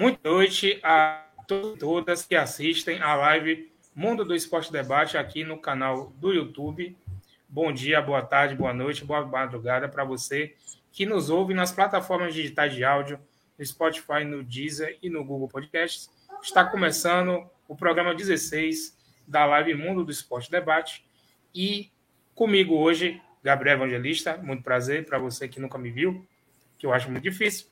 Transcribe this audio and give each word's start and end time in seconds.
Muito 0.00 0.18
noite 0.24 0.80
a 0.82 1.26
todas 1.78 2.24
que 2.24 2.34
assistem 2.34 3.02
a 3.02 3.14
live 3.16 3.70
Mundo 3.94 4.24
do 4.24 4.34
Esporte 4.34 4.72
Debate 4.72 5.18
aqui 5.18 5.44
no 5.44 5.60
canal 5.60 6.10
do 6.16 6.32
YouTube. 6.32 6.96
Bom 7.46 7.70
dia, 7.70 8.00
boa 8.00 8.22
tarde, 8.22 8.54
boa 8.54 8.72
noite, 8.72 9.04
boa 9.04 9.26
madrugada 9.26 9.90
para 9.90 10.02
você 10.02 10.54
que 10.90 11.04
nos 11.04 11.28
ouve 11.28 11.52
nas 11.52 11.70
plataformas 11.70 12.32
digitais 12.32 12.74
de 12.74 12.82
áudio, 12.82 13.20
no 13.58 13.66
Spotify, 13.66 14.24
no 14.24 14.42
Deezer 14.42 14.96
e 15.02 15.10
no 15.10 15.22
Google 15.22 15.48
Podcasts. 15.48 16.08
Está 16.42 16.64
começando 16.64 17.46
o 17.68 17.76
programa 17.76 18.14
16 18.14 18.96
da 19.28 19.44
live 19.44 19.74
Mundo 19.74 20.02
do 20.02 20.10
Esporte 20.10 20.50
Debate 20.50 21.04
e 21.54 21.92
comigo 22.34 22.74
hoje, 22.74 23.20
Gabriel 23.44 23.76
Evangelista, 23.76 24.38
muito 24.38 24.62
prazer 24.62 25.04
para 25.04 25.18
você 25.18 25.46
que 25.46 25.60
nunca 25.60 25.76
me 25.76 25.90
viu, 25.90 26.26
que 26.78 26.86
eu 26.86 26.94
acho 26.94 27.10
muito 27.10 27.22
difícil. 27.22 27.66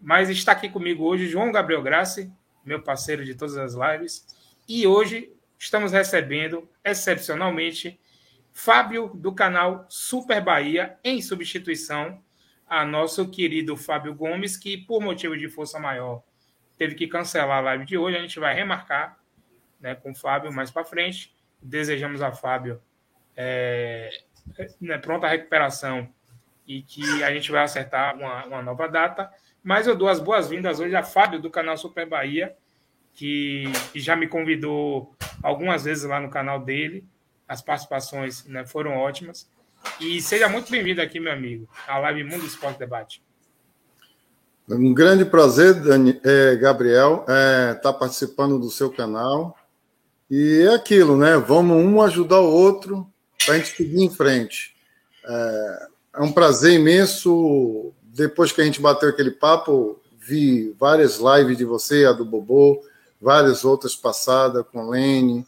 Mas 0.00 0.30
está 0.30 0.52
aqui 0.52 0.68
comigo 0.68 1.04
hoje 1.04 1.28
João 1.28 1.52
Gabriel 1.52 1.82
Grassi, 1.82 2.32
meu 2.64 2.82
parceiro 2.82 3.24
de 3.24 3.34
todas 3.34 3.56
as 3.56 3.74
lives. 3.74 4.26
E 4.68 4.86
hoje 4.86 5.32
estamos 5.58 5.92
recebendo, 5.92 6.68
excepcionalmente, 6.84 8.00
Fábio 8.52 9.08
do 9.14 9.32
canal 9.32 9.86
Super 9.88 10.42
Bahia, 10.42 10.98
em 11.04 11.22
substituição 11.22 12.22
a 12.66 12.84
nosso 12.84 13.28
querido 13.28 13.76
Fábio 13.76 14.14
Gomes, 14.14 14.56
que 14.56 14.76
por 14.76 15.00
motivo 15.00 15.36
de 15.36 15.48
força 15.48 15.78
maior 15.78 16.22
teve 16.78 16.94
que 16.94 17.06
cancelar 17.06 17.58
a 17.58 17.60
live 17.60 17.84
de 17.84 17.98
hoje. 17.98 18.16
A 18.16 18.20
gente 18.20 18.40
vai 18.40 18.54
remarcar 18.54 19.18
né, 19.80 19.94
com 19.94 20.12
o 20.12 20.14
Fábio 20.14 20.52
mais 20.52 20.70
para 20.70 20.84
frente. 20.84 21.34
Desejamos 21.60 22.22
a 22.22 22.32
Fábio 22.32 22.80
é, 23.36 24.10
né, 24.80 24.98
pronta 24.98 25.26
recuperação 25.26 26.08
e 26.66 26.82
que 26.82 27.22
a 27.22 27.32
gente 27.32 27.50
vai 27.50 27.64
acertar 27.64 28.16
uma, 28.16 28.44
uma 28.46 28.62
nova 28.62 28.88
data. 28.88 29.30
Mas 29.62 29.86
eu 29.86 29.94
dou 29.94 30.08
as 30.08 30.20
boas-vindas 30.20 30.80
hoje 30.80 30.96
a 30.96 31.02
Fábio, 31.02 31.40
do 31.40 31.50
canal 31.50 31.76
Super 31.76 32.06
Bahia, 32.06 32.54
que, 33.14 33.64
que, 33.92 34.00
já 34.00 34.16
me 34.16 34.26
convidou 34.26 35.14
algumas 35.42 35.84
vezes 35.84 36.04
lá 36.04 36.18
no 36.20 36.30
canal 36.30 36.60
dele. 36.60 37.04
As 37.46 37.60
participações 37.60 38.46
né, 38.46 38.64
foram 38.64 38.96
ótimas. 38.96 39.48
E 40.00 40.20
seja 40.22 40.48
muito 40.48 40.70
bem-vindo 40.70 41.00
aqui, 41.00 41.20
meu 41.20 41.32
amigo, 41.32 41.68
à 41.86 41.98
Live 41.98 42.24
Mundo 42.24 42.46
Esporte 42.46 42.78
Debate. 42.78 43.22
Um 44.68 44.94
grande 44.94 45.24
prazer, 45.24 45.74
Dani, 45.74 46.20
é, 46.24 46.54
Gabriel, 46.56 47.20
estar 47.20 47.32
é, 47.32 47.74
tá 47.74 47.92
participando 47.92 48.58
do 48.58 48.70
seu 48.70 48.90
canal. 48.90 49.56
E 50.30 50.64
é 50.68 50.74
aquilo, 50.74 51.16
né? 51.16 51.36
Vamos 51.36 51.76
um 51.76 52.00
ajudar 52.02 52.40
o 52.40 52.50
outro 52.50 53.10
para 53.44 53.54
a 53.54 53.58
gente 53.58 53.76
seguir 53.76 54.00
em 54.00 54.10
frente. 54.10 54.76
É, 55.24 55.88
é 56.16 56.22
um 56.22 56.30
prazer 56.30 56.74
imenso 56.74 57.92
depois 58.14 58.52
que 58.52 58.60
a 58.60 58.64
gente 58.64 58.80
bateu 58.80 59.08
aquele 59.08 59.30
papo, 59.30 60.00
vi 60.18 60.74
várias 60.78 61.18
lives 61.18 61.56
de 61.56 61.64
você, 61.64 62.04
a 62.04 62.12
do 62.12 62.24
Bobô, 62.24 62.82
várias 63.20 63.64
outras 63.64 63.94
passadas 63.94 64.64
com 64.72 64.90
Lene 64.90 65.46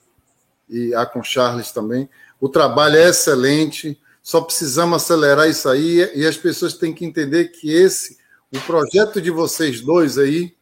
e 0.68 0.94
a 0.94 1.04
com 1.04 1.22
Charles 1.22 1.70
também. 1.72 2.08
O 2.40 2.48
trabalho 2.48 2.96
é 2.96 3.08
excelente, 3.08 4.00
só 4.22 4.40
precisamos 4.40 5.02
acelerar 5.02 5.48
isso 5.48 5.68
aí 5.68 6.10
e 6.14 6.26
as 6.26 6.36
pessoas 6.36 6.74
têm 6.74 6.92
que 6.92 7.04
entender 7.04 7.48
que 7.48 7.72
esse, 7.72 8.18
o 8.52 8.60
projeto 8.60 9.20
de 9.20 9.30
vocês 9.30 9.80
dois 9.80 10.18
aí, 10.18 10.54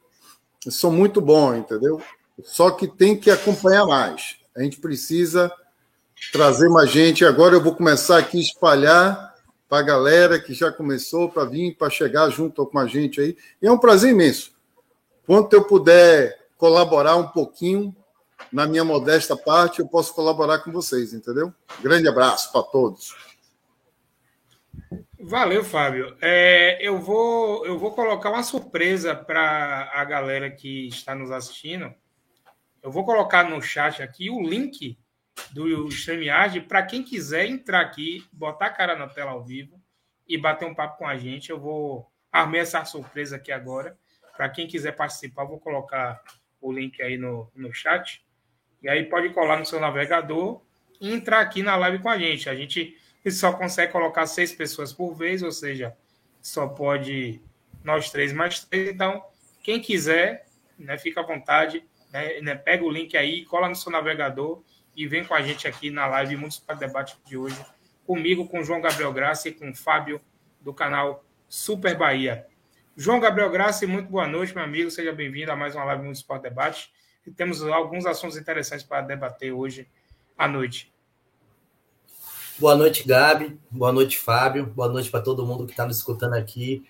são 0.68 0.90
muito 0.92 1.20
bons, 1.20 1.56
entendeu? 1.56 2.02
Só 2.44 2.70
que 2.70 2.86
tem 2.86 3.16
que 3.16 3.30
acompanhar 3.30 3.86
mais. 3.86 4.36
A 4.56 4.62
gente 4.62 4.78
precisa 4.78 5.50
trazer 6.32 6.68
mais 6.68 6.90
gente. 6.90 7.24
Agora 7.24 7.54
eu 7.54 7.62
vou 7.62 7.74
começar 7.74 8.18
aqui 8.18 8.38
a 8.38 8.42
espalhar 8.42 9.29
para 9.70 9.78
a 9.78 9.82
galera 9.82 10.40
que 10.40 10.52
já 10.52 10.72
começou 10.72 11.30
para 11.30 11.44
vir, 11.44 11.76
para 11.76 11.88
chegar 11.88 12.28
junto 12.28 12.66
com 12.66 12.78
a 12.80 12.88
gente 12.88 13.20
aí. 13.20 13.36
E 13.62 13.68
é 13.68 13.70
um 13.70 13.78
prazer 13.78 14.10
imenso. 14.10 14.52
Quanto 15.24 15.54
eu 15.54 15.64
puder 15.64 16.48
colaborar 16.58 17.14
um 17.14 17.28
pouquinho, 17.28 17.94
na 18.52 18.66
minha 18.66 18.82
modesta 18.82 19.36
parte, 19.36 19.78
eu 19.78 19.86
posso 19.86 20.12
colaborar 20.12 20.58
com 20.58 20.72
vocês, 20.72 21.14
entendeu? 21.14 21.54
Grande 21.80 22.08
abraço 22.08 22.50
para 22.50 22.64
todos. 22.64 23.14
Valeu, 25.20 25.62
Fábio. 25.62 26.16
É, 26.20 26.76
eu, 26.80 26.98
vou, 26.98 27.64
eu 27.64 27.78
vou 27.78 27.92
colocar 27.92 28.30
uma 28.30 28.42
surpresa 28.42 29.14
para 29.14 29.88
a 29.94 30.04
galera 30.04 30.50
que 30.50 30.88
está 30.88 31.14
nos 31.14 31.30
assistindo. 31.30 31.94
Eu 32.82 32.90
vou 32.90 33.04
colocar 33.04 33.48
no 33.48 33.62
chat 33.62 34.02
aqui 34.02 34.30
o 34.30 34.42
link 34.42 34.98
do 35.52 35.88
StreamYard 35.88 36.60
para 36.62 36.82
quem 36.82 37.02
quiser 37.02 37.46
entrar 37.46 37.80
aqui, 37.80 38.24
botar 38.32 38.66
a 38.66 38.70
cara 38.70 38.96
na 38.96 39.08
tela 39.08 39.32
ao 39.32 39.44
vivo 39.44 39.80
e 40.28 40.38
bater 40.38 40.66
um 40.66 40.74
papo 40.74 40.98
com 40.98 41.06
a 41.06 41.16
gente. 41.16 41.50
Eu 41.50 41.58
vou 41.58 42.10
armar 42.30 42.60
essa 42.60 42.84
surpresa 42.84 43.36
aqui 43.36 43.50
agora. 43.50 43.98
Para 44.36 44.48
quem 44.48 44.66
quiser 44.66 44.92
participar, 44.92 45.44
vou 45.44 45.58
colocar 45.58 46.22
o 46.60 46.72
link 46.72 47.02
aí 47.02 47.16
no, 47.16 47.50
no 47.54 47.72
chat. 47.72 48.24
E 48.82 48.88
aí 48.88 49.04
pode 49.04 49.30
colar 49.30 49.58
no 49.58 49.66
seu 49.66 49.80
navegador 49.80 50.62
e 51.00 51.12
entrar 51.12 51.40
aqui 51.40 51.62
na 51.62 51.76
live 51.76 51.98
com 51.98 52.08
a 52.08 52.18
gente. 52.18 52.48
A 52.48 52.54
gente 52.54 52.96
só 53.30 53.52
consegue 53.52 53.92
colocar 53.92 54.26
seis 54.26 54.52
pessoas 54.52 54.92
por 54.92 55.14
vez, 55.14 55.42
ou 55.42 55.52
seja, 55.52 55.96
só 56.40 56.66
pode 56.66 57.42
nós 57.82 58.10
três 58.10 58.32
mais 58.32 58.64
três. 58.64 58.88
Então, 58.88 59.24
quem 59.62 59.80
quiser, 59.80 60.46
né, 60.78 60.96
fica 60.96 61.20
à 61.20 61.26
vontade, 61.26 61.84
né, 62.12 62.40
né, 62.40 62.54
pega 62.54 62.84
o 62.84 62.90
link 62.90 63.16
aí, 63.16 63.44
cola 63.44 63.68
no 63.68 63.74
seu 63.74 63.90
navegador 63.90 64.62
e 65.00 65.06
vem 65.06 65.24
com 65.24 65.32
a 65.32 65.40
gente 65.40 65.66
aqui 65.66 65.90
na 65.90 66.06
live 66.06 66.36
Municipal 66.36 66.76
Debate 66.76 67.16
de 67.24 67.34
hoje, 67.34 67.56
comigo, 68.06 68.46
com 68.46 68.62
João 68.62 68.82
Gabriel 68.82 69.10
Graça 69.10 69.48
e 69.48 69.52
com 69.52 69.70
o 69.70 69.74
Fábio, 69.74 70.20
do 70.60 70.74
canal 70.74 71.24
Super 71.48 71.96
Bahia. 71.96 72.46
João 72.94 73.18
Gabriel 73.18 73.48
Graça, 73.48 73.86
muito 73.86 74.10
boa 74.10 74.28
noite, 74.28 74.54
meu 74.54 74.62
amigo. 74.62 74.90
Seja 74.90 75.10
bem-vindo 75.10 75.50
a 75.50 75.56
mais 75.56 75.74
uma 75.74 75.84
live 75.84 76.02
Municipal 76.02 76.38
Debate. 76.38 76.92
E 77.26 77.30
temos 77.30 77.62
alguns 77.62 78.04
assuntos 78.04 78.36
interessantes 78.36 78.84
para 78.84 79.00
debater 79.00 79.52
hoje 79.52 79.88
à 80.36 80.46
noite. 80.46 80.92
Boa 82.58 82.76
noite, 82.76 83.08
Gabi. 83.08 83.58
Boa 83.70 83.92
noite, 83.92 84.18
Fábio. 84.18 84.66
Boa 84.66 84.90
noite 84.90 85.10
para 85.10 85.22
todo 85.22 85.46
mundo 85.46 85.64
que 85.64 85.72
está 85.72 85.86
nos 85.86 85.96
escutando 85.96 86.34
aqui. 86.34 86.86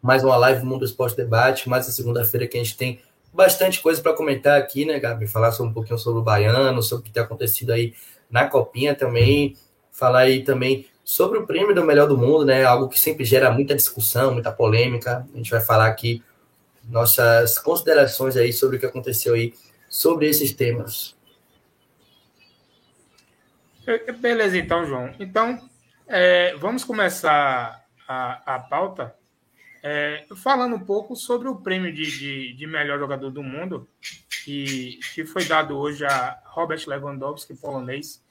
Mais 0.00 0.24
uma 0.24 0.36
live 0.38 0.64
Mundo 0.64 0.86
Esporte 0.86 1.14
Debate, 1.14 1.68
mais 1.68 1.86
a 1.86 1.92
segunda-feira 1.92 2.48
que 2.48 2.56
a 2.56 2.62
gente 2.62 2.78
tem 2.78 3.02
bastante 3.32 3.80
coisa 3.80 4.02
para 4.02 4.12
comentar 4.12 4.58
aqui, 4.58 4.84
né, 4.84 4.98
Gabi? 4.98 5.26
Falar 5.26 5.52
sobre 5.52 5.70
um 5.70 5.74
pouquinho 5.74 5.98
sobre 5.98 6.20
o 6.20 6.22
Baiano, 6.22 6.82
sobre 6.82 7.02
o 7.02 7.04
que 7.04 7.12
tem 7.12 7.22
acontecido 7.22 7.72
aí 7.72 7.94
na 8.30 8.46
Copinha 8.46 8.94
também. 8.94 9.56
Falar 9.92 10.20
aí 10.20 10.42
também 10.42 10.86
sobre 11.04 11.38
o 11.38 11.46
prêmio 11.46 11.74
do 11.74 11.84
melhor 11.84 12.06
do 12.06 12.16
mundo, 12.16 12.44
né? 12.44 12.64
Algo 12.64 12.88
que 12.88 12.98
sempre 12.98 13.24
gera 13.24 13.50
muita 13.50 13.74
discussão, 13.74 14.32
muita 14.32 14.52
polêmica. 14.52 15.26
A 15.32 15.36
gente 15.36 15.50
vai 15.50 15.60
falar 15.60 15.86
aqui 15.86 16.22
nossas 16.88 17.58
considerações 17.58 18.36
aí 18.36 18.52
sobre 18.52 18.76
o 18.76 18.80
que 18.80 18.86
aconteceu 18.86 19.34
aí 19.34 19.54
sobre 19.88 20.28
esses 20.28 20.52
temas. 20.52 21.16
Beleza, 24.20 24.56
então, 24.56 24.86
João. 24.86 25.12
Então, 25.18 25.58
é, 26.06 26.54
vamos 26.56 26.84
começar 26.84 27.84
a, 28.06 28.54
a 28.54 28.58
pauta 28.60 29.14
é, 29.82 30.26
falando 30.36 30.76
um 30.76 30.80
pouco 30.80 31.16
sobre 31.16 31.48
o 31.48 31.56
prêmio 31.56 31.92
de, 31.92 32.18
de, 32.18 32.52
de, 32.52 32.66
melhor 32.66 32.98
jogador 32.98 33.30
do 33.30 33.42
mundo, 33.42 33.88
que, 34.44 35.00
que 35.14 35.24
foi 35.24 35.44
dado 35.44 35.76
hoje 35.76 36.04
a 36.04 36.38
Robert 36.46 36.82
Lewandowski, 36.86 37.54
polonês, 37.54 38.22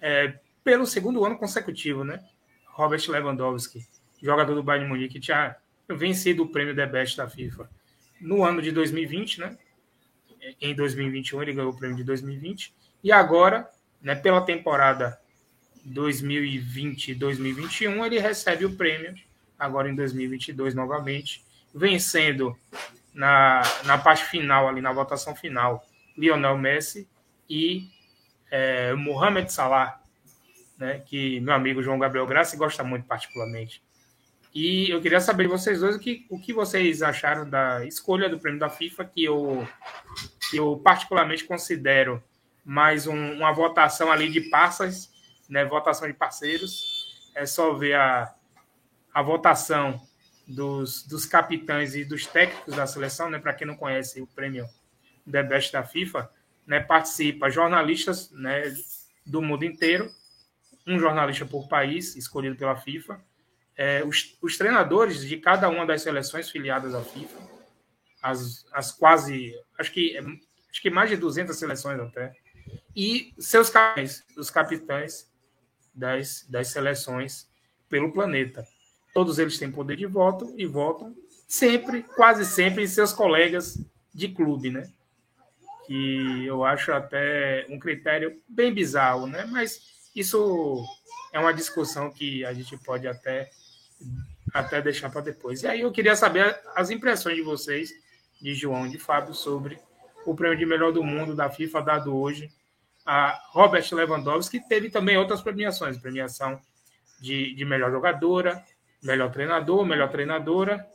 é, 0.00 0.34
pelo 0.62 0.86
segundo 0.86 1.24
ano 1.24 1.38
consecutivo, 1.38 2.04
né? 2.04 2.22
Robert 2.66 3.02
Lewandowski, 3.08 3.86
jogador 4.22 4.54
do 4.54 4.62
Bayern 4.62 4.88
Munique, 4.88 5.20
tinha 5.20 5.56
vencido 5.88 6.42
o 6.42 6.48
prêmio 6.48 6.74
The 6.74 6.86
Best 6.86 7.16
da 7.16 7.28
FIFA 7.28 7.70
no 8.20 8.44
ano 8.44 8.60
de 8.60 8.72
2020, 8.72 9.40
né? 9.40 9.56
Em 10.60 10.74
2021 10.74 11.42
ele 11.42 11.54
ganhou 11.54 11.72
o 11.72 11.76
prêmio 11.76 11.96
de 11.96 12.04
2020 12.04 12.74
e 13.02 13.12
agora, 13.12 13.70
né, 14.00 14.14
pela 14.14 14.42
temporada 14.42 15.18
2020-2021 15.88 18.04
ele 18.04 18.18
recebe 18.18 18.64
o 18.64 18.76
prêmio 18.76 19.14
agora 19.64 19.88
em 19.88 19.94
2022 19.94 20.74
novamente, 20.74 21.44
vencendo 21.74 22.56
na, 23.12 23.62
na 23.84 23.98
parte 23.98 24.24
final, 24.24 24.68
ali 24.68 24.80
na 24.80 24.92
votação 24.92 25.34
final, 25.34 25.84
Lionel 26.16 26.58
Messi 26.58 27.08
e 27.48 27.88
é, 28.50 28.92
Mohamed 28.94 29.52
Salah, 29.52 30.00
né, 30.78 31.00
que 31.06 31.40
meu 31.40 31.54
amigo 31.54 31.82
João 31.82 31.98
Gabriel 31.98 32.26
Graça 32.26 32.56
gosta 32.56 32.82
muito 32.82 33.06
particularmente. 33.06 33.82
E 34.54 34.88
eu 34.88 35.00
queria 35.00 35.20
saber 35.20 35.44
de 35.44 35.48
vocês 35.48 35.80
dois 35.80 35.96
o 35.96 35.98
que, 35.98 36.26
o 36.30 36.38
que 36.38 36.52
vocês 36.52 37.02
acharam 37.02 37.48
da 37.48 37.84
escolha 37.84 38.28
do 38.28 38.38
prêmio 38.38 38.60
da 38.60 38.70
FIFA, 38.70 39.04
que 39.04 39.24
eu, 39.24 39.66
que 40.48 40.56
eu 40.56 40.80
particularmente 40.82 41.44
considero 41.44 42.22
mais 42.64 43.08
um, 43.08 43.32
uma 43.32 43.52
votação 43.52 44.12
ali 44.12 44.30
de 44.30 44.42
passas, 44.42 45.12
né, 45.48 45.64
votação 45.64 46.06
de 46.06 46.14
parceiros. 46.14 47.30
É 47.34 47.44
só 47.46 47.74
ver 47.74 47.94
a, 47.94 48.32
a 49.14 49.22
votação 49.22 50.04
dos, 50.46 51.06
dos 51.06 51.24
capitães 51.24 51.94
e 51.94 52.04
dos 52.04 52.26
técnicos 52.26 52.74
da 52.74 52.86
seleção, 52.86 53.30
né? 53.30 53.38
Para 53.38 53.54
quem 53.54 53.66
não 53.66 53.76
conhece 53.76 54.20
o 54.20 54.26
prêmio 54.26 54.66
The 55.30 55.42
Best 55.42 55.72
da 55.72 55.84
FIFA, 55.84 56.28
né? 56.66 56.80
Participa 56.80 57.48
jornalistas, 57.48 58.30
né? 58.32 58.74
Do 59.24 59.40
mundo 59.40 59.64
inteiro, 59.64 60.10
um 60.86 60.98
jornalista 60.98 61.46
por 61.46 61.68
país 61.68 62.16
escolhido 62.16 62.56
pela 62.56 62.76
FIFA, 62.76 63.24
é, 63.76 64.04
os, 64.04 64.36
os 64.42 64.58
treinadores 64.58 65.24
de 65.26 65.36
cada 65.38 65.68
uma 65.68 65.86
das 65.86 66.02
seleções 66.02 66.50
filiadas 66.50 66.94
à 66.94 67.02
FIFA, 67.02 67.38
as, 68.22 68.66
as 68.72 68.92
quase, 68.92 69.54
acho 69.78 69.92
que, 69.92 70.18
acho 70.70 70.82
que 70.82 70.90
mais 70.90 71.08
de 71.08 71.16
200 71.16 71.56
seleções 71.56 71.98
até, 72.00 72.34
e 72.94 73.34
seus 73.38 73.70
capitães, 73.70 74.24
os 74.36 74.50
capitães 74.50 75.32
das, 75.94 76.46
das 76.48 76.68
seleções 76.68 77.48
pelo 77.88 78.12
planeta. 78.12 78.66
Todos 79.14 79.38
eles 79.38 79.58
têm 79.58 79.70
poder 79.70 79.96
de 79.96 80.06
voto 80.06 80.52
e 80.56 80.66
votam 80.66 81.14
sempre, 81.46 82.02
quase 82.02 82.44
sempre, 82.44 82.82
em 82.82 82.86
seus 82.86 83.12
colegas 83.12 83.78
de 84.12 84.28
clube, 84.28 84.70
né? 84.70 84.90
Que 85.86 86.44
eu 86.44 86.64
acho 86.64 86.92
até 86.92 87.64
um 87.70 87.78
critério 87.78 88.42
bem 88.48 88.74
bizarro, 88.74 89.26
né? 89.26 89.46
Mas 89.48 89.80
isso 90.14 90.84
é 91.32 91.38
uma 91.38 91.54
discussão 91.54 92.10
que 92.10 92.44
a 92.44 92.52
gente 92.52 92.76
pode 92.78 93.06
até, 93.06 93.50
até 94.52 94.82
deixar 94.82 95.10
para 95.10 95.20
depois. 95.20 95.62
E 95.62 95.68
aí 95.68 95.80
eu 95.80 95.92
queria 95.92 96.16
saber 96.16 96.60
as 96.74 96.90
impressões 96.90 97.36
de 97.36 97.42
vocês, 97.42 97.90
de 98.42 98.54
João 98.54 98.86
e 98.86 98.90
de 98.90 98.98
Fábio, 98.98 99.32
sobre 99.32 99.78
o 100.26 100.34
prêmio 100.34 100.58
de 100.58 100.66
melhor 100.66 100.92
do 100.92 101.04
mundo 101.04 101.34
da 101.34 101.48
FIFA 101.48 101.82
dado 101.82 102.16
hoje 102.16 102.50
a 103.04 103.38
Robert 103.50 103.86
Lewandowski, 103.92 104.60
que 104.60 104.68
teve 104.68 104.88
também 104.88 105.16
outras 105.16 105.42
premiações, 105.42 105.98
premiação 105.98 106.58
de, 107.20 107.54
de 107.54 107.64
melhor 107.64 107.90
jogadora, 107.90 108.64
melhor 109.04 109.30
treinador, 109.30 109.84
melhor 109.84 110.10
treinadora, 110.10 110.86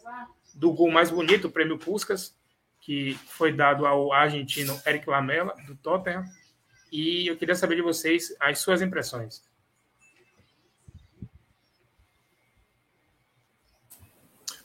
do 0.55 0.73
gol 0.73 0.91
mais 0.91 1.11
bonito, 1.11 1.47
o 1.47 1.51
prêmio 1.51 1.77
Puskas, 1.77 2.35
que 2.81 3.13
foi 3.27 3.53
dado 3.53 3.85
ao 3.85 4.11
argentino 4.11 4.79
Eric 4.85 5.07
Lamela, 5.07 5.55
do 5.67 5.75
Tottenham. 5.75 6.25
E 6.91 7.27
eu 7.27 7.37
queria 7.37 7.55
saber 7.55 7.75
de 7.75 7.81
vocês 7.83 8.35
as 8.39 8.59
suas 8.59 8.81
impressões. 8.81 9.43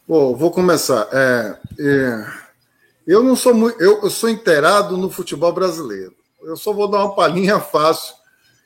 Bom, 0.08 0.35
vou 0.35 0.50
começar. 0.50 1.08
É, 1.12 1.58
é, 1.79 2.26
eu 3.06 3.23
não 3.23 3.37
sou 3.37 3.55
muito, 3.55 3.81
eu, 3.81 4.02
eu, 4.02 4.11
sou 4.11 4.29
inteirado 4.29 4.97
no 4.97 5.11
futebol 5.11 5.52
brasileiro. 5.52 6.14
Eu 6.43 6.56
só 6.56 6.73
vou 6.73 6.90
dar 6.90 7.05
uma 7.05 7.14
palhinha 7.14 7.58
fácil. 7.61 8.14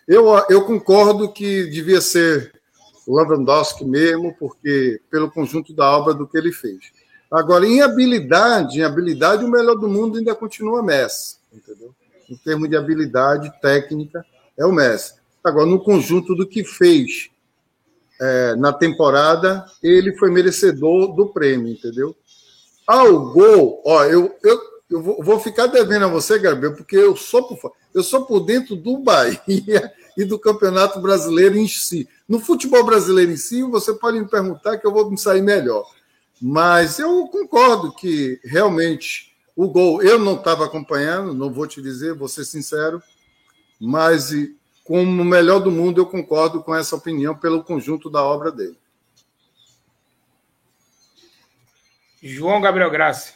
Eu, 0.07 0.27
eu 0.49 0.65
concordo 0.65 1.33
que 1.33 1.67
devia 1.67 2.01
ser 2.01 2.58
Lewandowski 3.17 3.85
mesmo, 3.85 4.35
porque 4.39 5.01
pelo 5.11 5.31
conjunto 5.31 5.73
da 5.73 5.91
obra 5.91 6.13
do 6.13 6.27
que 6.27 6.37
ele 6.37 6.53
fez. 6.53 6.79
Agora, 7.31 7.67
em 7.67 7.81
habilidade, 7.81 8.81
em 8.81 8.83
habilidade, 8.83 9.45
o 9.45 9.51
melhor 9.51 9.77
do 9.77 9.89
mundo 9.89 10.19
ainda 10.19 10.35
continua 10.35 10.83
Messi, 10.83 11.37
entendeu? 11.53 11.95
Em 12.29 12.37
termos 12.37 12.69
de 12.69 12.77
habilidade 12.77 13.53
técnica, 13.61 14.25
é 14.57 14.65
o 14.65 14.73
Messi. 14.73 15.15
Agora, 15.43 15.67
no 15.67 15.83
conjunto 15.83 16.35
do 16.35 16.47
que 16.47 16.65
fez 16.65 17.31
é, 18.21 18.57
na 18.57 18.73
temporada, 18.73 19.65
ele 19.83 20.17
foi 20.17 20.31
merecedor 20.31 21.15
do 21.15 21.29
prêmio, 21.29 21.73
entendeu? 21.73 22.15
Ao 22.87 23.33
gol, 23.33 23.83
ó, 23.85 24.05
eu, 24.05 24.35
eu, 24.43 24.61
eu 24.91 25.03
vou, 25.03 25.23
vou 25.23 25.41
ficar 25.41 25.67
devendo 25.67 26.07
a 26.07 26.09
você, 26.09 26.39
Gabriel, 26.39 26.75
porque 26.75 26.97
eu 26.97 27.15
sou 27.17 27.47
por, 27.47 27.73
eu 27.95 28.03
sou 28.03 28.25
por 28.25 28.41
dentro 28.41 28.75
do 28.75 28.99
Bahia 29.05 29.93
e 30.19 30.25
do 30.25 30.37
Campeonato 30.37 31.01
Brasileiro 31.01 31.57
em 31.57 31.69
si. 31.69 32.09
No 32.29 32.41
futebol 32.41 32.85
brasileiro 32.85 33.31
em 33.31 33.37
si, 33.37 33.63
você 33.63 33.95
pode 33.95 34.19
me 34.19 34.27
perguntar 34.27 34.77
que 34.77 34.85
eu 34.85 34.93
vou 34.93 35.09
me 35.09 35.17
sair 35.17 35.41
melhor. 35.41 35.89
Mas 36.43 36.99
eu 36.99 37.29
concordo 37.29 37.95
que 37.95 38.41
realmente 38.43 39.33
o 39.55 39.69
gol 39.69 40.03
eu 40.03 40.19
não 40.19 40.35
estava 40.35 40.65
acompanhando, 40.65 41.33
não 41.33 41.53
vou 41.53 41.69
te 41.69 41.81
dizer, 41.81 42.15
vou 42.15 42.27
ser 42.27 42.45
sincero, 42.45 43.01
mas 43.81 44.33
como 44.83 45.23
o 45.23 45.25
melhor 45.25 45.61
do 45.61 45.71
mundo 45.71 46.01
eu 46.01 46.07
concordo 46.07 46.65
com 46.65 46.75
essa 46.75 46.97
opinião 46.97 47.37
pelo 47.37 47.63
conjunto 47.63 48.11
da 48.11 48.21
obra 48.21 48.51
dele. 48.51 48.77
João 52.21 52.61
Gabriel 52.61 52.91
Graça. 52.91 53.35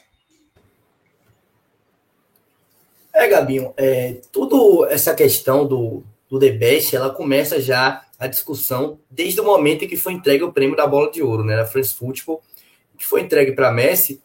É, 3.14 3.28
Gabinho, 3.28 3.72
é, 3.76 4.20
tudo 4.32 4.84
essa 4.86 5.14
questão 5.14 5.64
do, 5.64 6.02
do 6.32 6.38
The 6.38 6.48
Best, 6.48 6.96
ela 6.96 7.10
começa 7.10 7.60
já 7.60 8.06
a 8.18 8.26
discussão 8.26 8.98
desde 9.10 9.38
o 9.38 9.44
momento 9.44 9.84
em 9.84 9.86
que 9.86 9.98
foi 9.98 10.14
entregue 10.14 10.42
o 10.42 10.50
prêmio 10.50 10.74
da 10.74 10.86
bola 10.86 11.10
de 11.10 11.22
ouro, 11.22 11.44
né, 11.44 11.54
na 11.56 11.66
France 11.66 11.92
Football, 11.92 12.40
que 12.96 13.04
foi 13.04 13.20
entregue 13.20 13.52
para 13.52 13.70
Messi, 13.70 14.18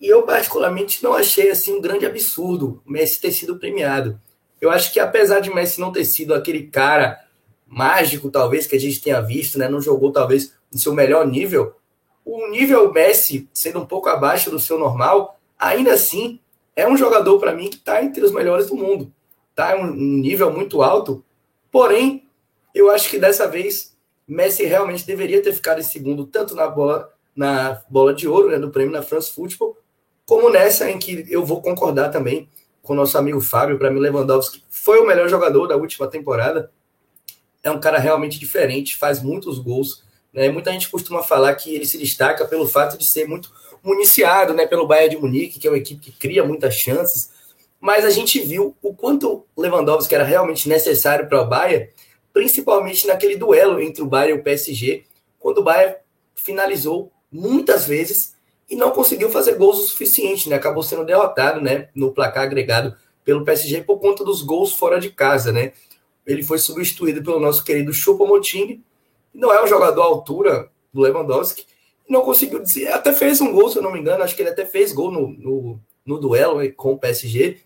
e 0.00 0.06
eu 0.06 0.22
particularmente 0.22 1.02
não 1.02 1.14
achei 1.14 1.50
assim 1.50 1.74
um 1.74 1.80
grande 1.80 2.06
absurdo 2.06 2.80
Messi 2.86 3.20
ter 3.20 3.32
sido 3.32 3.58
premiado. 3.58 4.20
Eu 4.60 4.70
acho 4.70 4.92
que 4.92 5.00
apesar 5.00 5.40
de 5.40 5.52
Messi 5.52 5.80
não 5.80 5.90
ter 5.90 6.04
sido 6.04 6.32
aquele 6.32 6.68
cara 6.68 7.18
mágico, 7.66 8.30
talvez, 8.30 8.68
que 8.68 8.76
a 8.76 8.80
gente 8.80 9.02
tenha 9.02 9.20
visto, 9.20 9.58
né, 9.58 9.68
não 9.68 9.80
jogou 9.80 10.12
talvez 10.12 10.54
no 10.72 10.78
seu 10.78 10.94
melhor 10.94 11.26
nível, 11.26 11.74
o 12.24 12.46
nível 12.52 12.92
Messi 12.92 13.48
sendo 13.52 13.80
um 13.80 13.86
pouco 13.86 14.08
abaixo 14.08 14.48
do 14.48 14.60
seu 14.60 14.78
normal, 14.78 15.36
ainda 15.58 15.92
assim 15.92 16.38
é 16.76 16.86
um 16.86 16.96
jogador 16.96 17.40
para 17.40 17.52
mim 17.52 17.68
que 17.68 17.78
está 17.78 18.00
entre 18.00 18.24
os 18.24 18.30
melhores 18.30 18.68
do 18.68 18.76
mundo. 18.76 19.12
Em 19.58 19.82
um 19.82 19.92
nível 19.92 20.52
muito 20.52 20.82
alto. 20.82 21.24
Porém, 21.70 22.28
eu 22.74 22.90
acho 22.90 23.10
que 23.10 23.18
dessa 23.18 23.46
vez 23.46 23.96
Messi 24.26 24.64
realmente 24.64 25.06
deveria 25.06 25.42
ter 25.42 25.52
ficado 25.52 25.80
em 25.80 25.84
segundo, 25.84 26.26
tanto 26.26 26.54
na 26.54 26.68
bola, 26.68 27.12
na 27.34 27.82
bola 27.88 28.12
de 28.12 28.28
ouro, 28.28 28.50
né, 28.50 28.58
do 28.58 28.70
prêmio 28.70 28.92
na 28.92 29.02
France 29.02 29.30
Football, 29.30 29.76
como 30.26 30.50
nessa 30.50 30.90
em 30.90 30.98
que 30.98 31.24
eu 31.30 31.44
vou 31.44 31.62
concordar 31.62 32.10
também 32.10 32.48
com 32.82 32.92
o 32.92 32.96
nosso 32.96 33.16
amigo 33.16 33.40
Fábio, 33.40 33.78
para 33.78 33.90
mim 33.90 33.98
Lewandowski 33.98 34.62
foi 34.68 34.98
o 35.00 35.06
melhor 35.06 35.28
jogador 35.28 35.66
da 35.66 35.76
última 35.76 36.06
temporada. 36.06 36.70
É 37.62 37.70
um 37.70 37.80
cara 37.80 37.98
realmente 37.98 38.38
diferente, 38.38 38.96
faz 38.96 39.22
muitos 39.22 39.58
gols, 39.58 40.04
né? 40.32 40.50
Muita 40.50 40.72
gente 40.72 40.88
costuma 40.88 41.22
falar 41.22 41.54
que 41.54 41.74
ele 41.74 41.86
se 41.86 41.98
destaca 41.98 42.46
pelo 42.46 42.66
fato 42.66 42.96
de 42.96 43.06
ser 43.06 43.26
muito 43.26 43.50
municiado 43.82 44.52
né, 44.52 44.66
pelo 44.66 44.86
Bayern 44.86 45.16
de 45.16 45.20
Munique, 45.20 45.58
que 45.58 45.66
é 45.66 45.70
uma 45.70 45.78
equipe 45.78 46.00
que 46.00 46.12
cria 46.12 46.44
muitas 46.44 46.74
chances. 46.74 47.30
Mas 47.80 48.04
a 48.04 48.10
gente 48.10 48.40
viu 48.40 48.76
o 48.82 48.94
quanto 48.94 49.46
Lewandowski 49.56 50.14
era 50.14 50.24
realmente 50.24 50.68
necessário 50.68 51.28
para 51.28 51.42
o 51.42 51.46
Bayern, 51.46 51.88
principalmente 52.32 53.06
naquele 53.06 53.36
duelo 53.36 53.80
entre 53.80 54.02
o 54.02 54.06
Bayern 54.06 54.38
e 54.38 54.40
o 54.40 54.44
PSG, 54.44 55.04
quando 55.38 55.58
o 55.58 55.62
Bayern 55.62 55.96
finalizou 56.34 57.12
muitas 57.30 57.86
vezes 57.86 58.36
e 58.68 58.76
não 58.76 58.90
conseguiu 58.90 59.30
fazer 59.30 59.54
gols 59.54 59.78
o 59.78 59.88
suficiente, 59.88 60.48
né? 60.48 60.56
Acabou 60.56 60.82
sendo 60.82 61.04
derrotado, 61.04 61.60
né, 61.60 61.88
no 61.94 62.12
placar 62.12 62.44
agregado 62.44 62.94
pelo 63.24 63.44
PSG 63.44 63.82
por 63.82 63.98
conta 63.98 64.24
dos 64.24 64.42
gols 64.42 64.72
fora 64.72 64.98
de 65.00 65.10
casa, 65.10 65.52
né? 65.52 65.72
Ele 66.26 66.42
foi 66.42 66.58
substituído 66.58 67.22
pelo 67.22 67.40
nosso 67.40 67.64
querido 67.64 67.92
Choupo-Moting, 67.92 68.82
não 69.32 69.52
é 69.52 69.62
um 69.62 69.66
jogador 69.66 70.02
à 70.02 70.04
altura 70.04 70.70
do 70.92 71.00
Lewandowski, 71.00 71.66
não 72.08 72.22
conseguiu 72.22 72.60
dizer, 72.60 72.88
até 72.88 73.12
fez 73.12 73.40
um 73.40 73.52
gol, 73.52 73.68
se 73.68 73.78
eu 73.78 73.82
não 73.82 73.92
me 73.92 74.00
engano, 74.00 74.22
acho 74.22 74.34
que 74.34 74.42
ele 74.42 74.50
até 74.50 74.64
fez 74.64 74.92
gol 74.92 75.10
no, 75.10 75.28
no, 75.28 75.80
no 76.04 76.18
duelo 76.18 76.60
com 76.74 76.92
o 76.92 76.98
PSG, 76.98 77.58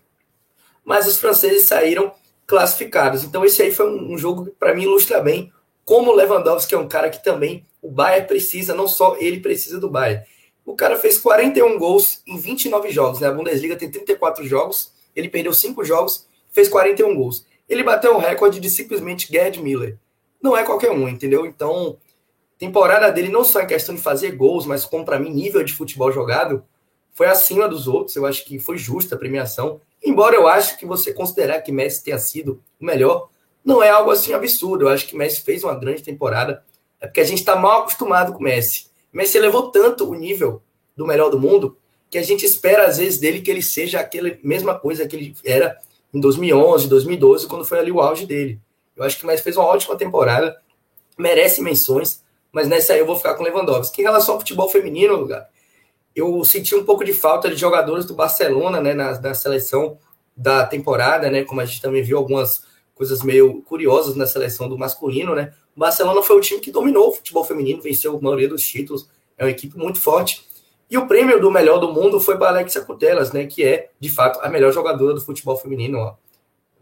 mas 0.83 1.07
os 1.07 1.17
franceses 1.17 1.63
saíram 1.63 2.11
classificados. 2.45 3.23
Então 3.23 3.43
esse 3.45 3.61
aí 3.61 3.71
foi 3.71 3.89
um, 3.89 4.17
jogo 4.17 4.45
que 4.45 4.51
para 4.51 4.73
mim 4.73 4.83
ilustra 4.83 5.21
bem 5.21 5.51
como 5.85 6.11
o 6.11 6.15
Lewandowski 6.15 6.75
é 6.75 6.77
um 6.77 6.87
cara 6.87 7.09
que 7.09 7.23
também 7.23 7.65
o 7.81 7.91
Bayern 7.91 8.27
precisa, 8.27 8.73
não 8.73 8.87
só 8.87 9.17
ele 9.19 9.39
precisa 9.39 9.79
do 9.79 9.89
Bayern. 9.89 10.23
O 10.65 10.75
cara 10.75 10.97
fez 10.97 11.17
41 11.17 11.77
gols 11.77 12.21
em 12.25 12.37
29 12.37 12.89
jogos, 12.89 13.19
né? 13.19 13.27
A 13.27 13.31
Bundesliga 13.33 13.75
tem 13.75 13.91
34 13.91 14.45
jogos, 14.45 14.93
ele 15.13 15.27
perdeu 15.27 15.51
5 15.51 15.83
jogos, 15.83 16.25
fez 16.51 16.69
41 16.69 17.13
gols. 17.15 17.45
Ele 17.67 17.83
bateu 17.83 18.15
o 18.15 18.19
recorde 18.19 18.61
de 18.61 18.69
simplesmente 18.69 19.27
Gerd 19.29 19.61
Miller 19.61 19.97
não 20.43 20.57
é 20.57 20.63
qualquer 20.63 20.91
um, 20.91 21.07
entendeu? 21.07 21.45
Então, 21.45 21.97
temporada 22.59 23.09
dele 23.09 23.29
não 23.29 23.45
só 23.45 23.61
em 23.61 23.67
questão 23.67 23.95
de 23.95 24.01
fazer 24.01 24.31
gols, 24.35 24.65
mas 24.65 24.83
como 24.83 25.05
para 25.05 25.17
mim 25.17 25.29
nível 25.29 25.63
de 25.63 25.71
futebol 25.71 26.11
jogado 26.11 26.65
foi 27.13 27.27
acima 27.27 27.67
dos 27.67 27.87
outros. 27.87 28.17
Eu 28.17 28.25
acho 28.25 28.43
que 28.43 28.59
foi 28.59 28.77
justa 28.77 29.15
a 29.15 29.17
premiação. 29.17 29.79
Embora 30.03 30.35
eu 30.35 30.47
acho 30.47 30.77
que 30.77 30.85
você 30.85 31.13
considerar 31.13 31.61
que 31.61 31.71
Messi 31.71 32.03
tenha 32.03 32.19
sido 32.19 32.61
o 32.79 32.85
melhor, 32.85 33.29
não 33.63 33.81
é 33.81 33.89
algo 33.89 34.11
assim 34.11 34.33
absurdo. 34.33 34.85
Eu 34.85 34.89
acho 34.89 35.07
que 35.07 35.15
Messi 35.15 35.41
fez 35.41 35.63
uma 35.63 35.75
grande 35.75 36.03
temporada. 36.03 36.63
É 36.99 37.07
porque 37.07 37.21
a 37.21 37.25
gente 37.25 37.39
está 37.39 37.55
mal 37.55 37.81
acostumado 37.81 38.33
com 38.33 38.43
Messi. 38.43 38.87
Messi 39.11 39.37
elevou 39.37 39.71
tanto 39.71 40.09
o 40.09 40.15
nível 40.15 40.61
do 40.95 41.07
melhor 41.07 41.29
do 41.29 41.39
mundo 41.39 41.77
que 42.09 42.17
a 42.17 42.23
gente 42.23 42.45
espera 42.45 42.85
às 42.85 42.97
vezes 42.97 43.19
dele 43.19 43.41
que 43.41 43.49
ele 43.49 43.61
seja 43.61 43.99
aquela 43.99 44.31
mesma 44.43 44.77
coisa 44.77 45.07
que 45.07 45.15
ele 45.15 45.35
era 45.43 45.79
em 46.13 46.19
2011, 46.19 46.87
2012, 46.87 47.47
quando 47.47 47.65
foi 47.65 47.79
ali 47.79 47.91
o 47.91 48.01
auge 48.01 48.25
dele. 48.25 48.59
Eu 48.95 49.03
acho 49.03 49.17
que 49.17 49.23
o 49.23 49.27
Messi 49.27 49.41
fez 49.41 49.57
uma 49.57 49.65
ótima 49.65 49.95
temporada, 49.95 50.55
merece 51.17 51.61
menções, 51.61 52.21
mas 52.51 52.67
nessa 52.67 52.93
aí 52.93 52.99
eu 52.99 53.05
vou 53.05 53.15
ficar 53.15 53.33
com 53.33 53.43
Lewandowski. 53.43 54.01
Em 54.01 54.03
relação 54.03 54.35
ao 54.35 54.39
futebol 54.39 54.69
feminino, 54.69 55.15
lugar, 55.15 55.49
eu 56.15 56.43
senti 56.43 56.75
um 56.75 56.83
pouco 56.83 57.03
de 57.03 57.13
falta 57.13 57.49
de 57.49 57.55
jogadores 57.55 58.05
do 58.05 58.13
Barcelona, 58.13 58.81
né, 58.81 58.93
na, 58.93 59.19
na 59.19 59.33
seleção 59.33 59.97
da 60.35 60.65
temporada, 60.65 61.29
né, 61.29 61.43
como 61.43 61.61
a 61.61 61.65
gente 61.65 61.81
também 61.81 62.03
viu 62.03 62.17
algumas 62.17 62.65
coisas 62.95 63.23
meio 63.23 63.61
curiosas 63.63 64.15
na 64.15 64.25
seleção 64.25 64.69
do 64.69 64.77
masculino, 64.77 65.35
né. 65.35 65.53
O 65.75 65.79
Barcelona 65.79 66.21
foi 66.21 66.37
o 66.37 66.41
time 66.41 66.59
que 66.59 66.71
dominou 66.71 67.09
o 67.09 67.11
futebol 67.13 67.43
feminino, 67.43 67.81
venceu 67.81 68.15
a 68.15 68.21
maioria 68.21 68.47
dos 68.47 68.63
títulos, 68.63 69.09
é 69.37 69.43
uma 69.43 69.51
equipe 69.51 69.77
muito 69.77 69.99
forte. 69.99 70.45
E 70.89 70.97
o 70.97 71.07
prêmio 71.07 71.41
do 71.41 71.49
melhor 71.49 71.79
do 71.79 71.91
mundo 71.91 72.19
foi 72.19 72.37
para 72.37 72.49
Alexia 72.49 72.81
Cutelas, 72.81 73.31
né, 73.31 73.47
que 73.47 73.63
é, 73.63 73.89
de 73.99 74.09
fato, 74.09 74.39
a 74.41 74.49
melhor 74.49 74.71
jogadora 74.71 75.15
do 75.15 75.21
futebol 75.21 75.57
feminino. 75.57 75.97
Ó 75.97 76.15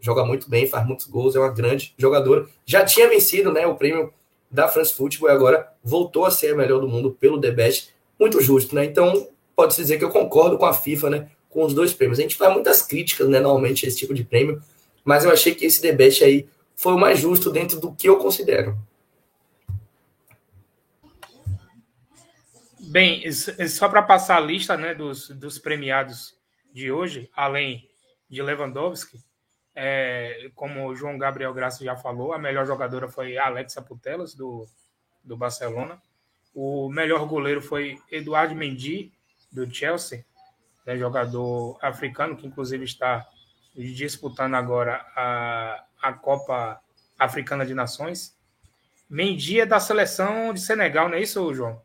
joga 0.02 0.24
muito 0.24 0.50
bem, 0.50 0.66
faz 0.66 0.84
muitos 0.84 1.06
gols, 1.06 1.36
é 1.36 1.38
uma 1.38 1.48
grande 1.48 1.94
jogadora. 1.96 2.46
Já 2.66 2.84
tinha 2.84 3.08
vencido 3.08 3.52
né, 3.52 3.66
o 3.66 3.76
prêmio 3.76 4.12
da 4.50 4.68
France 4.68 4.92
Football 4.92 5.30
e 5.30 5.32
agora 5.32 5.72
voltou 5.82 6.26
a 6.26 6.30
ser 6.30 6.52
a 6.52 6.56
melhor 6.56 6.80
do 6.80 6.88
mundo 6.88 7.12
pelo 7.12 7.40
The 7.40 7.52
Best. 7.52 7.94
Muito 8.22 8.40
justo, 8.40 8.72
né? 8.72 8.84
Então, 8.84 9.28
pode 9.56 9.74
dizer 9.74 9.98
que 9.98 10.04
eu 10.04 10.10
concordo 10.10 10.56
com 10.56 10.64
a 10.64 10.72
FIFA, 10.72 11.10
né? 11.10 11.30
Com 11.50 11.64
os 11.64 11.74
dois 11.74 11.92
prêmios. 11.92 12.20
A 12.20 12.22
gente 12.22 12.36
faz 12.36 12.52
muitas 12.52 12.80
críticas, 12.80 13.28
né? 13.28 13.40
Normalmente, 13.40 13.84
a 13.84 13.88
esse 13.88 13.98
tipo 13.98 14.14
de 14.14 14.22
prêmio, 14.22 14.62
mas 15.04 15.24
eu 15.24 15.32
achei 15.32 15.56
que 15.56 15.66
esse 15.66 15.82
debate 15.82 16.22
aí 16.22 16.48
foi 16.76 16.92
o 16.92 16.98
mais 16.98 17.18
justo 17.18 17.50
dentro 17.50 17.80
do 17.80 17.92
que 17.92 18.08
eu 18.08 18.18
considero. 18.18 18.78
Bem, 22.78 23.24
só 23.32 23.88
para 23.88 24.02
passar 24.02 24.36
a 24.36 24.40
lista 24.40 24.76
né, 24.76 24.94
dos, 24.94 25.28
dos 25.30 25.58
premiados 25.58 26.36
de 26.72 26.92
hoje, 26.92 27.28
além 27.34 27.88
de 28.30 28.40
Lewandowski, 28.40 29.18
é, 29.74 30.48
como 30.54 30.86
o 30.86 30.94
João 30.94 31.18
Gabriel 31.18 31.52
Graça 31.52 31.84
já 31.84 31.96
falou, 31.96 32.32
a 32.32 32.38
melhor 32.38 32.68
jogadora 32.68 33.08
foi 33.08 33.36
a 33.36 33.46
Alexa 33.46 33.82
Putelas, 33.82 34.32
do, 34.32 34.64
do 35.24 35.36
Barcelona. 35.36 36.00
O 36.54 36.88
melhor 36.90 37.26
goleiro 37.26 37.62
foi 37.62 37.98
Eduardo 38.10 38.54
Mendy, 38.54 39.12
do 39.50 39.72
Chelsea, 39.72 40.24
né, 40.86 40.96
jogador 40.96 41.78
africano, 41.80 42.36
que 42.36 42.46
inclusive 42.46 42.84
está 42.84 43.26
disputando 43.74 44.54
agora 44.54 45.04
a, 45.16 45.84
a 46.00 46.12
Copa 46.12 46.80
Africana 47.18 47.64
de 47.64 47.74
Nações. 47.74 48.36
Mendy 49.08 49.60
é 49.60 49.66
da 49.66 49.78
seleção 49.78 50.52
de 50.52 50.60
Senegal, 50.60 51.08
não 51.08 51.16
é 51.16 51.22
isso, 51.22 51.54
João? 51.54 51.82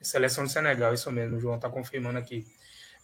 Seleção 0.00 0.44
de 0.44 0.52
Senegal, 0.52 0.92
isso 0.92 1.10
mesmo, 1.10 1.36
o 1.36 1.40
João 1.40 1.56
está 1.56 1.68
confirmando 1.68 2.18
aqui. 2.18 2.46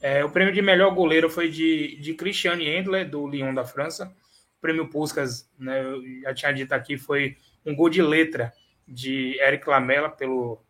É, 0.00 0.25
o 0.25 0.30
prêmio 0.30 0.52
de 0.52 0.62
melhor 0.62 0.94
goleiro 0.94 1.28
foi 1.28 1.50
de, 1.50 1.97
de 1.97 2.14
Christiane 2.14 2.68
Endler, 2.68 3.09
do 3.09 3.26
Lyon 3.26 3.54
da 3.54 3.64
França. 3.64 4.14
O 4.59 4.61
prêmio 4.61 4.88
Puskas, 4.88 5.49
né, 5.59 5.82
eu 5.82 6.02
já 6.23 6.35
tinha 6.35 6.52
dito 6.52 6.73
aqui, 6.73 6.99
foi 6.99 7.37
um 7.64 7.75
gol 7.75 7.88
de 7.88 8.02
letra 8.02 8.52
de 8.90 9.38
Eric 9.40 9.68
Lamela 9.68 10.09
pelo, 10.09 10.61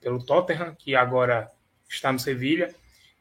pelo 0.00 0.24
Tottenham, 0.24 0.74
que 0.74 0.94
agora 0.94 1.50
está 1.88 2.12
no 2.12 2.18
Sevilha. 2.18 2.74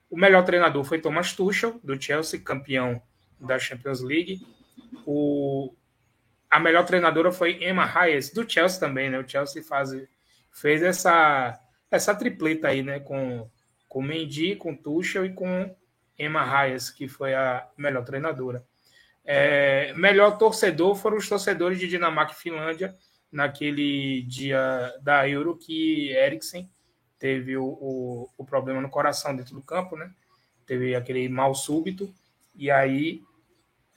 O 0.10 0.18
melhor 0.18 0.44
treinador 0.44 0.84
foi 0.84 1.00
Thomas 1.00 1.34
Tuchel, 1.34 1.80
do 1.84 2.00
Chelsea, 2.02 2.40
campeão 2.40 3.02
da 3.40 3.58
Champions 3.58 4.02
League. 4.02 4.46
O, 5.06 5.74
a 6.50 6.60
melhor 6.60 6.86
treinadora 6.86 7.32
foi 7.32 7.64
Emma 7.64 7.86
Hayes, 7.86 8.32
do 8.32 8.48
Chelsea 8.50 8.80
também, 8.80 9.10
né? 9.10 9.20
O 9.20 9.28
Chelsea 9.28 9.64
faz, 9.64 9.92
fez 10.52 10.84
essa, 10.84 11.60
essa 11.90 12.14
tripleta 12.14 12.68
aí, 12.68 12.84
né? 12.84 13.00
Com 13.00 13.50
com 13.90 14.04
Mendy, 14.04 14.56
com 14.56 14.76
Tuchel 14.76 15.26
e 15.26 15.34
com 15.34 15.76
Emma 16.18 16.42
Hayes, 16.42 16.92
que 16.92 17.08
foi 17.08 17.34
a 17.34 17.68
melhor 17.76 18.06
treinadora. 18.06 18.64
É, 19.26 19.94
melhor 19.96 20.38
torcedor 20.38 20.96
foram 20.96 21.18
os 21.18 21.28
torcedores 21.28 21.80
de 21.80 21.88
Dinamarca 21.88 22.34
e 22.34 22.36
Finlândia 22.36 22.96
naquele 23.32 24.24
dia 24.24 24.94
da 25.02 25.28
Euro 25.28 25.56
que 25.56 26.10
Eriksen 26.12 26.70
teve 27.18 27.58
o, 27.58 27.66
o, 27.66 28.30
o, 28.38 28.46
problema 28.46 28.82
no 28.82 28.90
coração 28.90 29.36
dentro 29.36 29.54
do 29.54 29.62
campo, 29.62 29.96
né? 29.96 30.10
Teve 30.66 30.96
aquele 30.96 31.28
mal 31.28 31.54
súbito 31.54 32.14
e 32.56 32.72
aí 32.72 33.22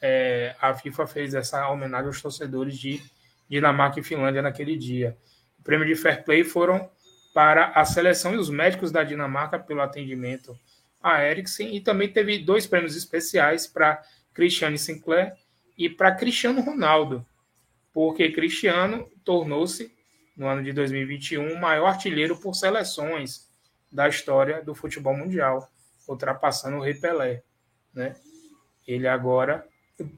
é, 0.01 0.55
a 0.61 0.75
FIFA 0.75 1.07
fez 1.07 1.35
essa 1.35 1.69
homenagem 1.69 2.09
aos 2.09 2.21
torcedores 2.21 2.77
de 2.77 3.01
Dinamarca 3.49 4.01
e 4.01 4.03
Finlândia 4.03 4.43
naquele 4.43 4.77
dia. 4.77 5.17
O 5.59 5.63
prêmio 5.63 5.87
de 5.87 5.95
fair 5.95 6.25
play 6.25 6.43
foram 6.43 6.91
para 7.33 7.67
a 7.69 7.85
seleção 7.85 8.35
e 8.35 8.39
os 8.39 8.51
médicos 8.51 8.91
da 8.91 9.05
Dinamarca 9.05 9.59
pelo 9.59 9.81
atendimento 9.81 10.59
a 11.03 11.25
Eriksen 11.25 11.75
e 11.75 11.81
também 11.81 12.09
teve 12.09 12.39
dois 12.39 12.67
prêmios 12.67 12.97
especiais 12.97 13.67
para 13.67 14.03
Cristiane 14.33 14.79
Sinclair 14.79 15.35
e 15.77 15.89
para 15.89 16.15
Cristiano 16.15 16.61
Ronaldo, 16.61 17.27
porque 17.93 18.33
Cristiano 18.33 19.09
tornou-se 19.25 19.95
no 20.37 20.47
ano 20.47 20.63
de 20.63 20.73
2021 20.73 21.53
o 21.53 21.61
maior 21.61 21.87
artilheiro 21.87 22.37
por 22.37 22.55
seleções 22.55 23.51
da 23.91 24.09
história 24.09 24.63
do 24.63 24.75
futebol 24.75 25.15
mundial, 25.15 25.71
ultrapassando 26.09 26.79
o 26.79 26.81
Rei 26.81 26.95
Pelé, 26.95 27.43
né? 27.93 28.17
Ele 28.87 29.07
agora, 29.07 29.67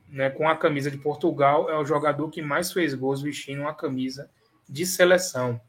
né, 0.09 0.31
com 0.31 0.49
a 0.49 0.57
camisa 0.57 0.91
de 0.91 0.97
Portugal, 0.97 1.69
é 1.69 1.77
o 1.77 1.85
jogador 1.85 2.31
que 2.31 2.41
mais 2.41 2.73
fez 2.73 2.95
gols 2.95 3.21
vestindo 3.21 3.63
uma 3.63 3.75
camisa 3.75 4.31
de 4.69 4.87
seleção. 4.87 5.61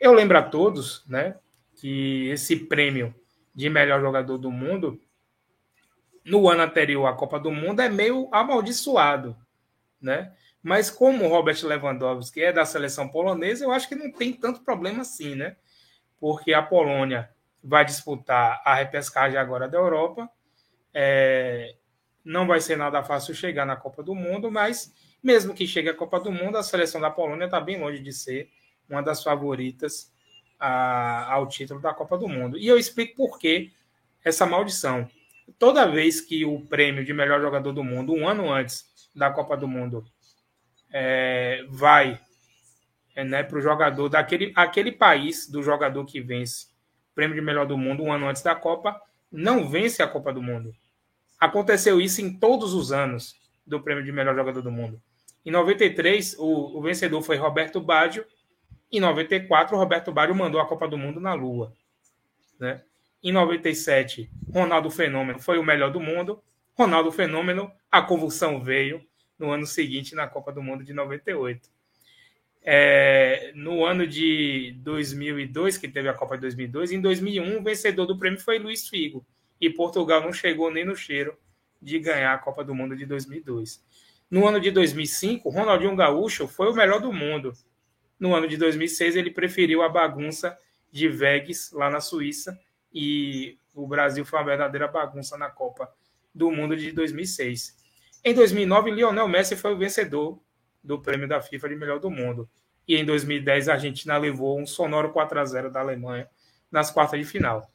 Eu 0.00 0.12
lembro 0.12 0.38
a 0.38 0.42
todos, 0.42 1.04
né, 1.06 1.36
que 1.76 2.28
esse 2.28 2.56
prêmio 2.56 3.14
de 3.54 3.68
melhor 3.68 4.00
jogador 4.00 4.38
do 4.38 4.50
mundo 4.50 5.00
no 6.24 6.48
ano 6.48 6.62
anterior 6.62 7.06
à 7.06 7.12
Copa 7.12 7.38
do 7.38 7.50
Mundo 7.50 7.80
é 7.80 7.88
meio 7.88 8.28
amaldiçoado, 8.32 9.36
né? 10.00 10.32
Mas 10.62 10.90
como 10.90 11.24
o 11.24 11.28
Robert 11.28 11.58
Lewandowski 11.62 12.42
é 12.42 12.52
da 12.52 12.64
seleção 12.64 13.08
polonesa, 13.08 13.64
eu 13.64 13.72
acho 13.72 13.88
que 13.88 13.96
não 13.96 14.12
tem 14.12 14.32
tanto 14.32 14.62
problema 14.62 15.02
assim, 15.02 15.34
né? 15.34 15.56
Porque 16.20 16.54
a 16.54 16.62
Polônia 16.62 17.28
vai 17.62 17.84
disputar 17.84 18.62
a 18.64 18.74
repescagem 18.74 19.38
agora 19.38 19.68
da 19.68 19.78
Europa. 19.78 20.30
É... 20.94 21.74
Não 22.24 22.46
vai 22.46 22.60
ser 22.60 22.76
nada 22.76 23.02
fácil 23.02 23.34
chegar 23.34 23.66
na 23.66 23.74
Copa 23.74 24.02
do 24.02 24.14
Mundo, 24.14 24.50
mas 24.50 24.94
mesmo 25.20 25.52
que 25.52 25.66
chegue 25.66 25.88
à 25.88 25.94
Copa 25.94 26.20
do 26.20 26.30
Mundo, 26.30 26.56
a 26.56 26.62
seleção 26.62 27.00
da 27.00 27.10
Polônia 27.10 27.46
está 27.46 27.60
bem 27.60 27.80
longe 27.80 28.00
de 28.00 28.12
ser 28.12 28.48
uma 28.88 29.02
das 29.02 29.22
favoritas 29.22 30.12
a, 30.60 31.32
ao 31.32 31.48
título 31.48 31.80
da 31.80 31.92
Copa 31.92 32.16
do 32.16 32.28
Mundo. 32.28 32.56
E 32.56 32.68
eu 32.68 32.78
explico 32.78 33.16
por 33.16 33.38
que 33.38 33.72
essa 34.24 34.46
maldição. 34.46 35.08
Toda 35.58 35.86
vez 35.86 36.20
que 36.20 36.44
o 36.44 36.60
prêmio 36.60 37.04
de 37.04 37.12
melhor 37.12 37.40
jogador 37.40 37.72
do 37.72 37.82
mundo, 37.82 38.14
um 38.14 38.28
ano 38.28 38.50
antes 38.50 38.84
da 39.14 39.30
Copa 39.30 39.56
do 39.56 39.66
Mundo, 39.66 40.04
é, 40.92 41.64
vai 41.68 42.20
é, 43.14 43.24
né, 43.24 43.42
para 43.42 43.58
o 43.58 43.60
jogador 43.60 44.08
daquele 44.08 44.52
aquele 44.54 44.92
país 44.92 45.48
do 45.48 45.62
jogador 45.62 46.04
que 46.04 46.20
vence 46.20 46.66
o 47.10 47.14
prêmio 47.14 47.34
de 47.34 47.42
melhor 47.42 47.66
do 47.66 47.76
mundo 47.76 48.02
um 48.02 48.12
ano 48.12 48.28
antes 48.28 48.42
da 48.42 48.54
Copa, 48.54 49.00
não 49.30 49.68
vence 49.68 50.02
a 50.02 50.08
Copa 50.08 50.32
do 50.32 50.42
Mundo. 50.42 50.74
Aconteceu 51.38 52.00
isso 52.00 52.20
em 52.22 52.32
todos 52.38 52.72
os 52.72 52.92
anos 52.92 53.34
do 53.66 53.80
prêmio 53.80 54.04
de 54.04 54.12
melhor 54.12 54.34
jogador 54.34 54.62
do 54.62 54.70
mundo. 54.70 55.00
Em 55.44 55.50
93, 55.50 56.36
o, 56.38 56.78
o 56.78 56.82
vencedor 56.82 57.20
foi 57.22 57.36
Roberto 57.36 57.80
Baggio, 57.80 58.24
em 58.90 59.00
94, 59.00 59.76
Roberto 59.76 60.12
Baggio 60.12 60.34
mandou 60.34 60.60
a 60.60 60.66
Copa 60.66 60.86
do 60.86 60.98
Mundo 60.98 61.18
na 61.18 61.32
Lua. 61.32 61.72
Né? 62.60 62.82
Em 63.22 63.32
97, 63.32 64.30
Ronaldo 64.52 64.90
Fenômeno 64.90 65.38
foi 65.38 65.58
o 65.58 65.64
melhor 65.64 65.90
do 65.90 65.98
mundo. 65.98 66.42
Ronaldo 66.74 67.10
Fenômeno, 67.10 67.70
a 67.90 68.02
convulsão 68.02 68.62
veio 68.62 69.02
no 69.38 69.50
ano 69.50 69.66
seguinte, 69.66 70.14
na 70.14 70.26
Copa 70.26 70.52
do 70.52 70.62
Mundo 70.62 70.84
de 70.84 70.92
98. 70.92 71.70
É, 72.64 73.52
no 73.56 73.84
ano 73.84 74.06
de 74.06 74.76
2002, 74.78 75.76
que 75.76 75.88
teve 75.88 76.08
a 76.08 76.14
Copa 76.14 76.36
de 76.36 76.42
2002, 76.42 76.92
em 76.92 77.00
2001, 77.00 77.58
o 77.58 77.62
vencedor 77.62 78.06
do 78.06 78.18
prêmio 78.18 78.40
foi 78.40 78.58
Luiz 78.58 78.88
Figo. 78.88 79.26
E 79.60 79.68
Portugal 79.70 80.20
não 80.20 80.32
chegou 80.32 80.70
nem 80.70 80.84
no 80.84 80.96
cheiro 80.96 81.36
de 81.80 81.98
ganhar 81.98 82.34
a 82.34 82.38
Copa 82.38 82.62
do 82.62 82.74
Mundo 82.74 82.96
de 82.96 83.04
2002. 83.04 83.82
No 84.30 84.46
ano 84.46 84.60
de 84.60 84.70
2005, 84.70 85.48
Ronaldinho 85.50 85.96
Gaúcho 85.96 86.46
foi 86.46 86.70
o 86.70 86.74
melhor 86.74 87.00
do 87.00 87.12
mundo. 87.12 87.52
No 88.18 88.34
ano 88.34 88.46
de 88.46 88.56
2006, 88.56 89.16
ele 89.16 89.30
preferiu 89.30 89.82
a 89.82 89.88
bagunça 89.88 90.56
de 90.90 91.08
Vegas, 91.08 91.70
lá 91.72 91.90
na 91.90 92.00
Suíça, 92.00 92.58
e 92.94 93.58
o 93.74 93.86
Brasil 93.86 94.24
foi 94.24 94.38
uma 94.38 94.44
verdadeira 94.46 94.86
bagunça 94.86 95.36
na 95.36 95.50
Copa 95.50 95.92
do 96.34 96.50
Mundo 96.50 96.76
de 96.76 96.92
2006. 96.92 97.81
Em 98.24 98.34
2009, 98.34 98.90
Lionel 98.92 99.26
Messi 99.26 99.56
foi 99.56 99.74
o 99.74 99.78
vencedor 99.78 100.40
do 100.82 101.00
prêmio 101.00 101.26
da 101.26 101.40
FIFA 101.40 101.68
de 101.70 101.76
melhor 101.76 101.98
do 101.98 102.10
mundo. 102.10 102.48
E 102.86 102.96
em 102.96 103.04
2010, 103.04 103.68
a 103.68 103.74
Argentina 103.74 104.16
levou 104.16 104.60
um 104.60 104.66
sonoro 104.66 105.12
4 105.12 105.40
a 105.40 105.44
0 105.44 105.70
da 105.70 105.80
Alemanha 105.80 106.28
nas 106.70 106.90
quartas 106.90 107.18
de 107.18 107.26
final. 107.26 107.68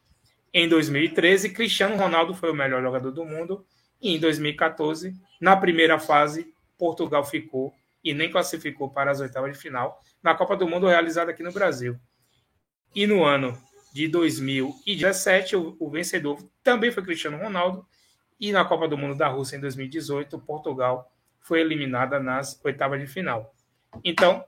Em 0.54 0.68
2013, 0.68 1.50
Cristiano 1.50 1.96
Ronaldo 1.96 2.34
foi 2.34 2.50
o 2.50 2.56
melhor 2.56 2.82
jogador 2.82 3.12
do 3.12 3.26
mundo. 3.26 3.66
E 4.02 4.16
em 4.16 4.20
2014, 4.20 5.14
na 5.40 5.56
primeira 5.58 6.00
fase, 6.00 6.54
Portugal 6.78 7.26
ficou 7.26 7.74
e 8.04 8.14
nem 8.14 8.32
classificou 8.32 8.90
para 8.90 9.12
as 9.12 9.20
oitavas 9.20 9.54
de 9.54 9.60
final 9.60 10.00
na 10.24 10.34
Copa 10.34 10.56
do 10.56 10.68
Mundo 10.68 10.88
realizada 10.88 11.32
aqui 11.32 11.44
no 11.44 11.52
Brasil. 11.52 12.00
E 12.96 13.06
no 13.06 13.24
ano 13.24 13.58
de 13.94 14.08
2017, 14.08 15.56
o, 15.56 15.76
o 15.80 15.90
vencedor 15.90 16.42
também 16.64 16.92
foi 16.92 17.04
Cristiano 17.04 17.38
Ronaldo. 17.38 17.86
E 18.40 18.52
na 18.52 18.64
Copa 18.66 18.88
do 18.88 18.98
Mundo 18.98 19.16
da 19.16 19.28
Rússia 19.28 19.58
em 19.58 19.60
2018, 19.60 20.40
Portugal 20.40 21.12
foi 21.40 21.62
eliminada 21.62 22.20
nas 22.20 22.60
oitavas 22.64 23.00
de 23.00 23.08
final. 23.08 23.56
Então, 24.04 24.46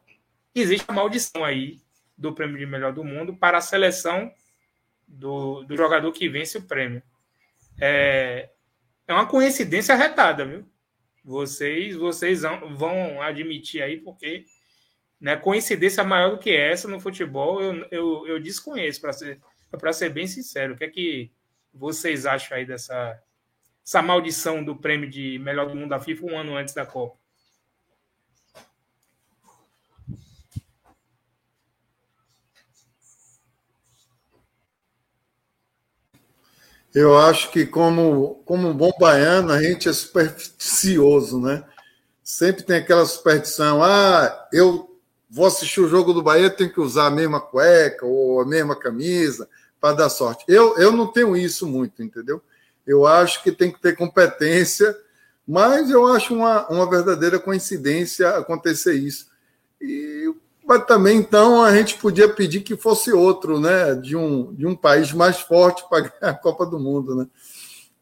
existe 0.53 0.85
a 0.87 0.93
maldição 0.93 1.43
aí 1.43 1.79
do 2.17 2.33
prêmio 2.33 2.57
de 2.57 2.65
melhor 2.65 2.93
do 2.93 3.03
mundo 3.03 3.35
para 3.35 3.57
a 3.57 3.61
seleção 3.61 4.31
do, 5.07 5.63
do 5.63 5.75
jogador 5.75 6.11
que 6.11 6.27
vence 6.27 6.57
o 6.57 6.63
prêmio. 6.63 7.01
É, 7.79 8.49
é 9.07 9.13
uma 9.13 9.25
coincidência 9.25 9.95
retada, 9.95 10.45
viu? 10.45 10.65
Vocês, 11.23 11.95
vocês 11.95 12.41
vão 12.75 13.21
admitir 13.21 13.81
aí, 13.81 13.97
porque 13.97 14.45
né, 15.19 15.35
coincidência 15.35 16.03
maior 16.03 16.31
do 16.31 16.39
que 16.39 16.51
essa 16.51 16.87
no 16.87 16.99
futebol 16.99 17.61
eu, 17.61 17.87
eu, 17.91 18.27
eu 18.27 18.39
desconheço, 18.39 19.01
para 19.01 19.13
ser, 19.13 19.39
ser 19.93 20.09
bem 20.09 20.27
sincero. 20.27 20.73
O 20.73 20.77
que 20.77 20.83
é 20.83 20.89
que 20.89 21.31
vocês 21.73 22.25
acham 22.25 22.57
aí 22.57 22.65
dessa 22.65 23.21
essa 23.89 24.03
maldição 24.03 24.63
do 24.63 24.75
prêmio 24.75 25.09
de 25.09 25.39
melhor 25.39 25.67
do 25.67 25.75
mundo 25.75 25.89
da 25.89 25.99
FIFA 25.99 26.25
um 26.27 26.37
ano 26.37 26.55
antes 26.55 26.75
da 26.75 26.85
Copa? 26.85 27.17
Eu 36.93 37.17
acho 37.17 37.51
que, 37.51 37.65
como, 37.65 38.43
como 38.45 38.67
um 38.67 38.77
bom 38.77 38.91
baiano, 38.99 39.51
a 39.51 39.61
gente 39.61 39.89
é 39.89 39.93
supersticioso, 39.93 41.39
né? 41.39 41.63
Sempre 42.23 42.63
tem 42.63 42.77
aquela 42.77 43.05
superstição: 43.07 43.81
ah, 43.83 44.47
eu 44.53 44.99
vou 45.27 45.47
assistir 45.47 45.81
o 45.81 45.87
jogo 45.87 46.13
do 46.13 46.21
Bahia, 46.21 46.49
tenho 46.49 46.71
que 46.71 46.79
usar 46.79 47.07
a 47.07 47.11
mesma 47.11 47.39
cueca 47.41 48.05
ou 48.05 48.41
a 48.41 48.45
mesma 48.45 48.75
camisa 48.75 49.49
para 49.81 49.95
dar 49.95 50.09
sorte. 50.09 50.45
Eu, 50.47 50.77
eu 50.77 50.91
não 50.91 51.07
tenho 51.07 51.35
isso 51.35 51.67
muito, 51.67 52.03
entendeu? 52.03 52.41
Eu 52.89 53.05
acho 53.05 53.43
que 53.43 53.51
tem 53.51 53.71
que 53.71 53.79
ter 53.79 53.95
competência, 53.95 54.97
mas 55.47 55.91
eu 55.91 56.07
acho 56.07 56.33
uma, 56.33 56.67
uma 56.69 56.89
verdadeira 56.89 57.39
coincidência 57.39 58.29
acontecer 58.29 58.95
isso. 58.95 59.27
E 59.79 60.33
mas 60.69 60.85
também, 60.85 61.17
então, 61.17 61.63
a 61.63 61.75
gente 61.75 61.97
podia 61.97 62.29
pedir 62.29 62.61
que 62.61 62.77
fosse 62.77 63.11
outro, 63.11 63.59
né? 63.59 63.95
De 63.95 64.15
um, 64.15 64.53
de 64.53 64.67
um 64.67 64.75
país 64.75 65.11
mais 65.11 65.39
forte 65.39 65.83
para 65.89 66.01
ganhar 66.21 66.31
a 66.31 66.33
Copa 66.35 66.63
do 66.63 66.79
Mundo, 66.79 67.15
né? 67.15 67.27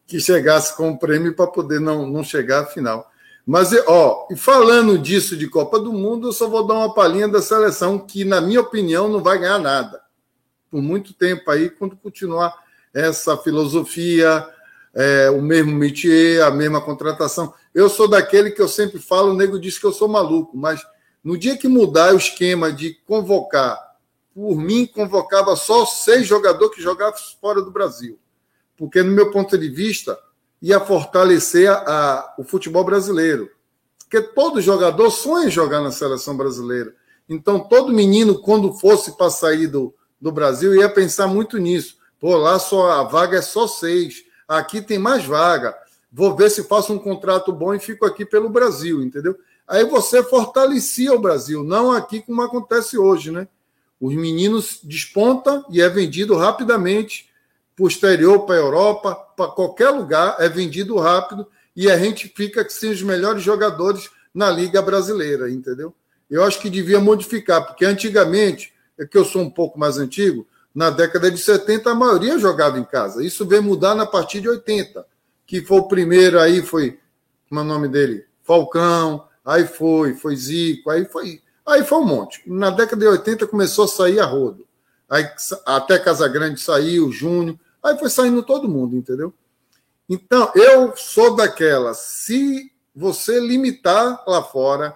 Que 0.06 0.20
chegasse 0.20 0.76
com 0.76 0.90
o 0.90 0.98
prêmio 0.98 1.34
para 1.34 1.46
poder 1.46 1.80
não, 1.80 2.06
não 2.06 2.22
chegar 2.22 2.64
à 2.64 2.66
final. 2.66 3.10
Mas, 3.46 3.70
ó, 3.86 4.28
e 4.30 4.36
falando 4.36 4.98
disso 4.98 5.34
de 5.34 5.48
Copa 5.48 5.80
do 5.80 5.94
Mundo, 5.94 6.28
eu 6.28 6.32
só 6.34 6.46
vou 6.46 6.66
dar 6.66 6.74
uma 6.74 6.92
palhinha 6.92 7.26
da 7.26 7.40
seleção 7.40 7.98
que, 7.98 8.22
na 8.22 8.38
minha 8.38 8.60
opinião, 8.60 9.08
não 9.08 9.22
vai 9.22 9.38
ganhar 9.38 9.58
nada. 9.58 10.02
Por 10.70 10.82
muito 10.82 11.14
tempo 11.14 11.50
aí, 11.50 11.70
quando 11.70 11.96
continuar 11.96 12.54
essa 12.92 13.34
filosofia, 13.38 14.46
é, 14.94 15.30
o 15.30 15.40
mesmo 15.40 15.72
métier, 15.72 16.42
a 16.42 16.50
mesma 16.50 16.80
contratação. 16.80 17.52
Eu 17.74 17.88
sou 17.88 18.08
daquele 18.08 18.50
que 18.50 18.60
eu 18.60 18.68
sempre 18.68 18.98
falo, 18.98 19.32
o 19.32 19.36
nego 19.36 19.58
diz 19.58 19.78
que 19.78 19.86
eu 19.86 19.92
sou 19.92 20.08
maluco, 20.08 20.56
mas 20.56 20.80
no 21.22 21.36
dia 21.36 21.56
que 21.56 21.68
mudar 21.68 22.14
o 22.14 22.18
esquema 22.18 22.72
de 22.72 22.94
convocar, 23.06 23.78
por 24.34 24.56
mim, 24.56 24.86
convocava 24.86 25.56
só 25.56 25.84
seis 25.84 26.26
jogadores 26.26 26.76
que 26.76 26.80
jogavam 26.80 27.18
fora 27.40 27.60
do 27.60 27.72
Brasil. 27.72 28.18
Porque, 28.76 29.02
no 29.02 29.10
meu 29.10 29.32
ponto 29.32 29.58
de 29.58 29.68
vista, 29.68 30.16
ia 30.62 30.78
fortalecer 30.78 31.68
a, 31.68 31.74
a, 31.74 32.34
o 32.38 32.44
futebol 32.44 32.84
brasileiro. 32.84 33.50
Porque 33.98 34.20
todo 34.20 34.60
jogador 34.60 35.10
sonha 35.10 35.48
em 35.48 35.50
jogar 35.50 35.80
na 35.80 35.90
seleção 35.90 36.36
brasileira. 36.36 36.94
Então, 37.28 37.58
todo 37.60 37.92
menino, 37.92 38.40
quando 38.40 38.72
fosse 38.72 39.16
para 39.16 39.28
sair 39.28 39.66
do, 39.66 39.92
do 40.20 40.30
Brasil, 40.30 40.74
ia 40.74 40.88
pensar 40.88 41.26
muito 41.26 41.58
nisso. 41.58 41.96
Pô, 42.20 42.36
lá 42.36 42.58
só 42.58 42.92
a 42.92 43.02
vaga 43.02 43.38
é 43.38 43.42
só 43.42 43.66
seis. 43.66 44.22
Aqui 44.48 44.80
tem 44.80 44.98
mais 44.98 45.24
vaga. 45.24 45.76
Vou 46.10 46.34
ver 46.34 46.50
se 46.50 46.64
faço 46.64 46.92
um 46.92 46.98
contrato 46.98 47.52
bom 47.52 47.74
e 47.74 47.78
fico 47.78 48.06
aqui 48.06 48.24
pelo 48.24 48.48
Brasil, 48.48 49.02
entendeu? 49.02 49.38
aí 49.68 49.84
você 49.84 50.22
fortalecia 50.22 51.12
o 51.12 51.18
Brasil, 51.18 51.62
não 51.62 51.92
aqui 51.92 52.22
como 52.22 52.40
acontece 52.40 52.96
hoje, 52.96 53.30
né? 53.30 53.46
Os 54.00 54.14
meninos 54.14 54.80
despontam 54.82 55.64
e 55.70 55.82
é 55.82 55.88
vendido 55.88 56.34
rapidamente 56.36 57.28
posterior 57.76 58.46
para 58.46 58.54
a 58.54 58.58
Europa, 58.58 59.14
para 59.36 59.50
qualquer 59.50 59.90
lugar, 59.90 60.36
é 60.38 60.48
vendido 60.48 60.96
rápido 60.96 61.46
e 61.76 61.90
a 61.90 61.98
gente 61.98 62.32
fica 62.34 62.66
sem 62.68 62.90
os 62.90 63.02
melhores 63.02 63.42
jogadores 63.42 64.10
na 64.32 64.50
Liga 64.50 64.80
Brasileira, 64.80 65.50
entendeu? 65.50 65.94
Eu 66.30 66.42
acho 66.44 66.60
que 66.60 66.70
devia 66.70 67.00
modificar, 67.00 67.66
porque 67.66 67.84
antigamente, 67.84 68.72
é 68.98 69.04
que 69.04 69.18
eu 69.18 69.24
sou 69.24 69.42
um 69.42 69.50
pouco 69.50 69.78
mais 69.78 69.98
antigo, 69.98 70.46
na 70.74 70.90
década 70.90 71.30
de 71.30 71.38
70 71.38 71.90
a 71.90 71.94
maioria 71.94 72.38
jogava 72.38 72.78
em 72.78 72.84
casa. 72.84 73.24
Isso 73.24 73.46
veio 73.46 73.62
mudar 73.62 73.94
na 73.94 74.06
partir 74.06 74.40
de 74.40 74.48
80, 74.48 75.04
que 75.46 75.62
foi 75.62 75.78
o 75.78 75.88
primeiro 75.88 76.38
aí, 76.38 76.62
foi, 76.62 76.98
como 77.48 77.60
é 77.60 77.64
o 77.64 77.66
nome 77.66 77.88
dele? 77.88 78.24
Falcão, 78.42 79.28
Aí 79.48 79.66
foi, 79.66 80.12
foi 80.12 80.36
Zico, 80.36 80.90
aí 80.90 81.06
foi, 81.06 81.40
aí 81.64 81.82
foi 81.82 81.96
um 81.96 82.04
monte. 82.04 82.42
Na 82.46 82.68
década 82.68 83.00
de 83.00 83.06
80 83.06 83.46
começou 83.46 83.86
a 83.86 83.88
sair 83.88 84.20
a 84.20 84.26
rodo. 84.26 84.68
Aí 85.08 85.26
até 85.64 85.98
Casagrande 85.98 86.60
saiu, 86.60 87.10
Júnior, 87.10 87.58
aí 87.82 87.98
foi 87.98 88.10
saindo 88.10 88.42
todo 88.42 88.68
mundo, 88.68 88.94
entendeu? 88.94 89.32
Então, 90.06 90.52
eu 90.54 90.94
sou 90.94 91.34
daquela, 91.34 91.94
se 91.94 92.70
você 92.94 93.40
limitar 93.40 94.22
lá 94.26 94.42
fora, 94.42 94.94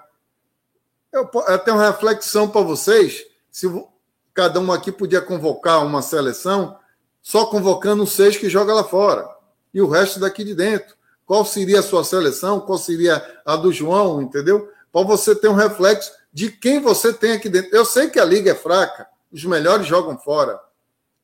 eu, 1.10 1.30
eu 1.48 1.58
tenho 1.60 1.78
uma 1.78 1.86
reflexão 1.86 2.46
para 2.46 2.60
vocês, 2.60 3.24
se 3.50 3.66
cada 4.34 4.60
um 4.60 4.72
aqui 4.72 4.90
podia 4.90 5.20
convocar 5.20 5.84
uma 5.84 6.02
seleção, 6.02 6.78
só 7.20 7.46
convocando 7.46 8.06
seis 8.06 8.36
que 8.36 8.48
joga 8.48 8.74
lá 8.74 8.84
fora, 8.84 9.28
e 9.72 9.80
o 9.80 9.88
resto 9.88 10.20
daqui 10.20 10.44
de 10.44 10.54
dentro 10.54 10.94
qual 11.32 11.44
seria 11.44 11.80
a 11.80 11.82
sua 11.82 12.04
seleção, 12.04 12.60
qual 12.60 12.76
seria 12.76 13.40
a 13.46 13.56
do 13.56 13.72
João, 13.72 14.20
entendeu? 14.20 14.68
Para 14.92 15.06
você 15.06 15.34
ter 15.34 15.48
um 15.48 15.54
reflexo 15.54 16.12
de 16.30 16.50
quem 16.50 16.80
você 16.80 17.10
tem 17.10 17.32
aqui 17.32 17.48
dentro. 17.48 17.74
Eu 17.74 17.84
sei 17.84 18.10
que 18.10 18.20
a 18.20 18.24
liga 18.24 18.50
é 18.50 18.54
fraca, 18.54 19.06
os 19.32 19.44
melhores 19.44 19.86
jogam 19.86 20.18
fora, 20.18 20.60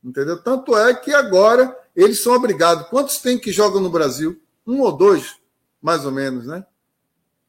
entendeu? 0.03 0.43
Tanto 0.43 0.77
é 0.77 0.95
que 0.95 1.13
agora 1.13 1.77
eles 1.95 2.23
são 2.23 2.33
obrigados. 2.33 2.89
Quantos 2.89 3.19
tem 3.19 3.39
que 3.39 3.53
jogam 3.53 3.83
no 3.83 3.91
Brasil? 3.91 4.41
Um 4.67 4.81
ou 4.81 4.93
dois, 4.93 5.37
mais 5.83 6.07
ou 6.07 6.13
menos, 6.13 6.47
né? 6.47 6.65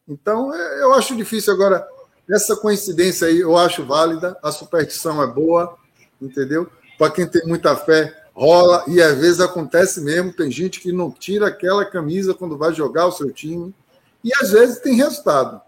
Então, 0.07 0.53
é, 0.53 0.81
eu 0.81 0.93
acho 0.93 1.15
difícil 1.15 1.53
agora. 1.53 1.87
Essa 2.29 2.55
coincidência 2.55 3.27
aí 3.27 3.39
eu 3.39 3.57
acho 3.57 3.83
válida, 3.85 4.37
a 4.43 4.51
superstição 4.51 5.21
é 5.21 5.27
boa, 5.27 5.77
entendeu? 6.21 6.71
Para 6.97 7.11
quem 7.11 7.27
tem 7.27 7.45
muita 7.45 7.75
fé, 7.75 8.15
rola 8.33 8.83
e 8.87 9.01
às 9.01 9.17
vezes 9.19 9.39
acontece 9.39 10.01
mesmo. 10.01 10.31
Tem 10.31 10.51
gente 10.51 10.79
que 10.79 10.91
não 10.91 11.11
tira 11.11 11.47
aquela 11.47 11.83
camisa 11.83 12.33
quando 12.33 12.57
vai 12.57 12.73
jogar 12.73 13.07
o 13.07 13.11
seu 13.11 13.31
time 13.31 13.73
e 14.23 14.31
às 14.35 14.51
vezes 14.51 14.79
tem 14.79 14.95
resultado. 14.95 15.61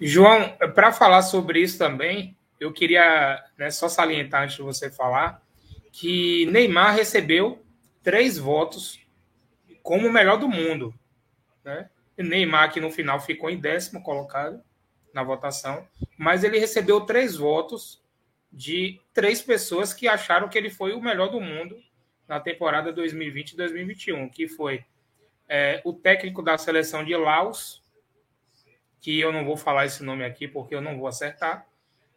João, 0.00 0.56
para 0.74 0.92
falar 0.92 1.22
sobre 1.22 1.60
isso 1.60 1.78
também, 1.78 2.36
eu 2.58 2.72
queria 2.72 3.42
né, 3.56 3.70
só 3.70 3.88
salientar 3.88 4.44
antes 4.44 4.56
de 4.56 4.62
você 4.62 4.90
falar 4.90 5.42
que 5.92 6.46
Neymar 6.46 6.94
recebeu 6.94 7.64
três 8.02 8.38
votos 8.38 9.00
como 9.82 10.06
o 10.06 10.12
melhor 10.12 10.38
do 10.38 10.48
mundo. 10.48 10.94
Né? 11.64 11.88
Neymar, 12.22 12.72
que 12.72 12.80
no 12.80 12.90
final 12.90 13.20
ficou 13.20 13.48
em 13.50 13.58
décimo 13.58 14.02
colocado 14.02 14.62
na 15.12 15.22
votação, 15.22 15.86
mas 16.16 16.44
ele 16.44 16.58
recebeu 16.58 17.00
três 17.02 17.36
votos 17.36 18.02
de 18.52 19.00
três 19.12 19.42
pessoas 19.42 19.92
que 19.92 20.08
acharam 20.08 20.48
que 20.48 20.56
ele 20.56 20.70
foi 20.70 20.92
o 20.92 21.00
melhor 21.00 21.28
do 21.28 21.40
mundo 21.40 21.76
na 22.26 22.40
temporada 22.40 22.92
2020 22.92 23.56
2021, 23.56 24.28
que 24.28 24.48
foi 24.48 24.84
é, 25.48 25.80
o 25.84 25.92
técnico 25.92 26.42
da 26.42 26.58
seleção 26.58 27.04
de 27.04 27.16
Laos, 27.16 27.82
que 29.00 29.18
eu 29.18 29.32
não 29.32 29.44
vou 29.44 29.56
falar 29.56 29.86
esse 29.86 30.02
nome 30.02 30.24
aqui 30.24 30.46
porque 30.46 30.74
eu 30.74 30.80
não 30.80 30.98
vou 30.98 31.06
acertar, 31.06 31.66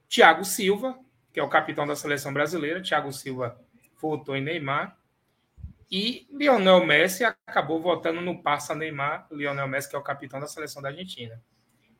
Thiago 0.09 0.43
Silva, 0.43 0.99
que 1.31 1.39
é 1.39 1.43
o 1.43 1.49
capitão 1.49 1.87
da 1.87 1.95
seleção 1.95 2.33
brasileira, 2.33 2.81
Thiago 2.81 3.13
Silva 3.13 3.59
votou 4.01 4.35
em 4.35 4.41
Neymar, 4.41 4.97
e 5.91 6.25
Lionel 6.31 6.85
Messi 6.85 7.25
acabou 7.25 7.81
votando 7.81 8.21
no 8.21 8.41
Passa 8.41 8.73
Neymar, 8.73 9.27
Lionel 9.29 9.67
Messi, 9.67 9.89
que 9.89 9.95
é 9.95 9.99
o 9.99 10.03
capitão 10.03 10.39
da 10.39 10.47
seleção 10.47 10.81
da 10.81 10.87
Argentina. 10.87 11.41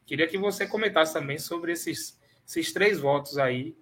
Queria 0.06 0.28
que 0.28 0.38
você 0.38 0.66
comentasse 0.66 1.14
também 1.14 1.38
sobre 1.38 1.74
esses, 1.74 2.18
esses 2.48 2.72
três 2.72 3.00
votos 3.00 3.38
aí 3.38 3.76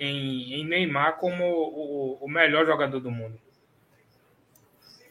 em, 0.00 0.54
em 0.54 0.66
Neymar 0.66 1.18
como 1.18 1.44
o, 1.44 2.18
o, 2.24 2.28
melhor 2.28 2.64
jogador 2.64 2.98
do 2.98 3.10
mundo? 3.10 3.38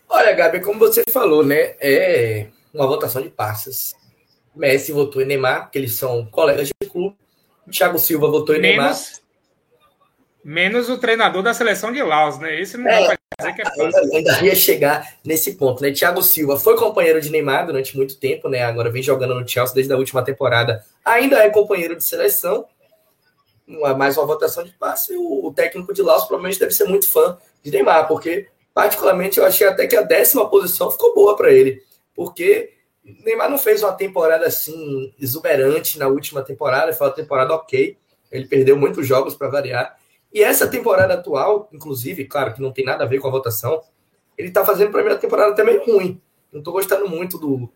Olha, 0.10 0.34
Gabi, 0.34 0.60
como 0.60 0.80
você 0.80 1.04
falou, 1.10 1.46
né? 1.46 1.76
É 1.80 2.48
uma 2.74 2.88
votação 2.88 3.22
de 3.22 3.30
passas. 3.30 3.96
Messi 4.56 4.92
votou 4.92 5.22
em 5.22 5.26
Neymar, 5.26 5.64
porque 5.64 5.78
eles 5.78 5.94
são 5.94 6.26
colegas 6.26 6.68
de 6.68 6.90
clube. 6.90 7.16
Thiago 7.72 8.00
Silva 8.00 8.28
votou 8.28 8.56
em 8.56 8.62
menos, 8.62 8.78
Neymar. 8.78 9.25
Menos 10.48 10.90
o 10.90 10.98
treinador 11.00 11.42
da 11.42 11.56
seleção 11.56 11.92
de 11.92 12.04
Laos, 12.04 12.38
né? 12.38 12.62
Esse 12.62 12.78
não 12.78 12.88
é, 12.88 13.08
vai 13.08 13.18
dizer 13.40 13.54
que 13.54 13.62
é 13.64 13.66
fácil. 13.66 13.84
Ainda, 13.84 14.00
ainda 14.16 14.46
ia 14.46 14.56
chegar 14.56 15.16
nesse 15.26 15.56
ponto, 15.56 15.82
né? 15.82 15.92
Thiago 15.92 16.22
Silva 16.22 16.60
foi 16.60 16.78
companheiro 16.78 17.20
de 17.20 17.32
Neymar 17.32 17.66
durante 17.66 17.98
muito 17.98 18.20
tempo, 18.20 18.48
né? 18.48 18.62
Agora 18.62 18.92
vem 18.92 19.02
jogando 19.02 19.34
no 19.34 19.48
Chelsea 19.48 19.74
desde 19.74 19.92
a 19.92 19.98
última 19.98 20.24
temporada. 20.24 20.86
Ainda 21.04 21.44
é 21.44 21.50
companheiro 21.50 21.96
de 21.96 22.04
seleção 22.04 22.68
mais 23.98 24.16
uma 24.18 24.28
votação 24.28 24.64
de 24.64 24.72
passe, 24.74 25.14
e 25.14 25.18
o, 25.18 25.52
técnico 25.56 25.94
de 25.94 26.02
Laos 26.02 26.26
provavelmente 26.26 26.60
deve 26.60 26.72
ser 26.72 26.86
muito 26.86 27.12
fã 27.12 27.38
de 27.64 27.72
Neymar, 27.72 28.08
porque 28.08 28.48
particularmente 28.74 29.40
eu 29.40 29.46
achei 29.46 29.68
até 29.68 29.88
que 29.88 29.96
a 29.96 30.04
décima 30.04 30.48
posição 30.48 30.92
ficou 30.92 31.16
boa 31.16 31.36
para 31.36 31.52
ele, 31.52 31.82
porque 32.14 32.74
Neymar 33.04 33.50
não 33.50 33.58
fez 33.58 33.82
uma 33.82 33.94
temporada 33.94 34.46
assim 34.46 35.12
exuberante 35.20 35.98
na 35.98 36.08
última 36.08 36.44
temporada, 36.44 36.94
foi 36.94 37.08
uma 37.08 37.14
temporada 37.14 37.56
ok, 37.56 37.98
ele 38.32 38.48
perdeu 38.48 38.78
muitos 38.78 39.08
jogos 39.08 39.34
para 39.34 39.50
variar, 39.50 39.98
e 40.36 40.44
essa 40.44 40.68
temporada 40.68 41.14
atual, 41.14 41.70
inclusive, 41.72 42.26
claro 42.26 42.54
que 42.54 42.62
não 42.62 42.74
tem 42.74 42.84
nada 42.84 43.06
a 43.06 43.08
ver 43.08 43.20
com 43.20 43.28
a 43.30 43.32
votação, 43.32 43.82
ele 44.38 44.50
está 44.50 44.66
fazendo 44.66 44.92
para 44.92 45.02
mim 45.02 45.12
a 45.12 45.16
temporada 45.16 45.56
também 45.56 45.78
ruim. 45.78 46.22
Não 46.52 46.60
estou 46.60 46.74
gostando 46.74 47.08
muito 47.08 47.38
do 47.38 47.70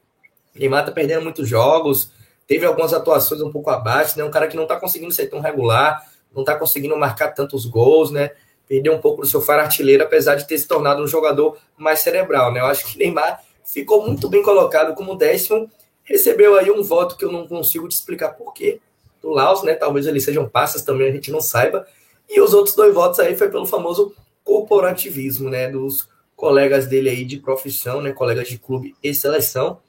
Neymar, 0.53 0.85
tá 0.85 0.91
perdendo 0.91 1.23
muitos 1.23 1.47
jogos, 1.47 2.11
teve 2.45 2.65
algumas 2.65 2.93
atuações 2.93 3.41
um 3.41 3.49
pouco 3.49 3.69
abaixo, 3.69 4.17
né? 4.17 4.25
Um 4.25 4.29
cara 4.29 4.45
que 4.45 4.57
não 4.57 4.63
está 4.63 4.77
conseguindo 4.77 5.13
ser 5.13 5.27
tão 5.27 5.39
regular, 5.39 6.05
não 6.35 6.41
está 6.41 6.53
conseguindo 6.53 6.97
marcar 6.97 7.29
tantos 7.29 7.65
gols, 7.65 8.11
né? 8.11 8.31
Perdeu 8.67 8.93
um 8.93 8.99
pouco 8.99 9.21
do 9.21 9.27
seu 9.27 9.39
faro 9.41 9.61
artilheiro, 9.61 10.03
apesar 10.03 10.35
de 10.35 10.45
ter 10.45 10.57
se 10.57 10.67
tornado 10.67 11.01
um 11.01 11.07
jogador 11.07 11.57
mais 11.77 12.01
cerebral, 12.01 12.51
né? 12.51 12.59
Eu 12.59 12.65
acho 12.65 12.85
que 12.85 12.99
Neymar 12.99 13.41
ficou 13.63 14.05
muito 14.05 14.27
bem 14.27 14.43
colocado 14.43 14.93
como 14.95 15.15
décimo, 15.15 15.71
recebeu 16.03 16.57
aí 16.57 16.69
um 16.69 16.83
voto 16.83 17.15
que 17.15 17.23
eu 17.23 17.31
não 17.31 17.47
consigo 17.47 17.87
te 17.87 17.93
explicar 17.93 18.31
por 18.33 18.53
quê, 18.53 18.81
do 19.21 19.29
Laos, 19.29 19.63
né? 19.63 19.75
Talvez 19.75 20.07
eles 20.07 20.25
sejam 20.25 20.49
passas 20.49 20.81
também, 20.81 21.07
a 21.07 21.11
gente 21.13 21.31
não 21.31 21.39
saiba. 21.39 21.87
E 22.29 22.39
os 22.39 22.53
outros 22.53 22.75
dois 22.75 22.93
votos 22.93 23.19
aí 23.19 23.35
foi 23.35 23.49
pelo 23.49 23.65
famoso 23.65 24.13
corporativismo, 24.43 25.49
né, 25.49 25.69
dos 25.69 26.07
colegas 26.35 26.87
dele 26.87 27.09
aí 27.09 27.25
de 27.25 27.37
profissão, 27.37 28.01
né, 28.01 28.13
colegas 28.13 28.47
de 28.47 28.57
clube 28.57 28.95
e 29.03 29.13
seleção. 29.13 29.79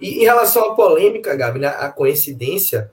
E 0.00 0.20
em 0.20 0.24
relação 0.24 0.70
à 0.70 0.74
polêmica, 0.74 1.34
Gabi, 1.34 1.58
né, 1.58 1.68
a 1.68 1.88
coincidência, 1.88 2.92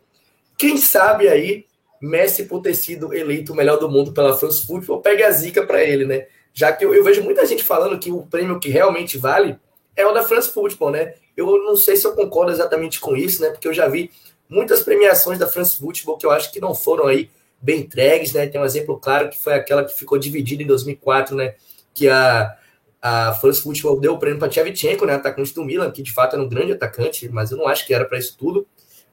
quem 0.57 0.77
sabe 0.77 1.27
aí 1.27 1.65
Messi 2.01 2.45
por 2.45 2.61
ter 2.61 2.75
sido 2.75 3.13
eleito 3.13 3.53
o 3.53 3.55
melhor 3.55 3.77
do 3.77 3.89
mundo 3.89 4.11
pela 4.11 4.37
France 4.37 4.65
Football, 4.65 5.01
pegue 5.01 5.23
a 5.23 5.31
zica 5.31 5.65
para 5.65 5.83
ele, 5.83 6.05
né? 6.05 6.27
Já 6.53 6.71
que 6.71 6.85
eu, 6.85 6.93
eu, 6.93 7.03
vejo 7.03 7.23
muita 7.23 7.45
gente 7.45 7.63
falando 7.63 7.99
que 7.99 8.11
o 8.11 8.23
prêmio 8.23 8.59
que 8.59 8.69
realmente 8.69 9.17
vale 9.17 9.57
é 9.95 10.05
o 10.05 10.13
da 10.13 10.23
France 10.23 10.51
Football, 10.51 10.91
né? 10.91 11.13
Eu 11.35 11.63
não 11.63 11.75
sei 11.75 11.95
se 11.95 12.05
eu 12.05 12.13
concordo 12.13 12.51
exatamente 12.51 12.99
com 12.99 13.15
isso, 13.15 13.41
né? 13.41 13.49
Porque 13.49 13.67
eu 13.67 13.73
já 13.73 13.87
vi 13.87 14.11
muitas 14.47 14.83
premiações 14.83 15.39
da 15.39 15.47
France 15.47 15.77
Football 15.77 16.17
que 16.17 16.25
eu 16.25 16.31
acho 16.31 16.51
que 16.51 16.61
não 16.61 16.73
foram 16.73 17.07
aí 17.07 17.29
bem 17.61 17.81
entregues, 17.81 18.33
né? 18.33 18.47
Tem 18.47 18.59
um 18.59 18.65
exemplo 18.65 18.97
claro 18.99 19.29
que 19.29 19.37
foi 19.37 19.53
aquela 19.53 19.83
que 19.83 19.93
ficou 19.93 20.17
dividida 20.17 20.61
em 20.63 20.67
2004, 20.67 21.35
né? 21.35 21.55
Que 21.93 22.07
a, 22.07 22.55
a 23.01 23.33
France 23.33 23.61
Football 23.61 23.99
deu 23.99 24.13
o 24.13 24.19
prêmio 24.19 24.39
para 24.39 24.49
Tchevchenko, 24.49 25.05
né? 25.05 25.13
Atacante 25.13 25.53
do 25.53 25.63
Milan, 25.63 25.91
que 25.91 26.01
de 26.01 26.11
fato 26.11 26.35
era 26.35 26.43
um 26.43 26.49
grande 26.49 26.73
atacante, 26.73 27.29
mas 27.29 27.51
eu 27.51 27.57
não 27.57 27.67
acho 27.67 27.85
que 27.85 27.93
era 27.93 28.05
para 28.05 28.17
isso 28.17 28.37
tudo. 28.37 28.67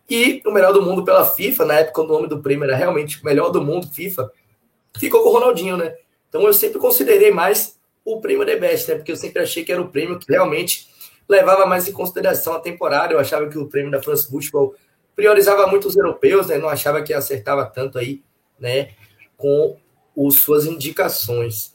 E 0.08 0.42
o 0.44 0.50
melhor 0.50 0.72
do 0.72 0.82
mundo 0.82 1.04
pela 1.04 1.24
FIFA, 1.24 1.64
na 1.64 1.74
época, 1.74 2.02
o 2.02 2.06
nome 2.06 2.28
do 2.28 2.42
prêmio 2.42 2.64
era 2.64 2.76
realmente 2.76 3.20
o 3.20 3.24
melhor 3.24 3.50
do 3.50 3.62
mundo, 3.62 3.88
FIFA, 3.88 4.30
ficou 4.98 5.22
com 5.22 5.30
o 5.30 5.32
Ronaldinho, 5.32 5.76
né? 5.76 5.94
Então 6.28 6.42
eu 6.42 6.52
sempre 6.52 6.78
considerei 6.78 7.30
mais 7.30 7.78
o 8.04 8.20
prêmio 8.20 8.44
The 8.44 8.56
Best, 8.56 8.88
né? 8.90 8.96
Porque 8.96 9.12
eu 9.12 9.16
sempre 9.16 9.42
achei 9.42 9.64
que 9.64 9.72
era 9.72 9.80
o 9.80 9.88
prêmio 9.88 10.18
que 10.18 10.30
realmente 10.30 10.88
levava 11.28 11.66
mais 11.66 11.88
em 11.88 11.92
consideração 11.92 12.54
a 12.54 12.60
temporada. 12.60 13.14
Eu 13.14 13.18
achava 13.18 13.48
que 13.48 13.58
o 13.58 13.68
prêmio 13.68 13.90
da 13.90 14.02
France 14.02 14.28
Football 14.28 14.74
priorizava 15.14 15.66
muito 15.66 15.88
os 15.88 15.96
europeus, 15.96 16.48
né? 16.48 16.58
Não 16.58 16.68
achava 16.68 17.02
que 17.02 17.12
acertava 17.12 17.64
tanto 17.66 17.98
aí, 17.98 18.22
né? 18.62 18.90
Com 19.36 19.76
os, 20.16 20.38
suas 20.38 20.64
indicações. 20.64 21.74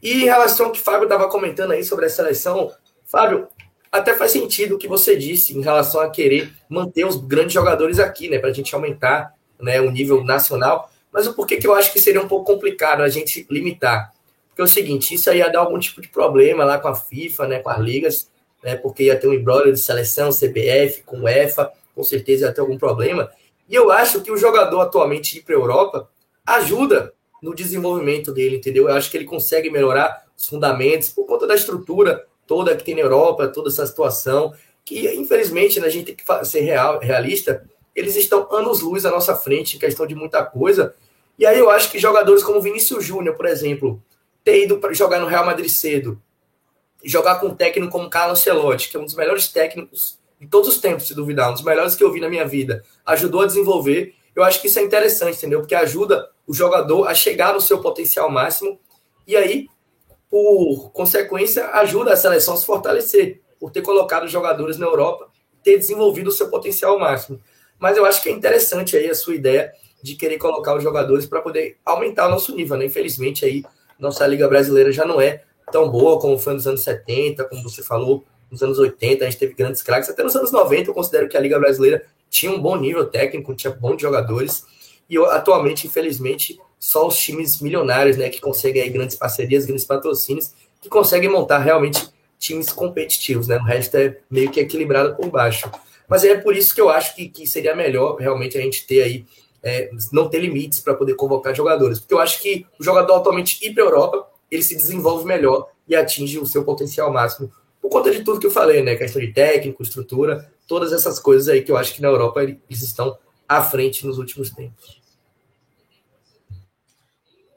E 0.00 0.22
em 0.22 0.24
relação 0.24 0.66
ao 0.66 0.72
que 0.72 0.80
o 0.80 0.82
Fábio 0.82 1.04
estava 1.04 1.28
comentando 1.28 1.72
aí 1.72 1.82
sobre 1.84 2.06
a 2.06 2.10
seleção, 2.10 2.72
Fábio, 3.04 3.48
até 3.90 4.16
faz 4.16 4.30
sentido 4.30 4.76
o 4.76 4.78
que 4.78 4.86
você 4.86 5.16
disse 5.16 5.56
em 5.56 5.60
relação 5.60 6.00
a 6.00 6.08
querer 6.08 6.52
manter 6.68 7.04
os 7.04 7.16
grandes 7.16 7.52
jogadores 7.52 7.98
aqui, 7.98 8.28
né? 8.28 8.38
Para 8.38 8.50
a 8.50 8.52
gente 8.52 8.72
aumentar 8.74 9.34
né, 9.60 9.80
o 9.80 9.90
nível 9.90 10.22
nacional. 10.22 10.90
Mas 11.12 11.26
o 11.26 11.34
porquê 11.34 11.56
que 11.56 11.66
eu 11.66 11.74
acho 11.74 11.92
que 11.92 12.00
seria 12.00 12.22
um 12.22 12.28
pouco 12.28 12.44
complicado 12.44 13.02
a 13.02 13.08
gente 13.08 13.46
limitar? 13.50 14.12
Porque 14.48 14.60
é 14.60 14.64
o 14.64 14.68
seguinte, 14.68 15.14
isso 15.14 15.28
aí 15.30 15.38
ia 15.38 15.50
dar 15.50 15.60
algum 15.60 15.78
tipo 15.78 16.00
de 16.00 16.08
problema 16.08 16.64
lá 16.64 16.78
com 16.78 16.88
a 16.88 16.94
FIFA, 16.94 17.48
né? 17.48 17.58
Com 17.58 17.70
as 17.70 17.80
ligas, 17.80 18.30
né? 18.62 18.76
Porque 18.76 19.04
ia 19.04 19.18
ter 19.18 19.26
um 19.26 19.34
embrólio 19.34 19.72
de 19.72 19.80
seleção, 19.80 20.30
CBF, 20.30 21.02
com 21.04 21.22
UEFA, 21.22 21.72
com 21.94 22.04
certeza 22.04 22.46
ia 22.46 22.52
ter 22.52 22.60
algum 22.60 22.78
problema. 22.78 23.30
E 23.68 23.74
eu 23.74 23.90
acho 23.90 24.20
que 24.20 24.30
o 24.30 24.36
jogador 24.36 24.80
atualmente 24.80 25.38
ir 25.38 25.42
para 25.42 25.54
a 25.54 25.58
Europa 25.58 26.08
ajuda 26.56 27.12
no 27.42 27.54
desenvolvimento 27.54 28.32
dele, 28.32 28.56
entendeu? 28.56 28.88
Eu 28.88 28.94
acho 28.94 29.10
que 29.10 29.16
ele 29.16 29.24
consegue 29.24 29.70
melhorar 29.70 30.26
os 30.36 30.46
fundamentos 30.46 31.08
por 31.08 31.26
conta 31.26 31.46
da 31.46 31.54
estrutura 31.54 32.26
toda 32.46 32.74
que 32.74 32.84
tem 32.84 32.94
na 32.94 33.02
Europa, 33.02 33.48
toda 33.48 33.68
essa 33.68 33.86
situação, 33.86 34.54
que 34.84 35.06
infelizmente 35.14 35.78
né, 35.78 35.86
a 35.86 35.90
gente 35.90 36.06
tem 36.06 36.16
que 36.16 36.44
ser 36.46 36.60
real, 36.60 36.98
realista, 36.98 37.62
eles 37.94 38.16
estão 38.16 38.48
anos-luz 38.50 39.04
à 39.04 39.10
nossa 39.10 39.36
frente 39.36 39.76
em 39.76 39.78
questão 39.78 40.06
de 40.06 40.14
muita 40.14 40.42
coisa. 40.44 40.94
E 41.38 41.44
aí 41.44 41.58
eu 41.58 41.68
acho 41.70 41.90
que 41.90 41.98
jogadores 41.98 42.42
como 42.42 42.60
Vinícius 42.60 43.04
Júnior, 43.04 43.36
por 43.36 43.46
exemplo, 43.46 44.02
ter 44.42 44.64
ido 44.64 44.78
para 44.78 44.94
jogar 44.94 45.20
no 45.20 45.26
Real 45.26 45.44
Madrid 45.44 45.68
cedo, 45.68 46.20
jogar 47.04 47.38
com 47.38 47.48
um 47.48 47.54
técnico 47.54 47.92
como 47.92 48.08
Carlos 48.08 48.40
Ancelotti, 48.40 48.88
que 48.88 48.96
é 48.96 49.00
um 49.00 49.04
dos 49.04 49.14
melhores 49.14 49.48
técnicos 49.48 50.18
de 50.40 50.46
todos 50.46 50.68
os 50.68 50.78
tempos, 50.78 51.06
se 51.06 51.14
duvidar, 51.14 51.50
um 51.50 51.52
dos 51.52 51.62
melhores 51.62 51.94
que 51.94 52.02
eu 52.02 52.12
vi 52.12 52.20
na 52.20 52.28
minha 52.28 52.46
vida, 52.46 52.84
ajudou 53.04 53.42
a 53.42 53.46
desenvolver. 53.46 54.14
Eu 54.34 54.42
acho 54.42 54.60
que 54.60 54.68
isso 54.68 54.78
é 54.78 54.82
interessante, 54.82 55.36
entendeu? 55.36 55.60
Porque 55.60 55.74
ajuda 55.74 56.30
o 56.48 56.54
jogador 56.54 57.06
a 57.06 57.14
chegar 57.14 57.54
no 57.54 57.60
seu 57.60 57.80
potencial 57.80 58.28
máximo 58.28 58.80
e 59.26 59.36
aí 59.36 59.68
por 60.30 60.90
consequência, 60.92 61.66
ajuda 61.68 62.12
a 62.12 62.16
seleção 62.16 62.54
a 62.54 62.56
se 62.56 62.66
fortalecer, 62.66 63.40
por 63.58 63.70
ter 63.70 63.82
colocado 63.82 64.28
jogadores 64.28 64.78
na 64.78 64.86
Europa, 64.86 65.28
ter 65.62 65.78
desenvolvido 65.78 66.28
o 66.28 66.32
seu 66.32 66.48
potencial 66.48 66.98
máximo. 66.98 67.40
Mas 67.78 67.96
eu 67.96 68.04
acho 68.04 68.22
que 68.22 68.28
é 68.28 68.32
interessante 68.32 68.96
aí 68.96 69.08
a 69.08 69.14
sua 69.14 69.34
ideia 69.34 69.72
de 70.02 70.14
querer 70.14 70.38
colocar 70.38 70.76
os 70.76 70.82
jogadores 70.82 71.26
para 71.26 71.40
poder 71.40 71.76
aumentar 71.84 72.26
o 72.26 72.30
nosso 72.30 72.54
nível, 72.54 72.76
né? 72.76 72.84
Infelizmente 72.84 73.44
aí 73.44 73.64
nossa 73.98 74.26
liga 74.26 74.46
brasileira 74.46 74.92
já 74.92 75.04
não 75.04 75.20
é 75.20 75.42
tão 75.72 75.90
boa 75.90 76.20
como 76.20 76.38
foi 76.38 76.54
nos 76.54 76.66
anos 76.66 76.82
70, 76.82 77.44
como 77.44 77.62
você 77.62 77.82
falou, 77.82 78.24
nos 78.50 78.62
anos 78.62 78.78
80 78.78 79.24
a 79.24 79.30
gente 79.30 79.38
teve 79.38 79.54
grandes 79.54 79.82
craques, 79.82 80.08
até 80.08 80.22
nos 80.22 80.36
anos 80.36 80.52
90 80.52 80.90
eu 80.90 80.94
considero 80.94 81.28
que 81.28 81.36
a 81.36 81.40
liga 81.40 81.58
brasileira 81.58 82.04
tinha 82.30 82.52
um 82.52 82.60
bom 82.60 82.76
nível 82.76 83.06
técnico, 83.06 83.54
tinha 83.54 83.72
bons 83.72 84.00
jogadores, 84.00 84.64
e 85.08 85.18
atualmente, 85.18 85.86
infelizmente, 85.86 86.60
só 86.78 87.06
os 87.06 87.16
times 87.16 87.60
milionários, 87.60 88.16
né, 88.16 88.28
que 88.28 88.40
conseguem 88.40 88.82
aí 88.82 88.90
grandes 88.90 89.16
parcerias, 89.16 89.64
grandes 89.64 89.84
patrocínios, 89.84 90.52
que 90.80 90.88
conseguem 90.88 91.28
montar 91.28 91.58
realmente 91.58 92.08
times 92.38 92.70
competitivos, 92.72 93.48
né? 93.48 93.56
O 93.56 93.64
resto 93.64 93.96
é 93.96 94.18
meio 94.30 94.50
que 94.50 94.60
equilibrado 94.60 95.16
por 95.16 95.28
baixo. 95.28 95.70
Mas 96.08 96.24
é 96.24 96.36
por 96.36 96.56
isso 96.56 96.74
que 96.74 96.80
eu 96.80 96.88
acho 96.88 97.14
que, 97.16 97.28
que 97.28 97.46
seria 97.46 97.74
melhor 97.74 98.16
realmente 98.16 98.56
a 98.56 98.60
gente 98.60 98.86
ter 98.86 99.02
aí, 99.02 99.26
é, 99.62 99.90
não 100.12 100.28
ter 100.28 100.38
limites 100.38 100.80
para 100.80 100.94
poder 100.94 101.14
convocar 101.14 101.54
jogadores. 101.54 101.98
Porque 101.98 102.14
eu 102.14 102.20
acho 102.20 102.40
que 102.40 102.64
o 102.78 102.84
jogador 102.84 103.14
atualmente 103.14 103.64
ir 103.66 103.74
para 103.74 103.82
a 103.82 103.86
Europa, 103.86 104.26
ele 104.50 104.62
se 104.62 104.76
desenvolve 104.76 105.26
melhor 105.26 105.68
e 105.86 105.96
atinge 105.96 106.38
o 106.38 106.46
seu 106.46 106.64
potencial 106.64 107.12
máximo. 107.12 107.50
Por 107.82 107.90
conta 107.90 108.10
de 108.10 108.22
tudo 108.22 108.40
que 108.40 108.46
eu 108.46 108.50
falei, 108.50 108.82
né? 108.82 108.94
Questão 108.94 109.20
de 109.20 109.32
técnico, 109.32 109.82
estrutura, 109.82 110.50
todas 110.66 110.92
essas 110.92 111.18
coisas 111.18 111.48
aí 111.48 111.62
que 111.62 111.72
eu 111.72 111.76
acho 111.76 111.94
que 111.94 112.02
na 112.02 112.08
Europa 112.08 112.42
eles 112.42 112.82
estão 112.82 113.18
à 113.48 113.62
frente 113.62 114.06
nos 114.06 114.18
últimos 114.18 114.50
tempos. 114.50 114.97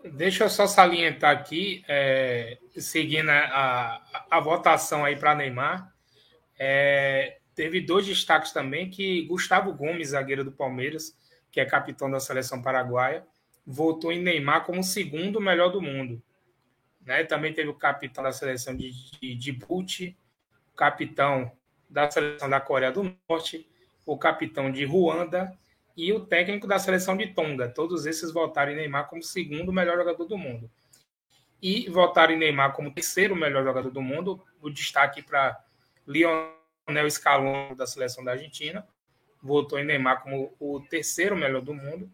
Deixa 0.04 0.46
eu 0.46 0.50
só 0.50 0.66
salientar 0.66 1.32
aqui, 1.32 1.84
é, 1.88 2.58
seguindo 2.76 3.30
a, 3.30 3.40
a, 3.40 4.26
a, 4.32 4.40
votação 4.40 5.06
aí 5.06 5.16
para 5.16 5.36
Neymar, 5.36 5.94
é, 6.58 7.38
teve 7.54 7.82
dois 7.82 8.08
destaques 8.08 8.52
também, 8.52 8.90
que 8.90 9.24
Gustavo 9.26 9.72
Gomes, 9.74 10.10
zagueiro 10.10 10.44
do 10.44 10.52
Palmeiras, 10.52 11.16
que 11.52 11.60
é 11.60 11.66
capitão 11.66 12.10
da 12.10 12.20
seleção 12.20 12.62
paraguaia, 12.62 13.24
votou 13.66 14.12
em 14.12 14.22
Neymar 14.22 14.66
como 14.66 14.84
segundo 14.84 15.40
melhor 15.40 15.70
do 15.70 15.82
mundo. 15.82 16.22
Né? 17.06 17.24
Também 17.24 17.54
teve 17.54 17.70
o 17.70 17.76
capitão 17.76 18.24
da 18.24 18.32
seleção 18.32 18.76
de, 18.76 18.92
Djibouti, 19.36 20.18
capitão 20.76 21.52
da 21.88 22.10
seleção 22.10 22.50
da 22.50 22.60
Coreia 22.60 22.92
do 22.92 23.16
Norte, 23.30 23.70
o 24.06 24.18
capitão 24.18 24.72
de 24.72 24.84
Ruanda 24.84 25.56
e 26.02 26.12
o 26.12 26.20
técnico 26.20 26.66
da 26.66 26.80
seleção 26.80 27.16
de 27.16 27.28
Tonga. 27.28 27.70
Todos 27.70 28.08
esses 28.08 28.32
votaram 28.32 28.72
em 28.72 28.76
Neymar 28.76 29.08
como 29.08 29.22
segundo 29.22 29.72
melhor 29.72 29.98
jogador 29.98 30.26
do 30.26 30.36
mundo. 30.36 30.68
E 31.62 31.88
votaram 31.92 32.34
em 32.34 32.40
Neymar 32.40 32.74
como 32.74 32.92
terceiro 32.92 33.36
melhor 33.36 33.64
jogador 33.64 33.92
do 33.92 34.02
mundo. 34.02 34.44
O 34.60 34.72
destaque 34.72 35.22
para 35.22 35.64
Lionel 36.08 37.08
Scaloni 37.08 37.76
da 37.76 37.86
seleção 37.86 38.24
da 38.24 38.32
Argentina. 38.32 38.84
Votou 39.44 39.78
em 39.78 39.86
Neymar 39.86 40.24
como 40.24 40.56
o 40.60 40.80
terceiro 40.80 41.36
melhor 41.36 41.62
do 41.62 41.76
mundo. 41.76 42.12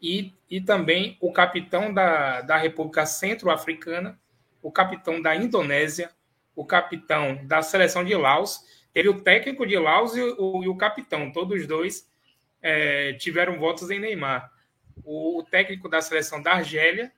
E, 0.00 0.32
e 0.48 0.58
também 0.58 1.18
o 1.20 1.30
capitão 1.30 1.92
da, 1.92 2.40
da 2.40 2.56
República 2.56 3.04
Centro-Africana, 3.04 4.18
o 4.62 4.72
capitão 4.72 5.20
da 5.20 5.36
Indonésia, 5.36 6.10
o 6.56 6.64
capitão 6.64 7.38
da 7.44 7.60
seleção 7.60 8.02
de 8.02 8.14
Laos. 8.14 8.64
Teve 8.94 9.10
o 9.10 9.20
técnico 9.20 9.66
de 9.66 9.78
Laos 9.78 10.16
e 10.16 10.22
o, 10.22 10.64
e 10.64 10.68
o 10.68 10.76
capitão, 10.78 11.30
todos 11.30 11.66
dois 11.66 12.08
é, 12.62 13.12
tiveram 13.14 13.58
votos 13.58 13.90
em 13.90 13.98
Neymar. 13.98 14.52
O, 15.04 15.38
o, 15.38 15.42
técnico 15.42 15.88
da 15.88 16.00
seleção 16.00 16.42
da 16.42 16.52
Argélia 16.52 17.12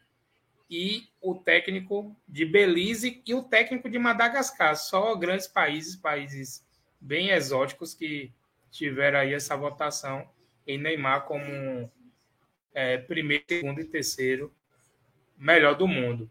e 0.70 1.08
o 1.20 1.34
técnico 1.34 2.16
de 2.28 2.44
Belize 2.44 3.22
e 3.26 3.34
o 3.34 3.42
técnico 3.42 3.90
de 3.90 3.98
Madagascar. 3.98 4.76
Só 4.76 5.14
grandes 5.16 5.46
países, 5.46 5.96
países 5.96 6.64
bem 7.00 7.30
exóticos 7.30 7.94
que 7.94 8.32
tiveram 8.70 9.18
aí 9.18 9.34
essa 9.34 9.56
votação 9.56 10.28
em 10.66 10.78
Neymar 10.78 11.22
como 11.24 11.90
é, 12.72 12.96
primeiro, 12.98 13.44
segundo 13.48 13.80
e 13.80 13.84
terceiro 13.84 14.54
melhor 15.36 15.74
do 15.74 15.88
mundo. 15.88 16.30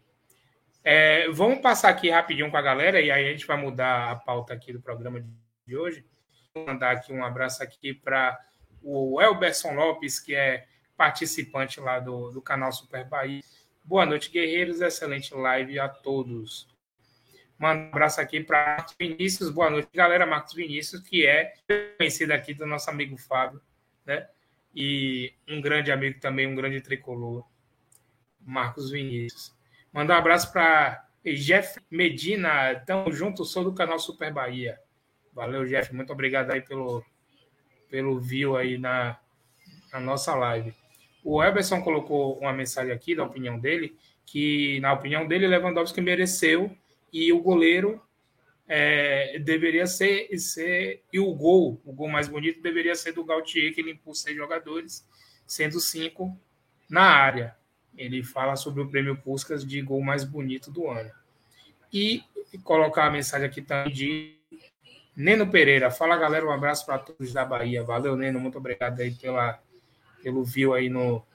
É, 0.84 1.30
vamos 1.30 1.60
passar 1.60 1.90
aqui 1.90 2.10
rapidinho 2.10 2.50
com 2.50 2.58
a 2.58 2.62
galera 2.62 3.00
e 3.00 3.12
aí 3.12 3.28
a 3.28 3.32
gente 3.32 3.46
vai 3.46 3.58
mudar 3.58 4.10
a 4.10 4.16
pauta 4.16 4.54
aqui 4.54 4.74
do 4.74 4.82
programa 4.82 5.24
de 5.68 5.76
hoje. 5.78 6.06
Vou 6.54 6.66
mandar 6.66 6.92
aqui 6.92 7.14
um 7.14 7.24
abraço 7.24 7.62
aqui 7.62 7.94
para 7.94 8.40
o 8.84 9.22
Elberson 9.22 9.74
Lopes, 9.74 10.20
que 10.20 10.36
é 10.36 10.68
participante 10.98 11.80
lá 11.80 12.00
do, 12.00 12.32
do 12.32 12.42
canal 12.42 12.72
Super 12.72 13.06
Bahia. 13.06 13.44
Boa 13.84 14.06
noite, 14.06 14.30
guerreiros. 14.30 14.82
Excelente 14.82 15.34
live 15.34 15.80
a 15.80 15.90
todos. 15.90 16.68
Um 17.60 17.66
abraço 17.66 18.20
aqui 18.22 18.44
para 18.44 18.78
Marcos 18.78 18.96
Vinícius. 19.00 19.50
Boa 19.50 19.70
noite, 19.70 19.90
galera. 19.94 20.26
Marcos 20.26 20.54
Vinícius, 20.54 21.02
que 21.02 21.26
é 21.26 21.54
conhecido 21.98 22.32
aqui 22.32 22.54
do 22.54 22.66
nosso 22.66 22.90
amigo 22.90 23.18
Fábio, 23.18 23.62
né? 24.06 24.28
E 24.74 25.34
um 25.48 25.62
grande 25.62 25.92
amigo 25.92 26.20
também, 26.20 26.48
um 26.48 26.56
grande 26.56 26.82
tricolor, 26.82 27.46
Marcos 28.40 28.90
Vinícius. 28.90 29.56
Manda 29.92 30.14
um 30.14 30.18
abraço 30.18 30.52
para 30.52 31.08
Jeff 31.26 31.80
Medina. 31.90 32.76
Tamo 32.86 33.12
junto, 33.12 33.46
sou 33.46 33.64
do 33.64 33.74
canal 33.74 34.00
Super 34.00 34.34
Bahia. 34.34 34.80
Valeu, 35.34 35.66
Jeff. 35.66 35.94
Muito 35.94 36.14
obrigado 36.14 36.52
aí 36.52 36.62
pelo, 36.62 37.04
pelo 37.92 38.20
view 38.20 38.56
aí 38.56 38.78
na, 38.78 39.20
na 39.92 40.00
nossa 40.00 40.34
live. 40.34 40.74
O 41.24 41.44
Everson 41.44 41.82
colocou 41.82 42.40
uma 42.40 42.54
mensagem 42.54 42.92
aqui 42.94 43.14
da 43.14 43.24
opinião 43.24 43.60
dele, 43.60 43.96
que 44.26 44.80
na 44.80 44.94
opinião 44.94 45.28
dele 45.28 45.46
Lewandowski 45.46 46.00
mereceu 46.02 46.76
e 47.14 47.32
o 47.34 47.42
goleiro 47.42 48.02
é, 48.68 49.38
deveria 49.40 49.86
ser, 49.86 50.30
ser 50.40 51.04
e 51.12 51.20
o 51.20 51.34
gol, 51.36 51.80
o 51.86 51.92
gol 51.92 52.08
mais 52.08 52.30
bonito 52.30 52.62
deveria 52.62 52.96
ser 52.96 53.12
do 53.12 53.26
Gautier, 53.26 53.76
que 53.76 53.82
limpou 53.82 54.16
seis 54.16 54.36
jogadores, 54.36 55.06
sendo 55.46 55.80
cinco 55.80 56.36
na 56.90 57.04
área. 57.04 57.56
Ele 57.98 58.24
fala 58.24 58.56
sobre 58.56 58.82
o 58.82 58.88
prêmio 58.88 59.18
Puskas 59.18 59.66
de 59.66 59.82
gol 59.82 60.02
mais 60.02 60.24
bonito 60.24 60.72
do 60.72 60.90
ano. 60.90 61.12
E 61.92 62.24
colocar 62.64 63.08
a 63.08 63.12
mensagem 63.12 63.46
aqui 63.46 63.62
também 63.62 63.92
de 63.92 64.41
Neno 65.16 65.48
Pereira. 65.48 65.92
Fala 65.92 66.18
galera, 66.18 66.46
um 66.46 66.52
abraço 66.52 66.86
para 66.86 67.00
todos 67.00 67.34
da 67.34 67.46
Bahia. 67.46 67.84
Valeu, 67.84 68.16
Neno, 68.16 68.40
muito 68.40 68.58
obrigado 68.58 69.00
aí 69.00 69.12
pela, 69.12 69.60
pelo 70.24 70.44
view 70.44 70.74
aí 70.74 70.90
no, 70.90 71.26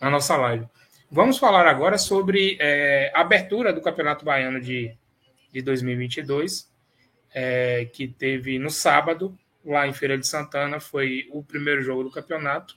na 0.00 0.10
nossa 0.10 0.36
live. 0.36 0.66
Vamos 1.10 1.38
falar 1.38 1.66
agora 1.66 1.98
sobre 1.98 2.56
é, 2.60 3.12
a 3.14 3.20
abertura 3.20 3.72
do 3.72 3.80
Campeonato 3.80 4.24
Baiano 4.24 4.60
de, 4.60 4.96
de 5.52 5.62
2022 5.62 6.74
é, 7.38 7.84
que 7.92 8.08
teve 8.08 8.58
no 8.58 8.70
sábado, 8.70 9.38
lá 9.62 9.86
em 9.86 9.92
Feira 9.92 10.16
de 10.16 10.26
Santana, 10.26 10.80
foi 10.80 11.28
o 11.30 11.42
primeiro 11.42 11.82
jogo 11.82 12.04
do 12.04 12.10
campeonato, 12.10 12.74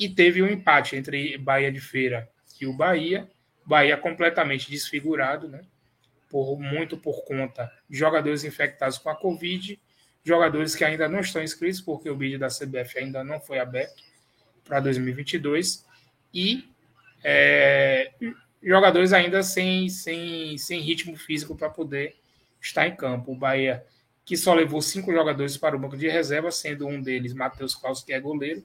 e 0.00 0.08
teve 0.08 0.42
um 0.42 0.46
empate 0.46 0.96
entre 0.96 1.36
Bahia 1.36 1.70
de 1.70 1.78
Feira 1.78 2.26
e 2.58 2.66
o 2.66 2.72
Bahia, 2.72 3.28
Bahia 3.66 3.96
completamente 3.98 4.70
desfigurado, 4.70 5.46
né? 5.46 5.60
Por, 6.28 6.58
muito 6.58 6.96
por 6.96 7.24
conta 7.24 7.70
de 7.88 7.96
jogadores 7.96 8.42
infectados 8.44 8.98
com 8.98 9.08
a 9.08 9.14
Covid, 9.14 9.80
jogadores 10.24 10.74
que 10.74 10.84
ainda 10.84 11.08
não 11.08 11.20
estão 11.20 11.42
inscritos, 11.42 11.80
porque 11.80 12.10
o 12.10 12.16
vídeo 12.16 12.38
da 12.38 12.48
CBF 12.48 12.98
ainda 12.98 13.22
não 13.22 13.40
foi 13.40 13.58
aberto 13.60 14.02
para 14.64 14.80
2022, 14.80 15.86
e 16.34 16.68
é, 17.22 18.12
jogadores 18.62 19.12
ainda 19.12 19.42
sem, 19.42 19.88
sem, 19.88 20.58
sem 20.58 20.80
ritmo 20.80 21.16
físico 21.16 21.56
para 21.56 21.70
poder 21.70 22.16
está 22.60 22.86
em 22.86 22.94
campo. 22.94 23.32
O 23.32 23.36
Bahia, 23.36 23.84
que 24.24 24.36
só 24.36 24.52
levou 24.52 24.82
cinco 24.82 25.12
jogadores 25.12 25.56
para 25.56 25.76
o 25.76 25.78
banco 25.78 25.96
de 25.96 26.08
reserva, 26.08 26.50
sendo 26.50 26.86
um 26.86 27.00
deles 27.00 27.32
Matheus 27.32 27.74
Claus, 27.74 28.02
que 28.02 28.12
é 28.12 28.20
goleiro. 28.20 28.64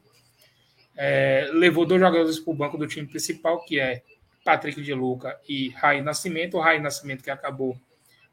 É, 0.98 1.50
levou 1.54 1.86
dois 1.86 2.02
jogadores 2.02 2.40
para 2.40 2.52
o 2.52 2.56
banco 2.56 2.78
do 2.78 2.88
time 2.88 3.08
principal, 3.08 3.64
que 3.64 3.80
é 3.80 4.04
Patrick 4.44 4.82
de 4.82 4.94
Luca 4.94 5.40
e 5.48 5.70
Rai 5.70 6.02
Nascimento. 6.02 6.58
O 6.58 6.62
Rai 6.62 6.80
Nascimento 6.80 7.24
que 7.24 7.32
acabou 7.32 7.78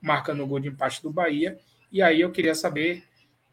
marcando 0.01 0.42
o 0.42 0.47
gol 0.47 0.61
de 0.61 0.68
empate 0.68 1.03
do 1.03 1.11
Bahia. 1.11 1.59
E 1.90 2.03
aí 2.03 2.21
eu 2.21 2.31
queria 2.31 2.55
saber 2.55 3.05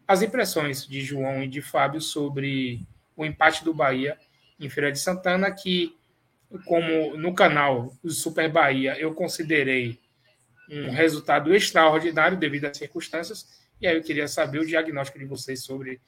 as 0.08 0.22
impressões 0.22 0.88
de 0.88 1.02
João 1.02 1.44
e 1.44 1.48
de 1.48 1.62
Fábio 1.62 2.00
sobre 2.00 2.82
o 3.16 3.26
empate 3.26 3.64
do 3.64 3.74
Bahia 3.74 4.18
em 4.60 4.70
Feira 4.70 4.92
de 4.92 5.00
Santana, 5.00 5.52
que, 5.52 5.96
como 6.66 7.18
no 7.18 7.34
canal 7.34 7.94
Super 8.06 8.50
Bahia, 8.50 8.98
eu 9.00 9.14
considerei 9.14 10.00
um 10.70 10.92
resultado 10.92 11.54
extraordinário 11.54 12.38
devido 12.38 12.66
às 12.66 12.78
circunstâncias. 12.78 13.64
E 13.82 13.88
aí 13.88 13.96
eu 13.96 14.04
queria 14.04 14.28
saber 14.28 14.60
o 14.60 14.66
diagnóstico 14.66 15.20
de 15.20 15.26
vocês 15.26 15.64
sobre 15.64 16.00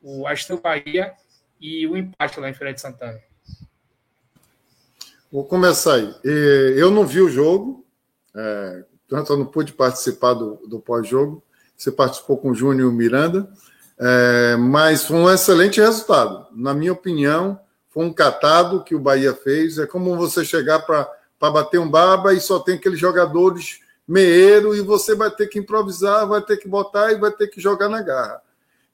o 0.00 0.26
Aston 0.26 0.56
Bahia 0.56 1.12
e 1.60 1.86
o 1.86 1.96
empate 1.96 2.40
lá 2.40 2.48
em 2.48 2.54
Feira 2.54 2.72
de 2.72 2.80
Santana. 2.80 3.20
Vou 5.32 5.44
começar 5.44 5.94
aí. 5.94 6.12
Eu 6.24 6.90
não 6.90 7.06
vi 7.06 7.20
o 7.20 7.28
jogo, 7.28 7.86
é, 8.34 8.84
tanto 9.06 9.32
eu 9.32 9.36
não 9.36 9.46
pude 9.46 9.72
participar 9.72 10.34
do, 10.34 10.56
do 10.66 10.80
pós-jogo. 10.80 11.40
Você 11.76 11.92
participou 11.92 12.36
com 12.36 12.50
o 12.50 12.54
Júnior 12.54 12.92
Miranda, 12.92 13.48
é, 13.96 14.56
mas 14.56 15.04
foi 15.04 15.16
um 15.16 15.30
excelente 15.30 15.80
resultado. 15.80 16.48
Na 16.52 16.74
minha 16.74 16.92
opinião, 16.92 17.60
foi 17.90 18.04
um 18.04 18.12
catado 18.12 18.82
que 18.82 18.92
o 18.92 18.98
Bahia 18.98 19.32
fez. 19.32 19.78
É 19.78 19.86
como 19.86 20.16
você 20.16 20.44
chegar 20.44 20.80
para 20.80 21.08
bater 21.38 21.78
um 21.78 21.88
baba 21.88 22.34
e 22.34 22.40
só 22.40 22.58
tem 22.58 22.74
aqueles 22.74 22.98
jogadores 22.98 23.80
meeiro 24.08 24.74
e 24.74 24.80
você 24.80 25.14
vai 25.14 25.30
ter 25.30 25.46
que 25.46 25.60
improvisar, 25.60 26.26
vai 26.26 26.42
ter 26.42 26.56
que 26.56 26.66
botar 26.66 27.12
e 27.12 27.18
vai 27.20 27.30
ter 27.30 27.46
que 27.46 27.60
jogar 27.60 27.88
na 27.88 28.02
garra. 28.02 28.42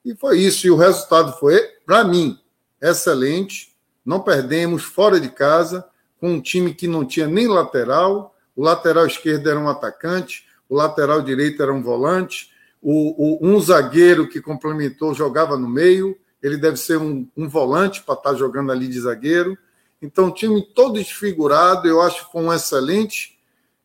E 0.04 0.14
foi 0.14 0.38
isso. 0.40 0.66
E 0.66 0.70
o 0.70 0.76
resultado 0.76 1.32
foi, 1.38 1.58
para 1.86 2.04
mim, 2.04 2.38
excelente. 2.80 3.74
Não 4.04 4.20
perdemos 4.20 4.84
fora 4.84 5.18
de 5.18 5.30
casa, 5.30 5.82
com 6.20 6.32
um 6.34 6.40
time 6.40 6.74
que 6.74 6.86
não 6.86 7.04
tinha 7.04 7.26
nem 7.26 7.46
lateral. 7.46 8.34
O 8.54 8.62
lateral 8.62 9.06
esquerdo 9.06 9.48
era 9.48 9.58
um 9.58 9.68
atacante, 9.68 10.44
o 10.68 10.74
lateral 10.74 11.20
direito 11.22 11.62
era 11.62 11.72
um 11.72 11.82
volante. 11.82 12.50
O, 12.82 13.44
o 13.44 13.48
um 13.48 13.60
zagueiro 13.60 14.28
que 14.28 14.40
complementou 14.40 15.14
jogava 15.14 15.56
no 15.56 15.68
meio. 15.68 16.16
Ele 16.42 16.56
deve 16.56 16.76
ser 16.76 16.98
um, 16.98 17.26
um 17.36 17.48
volante 17.48 18.02
para 18.02 18.14
estar 18.14 18.30
tá 18.30 18.36
jogando 18.36 18.70
ali 18.70 18.86
de 18.86 19.00
zagueiro. 19.00 19.56
Então, 20.00 20.30
time 20.30 20.62
todo 20.74 20.94
desfigurado. 20.94 21.88
Eu 21.88 22.00
acho 22.00 22.26
que 22.26 22.32
foi 22.32 22.42
um 22.42 22.52
excelente 22.52 23.36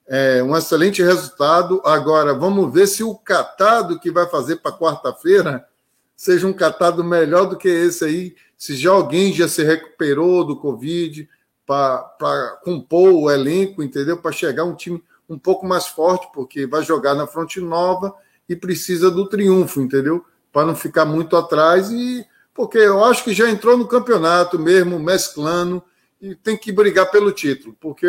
é, 0.07 0.43
um 0.43 0.55
excelente 0.57 1.01
resultado. 1.01 1.81
Agora, 1.85 2.33
vamos 2.33 2.71
ver 2.73 2.85
se 2.85 3.01
o 3.01 3.15
catado 3.15 3.97
que 3.97 4.11
vai 4.11 4.27
fazer 4.27 4.57
para 4.57 4.77
quarta-feira 4.77 5.65
seja 6.17 6.45
um 6.45 6.53
catado 6.53 7.01
melhor 7.01 7.45
do 7.45 7.57
que 7.57 7.69
esse 7.69 8.03
aí. 8.03 8.35
Se 8.57 8.75
já 8.75 8.91
alguém 8.91 9.33
já 9.33 9.47
se 9.47 9.63
recuperou 9.63 10.45
do 10.45 10.57
Covid 10.57 11.27
para 12.17 12.59
compor 12.63 13.13
o 13.13 13.29
elenco, 13.29 13.83
entendeu? 13.83 14.17
Para 14.17 14.31
chegar 14.31 14.63
um 14.63 14.75
time 14.75 15.03
um 15.29 15.39
pouco 15.39 15.65
mais 15.65 15.87
forte, 15.87 16.27
porque 16.33 16.65
vai 16.65 16.83
jogar 16.83 17.15
na 17.15 17.25
fronte 17.25 17.61
nova 17.61 18.13
e 18.47 18.55
precisa 18.55 19.09
do 19.09 19.27
triunfo, 19.27 19.81
entendeu? 19.81 20.25
Para 20.51 20.67
não 20.67 20.75
ficar 20.75 21.05
muito 21.05 21.37
atrás 21.37 21.89
e 21.91 22.25
porque 22.53 22.77
eu 22.77 23.03
acho 23.03 23.23
que 23.23 23.33
já 23.33 23.49
entrou 23.49 23.77
no 23.77 23.87
campeonato 23.87 24.59
mesmo, 24.59 24.99
mesclando, 24.99 25.81
e 26.21 26.35
tem 26.35 26.57
que 26.57 26.71
brigar 26.71 27.09
pelo 27.09 27.31
título, 27.31 27.75
porque 27.79 28.07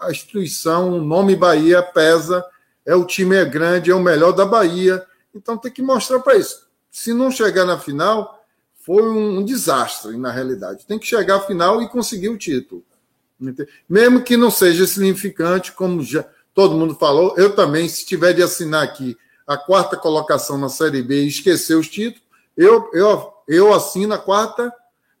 a 0.00 0.10
instituição, 0.10 0.94
o 0.94 1.02
nome 1.02 1.36
Bahia 1.36 1.82
pesa, 1.82 2.44
é 2.86 2.94
o 2.94 3.04
time 3.04 3.36
é 3.36 3.44
grande, 3.44 3.90
é 3.90 3.94
o 3.94 4.00
melhor 4.00 4.32
da 4.32 4.46
Bahia, 4.46 5.04
então 5.34 5.58
tem 5.58 5.70
que 5.70 5.82
mostrar 5.82 6.20
para 6.20 6.36
isso. 6.36 6.66
Se 6.90 7.12
não 7.12 7.30
chegar 7.30 7.64
na 7.64 7.78
final, 7.78 8.39
foi 8.80 9.02
um, 9.02 9.44
desastre 9.44 10.16
na 10.16 10.32
realidade. 10.32 10.86
Tem 10.86 10.98
que 10.98 11.06
chegar 11.06 11.36
à 11.36 11.40
final 11.40 11.82
e 11.82 11.88
conseguir 11.88 12.28
o 12.28 12.38
título. 12.38 12.82
Mesmo 13.88 14.22
que 14.22 14.36
não 14.36 14.50
seja 14.50 14.86
significante, 14.86 15.72
como 15.72 16.02
já 16.02 16.24
todo 16.54 16.76
mundo 16.76 16.94
falou, 16.94 17.34
eu 17.36 17.54
também, 17.54 17.88
se 17.88 18.04
tiver 18.04 18.32
de 18.32 18.42
assinar 18.42 18.82
aqui 18.82 19.16
a 19.46 19.56
quarta 19.56 19.96
colocação 19.96 20.58
na 20.58 20.68
Série 20.68 21.02
B 21.02 21.24
e 21.24 21.28
esquecer 21.28 21.74
os 21.74 21.88
títulos, 21.88 22.22
eu, 22.56 22.90
eu, 22.92 23.32
eu 23.48 23.72
assino 23.72 24.14
a 24.14 24.18
quarta 24.18 24.72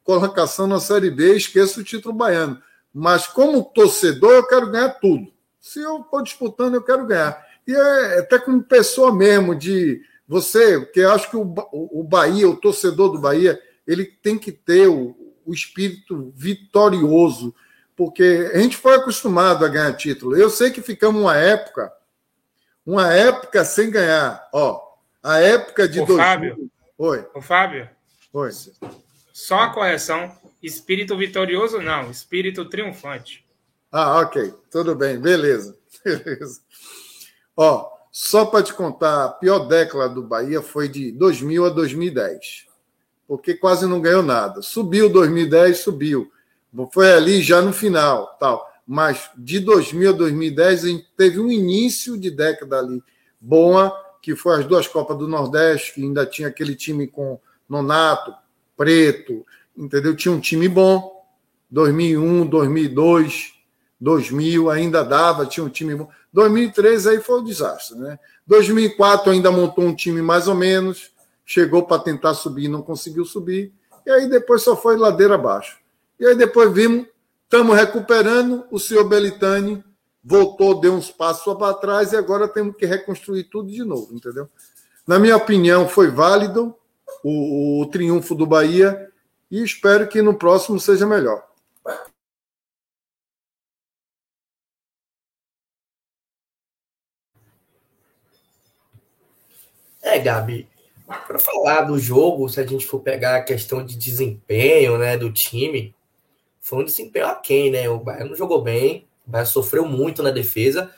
colocação 0.04 0.66
na 0.66 0.80
Série 0.80 1.10
B 1.10 1.34
e 1.34 1.36
esqueço 1.36 1.80
o 1.80 1.84
título 1.84 2.14
baiano. 2.14 2.60
Mas 2.92 3.26
como 3.26 3.62
torcedor, 3.62 4.32
eu 4.32 4.46
quero 4.46 4.70
ganhar 4.70 4.90
tudo. 5.00 5.32
Se 5.60 5.80
eu 5.80 6.00
estou 6.00 6.22
disputando, 6.22 6.74
eu 6.74 6.82
quero 6.82 7.06
ganhar. 7.06 7.40
E 7.66 7.74
é, 7.74 8.16
é 8.16 8.18
até 8.20 8.38
como 8.38 8.62
pessoa 8.62 9.14
mesmo, 9.14 9.54
de 9.54 10.02
você, 10.30 10.78
porque 10.78 11.00
eu 11.00 11.10
acho 11.10 11.28
que 11.28 11.36
o, 11.36 11.54
o 11.72 12.04
Bahia, 12.04 12.48
o 12.48 12.54
torcedor 12.54 13.10
do 13.10 13.18
Bahia, 13.18 13.60
ele 13.84 14.04
tem 14.04 14.38
que 14.38 14.52
ter 14.52 14.86
o, 14.86 15.34
o 15.44 15.52
espírito 15.52 16.32
vitorioso, 16.36 17.52
porque 17.96 18.48
a 18.54 18.58
gente 18.60 18.76
foi 18.76 18.94
acostumado 18.94 19.64
a 19.64 19.68
ganhar 19.68 19.92
título. 19.94 20.36
Eu 20.36 20.48
sei 20.48 20.70
que 20.70 20.80
ficamos 20.80 21.20
uma 21.20 21.36
época, 21.36 21.92
uma 22.86 23.12
época 23.12 23.64
sem 23.64 23.90
ganhar. 23.90 24.48
Ó, 24.52 24.80
a 25.20 25.40
época 25.40 25.88
de. 25.88 25.98
Ô, 25.98 26.06
dois... 26.06 26.22
Fábio. 26.22 26.70
Oi. 26.96 27.26
Ô, 27.34 27.42
Fábio. 27.42 27.90
Oi. 28.32 28.50
Só 29.32 29.58
a 29.58 29.70
correção. 29.70 30.32
Espírito 30.62 31.18
vitorioso, 31.18 31.82
não. 31.82 32.08
Espírito 32.08 32.68
triunfante. 32.68 33.44
Ah, 33.90 34.20
ok. 34.20 34.54
Tudo 34.70 34.94
bem. 34.94 35.18
Beleza. 35.18 35.76
Beleza. 36.04 36.60
Ó, 37.56 37.99
só 38.10 38.44
para 38.44 38.64
te 38.64 38.74
contar, 38.74 39.24
a 39.24 39.28
pior 39.28 39.60
década 39.60 40.08
do 40.08 40.22
Bahia 40.22 40.60
foi 40.60 40.88
de 40.88 41.12
2000 41.12 41.64
a 41.64 41.68
2010. 41.68 42.66
Porque 43.26 43.54
quase 43.54 43.86
não 43.86 44.00
ganhou 44.00 44.22
nada. 44.22 44.60
Subiu 44.62 45.08
2010, 45.08 45.78
subiu. 45.78 46.30
Foi 46.92 47.12
ali 47.12 47.40
já 47.40 47.62
no 47.62 47.72
final, 47.72 48.36
tal. 48.40 48.68
Mas 48.84 49.30
de 49.36 49.60
2000 49.60 50.10
a 50.10 50.12
2010 50.12 50.84
a 50.84 50.88
gente 50.88 51.06
teve 51.16 51.38
um 51.38 51.48
início 51.48 52.18
de 52.18 52.30
década 52.30 52.80
ali 52.80 53.00
boa, 53.40 53.94
que 54.20 54.34
foi 54.34 54.58
as 54.58 54.66
duas 54.66 54.88
Copas 54.88 55.16
do 55.16 55.28
Nordeste, 55.28 55.94
que 55.94 56.02
ainda 56.02 56.26
tinha 56.26 56.48
aquele 56.48 56.74
time 56.74 57.06
com 57.06 57.38
Nonato, 57.68 58.34
Preto, 58.76 59.46
entendeu? 59.76 60.16
Tinha 60.16 60.34
um 60.34 60.40
time 60.40 60.68
bom. 60.68 61.20
2001, 61.70 62.46
2002, 62.46 63.54
2000 64.00 64.70
ainda 64.70 65.04
dava, 65.04 65.46
tinha 65.46 65.64
um 65.64 65.68
time 65.68 65.94
bom. 65.94 66.08
2003 66.32 67.06
aí 67.06 67.20
foi 67.20 67.40
um 67.40 67.44
desastre, 67.44 67.98
né? 67.98 68.18
2004 68.46 69.30
ainda 69.30 69.50
montou 69.50 69.84
um 69.84 69.94
time 69.94 70.22
mais 70.22 70.48
ou 70.48 70.54
menos, 70.54 71.12
chegou 71.44 71.82
para 71.82 72.02
tentar 72.02 72.34
subir, 72.34 72.68
não 72.68 72.82
conseguiu 72.82 73.24
subir, 73.24 73.72
e 74.06 74.10
aí 74.10 74.28
depois 74.28 74.62
só 74.62 74.76
foi 74.76 74.96
ladeira 74.96 75.34
abaixo. 75.34 75.78
E 76.18 76.26
aí 76.26 76.34
depois 76.34 76.72
vimos, 76.72 77.06
estamos 77.44 77.76
recuperando, 77.76 78.64
o 78.70 78.78
senhor 78.78 79.04
Belitani 79.04 79.84
voltou, 80.22 80.80
deu 80.80 80.94
uns 80.94 81.10
passos 81.10 81.54
para 81.54 81.74
trás 81.74 82.12
e 82.12 82.16
agora 82.16 82.46
temos 82.46 82.76
que 82.76 82.86
reconstruir 82.86 83.44
tudo 83.44 83.70
de 83.70 83.84
novo, 83.84 84.14
entendeu? 84.14 84.48
Na 85.06 85.18
minha 85.18 85.36
opinião, 85.36 85.88
foi 85.88 86.08
válido 86.08 86.74
o, 87.24 87.82
o 87.82 87.86
triunfo 87.86 88.34
do 88.34 88.46
Bahia 88.46 89.10
e 89.50 89.62
espero 89.62 90.06
que 90.06 90.22
no 90.22 90.34
próximo 90.34 90.78
seja 90.78 91.06
melhor. 91.06 91.42
É, 100.02 100.18
Gabi, 100.18 100.68
para 101.26 101.38
falar 101.38 101.82
do 101.82 101.98
jogo, 101.98 102.48
se 102.48 102.60
a 102.60 102.66
gente 102.66 102.86
for 102.86 103.00
pegar 103.00 103.36
a 103.36 103.42
questão 103.42 103.84
de 103.84 103.96
desempenho, 103.96 104.96
né, 104.96 105.16
do 105.16 105.32
time, 105.32 105.94
foi 106.60 106.80
um 106.80 106.84
desempenho 106.84 107.26
aquém, 107.26 107.70
né? 107.70 107.88
O 107.88 107.98
Bahia 107.98 108.24
não 108.24 108.36
jogou 108.36 108.62
bem, 108.62 109.06
o 109.26 109.30
Bahia 109.30 109.46
sofreu 109.46 109.86
muito 109.86 110.22
na 110.22 110.30
defesa, 110.30 110.94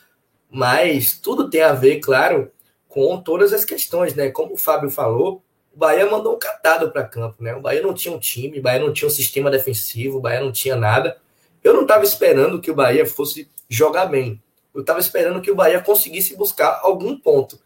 mas 0.49 1.17
tudo 1.17 1.49
tem 1.49 1.61
a 1.61 1.73
ver, 1.73 1.99
claro, 1.99 2.51
com 2.87 3.19
todas 3.19 3.53
as 3.53 3.65
questões, 3.65 4.13
né? 4.13 4.29
Como 4.29 4.53
o 4.53 4.57
Fábio 4.57 4.89
falou, 4.89 5.41
o 5.73 5.77
Bahia 5.77 6.05
mandou 6.05 6.35
um 6.35 6.39
catado 6.39 6.91
para 6.91 7.03
campo, 7.03 7.41
né? 7.41 7.55
O 7.55 7.61
Bahia 7.61 7.81
não 7.81 7.93
tinha 7.93 8.13
um 8.13 8.19
time, 8.19 8.59
o 8.59 8.61
Bahia 8.61 8.79
não 8.79 8.93
tinha 8.93 9.07
um 9.07 9.11
sistema 9.11 9.49
defensivo, 9.49 10.19
o 10.19 10.21
Bahia 10.21 10.41
não 10.41 10.51
tinha 10.51 10.75
nada. 10.75 11.17
Eu 11.63 11.73
não 11.73 11.83
estava 11.83 12.03
esperando 12.03 12.61
que 12.61 12.69
o 12.69 12.75
Bahia 12.75 13.05
fosse 13.05 13.49
jogar 13.67 14.05
bem. 14.05 14.41
Eu 14.75 14.81
estava 14.81 14.99
esperando 14.99 15.41
que 15.41 15.49
o 15.49 15.55
Bahia 15.55 15.81
conseguisse 15.81 16.35
buscar 16.35 16.81
algum 16.83 17.17
ponto. 17.17 17.59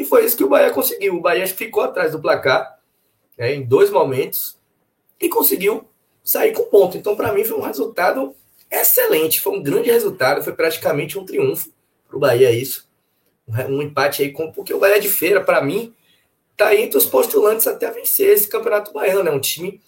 E 0.00 0.04
foi 0.06 0.24
isso 0.24 0.34
que 0.34 0.42
o 0.42 0.48
Bahia 0.48 0.70
conseguiu. 0.70 1.16
O 1.16 1.20
Bahia 1.20 1.46
ficou 1.46 1.82
atrás 1.82 2.12
do 2.12 2.20
placar 2.20 2.78
né, 3.36 3.54
em 3.54 3.62
dois 3.62 3.90
momentos 3.90 4.58
e 5.20 5.28
conseguiu 5.28 5.86
sair 6.24 6.52
com 6.52 6.62
ponto. 6.62 6.96
Então, 6.96 7.14
para 7.14 7.34
mim, 7.34 7.44
foi 7.44 7.58
um 7.58 7.60
resultado 7.60 8.34
excelente. 8.70 9.42
Foi 9.42 9.58
um 9.58 9.62
grande 9.62 9.90
resultado. 9.90 10.42
Foi 10.42 10.54
praticamente 10.54 11.18
um 11.18 11.26
triunfo 11.26 11.68
para 12.08 12.16
o 12.16 12.18
Bahia, 12.18 12.50
isso. 12.50 12.88
Um 13.68 13.82
empate 13.82 14.22
aí, 14.22 14.32
com, 14.32 14.50
porque 14.50 14.72
o 14.72 14.78
Bahia 14.78 14.98
de 14.98 15.10
Feira, 15.10 15.44
para 15.44 15.60
mim, 15.60 15.94
está 16.52 16.74
entre 16.74 16.96
os 16.96 17.04
postulantes 17.04 17.66
até 17.66 17.90
vencer 17.90 18.30
esse 18.30 18.48
Campeonato 18.48 18.94
Baiano. 18.94 19.28
É 19.28 19.32
um 19.32 19.40
time 19.40 19.82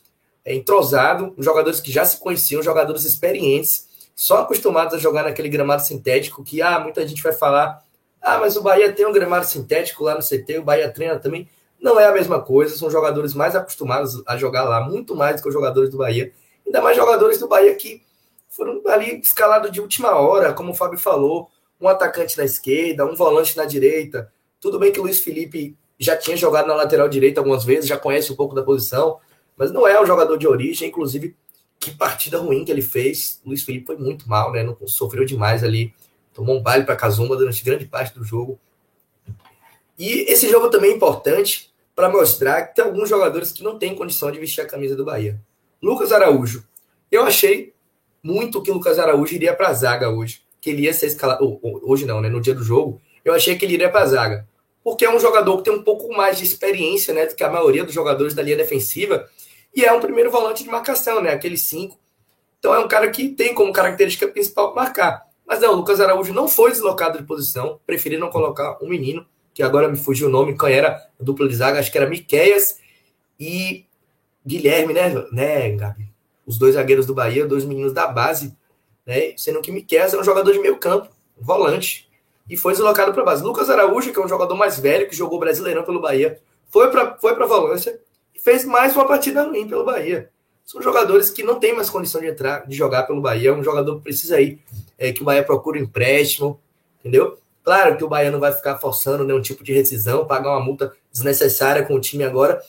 entrosado, 0.44 1.34
jogadores 1.38 1.80
que 1.80 1.90
já 1.90 2.04
se 2.04 2.18
conheciam, 2.18 2.62
jogadores 2.62 3.04
experientes, 3.04 3.88
só 4.14 4.42
acostumados 4.42 4.92
a 4.92 4.98
jogar 4.98 5.22
naquele 5.22 5.48
gramado 5.48 5.86
sintético 5.86 6.44
que 6.44 6.60
ah, 6.60 6.78
muita 6.80 7.08
gente 7.08 7.22
vai 7.22 7.32
falar 7.32 7.82
ah, 8.22 8.38
mas 8.38 8.56
o 8.56 8.62
Bahia 8.62 8.92
tem 8.92 9.04
um 9.04 9.12
gramado 9.12 9.46
sintético 9.46 10.04
lá 10.04 10.14
no 10.14 10.22
CT, 10.22 10.58
o 10.58 10.62
Bahia 10.62 10.90
treina 10.90 11.18
também. 11.18 11.48
Não 11.80 11.98
é 11.98 12.06
a 12.06 12.12
mesma 12.12 12.40
coisa, 12.40 12.76
são 12.76 12.88
jogadores 12.88 13.34
mais 13.34 13.56
acostumados 13.56 14.22
a 14.24 14.36
jogar 14.36 14.62
lá, 14.62 14.80
muito 14.80 15.16
mais 15.16 15.36
do 15.36 15.42
que 15.42 15.48
os 15.48 15.54
jogadores 15.54 15.90
do 15.90 15.98
Bahia. 15.98 16.32
Ainda 16.64 16.80
mais 16.80 16.96
jogadores 16.96 17.38
do 17.38 17.48
Bahia 17.48 17.74
que 17.74 18.00
foram 18.48 18.80
ali 18.86 19.20
escalados 19.20 19.72
de 19.72 19.80
última 19.80 20.14
hora, 20.14 20.52
como 20.52 20.70
o 20.70 20.74
Fábio 20.74 20.98
falou, 20.98 21.50
um 21.80 21.88
atacante 21.88 22.38
na 22.38 22.44
esquerda, 22.44 23.04
um 23.04 23.16
volante 23.16 23.56
na 23.56 23.64
direita. 23.64 24.32
Tudo 24.60 24.78
bem 24.78 24.92
que 24.92 25.00
o 25.00 25.02
Luiz 25.02 25.18
Felipe 25.18 25.76
já 25.98 26.16
tinha 26.16 26.36
jogado 26.36 26.68
na 26.68 26.74
lateral 26.74 27.08
direita 27.08 27.40
algumas 27.40 27.64
vezes, 27.64 27.88
já 27.88 27.98
conhece 27.98 28.32
um 28.32 28.36
pouco 28.36 28.54
da 28.54 28.62
posição, 28.62 29.18
mas 29.56 29.72
não 29.72 29.86
é 29.86 30.00
um 30.00 30.06
jogador 30.06 30.36
de 30.36 30.46
origem, 30.46 30.88
inclusive 30.88 31.36
que 31.80 31.90
partida 31.90 32.38
ruim 32.38 32.64
que 32.64 32.70
ele 32.70 32.82
fez. 32.82 33.40
O 33.44 33.48
Luiz 33.48 33.64
Felipe 33.64 33.86
foi 33.86 33.96
muito 33.96 34.28
mal, 34.28 34.52
né? 34.52 34.62
Não 34.62 34.76
sofreu 34.86 35.24
demais 35.24 35.64
ali 35.64 35.92
tomou 36.32 36.56
um 36.56 36.62
baile 36.62 36.84
para 36.84 36.96
Kazuma 36.96 37.36
durante 37.36 37.64
grande 37.64 37.86
parte 37.86 38.18
do 38.18 38.24
jogo. 38.24 38.58
E 39.98 40.30
esse 40.30 40.48
jogo 40.48 40.68
também 40.70 40.90
é 40.90 40.94
importante 40.94 41.72
para 41.94 42.08
mostrar 42.08 42.62
que 42.62 42.74
tem 42.74 42.84
alguns 42.84 43.08
jogadores 43.08 43.52
que 43.52 43.62
não 43.62 43.78
têm 43.78 43.94
condição 43.94 44.30
de 44.30 44.38
vestir 44.38 44.60
a 44.60 44.66
camisa 44.66 44.96
do 44.96 45.04
Bahia. 45.04 45.40
Lucas 45.82 46.12
Araújo. 46.12 46.64
Eu 47.10 47.24
achei 47.24 47.74
muito 48.22 48.62
que 48.62 48.70
o 48.70 48.74
Lucas 48.74 48.98
Araújo 48.98 49.34
iria 49.34 49.54
para 49.54 49.68
a 49.68 49.72
zaga 49.72 50.08
hoje. 50.08 50.42
Que 50.60 50.70
ele 50.70 50.82
ia 50.82 50.94
ser 50.94 51.06
escalado. 51.06 51.60
Hoje 51.82 52.06
não, 52.06 52.20
né? 52.20 52.28
No 52.28 52.40
dia 52.40 52.54
do 52.54 52.62
jogo. 52.62 53.00
Eu 53.24 53.34
achei 53.34 53.56
que 53.56 53.64
ele 53.64 53.74
iria 53.74 53.90
para 53.90 54.02
a 54.02 54.06
zaga. 54.06 54.48
Porque 54.82 55.04
é 55.04 55.14
um 55.14 55.20
jogador 55.20 55.58
que 55.58 55.64
tem 55.64 55.72
um 55.72 55.82
pouco 55.82 56.12
mais 56.14 56.38
de 56.38 56.44
experiência 56.44 57.12
né, 57.12 57.26
do 57.26 57.34
que 57.34 57.44
a 57.44 57.50
maioria 57.50 57.84
dos 57.84 57.94
jogadores 57.94 58.34
da 58.34 58.42
linha 58.42 58.56
defensiva. 58.56 59.28
E 59.74 59.84
é 59.84 59.92
um 59.92 60.00
primeiro 60.00 60.30
volante 60.30 60.62
de 60.62 60.70
marcação, 60.70 61.20
né? 61.20 61.32
Aquele 61.32 61.56
5. 61.56 61.98
Então 62.58 62.74
é 62.74 62.78
um 62.78 62.88
cara 62.88 63.10
que 63.10 63.28
tem 63.28 63.54
como 63.54 63.72
característica 63.72 64.28
principal 64.28 64.74
marcar. 64.74 65.26
Mas 65.46 65.60
não, 65.60 65.72
o 65.72 65.76
Lucas 65.76 66.00
Araújo 66.00 66.32
não 66.32 66.48
foi 66.48 66.70
deslocado 66.70 67.18
de 67.18 67.24
posição, 67.24 67.80
preferiram 67.86 68.30
colocar 68.30 68.78
um 68.82 68.88
menino, 68.88 69.26
que 69.54 69.62
agora 69.62 69.88
me 69.88 69.96
fugiu 69.96 70.28
o 70.28 70.30
nome, 70.30 70.56
quem 70.56 70.72
era 70.72 70.96
a 70.96 71.22
dupla 71.22 71.48
de 71.48 71.54
zaga, 71.54 71.78
acho 71.78 71.90
que 71.90 71.98
era 71.98 72.08
Miqueias 72.08 72.78
e 73.38 73.84
Guilherme, 74.46 74.94
né, 74.94 75.14
né, 75.30 75.70
Gabi? 75.72 76.08
Os 76.46 76.58
dois 76.58 76.74
zagueiros 76.74 77.06
do 77.06 77.14
Bahia, 77.14 77.46
dois 77.46 77.64
meninos 77.64 77.92
da 77.92 78.06
base, 78.06 78.56
né? 79.06 79.34
Sendo 79.36 79.60
que 79.60 79.70
Miqueias 79.70 80.14
é 80.14 80.18
um 80.18 80.24
jogador 80.24 80.52
de 80.52 80.58
meio 80.58 80.78
campo, 80.78 81.08
volante, 81.38 82.10
e 82.48 82.56
foi 82.56 82.72
deslocado 82.72 83.12
para 83.12 83.24
base. 83.24 83.42
Lucas 83.42 83.70
Araújo, 83.70 84.12
que 84.12 84.18
é 84.18 84.24
um 84.24 84.28
jogador 84.28 84.54
mais 84.54 84.78
velho, 84.78 85.08
que 85.08 85.14
jogou 85.14 85.38
Brasileirão 85.38 85.84
pelo 85.84 86.00
Bahia, 86.00 86.40
foi 86.68 86.90
para 86.90 87.16
foi 87.18 87.32
a 87.32 87.46
volância 87.46 88.00
e 88.34 88.40
fez 88.40 88.64
mais 88.64 88.94
uma 88.96 89.06
partida 89.06 89.44
ruim 89.44 89.68
pelo 89.68 89.84
Bahia. 89.84 90.30
São 90.64 90.80
jogadores 90.80 91.30
que 91.30 91.42
não 91.42 91.58
têm 91.58 91.74
mais 91.74 91.90
condição 91.90 92.20
de 92.20 92.28
entrar, 92.28 92.66
de 92.66 92.76
jogar 92.76 93.02
pelo 93.04 93.20
Bahia. 93.20 93.54
Um 93.54 93.62
jogador 93.62 93.96
que 93.96 94.02
precisa 94.02 94.40
ir 94.40 94.60
é, 94.98 95.12
que 95.12 95.22
o 95.22 95.24
Bahia 95.24 95.42
procura 95.42 95.78
um 95.78 95.82
empréstimo, 95.82 96.60
entendeu? 97.00 97.38
Claro 97.64 97.96
que 97.96 98.04
o 98.04 98.08
Bahia 98.08 98.30
não 98.30 98.40
vai 98.40 98.52
ficar 98.52 98.78
forçando 98.78 99.24
nenhum 99.24 99.40
tipo 99.40 99.62
de 99.62 99.72
rescisão, 99.72 100.26
pagar 100.26 100.50
uma 100.50 100.64
multa 100.64 100.92
desnecessária 101.12 101.84
com 101.84 101.94
o 101.94 102.00
time 102.00 102.24
agora, 102.24 102.60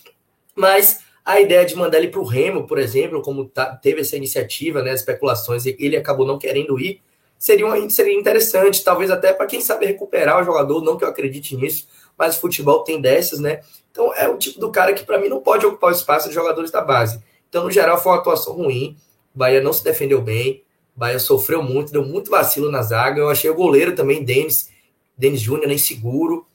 mas 0.55 0.99
a 1.25 1.39
ideia 1.39 1.65
de 1.65 1.75
mandar 1.75 1.97
ele 1.97 2.09
para 2.09 2.19
o 2.19 2.25
Remo, 2.25 2.67
por 2.67 2.77
exemplo, 2.77 3.21
como 3.21 3.45
tá, 3.45 3.75
teve 3.75 4.01
essa 4.01 4.17
iniciativa, 4.17 4.81
né, 4.81 4.93
especulações, 4.93 5.65
e 5.65 5.75
ele 5.79 5.95
acabou 5.95 6.27
não 6.27 6.37
querendo 6.37 6.79
ir, 6.79 7.01
seria, 7.39 7.65
uma, 7.65 7.89
seria 7.89 8.13
interessante, 8.13 8.83
talvez 8.83 9.09
até 9.09 9.33
para 9.33 9.45
quem 9.45 9.61
sabe 9.61 9.85
recuperar 9.85 10.41
o 10.41 10.43
jogador, 10.43 10.83
não 10.83 10.97
que 10.97 11.03
eu 11.03 11.07
acredite 11.07 11.55
nisso, 11.55 11.87
mas 12.17 12.37
o 12.37 12.41
futebol 12.41 12.83
tem 12.83 13.01
dessas, 13.01 13.39
né? 13.39 13.61
Então 13.91 14.13
é 14.15 14.27
o 14.27 14.37
tipo 14.37 14.59
do 14.59 14.71
cara 14.71 14.93
que 14.93 15.03
para 15.03 15.17
mim 15.17 15.29
não 15.29 15.39
pode 15.39 15.65
ocupar 15.65 15.91
o 15.91 15.95
espaço 15.95 16.27
de 16.27 16.35
jogadores 16.35 16.71
da 16.71 16.81
base. 16.81 17.21
Então, 17.53 17.65
no 17.65 17.69
geral, 17.69 18.01
foi 18.01 18.13
uma 18.13 18.17
atuação 18.17 18.55
ruim, 18.55 18.97
o 19.31 19.37
Bahia 19.37 19.61
não 19.61 19.71
se 19.71 19.83
defendeu 19.83 20.19
bem, 20.19 20.63
Bahia 20.95 21.19
sofreu 21.19 21.61
muito, 21.61 21.91
deu 21.91 22.03
muito 22.03 22.31
vacilo 22.31 22.71
na 22.71 22.81
zaga. 22.81 23.21
Eu 23.21 23.29
achei 23.29 23.47
o 23.47 23.53
goleiro 23.53 23.93
também, 23.93 24.23
Denis, 24.23 24.71
Denis 25.15 25.39
Júnior, 25.39 25.67
nem 25.67 25.77
seguro. 25.77 26.47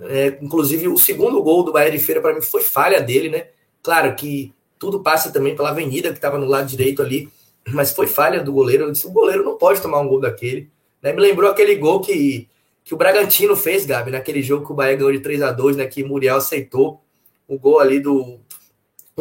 É, 0.00 0.38
inclusive, 0.40 0.88
o 0.88 0.96
segundo 0.96 1.42
gol 1.42 1.64
do 1.64 1.72
Bahia 1.72 1.90
de 1.90 1.98
Feira, 1.98 2.22
para 2.22 2.34
mim, 2.34 2.40
foi 2.40 2.62
falha 2.62 2.98
dele, 2.98 3.28
né? 3.28 3.48
Claro 3.82 4.16
que 4.16 4.50
tudo 4.78 5.02
passa 5.02 5.30
também 5.30 5.54
pela 5.54 5.68
avenida 5.68 6.08
que 6.08 6.16
estava 6.16 6.38
no 6.38 6.46
lado 6.46 6.66
direito 6.66 7.02
ali, 7.02 7.28
mas 7.68 7.92
foi 7.92 8.06
falha 8.06 8.42
do 8.42 8.50
goleiro. 8.50 8.84
Eu 8.84 8.90
disse, 8.90 9.06
o 9.06 9.10
goleiro 9.10 9.44
não 9.44 9.58
pode 9.58 9.82
tomar 9.82 10.00
um 10.00 10.08
gol 10.08 10.20
daquele. 10.20 10.70
Né? 11.02 11.12
Me 11.12 11.20
lembrou 11.20 11.50
aquele 11.50 11.74
gol 11.74 12.00
que, 12.00 12.48
que 12.82 12.94
o 12.94 12.96
Bragantino 12.96 13.54
fez, 13.54 13.84
Gabi, 13.84 14.10
naquele 14.10 14.42
jogo 14.42 14.64
que 14.64 14.72
o 14.72 14.74
Bahia 14.74 14.96
ganhou 14.96 15.12
de 15.12 15.20
3 15.20 15.42
a 15.42 15.52
2 15.52 15.76
né? 15.76 15.86
Que 15.86 16.02
Muriel 16.02 16.36
aceitou 16.36 17.02
o 17.46 17.58
gol 17.58 17.80
ali 17.80 18.00
do. 18.00 18.40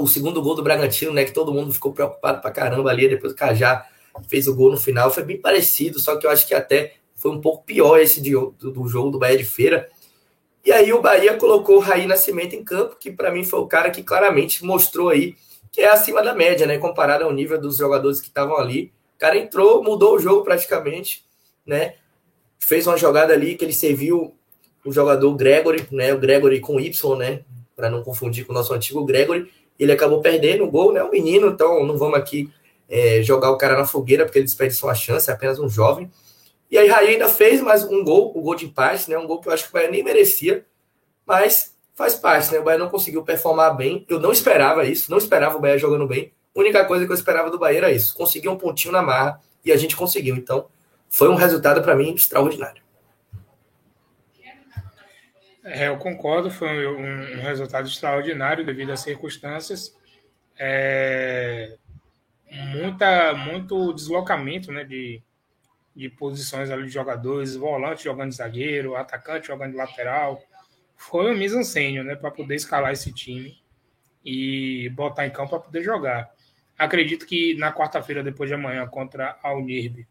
O 0.02 0.08
segundo 0.08 0.42
gol 0.42 0.56
do 0.56 0.64
Bragantino, 0.64 1.12
né? 1.12 1.26
Que 1.26 1.32
todo 1.32 1.54
mundo 1.54 1.74
ficou 1.74 1.92
preocupado 1.92 2.42
pra 2.42 2.52
caramba 2.52 2.90
ali, 2.90 3.10
depois 3.10 3.34
o 3.34 3.36
Cajá 3.36 3.86
fez 4.28 4.48
o 4.48 4.56
gol 4.56 4.72
no 4.72 4.78
final, 4.78 5.12
foi 5.12 5.24
bem 5.24 5.40
parecido, 5.40 6.00
só 6.00 6.16
que 6.16 6.26
eu 6.26 6.32
acho 6.32 6.48
que 6.48 6.54
até 6.54 6.96
foi 7.16 7.32
um 7.32 7.42
pouco 7.42 7.64
pior 7.64 8.00
esse 8.00 8.22
de, 8.22 8.32
do, 8.32 8.52
do 8.72 8.88
jogo 8.88 9.10
do 9.10 9.20
Bahia 9.20 9.38
de 9.38 9.44
Feira. 9.44 9.90
E 10.64 10.72
aí 10.72 10.92
o 10.92 11.02
Bahia 11.02 11.36
colocou 11.36 11.78
o 11.78 11.80
Raí 11.80 12.06
Nascimento 12.06 12.56
em 12.56 12.64
campo, 12.64 12.96
que 13.00 13.12
para 13.12 13.32
mim 13.32 13.44
foi 13.44 13.60
o 13.60 13.68
cara 13.68 13.90
que 13.90 14.04
claramente 14.04 14.64
mostrou 14.64 15.10
aí 15.10 15.36
que 15.72 15.82
é 15.82 15.90
acima 15.90 16.24
da 16.24 16.34
média, 16.34 16.66
né? 16.66 16.78
Comparado 16.78 17.24
ao 17.24 17.32
nível 17.32 17.60
dos 17.60 17.78
jogadores 17.78 18.20
que 18.20 18.28
estavam 18.28 18.58
ali. 18.58 18.92
O 19.16 19.20
cara 19.20 19.38
entrou, 19.38 19.84
mudou 19.84 20.16
o 20.16 20.20
jogo 20.20 20.44
praticamente, 20.44 21.24
né? 21.66 21.96
Fez 22.60 22.88
uma 22.88 22.98
jogada 22.98 23.34
ali 23.34 23.56
que 23.56 23.64
ele 23.64 23.74
serviu 23.74 24.36
o 24.84 24.92
jogador 24.92 25.32
Gregory, 25.36 25.88
né? 25.92 26.14
O 26.14 26.20
Gregory 26.20 26.60
com 26.60 26.80
Y, 26.80 27.16
né? 27.18 27.42
Para 27.76 27.90
não 27.90 28.04
confundir 28.04 28.46
com 28.46 28.54
o 28.54 28.56
nosso 28.56 28.74
antigo 28.74 29.06
Gregory. 29.06 29.52
Ele 29.80 29.92
acabou 29.92 30.22
perdendo 30.22 30.64
o 30.64 30.72
gol, 30.72 30.92
né? 30.92 31.04
O 31.04 31.12
menino, 31.12 31.48
então 31.48 31.86
não 31.86 31.98
vamos 31.98 32.18
aqui 32.18 32.50
é, 32.90 33.22
jogar 33.22 33.52
o 33.52 33.58
cara 33.58 33.78
na 33.78 33.86
fogueira, 33.86 34.26
porque 34.26 34.40
ele 34.40 34.46
desperdiçou 34.46 34.90
a 34.90 34.96
chance, 34.96 35.30
é 35.30 35.34
apenas 35.34 35.60
um 35.60 35.70
jovem. 35.70 36.12
E 36.70 36.78
aí 36.78 36.88
Raí 36.88 37.10
ainda 37.10 37.30
fez 37.30 37.62
mais 37.62 37.84
um 37.84 38.04
gol, 38.04 38.34
um 38.36 38.42
gol 38.42 38.56
de 38.56 38.66
empate, 38.66 39.10
né? 39.10 39.18
Um 39.18 39.26
gol 39.26 39.40
que 39.40 39.48
eu 39.48 39.54
acho 39.54 39.64
que 39.64 39.70
o 39.70 39.74
Bahia 39.74 39.90
nem 39.90 40.04
merecia, 40.04 40.66
mas 41.26 41.76
faz 41.96 42.16
parte, 42.16 42.52
né? 42.52 42.60
O 42.60 42.64
Bahia 42.64 42.80
não 42.80 42.90
conseguiu 42.90 43.24
performar 43.24 43.76
bem. 43.76 44.06
Eu 44.10 44.20
não 44.20 44.32
esperava 44.32 44.86
isso, 44.86 45.10
não 45.10 45.18
esperava 45.18 45.58
o 45.58 45.60
Bahia 45.60 45.78
jogando 45.78 46.06
bem. 46.08 46.32
A 46.56 46.60
única 46.60 46.84
coisa 46.86 47.06
que 47.06 47.12
eu 47.12 47.16
esperava 47.16 47.50
do 47.50 47.60
Bahia 47.60 47.78
era 47.78 47.92
isso, 47.92 48.16
conseguir 48.16 48.50
um 48.50 48.58
pontinho 48.58 48.92
na 48.92 49.02
marra 49.02 49.40
e 49.64 49.72
a 49.72 49.78
gente 49.78 49.96
conseguiu. 49.96 50.36
Então, 50.36 50.66
foi 51.08 51.30
um 51.30 51.36
resultado 51.36 51.82
para 51.82 51.96
mim 51.96 52.14
extraordinário. 52.14 52.82
É, 55.70 55.90
eu 55.90 55.98
concordo, 55.98 56.50
foi 56.50 56.88
um, 56.88 57.40
um, 57.40 57.42
resultado 57.42 57.86
extraordinário 57.90 58.66
devido 58.66 58.94
às 58.94 59.02
circunstâncias. 59.02 59.94
É, 60.58 61.76
muita, 62.50 63.34
muito 63.34 63.92
deslocamento 63.92 64.72
né, 64.72 64.86
de, 64.86 65.22
de 65.94 66.08
posições 66.10 66.72
ali 66.72 66.86
de 66.86 66.90
jogadores, 66.90 67.58
volante 67.58 68.06
jogando 68.06 68.32
zagueiro, 68.32 68.96
atacante 68.96 69.48
jogando 69.48 69.72
de 69.72 69.78
lateral. 69.78 70.42
Foi 70.96 71.30
um 71.30 71.38
mise 71.38 71.58
né, 72.02 72.16
para 72.16 72.32
poder 72.32 72.56
escalar 72.56 72.94
esse 72.94 73.12
time 73.12 73.62
e 74.24 74.88
botar 74.96 75.28
em 75.28 75.32
campo 75.32 75.50
para 75.50 75.60
poder 75.60 75.84
jogar. 75.84 76.32
Acredito 76.78 77.26
que 77.26 77.56
na 77.56 77.74
quarta-feira, 77.74 78.24
depois 78.24 78.50
de 78.50 78.54
amanhã, 78.54 78.88
contra 78.88 79.38
a 79.44 79.54
Unirb, 79.54 80.08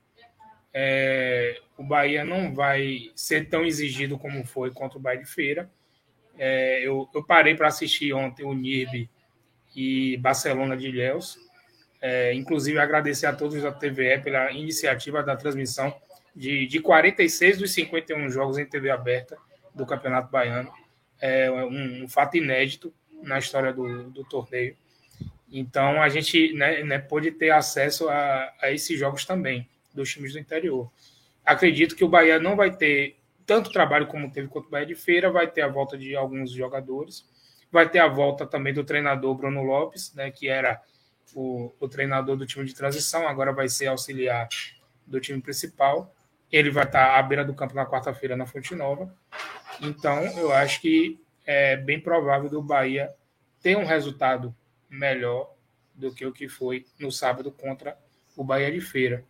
é, 0.79 1.59
o 1.79 1.83
Bahia 1.83 2.23
não 2.23 2.55
vai 2.55 3.11
ser 3.15 3.49
tão 3.49 3.65
exigido 3.65 4.19
como 4.19 4.45
foi 4.45 4.71
contra 4.71 4.99
o 4.99 5.01
Bahia 5.01 5.21
de 5.21 5.25
Feira. 5.25 5.71
É, 6.39 6.87
eu, 6.87 7.09
eu 7.15 7.25
parei 7.25 7.55
para 7.55 7.69
assistir 7.69 8.13
ontem 8.13 8.45
o 8.45 8.53
Nirb 8.53 9.09
e 9.75 10.19
Barcelona 10.19 10.77
de 10.77 10.89
Ilhéus 10.89 11.39
É, 11.99 12.35
inclusive, 12.35 12.79
agradecer 12.79 13.25
a 13.25 13.33
todos 13.33 13.63
da 13.63 13.73
TVE 13.73 14.21
pela 14.23 14.53
iniciativa 14.53 15.23
da 15.23 15.35
transmissão 15.35 15.97
de, 16.35 16.67
de 16.67 16.79
46 16.79 17.57
dos 17.57 17.73
51 17.73 18.29
jogos 18.29 18.59
em 18.59 18.67
TV 18.67 18.91
aberta 18.91 19.39
do 19.75 19.87
Campeonato 19.87 20.31
Baiano. 20.31 20.71
É 21.19 21.51
um, 21.51 22.05
um 22.05 22.09
fato 22.09 22.37
inédito 22.37 22.93
na 23.23 23.39
história 23.39 23.73
do, 23.73 24.11
do 24.11 24.25
torneio. 24.25 24.77
Então, 25.51 26.03
a 26.03 26.11
gente 26.11 26.53
né, 26.53 26.83
né, 26.83 26.99
pôde 26.99 27.31
ter 27.31 27.51
acesso 27.51 28.11
a, 28.11 28.53
a 28.61 28.71
esses 28.71 28.99
jogos 28.99 29.25
também, 29.25 29.67
dos 29.97 30.13
times 30.13 30.33
do 30.33 30.39
interior. 30.39 30.91
Acredito 31.45 31.97
que 31.97 32.05
o 32.05 32.09
Bahia 32.09 32.39
não 32.39 32.55
vai 32.55 32.75
ter 32.75 33.17
tanto 33.45 33.73
trabalho 33.73 34.07
como 34.07 34.31
teve 34.31 34.49
contra 34.49 34.69
o 34.69 34.71
Bahia 34.71 34.87
de 34.87 34.95
Feira, 34.95 35.31
vai 35.31 35.47
ter 35.47 35.63
a 35.63 35.69
volta 35.69 35.97
de 35.97 36.15
alguns 36.17 36.51
jogadores, 36.51 37.25
vai 37.71 37.89
ter 37.89 38.01
a 38.01 38.09
volta 38.09 38.47
também 38.47 38.75
do 38.75 38.85
treinador 38.85 39.35
Bruno 39.35 39.63
Lopes, 39.63 40.13
né, 40.15 40.31
que 40.31 40.49
era 40.49 40.81
o, 41.35 41.73
o 41.79 41.89
treinador 41.89 42.37
do 42.37 42.47
time 42.47 42.65
de 42.65 42.75
transição, 42.75 43.27
agora 43.27 43.53
vai 43.53 43.69
ser 43.69 43.87
auxiliar 43.87 44.49
do 45.07 45.21
time 45.21 45.41
principal. 45.41 46.13
Ele 46.51 46.71
vai 46.71 46.85
estar 46.85 47.19
à 47.19 47.23
beira 47.23 47.45
do 47.45 47.55
campo 47.55 47.75
na 47.75 47.87
quarta-feira 47.87 48.37
na 48.37 48.47
Fonte 48.47 48.75
Nova. 48.75 49.13
Então, 49.81 50.25
eu 50.39 50.53
acho 50.53 50.81
que 50.81 51.21
é 51.45 51.77
bem 51.77 52.01
provável 52.01 52.49
do 52.49 52.63
Bahia 52.63 53.13
ter 53.63 53.77
um 53.77 53.85
resultado 53.85 54.55
melhor 54.89 55.55
do 55.95 56.13
que 56.13 56.25
o 56.25 56.33
que 56.33 56.49
foi 56.49 56.87
no 56.99 57.11
sábado 57.11 57.51
contra 57.51 57.99
o 58.37 58.45
Bahia 58.45 58.71
de 58.71 58.81
Feira. 58.81 59.25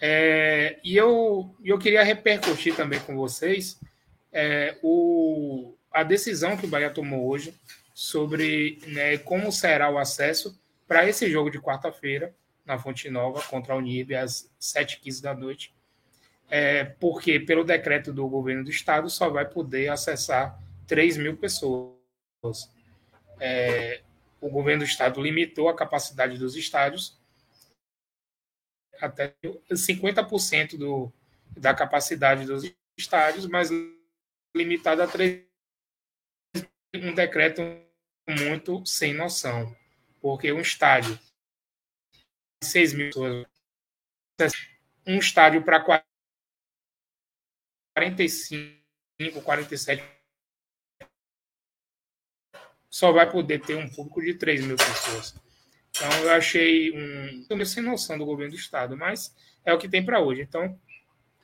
É, 0.00 0.78
e 0.84 0.96
eu, 0.96 1.54
eu 1.64 1.78
queria 1.78 2.02
repercutir 2.02 2.74
também 2.74 3.00
com 3.00 3.16
vocês 3.16 3.80
é, 4.32 4.76
o, 4.82 5.74
a 5.90 6.02
decisão 6.02 6.56
que 6.56 6.66
o 6.66 6.68
Bahia 6.68 6.90
tomou 6.90 7.26
hoje 7.28 7.54
sobre 7.94 8.78
né, 8.88 9.16
como 9.18 9.50
será 9.50 9.90
o 9.90 9.96
acesso 9.96 10.58
para 10.86 11.08
esse 11.08 11.30
jogo 11.30 11.50
de 11.50 11.58
quarta-feira 11.58 12.34
na 12.64 12.78
Fonte 12.78 13.08
Nova 13.08 13.42
contra 13.42 13.72
a 13.72 13.76
Unib 13.76 14.14
às 14.14 14.50
7h15 14.60 15.22
da 15.22 15.34
noite. 15.34 15.74
É, 16.48 16.84
porque, 16.84 17.40
pelo 17.40 17.64
decreto 17.64 18.12
do 18.12 18.28
governo 18.28 18.64
do 18.64 18.70
estado, 18.70 19.08
só 19.08 19.30
vai 19.30 19.48
poder 19.48 19.88
acessar 19.88 20.60
3 20.86 21.16
mil 21.16 21.36
pessoas. 21.36 22.70
É, 23.40 24.02
o 24.40 24.48
governo 24.48 24.84
do 24.84 24.88
estado 24.88 25.20
limitou 25.20 25.68
a 25.68 25.74
capacidade 25.74 26.38
dos 26.38 26.54
estádios 26.54 27.15
até 29.00 29.34
50% 29.70 30.76
do, 30.76 31.12
da 31.56 31.74
capacidade 31.74 32.46
dos 32.46 32.64
estádios, 32.96 33.46
mas 33.46 33.70
limitado 34.54 35.02
a 35.02 35.06
três, 35.06 35.44
um 36.94 37.14
decreto 37.14 37.62
muito 38.28 38.84
sem 38.86 39.14
noção, 39.14 39.76
porque 40.20 40.52
um 40.52 40.60
estádio 40.60 41.18
6 42.62 42.92
mil 42.94 43.10
pessoas, 43.10 43.46
um 45.06 45.18
estádio 45.18 45.62
para 45.62 45.84
45, 47.94 49.42
47 49.42 50.02
só 52.90 53.12
vai 53.12 53.30
poder 53.30 53.60
ter 53.60 53.76
um 53.76 53.88
público 53.90 54.22
de 54.22 54.34
3 54.34 54.64
mil 54.64 54.76
pessoas. 54.76 55.34
Então, 55.96 56.24
eu 56.24 56.30
achei 56.32 56.92
um. 56.92 57.46
meio 57.50 57.66
sem 57.66 57.82
noção 57.82 58.18
do 58.18 58.26
governo 58.26 58.52
do 58.52 58.58
Estado, 58.58 58.96
mas 58.96 59.34
é 59.64 59.72
o 59.72 59.78
que 59.78 59.88
tem 59.88 60.04
para 60.04 60.20
hoje. 60.20 60.42
Então, 60.42 60.78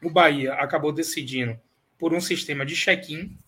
o 0.02 0.10
Bahia 0.10 0.54
acabou 0.54 0.92
decidindo 0.92 1.58
por 1.98 2.12
um 2.12 2.20
sistema 2.20 2.66
de 2.66 2.74
check-in 2.74 3.38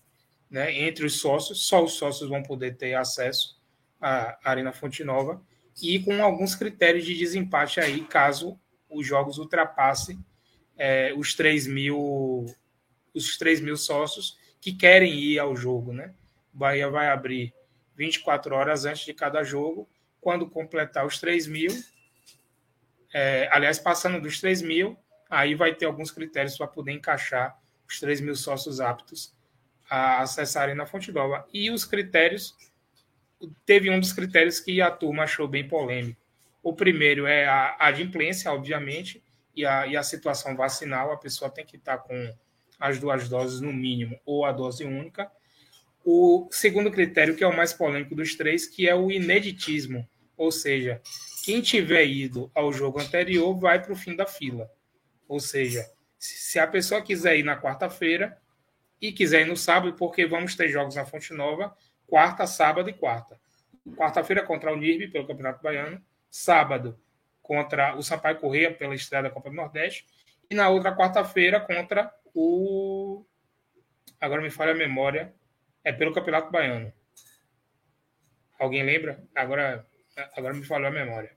né, 0.50 0.72
entre 0.72 1.04
os 1.04 1.20
sócios, 1.20 1.66
só 1.66 1.82
os 1.82 1.94
sócios 1.94 2.28
vão 2.28 2.42
poder 2.42 2.76
ter 2.76 2.94
acesso 2.94 3.60
à 4.00 4.38
Arena 4.44 4.72
Fonte 4.72 5.02
Nova, 5.02 5.42
e 5.82 5.98
com 5.98 6.22
alguns 6.22 6.54
critérios 6.54 7.04
de 7.04 7.16
desempate 7.16 7.80
aí, 7.80 8.04
caso 8.04 8.58
os 8.88 9.04
jogos 9.04 9.38
ultrapassem 9.38 10.24
é, 10.78 11.12
os 11.16 11.34
3 11.34 11.66
mil 11.66 12.46
os 13.12 13.36
3 13.36 13.60
mil 13.60 13.76
sócios 13.76 14.38
que 14.60 14.72
querem 14.72 15.14
ir 15.14 15.38
ao 15.38 15.56
jogo. 15.56 15.92
Né? 15.92 16.14
O 16.54 16.58
Bahia 16.58 16.88
vai 16.88 17.08
abrir 17.08 17.52
24 17.96 18.54
horas 18.54 18.84
antes 18.84 19.04
de 19.04 19.14
cada 19.14 19.42
jogo 19.42 19.88
quando 20.24 20.48
completar 20.48 21.06
os 21.06 21.20
3 21.20 21.46
mil, 21.46 21.70
é, 23.12 23.46
aliás, 23.52 23.78
passando 23.78 24.20
dos 24.20 24.40
3 24.40 24.62
mil, 24.62 24.96
aí 25.28 25.54
vai 25.54 25.74
ter 25.74 25.84
alguns 25.84 26.10
critérios 26.10 26.56
para 26.56 26.66
poder 26.66 26.92
encaixar 26.92 27.56
os 27.86 28.00
3 28.00 28.22
mil 28.22 28.34
sócios 28.34 28.80
aptos 28.80 29.34
a 29.88 30.22
acessarem 30.22 30.74
na 30.74 30.86
Fonte 30.86 31.12
Nova. 31.12 31.46
E 31.52 31.70
os 31.70 31.84
critérios, 31.84 32.56
teve 33.66 33.90
um 33.90 34.00
dos 34.00 34.14
critérios 34.14 34.58
que 34.58 34.80
a 34.80 34.90
turma 34.90 35.24
achou 35.24 35.46
bem 35.46 35.68
polêmico. 35.68 36.18
O 36.62 36.72
primeiro 36.72 37.26
é 37.26 37.46
a 37.46 37.76
adimplência, 37.78 38.50
obviamente, 38.50 39.22
e 39.54 39.66
a, 39.66 39.86
e 39.86 39.94
a 39.94 40.02
situação 40.02 40.56
vacinal, 40.56 41.12
a 41.12 41.18
pessoa 41.18 41.50
tem 41.50 41.66
que 41.66 41.76
estar 41.76 41.98
com 41.98 42.34
as 42.80 42.98
duas 42.98 43.28
doses 43.28 43.60
no 43.60 43.72
mínimo, 43.72 44.18
ou 44.24 44.46
a 44.46 44.52
dose 44.52 44.84
única. 44.84 45.30
O 46.02 46.48
segundo 46.50 46.90
critério, 46.90 47.36
que 47.36 47.44
é 47.44 47.46
o 47.46 47.56
mais 47.56 47.74
polêmico 47.74 48.14
dos 48.14 48.34
três, 48.34 48.66
que 48.66 48.88
é 48.88 48.94
o 48.94 49.12
ineditismo, 49.12 50.08
ou 50.36 50.50
seja, 50.50 51.00
quem 51.44 51.60
tiver 51.60 52.04
ido 52.04 52.50
ao 52.54 52.72
jogo 52.72 53.00
anterior 53.00 53.54
vai 53.58 53.80
para 53.80 53.92
o 53.92 53.96
fim 53.96 54.16
da 54.16 54.26
fila. 54.26 54.70
Ou 55.28 55.40
seja, 55.40 55.84
se 56.18 56.58
a 56.58 56.66
pessoa 56.66 57.02
quiser 57.02 57.36
ir 57.36 57.42
na 57.42 57.60
quarta-feira 57.60 58.38
e 59.00 59.12
quiser 59.12 59.42
ir 59.42 59.46
no 59.46 59.56
sábado, 59.56 59.94
porque 59.96 60.26
vamos 60.26 60.54
ter 60.54 60.68
jogos 60.68 60.94
na 60.94 61.04
Fonte 61.04 61.34
Nova, 61.34 61.76
quarta, 62.06 62.46
sábado 62.46 62.88
e 62.88 62.94
quarta. 62.94 63.38
Quarta-feira 63.96 64.42
contra 64.42 64.72
o 64.72 64.76
NIRB 64.76 65.08
pelo 65.08 65.26
Campeonato 65.26 65.62
Baiano, 65.62 66.02
sábado 66.30 66.98
contra 67.42 67.94
o 67.94 68.02
Sampaio 68.02 68.38
Correia 68.38 68.72
pela 68.72 68.94
estreia 68.94 69.24
da 69.24 69.30
Copa 69.30 69.50
do 69.50 69.56
Nordeste 69.56 70.06
e 70.50 70.54
na 70.54 70.70
outra 70.70 70.96
quarta-feira 70.96 71.60
contra 71.60 72.12
o 72.34 73.24
agora 74.18 74.40
me 74.40 74.50
falha 74.50 74.72
a 74.72 74.74
memória, 74.74 75.34
é 75.84 75.92
pelo 75.92 76.14
Campeonato 76.14 76.50
Baiano. 76.50 76.90
Alguém 78.58 78.82
lembra? 78.82 79.22
Agora 79.34 79.86
Agora 80.16 80.54
me 80.54 80.64
falou 80.64 80.86
a 80.86 80.90
memória. 80.90 81.36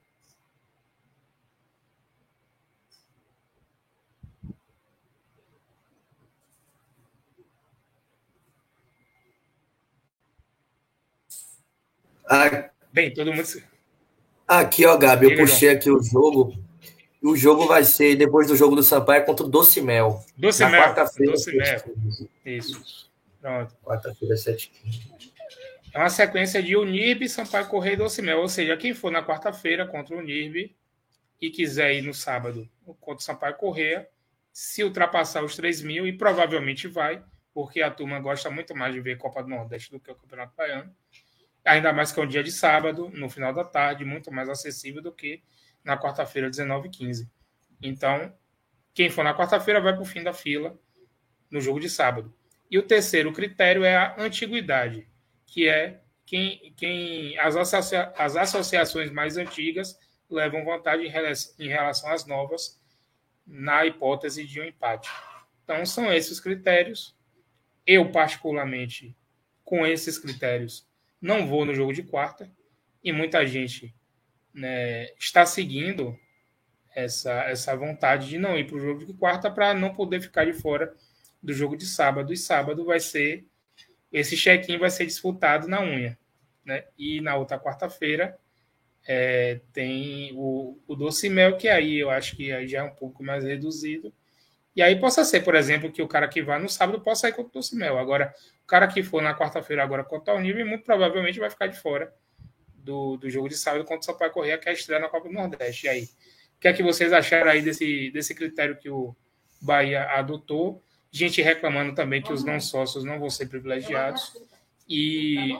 Ah, 12.29 12.69
Bem, 12.91 13.13
todo 13.13 13.33
mundo. 13.33 13.47
Aqui, 14.47 14.85
ó, 14.85 14.97
Gabi, 14.97 15.31
eu 15.31 15.37
puxei 15.37 15.69
aqui 15.69 15.89
o 15.89 16.01
jogo. 16.01 16.53
O 17.21 17.35
jogo 17.35 17.67
vai 17.67 17.83
ser 17.83 18.15
depois 18.15 18.47
do 18.47 18.55
jogo 18.55 18.75
do 18.75 18.83
Sampaio 18.83 19.25
contra 19.25 19.45
o 19.45 19.49
Docimel. 19.49 20.23
Docimel. 20.37 20.81
Quarta-feira. 20.81 21.31
Docimel. 21.33 21.81
Isso. 22.45 23.09
Pronto. 23.41 23.75
Quarta-feira, 23.83 24.37
7 24.37 24.71
é 25.97 25.99
uma 26.01 26.11
sequência 26.11 26.61
de 26.61 26.77
Unirb, 26.77 27.27
Sampaio 27.27 27.65
Correia 27.65 27.95
e 27.95 27.97
Docimel. 27.97 28.39
Ou 28.39 28.47
seja, 28.47 28.77
quem 28.77 28.93
for 28.93 29.09
na 29.09 29.25
quarta-feira 29.25 29.83
contra 29.87 30.15
o 30.15 30.19
Unirb 30.19 30.75
e 31.41 31.49
quiser 31.49 31.95
ir 31.95 32.03
no 32.03 32.13
sábado 32.13 32.69
contra 33.01 33.19
o 33.19 33.25
Sampaio 33.25 33.55
Correia, 33.55 34.07
se 34.53 34.83
ultrapassar 34.83 35.43
os 35.43 35.55
3 35.55 35.81
mil, 35.81 36.05
e 36.05 36.13
provavelmente 36.15 36.87
vai, 36.87 37.23
porque 37.51 37.81
a 37.81 37.89
turma 37.89 38.19
gosta 38.19 38.47
muito 38.51 38.75
mais 38.75 38.93
de 38.93 39.01
ver 39.01 39.17
Copa 39.17 39.41
do 39.41 39.49
Nordeste 39.49 39.89
do 39.89 39.99
que 39.99 40.11
o 40.11 40.15
Campeonato 40.15 40.53
Baiano. 40.55 40.95
Ainda 41.65 41.91
mais 41.91 42.11
que 42.11 42.19
é 42.19 42.23
um 42.23 42.27
dia 42.27 42.43
de 42.43 42.51
sábado, 42.51 43.09
no 43.09 43.27
final 43.27 43.51
da 43.51 43.63
tarde, 43.63 44.05
muito 44.05 44.31
mais 44.31 44.49
acessível 44.49 45.01
do 45.01 45.11
que 45.11 45.41
na 45.83 45.97
quarta-feira, 45.97 46.47
19 46.47 46.89
h 46.89 46.95
15 46.95 47.31
Então, 47.81 48.31
quem 48.93 49.09
for 49.09 49.23
na 49.23 49.35
quarta-feira 49.35 49.81
vai 49.81 49.93
para 49.93 50.03
o 50.03 50.05
fim 50.05 50.21
da 50.21 50.31
fila 50.31 50.79
no 51.49 51.59
jogo 51.59 51.79
de 51.79 51.89
sábado. 51.89 52.31
E 52.69 52.77
o 52.77 52.83
terceiro 52.83 53.33
critério 53.33 53.83
é 53.83 53.95
a 53.95 54.15
antiguidade 54.19 55.07
que 55.47 55.67
é 55.67 56.01
quem, 56.25 56.73
quem 56.75 57.39
as, 57.39 57.55
associa, 57.55 58.13
as 58.17 58.35
associações 58.35 59.09
mais 59.09 59.37
antigas 59.37 59.97
levam 60.29 60.65
vantagem 60.65 61.07
em 61.57 61.67
relação 61.69 62.11
às 62.11 62.25
novas 62.25 62.79
na 63.45 63.85
hipótese 63.85 64.45
de 64.45 64.59
um 64.59 64.65
empate. 64.65 65.09
Então, 65.63 65.85
são 65.85 66.11
esses 66.13 66.33
os 66.33 66.39
critérios. 66.39 67.15
Eu, 67.85 68.11
particularmente, 68.11 69.15
com 69.63 69.87
esses 69.87 70.17
critérios, 70.17 70.85
não 71.21 71.47
vou 71.47 71.65
no 71.65 71.73
jogo 71.73 71.93
de 71.93 72.03
quarta, 72.03 72.51
e 73.01 73.13
muita 73.13 73.45
gente 73.45 73.95
né, 74.53 75.05
está 75.17 75.45
seguindo 75.45 76.17
essa, 76.93 77.43
essa 77.43 77.75
vontade 77.75 78.27
de 78.27 78.37
não 78.37 78.57
ir 78.57 78.65
para 78.65 78.75
o 78.75 78.79
jogo 78.79 79.05
de 79.05 79.13
quarta 79.13 79.49
para 79.49 79.73
não 79.73 79.93
poder 79.93 80.19
ficar 80.19 80.45
de 80.45 80.53
fora 80.53 80.93
do 81.41 81.53
jogo 81.53 81.77
de 81.77 81.85
sábado. 81.85 82.33
E 82.33 82.37
sábado 82.37 82.83
vai 82.83 82.99
ser 82.99 83.45
esse 84.17 84.35
check-in 84.35 84.77
vai 84.77 84.89
ser 84.89 85.05
disputado 85.05 85.67
na 85.67 85.81
unha. 85.81 86.17
Né? 86.65 86.83
E 86.97 87.21
na 87.21 87.35
outra 87.35 87.59
quarta-feira 87.59 88.37
é, 89.07 89.61
tem 89.71 90.31
o, 90.35 90.77
o 90.87 90.95
doce 90.95 91.29
mel, 91.29 91.57
que 91.57 91.69
aí 91.69 91.97
eu 91.97 92.09
acho 92.09 92.35
que 92.35 92.51
aí 92.51 92.67
já 92.67 92.79
é 92.79 92.83
um 92.83 92.93
pouco 92.93 93.23
mais 93.23 93.43
reduzido. 93.43 94.13
E 94.75 94.81
aí 94.81 94.99
possa 94.99 95.23
ser, 95.23 95.41
por 95.41 95.55
exemplo, 95.55 95.91
que 95.91 96.01
o 96.01 96.07
cara 96.07 96.27
que 96.27 96.41
vá 96.43 96.59
no 96.59 96.69
sábado 96.69 97.01
possa 97.01 97.29
ir 97.29 97.33
com 97.33 97.41
o 97.41 97.49
doce 97.49 97.75
mel. 97.75 97.97
Agora, 97.97 98.33
o 98.63 98.67
cara 98.67 98.87
que 98.87 99.01
for 99.01 99.23
na 99.23 99.35
quarta-feira 99.35 99.81
agora 99.81 100.03
contra 100.03 100.35
o 100.35 100.39
nível, 100.39 100.67
muito 100.67 100.83
provavelmente 100.83 101.39
vai 101.39 101.49
ficar 101.49 101.67
de 101.67 101.79
fora 101.79 102.13
do, 102.75 103.17
do 103.17 103.29
jogo 103.29 103.49
de 103.49 103.57
sábado 103.57 103.85
contra 103.85 103.99
o 103.99 104.03
Sampaio 104.03 104.31
Correia, 104.31 104.57
que 104.57 104.67
é 104.67 104.71
a 104.71 104.75
estreia 104.75 105.01
na 105.01 105.09
Copa 105.09 105.27
do 105.27 105.33
Nordeste. 105.33 105.87
E 105.87 105.89
aí, 105.89 106.03
o 106.03 106.59
que 106.59 106.67
é 106.67 106.73
que 106.73 106.83
vocês 106.83 107.11
acharam 107.11 107.49
aí 107.49 107.61
desse, 107.61 108.11
desse 108.11 108.35
critério 108.35 108.77
que 108.77 108.89
o 108.89 109.15
Bahia 109.61 110.03
adotou? 110.11 110.83
Gente 111.17 111.41
reclamando 111.41 111.95
também 111.95 112.21
que 112.21 112.31
os 112.31 112.43
não 112.43 112.59
sócios 112.59 113.03
não 113.03 113.19
vão 113.19 113.27
ser 113.27 113.47
privilegiados. 113.47 114.39
E 114.87 115.59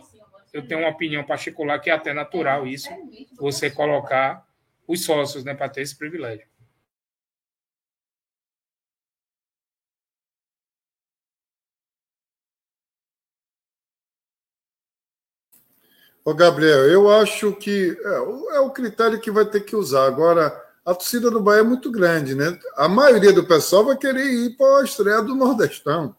eu 0.53 0.67
tenho 0.67 0.81
uma 0.81 0.89
opinião 0.91 1.23
particular 1.23 1.79
que 1.79 1.89
é 1.89 1.93
até 1.93 2.13
natural 2.13 2.67
isso, 2.67 2.89
você 3.35 3.71
colocar 3.71 4.45
os 4.87 5.03
sócios 5.03 5.43
né, 5.43 5.55
para 5.55 5.67
ter 5.67 5.81
esse 5.81 5.97
privilégio. 5.97 6.45
Ô, 16.23 16.35
Gabriel, 16.35 16.87
eu 16.87 17.09
acho 17.09 17.51
que 17.53 17.97
é, 17.99 18.57
é, 18.57 18.59
o 18.59 18.69
critério 18.69 19.19
que 19.19 19.31
vai 19.31 19.45
ter 19.45 19.61
que 19.61 19.75
usar. 19.75 20.05
Agora, 20.05 20.53
a 20.87 20.95
torcida 20.95 21.29
do 21.29 21.41
Bahia 21.41 21.59
é 21.59 21.63
muito 21.63 21.91
grande, 21.91 22.33
né? 22.33 22.57
A 22.75 22.87
maioria 22.87 23.33
do 23.33 23.45
pessoal 23.45 23.85
vai 23.85 23.97
querer 23.97 24.25
ir 24.25 24.55
para 24.55 24.79
a 24.79 24.83
estreia 24.83 25.21
do 25.21 25.35
Nordestão. 25.35 26.15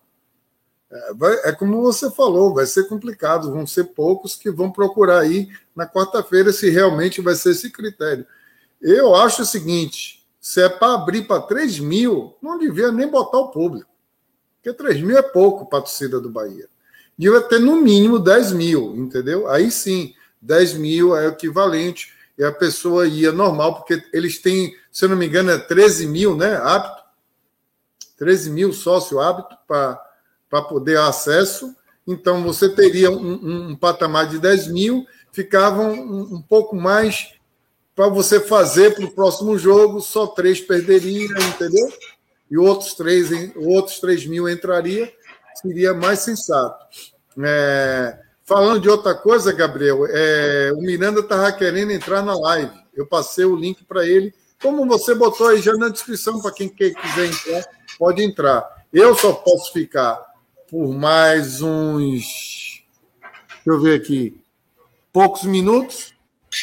É, 0.90 1.14
vai, 1.14 1.34
é, 1.44 1.52
como 1.52 1.80
você 1.80 2.10
falou, 2.10 2.54
vai 2.54 2.66
ser 2.66 2.86
complicado, 2.88 3.50
vão 3.50 3.66
ser 3.66 3.84
poucos 3.84 4.36
que 4.36 4.50
vão 4.50 4.70
procurar 4.70 5.26
ir 5.26 5.48
na 5.74 5.86
quarta-feira 5.86 6.52
se 6.52 6.68
realmente 6.68 7.20
vai 7.22 7.34
ser 7.34 7.50
esse 7.50 7.70
critério. 7.70 8.26
Eu 8.82 9.14
acho 9.14 9.42
o 9.42 9.46
seguinte: 9.46 10.26
se 10.40 10.62
é 10.62 10.68
para 10.68 10.94
abrir 10.94 11.26
para 11.26 11.40
3 11.42 11.80
mil, 11.80 12.36
não 12.42 12.58
devia 12.58 12.92
nem 12.92 13.08
botar 13.08 13.38
o 13.38 13.50
público. 13.50 13.90
Porque 14.56 14.72
3 14.76 15.00
mil 15.00 15.16
é 15.16 15.22
pouco 15.22 15.66
para 15.66 15.78
a 15.78 15.82
torcida 15.82 16.20
do 16.20 16.28
Bahia 16.28 16.68
devia 17.18 17.40
ter 17.40 17.58
no 17.58 17.76
mínimo 17.76 18.18
10 18.20 18.52
mil, 18.52 18.94
entendeu? 18.96 19.48
Aí 19.48 19.70
sim, 19.72 20.14
10 20.40 20.74
mil 20.74 21.16
é 21.16 21.26
o 21.26 21.32
equivalente, 21.32 22.14
e 22.38 22.44
a 22.44 22.52
pessoa 22.52 23.06
ia 23.06 23.32
normal, 23.32 23.74
porque 23.74 24.00
eles 24.12 24.38
têm, 24.38 24.72
se 24.92 25.04
eu 25.04 25.08
não 25.08 25.16
me 25.16 25.26
engano, 25.26 25.50
é 25.50 25.58
13 25.58 26.06
mil, 26.06 26.36
né? 26.36 26.54
Hábito. 26.56 27.02
13 28.16 28.50
mil 28.50 28.72
sócio 28.72 29.20
hábito 29.20 29.56
para 29.66 30.62
poder 30.62 30.98
acesso. 30.98 31.74
Então, 32.06 32.42
você 32.42 32.68
teria 32.68 33.10
um, 33.10 33.70
um, 33.70 33.76
patamar 33.76 34.28
de 34.28 34.38
10 34.38 34.68
mil, 34.68 35.06
ficava 35.32 35.82
um, 35.82 36.36
um 36.36 36.42
pouco 36.42 36.74
mais 36.74 37.34
para 37.94 38.08
você 38.08 38.40
fazer 38.40 38.94
para 38.94 39.04
o 39.04 39.10
próximo 39.10 39.58
jogo, 39.58 40.00
só 40.00 40.26
três 40.28 40.60
perderia, 40.60 41.26
entendeu? 41.26 41.92
E 42.50 42.56
outros 42.56 42.94
três, 42.94 43.30
outros 43.56 43.98
3 43.98 44.26
mil 44.26 44.48
entraria 44.48 45.12
seria 45.60 45.92
mais 45.92 46.20
sensato. 46.20 46.86
É, 47.44 48.18
falando 48.48 48.80
de 48.80 48.88
outra 48.88 49.14
coisa, 49.14 49.52
Gabriel, 49.52 50.06
é, 50.08 50.72
o 50.74 50.80
Miranda 50.80 51.20
estava 51.20 51.52
querendo 51.52 51.92
entrar 51.92 52.22
na 52.22 52.34
live. 52.34 52.72
Eu 52.96 53.06
passei 53.06 53.44
o 53.44 53.54
link 53.54 53.84
para 53.84 54.06
ele. 54.06 54.34
Como 54.60 54.86
você 54.86 55.14
botou 55.14 55.48
aí 55.48 55.60
já 55.60 55.74
na 55.74 55.90
descrição, 55.90 56.40
para 56.40 56.50
quem 56.50 56.66
quiser 56.66 57.26
entrar, 57.26 57.66
pode 57.98 58.24
entrar. 58.24 58.66
Eu 58.90 59.14
só 59.14 59.34
posso 59.34 59.70
ficar 59.70 60.18
por 60.70 60.94
mais 60.94 61.60
uns. 61.60 62.82
Deixa 63.20 63.66
eu 63.66 63.80
ver 63.80 64.00
aqui. 64.00 64.40
Poucos 65.12 65.44
minutos, 65.44 66.14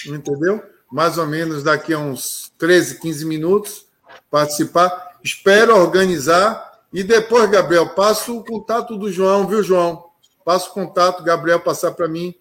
entendeu? 0.07 0.63
Mais 0.91 1.19
ou 1.19 1.27
menos 1.27 1.63
daqui 1.63 1.93
a 1.93 1.99
uns 1.99 2.51
13, 2.57 2.99
15 2.99 3.25
minutos 3.25 3.85
participar. 4.31 5.19
Espero 5.23 5.77
organizar 5.77 6.81
e 6.91 7.03
depois, 7.03 7.49
Gabriel, 7.49 7.89
passa 7.89 8.31
o 8.31 8.43
contato 8.43 8.97
do 8.97 9.11
João, 9.11 9.47
viu, 9.47 9.61
João? 9.61 10.04
Passa 10.45 10.69
o 10.69 10.73
contato, 10.73 11.23
Gabriel, 11.23 11.59
passar 11.59 11.91
para 11.91 12.07
mim. 12.07 12.35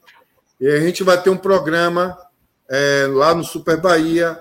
E 0.61 0.69
a 0.69 0.79
gente 0.79 1.03
vai 1.03 1.21
ter 1.21 1.31
um 1.31 1.37
programa 1.39 2.17
é, 2.69 3.07
lá 3.09 3.35
no 3.35 3.43
Super 3.43 3.81
Bahia, 3.81 4.39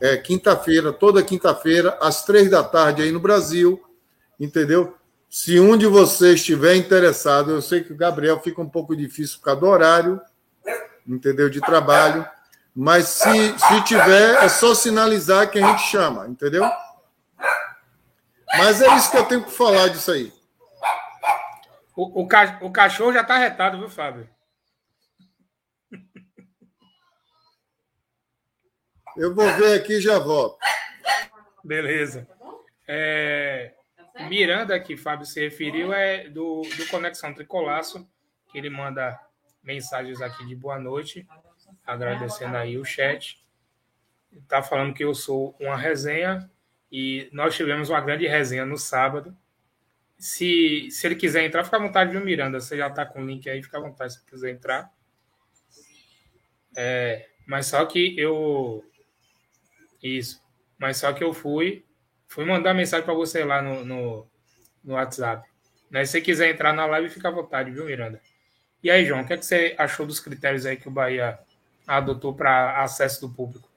é, 0.00 0.16
quinta-feira, 0.16 0.92
toda 0.92 1.22
quinta-feira, 1.22 1.96
às 2.00 2.24
três 2.24 2.50
da 2.50 2.64
tarde 2.64 3.02
aí 3.02 3.12
no 3.12 3.20
Brasil, 3.20 3.80
entendeu? 4.38 4.94
Se 5.30 5.60
um 5.60 5.76
de 5.76 5.86
vocês 5.86 6.40
estiver 6.40 6.74
interessado, 6.74 7.52
eu 7.52 7.62
sei 7.62 7.82
que 7.82 7.92
o 7.92 7.96
Gabriel 7.96 8.40
fica 8.40 8.60
um 8.60 8.68
pouco 8.68 8.96
difícil 8.96 9.38
por 9.38 9.44
causa 9.44 9.60
do 9.60 9.66
horário, 9.68 10.20
entendeu? 11.06 11.48
De 11.48 11.60
trabalho, 11.60 12.26
mas 12.74 13.06
se, 13.06 13.58
se 13.58 13.84
tiver, 13.84 14.42
é 14.42 14.48
só 14.48 14.74
sinalizar 14.74 15.50
que 15.50 15.58
a 15.58 15.66
gente 15.66 15.82
chama, 15.82 16.26
entendeu? 16.26 16.68
Mas 18.58 18.82
é 18.82 18.96
isso 18.96 19.10
que 19.10 19.16
eu 19.16 19.24
tenho 19.24 19.44
que 19.44 19.52
falar 19.52 19.88
disso 19.88 20.10
aí. 20.10 20.35
O, 21.96 22.22
o, 22.22 22.28
ca... 22.28 22.58
o 22.62 22.70
cachorro 22.70 23.12
já 23.12 23.22
está 23.22 23.38
retado, 23.38 23.78
viu, 23.78 23.88
Fábio? 23.88 24.28
Eu 29.16 29.34
vou 29.34 29.50
ver 29.54 29.80
aqui 29.80 29.94
e 29.94 30.00
já 30.00 30.18
volto. 30.18 30.58
Beleza. 31.64 32.28
É... 32.86 33.72
Miranda, 34.28 34.78
que 34.78 34.96
Fábio 34.96 35.24
se 35.24 35.40
referiu, 35.40 35.92
é 35.92 36.28
do, 36.28 36.62
do 36.76 36.86
Conexão 36.88 37.32
Tricolaço, 37.32 38.06
que 38.52 38.58
ele 38.58 38.68
manda 38.68 39.18
mensagens 39.62 40.20
aqui 40.20 40.46
de 40.46 40.54
boa 40.54 40.78
noite, 40.78 41.26
agradecendo 41.84 42.56
aí 42.56 42.78
o 42.78 42.84
chat. 42.84 43.42
Está 44.32 44.62
falando 44.62 44.94
que 44.94 45.04
eu 45.04 45.14
sou 45.14 45.56
uma 45.58 45.76
resenha 45.76 46.50
e 46.92 47.28
nós 47.32 47.54
tivemos 47.56 47.88
uma 47.88 48.00
grande 48.00 48.26
resenha 48.26 48.66
no 48.66 48.76
sábado. 48.76 49.36
Se, 50.18 50.90
se 50.90 51.06
ele 51.06 51.14
quiser 51.14 51.44
entrar, 51.44 51.64
fica 51.64 51.76
à 51.76 51.80
vontade, 51.80 52.10
viu, 52.10 52.24
Miranda? 52.24 52.60
Você 52.60 52.76
já 52.76 52.86
está 52.88 53.04
com 53.04 53.22
o 53.22 53.26
link 53.26 53.48
aí, 53.48 53.62
fica 53.62 53.78
à 53.78 53.80
vontade 53.80 54.14
se 54.14 54.24
quiser 54.24 54.50
entrar. 54.50 54.90
É, 56.76 57.28
mas 57.46 57.66
só 57.66 57.84
que 57.84 58.18
eu. 58.18 58.84
Isso. 60.02 60.42
Mas 60.78 60.98
só 60.98 61.12
que 61.12 61.22
eu 61.22 61.32
fui. 61.32 61.84
Fui 62.26 62.44
mandar 62.44 62.74
mensagem 62.74 63.04
para 63.04 63.14
você 63.14 63.44
lá 63.44 63.62
no, 63.62 63.84
no, 63.84 64.26
no 64.82 64.94
WhatsApp. 64.94 65.48
Né? 65.90 66.04
Se 66.04 66.12
você 66.12 66.20
quiser 66.20 66.50
entrar 66.50 66.72
na 66.72 66.86
live, 66.86 67.08
fica 67.08 67.28
à 67.28 67.30
vontade, 67.30 67.70
viu, 67.70 67.86
Miranda? 67.86 68.20
E 68.82 68.90
aí, 68.90 69.04
João, 69.04 69.22
o 69.22 69.26
que, 69.26 69.32
é 69.32 69.36
que 69.36 69.46
você 69.46 69.74
achou 69.78 70.06
dos 70.06 70.20
critérios 70.20 70.66
aí 70.66 70.76
que 70.76 70.88
o 70.88 70.90
Bahia 70.90 71.38
adotou 71.86 72.34
para 72.34 72.82
acesso 72.82 73.20
do 73.22 73.32
público? 73.32 73.68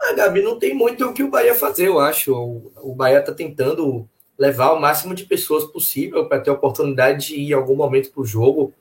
Ah, 0.00 0.12
Gabi, 0.12 0.42
não 0.42 0.58
tem 0.58 0.74
muito 0.74 1.04
o 1.06 1.12
que 1.12 1.22
o 1.22 1.30
Bahia 1.30 1.54
fazer, 1.54 1.88
eu 1.88 1.98
acho. 1.98 2.32
O, 2.32 2.72
o 2.76 2.94
Bahia 2.94 3.18
está 3.18 3.32
tentando 3.32 4.08
levar 4.38 4.72
o 4.72 4.80
máximo 4.80 5.14
de 5.14 5.24
pessoas 5.24 5.64
possível 5.64 6.26
para 6.26 6.40
ter 6.40 6.50
a 6.50 6.54
oportunidade 6.54 7.26
de 7.26 7.34
ir 7.34 7.50
em 7.50 7.52
algum 7.52 7.74
momento 7.74 8.10
para 8.12 8.22
o 8.22 8.26
jogo. 8.26 8.72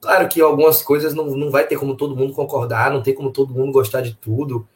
Claro 0.00 0.28
que 0.28 0.40
algumas 0.40 0.82
coisas 0.82 1.14
não, 1.14 1.26
não 1.36 1.50
vai 1.50 1.66
ter 1.66 1.78
como 1.78 1.96
todo 1.96 2.16
mundo 2.16 2.34
concordar, 2.34 2.90
não 2.90 3.02
tem 3.02 3.14
como 3.14 3.30
todo 3.30 3.54
mundo 3.54 3.72
gostar 3.72 4.00
de 4.00 4.14
tudo. 4.14 4.68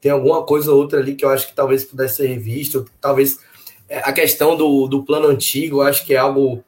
Tem 0.00 0.12
alguma 0.12 0.44
coisa 0.44 0.70
ou 0.70 0.78
outra 0.78 1.00
ali 1.00 1.14
que 1.14 1.24
eu 1.24 1.30
acho 1.30 1.48
que 1.48 1.54
talvez 1.54 1.84
pudesse 1.84 2.16
ser 2.16 2.26
revisto. 2.28 2.84
Talvez 3.00 3.40
é, 3.88 3.98
a 3.98 4.12
questão 4.12 4.56
do, 4.56 4.86
do 4.86 5.02
plano 5.02 5.26
antigo, 5.26 5.78
eu 5.78 5.82
acho 5.82 6.04
que 6.04 6.14
é 6.14 6.18
algo 6.18 6.62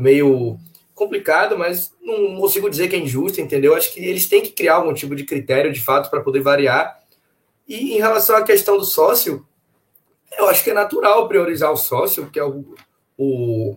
meio 0.00 0.58
complicado, 0.94 1.56
mas 1.56 1.92
não 2.02 2.36
consigo 2.36 2.68
dizer 2.68 2.88
que 2.88 2.96
é 2.96 2.98
injusto, 2.98 3.40
entendeu? 3.40 3.74
Acho 3.74 3.94
que 3.94 4.04
eles 4.04 4.26
têm 4.26 4.42
que 4.42 4.50
criar 4.50 4.74
algum 4.74 4.92
tipo 4.92 5.14
de 5.14 5.24
critério 5.24 5.72
de 5.72 5.80
fato 5.80 6.10
para 6.10 6.20
poder 6.20 6.40
variar 6.40 6.98
e 7.68 7.94
em 7.94 7.98
relação 7.98 8.34
à 8.34 8.42
questão 8.42 8.78
do 8.78 8.84
sócio, 8.84 9.46
eu 10.36 10.48
acho 10.48 10.62
que 10.62 10.70
é 10.70 10.74
natural 10.74 11.28
priorizar 11.28 11.72
o 11.72 11.76
sócio, 11.76 12.30
que 12.30 12.38
é 12.38 12.44
o, 12.44 12.74
o 13.16 13.76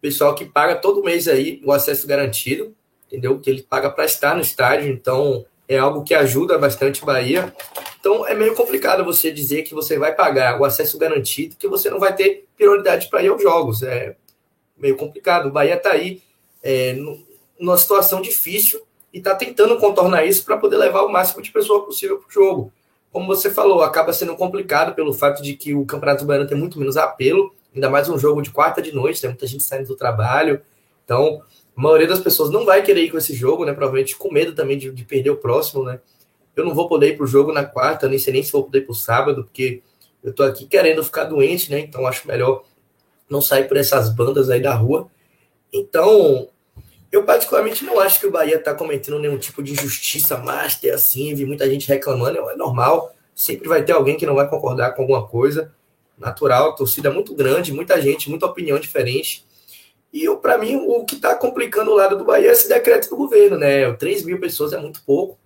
pessoal 0.00 0.34
que 0.34 0.44
paga 0.44 0.76
todo 0.76 1.02
mês 1.02 1.28
aí 1.28 1.60
o 1.64 1.72
acesso 1.72 2.06
garantido, 2.06 2.74
entendeu? 3.06 3.38
Que 3.38 3.50
ele 3.50 3.62
paga 3.62 3.90
para 3.90 4.04
estar 4.04 4.34
no 4.34 4.40
estádio, 4.40 4.90
então 4.90 5.44
é 5.68 5.78
algo 5.78 6.04
que 6.04 6.14
ajuda 6.14 6.58
bastante 6.58 7.04
Bahia. 7.04 7.52
Então 7.98 8.26
é 8.26 8.34
meio 8.34 8.54
complicado 8.54 9.04
você 9.04 9.30
dizer 9.32 9.62
que 9.62 9.74
você 9.74 9.98
vai 9.98 10.14
pagar 10.14 10.60
o 10.60 10.64
acesso 10.64 10.98
garantido, 10.98 11.56
que 11.56 11.68
você 11.68 11.90
não 11.90 11.98
vai 11.98 12.14
ter 12.14 12.46
prioridade 12.56 13.08
para 13.08 13.22
ir 13.22 13.28
aos 13.28 13.42
jogos. 13.42 13.82
É 13.82 14.16
meio 14.76 14.96
complicado. 14.96 15.48
O 15.48 15.52
Bahia 15.52 15.74
está 15.74 15.92
aí 15.92 16.22
é, 16.62 16.96
numa 17.58 17.76
situação 17.76 18.20
difícil 18.20 18.80
e 19.12 19.18
está 19.18 19.34
tentando 19.34 19.78
contornar 19.78 20.24
isso 20.24 20.44
para 20.44 20.56
poder 20.56 20.76
levar 20.76 21.02
o 21.02 21.08
máximo 21.10 21.42
de 21.42 21.50
pessoas 21.50 21.84
possível 21.84 22.18
para 22.18 22.28
o 22.28 22.32
jogo 22.32 22.72
como 23.12 23.26
você 23.26 23.50
falou, 23.50 23.82
acaba 23.82 24.12
sendo 24.12 24.36
complicado 24.36 24.94
pelo 24.94 25.12
fato 25.12 25.42
de 25.42 25.54
que 25.54 25.74
o 25.74 25.86
Campeonato 25.86 26.24
Baiano 26.24 26.46
tem 26.46 26.56
muito 26.56 26.78
menos 26.78 26.96
apelo, 26.96 27.54
ainda 27.74 27.88
mais 27.88 28.08
um 28.08 28.18
jogo 28.18 28.42
de 28.42 28.50
quarta 28.50 28.82
de 28.82 28.92
noite, 28.92 29.20
tem 29.20 29.30
muita 29.30 29.46
gente 29.46 29.62
saindo 29.62 29.88
do 29.88 29.96
trabalho. 29.96 30.60
Então, 31.04 31.42
a 31.76 31.80
maioria 31.80 32.06
das 32.06 32.20
pessoas 32.20 32.50
não 32.50 32.64
vai 32.64 32.82
querer 32.82 33.04
ir 33.04 33.10
com 33.10 33.18
esse 33.18 33.34
jogo, 33.34 33.64
né? 33.64 33.72
Provavelmente 33.72 34.16
com 34.16 34.32
medo 34.32 34.54
também 34.54 34.78
de, 34.78 34.90
de 34.90 35.04
perder 35.04 35.30
o 35.30 35.36
próximo, 35.36 35.84
né? 35.84 36.00
Eu 36.54 36.64
não 36.64 36.74
vou 36.74 36.88
poder 36.88 37.10
ir 37.10 37.16
pro 37.16 37.26
jogo 37.26 37.52
na 37.52 37.64
quarta, 37.64 38.08
nem 38.08 38.18
sei 38.18 38.32
nem 38.32 38.42
se 38.42 38.50
vou 38.50 38.64
poder 38.64 38.78
ir 38.78 38.86
pro 38.86 38.94
sábado, 38.94 39.44
porque 39.44 39.82
eu 40.24 40.32
tô 40.32 40.42
aqui 40.42 40.66
querendo 40.66 41.04
ficar 41.04 41.24
doente, 41.24 41.70
né? 41.70 41.80
Então 41.80 42.06
acho 42.06 42.26
melhor 42.26 42.64
não 43.28 43.40
sair 43.40 43.68
por 43.68 43.76
essas 43.76 44.08
bandas 44.08 44.48
aí 44.48 44.60
da 44.60 44.74
rua. 44.74 45.08
Então, 45.72 46.48
eu, 47.10 47.24
particularmente, 47.24 47.84
não 47.84 48.00
acho 48.00 48.20
que 48.20 48.26
o 48.26 48.30
Bahia 48.30 48.56
está 48.56 48.74
cometendo 48.74 49.18
nenhum 49.18 49.38
tipo 49.38 49.62
de 49.62 49.72
injustiça 49.72 50.36
master 50.38 50.94
assim. 50.94 51.34
Vi 51.34 51.44
muita 51.44 51.68
gente 51.68 51.88
reclamando, 51.88 52.38
é 52.50 52.56
normal. 52.56 53.14
Sempre 53.34 53.68
vai 53.68 53.84
ter 53.84 53.92
alguém 53.92 54.16
que 54.16 54.26
não 54.26 54.34
vai 54.34 54.48
concordar 54.48 54.92
com 54.92 55.02
alguma 55.02 55.26
coisa. 55.26 55.72
Natural, 56.18 56.74
torcida 56.74 57.10
muito 57.10 57.34
grande, 57.34 57.72
muita 57.72 58.00
gente, 58.00 58.30
muita 58.30 58.46
opinião 58.46 58.78
diferente. 58.78 59.46
E 60.12 60.26
para 60.36 60.56
mim, 60.56 60.76
o 60.76 61.04
que 61.04 61.16
está 61.16 61.34
complicando 61.34 61.90
o 61.90 61.94
lado 61.94 62.16
do 62.16 62.24
Bahia 62.24 62.48
é 62.48 62.52
esse 62.52 62.68
decreto 62.68 63.10
do 63.10 63.16
governo, 63.16 63.58
né? 63.58 63.92
3 63.92 64.24
mil 64.24 64.40
pessoas 64.40 64.72
é 64.72 64.78
muito 64.78 65.02
pouco. 65.04 65.38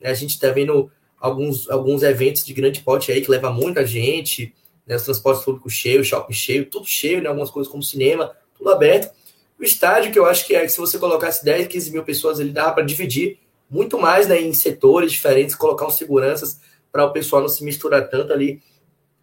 Né? 0.00 0.10
A 0.10 0.14
gente 0.14 0.30
está 0.30 0.50
vendo 0.50 0.90
alguns, 1.18 1.68
alguns 1.70 2.02
eventos 2.02 2.44
de 2.44 2.52
grande 2.52 2.80
porte 2.82 3.10
aí 3.10 3.22
que 3.22 3.30
leva 3.30 3.50
muita 3.50 3.86
gente, 3.86 4.54
né? 4.86 4.96
os 4.96 5.02
transportes 5.02 5.44
públicos 5.44 5.72
cheios, 5.72 6.06
shopping 6.06 6.34
cheio, 6.34 6.66
tudo 6.66 6.86
cheio, 6.86 7.22
né? 7.22 7.28
algumas 7.28 7.50
coisas 7.50 7.70
como 7.70 7.82
cinema, 7.82 8.36
tudo 8.56 8.70
aberto. 8.70 9.10
O 9.58 9.64
estádio, 9.64 10.12
que 10.12 10.18
eu 10.18 10.26
acho 10.26 10.46
que 10.46 10.54
é 10.54 10.62
que 10.62 10.68
se 10.68 10.78
você 10.78 10.98
colocasse 10.98 11.44
10, 11.44 11.66
15 11.66 11.90
mil 11.90 12.04
pessoas, 12.04 12.38
ele 12.38 12.50
dava 12.50 12.72
para 12.72 12.84
dividir 12.84 13.38
muito 13.68 13.98
mais 13.98 14.26
né, 14.26 14.40
em 14.40 14.52
setores 14.52 15.12
diferentes, 15.12 15.54
colocar 15.54 15.86
uns 15.86 15.96
seguranças 15.96 16.60
para 16.90 17.04
o 17.04 17.12
pessoal 17.12 17.42
não 17.42 17.48
se 17.48 17.64
misturar 17.64 18.08
tanto 18.08 18.32
ali, 18.32 18.62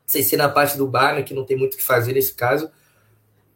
sem 0.06 0.22
ser 0.22 0.38
na 0.38 0.48
parte 0.48 0.78
do 0.78 0.86
bar, 0.86 1.16
né, 1.16 1.24
que 1.24 1.34
não 1.34 1.46
tem 1.46 1.58
muito 1.58 1.74
o 1.74 1.78
que 1.78 1.84
fazer 1.84 2.14
nesse 2.14 2.34
caso. 2.34 2.70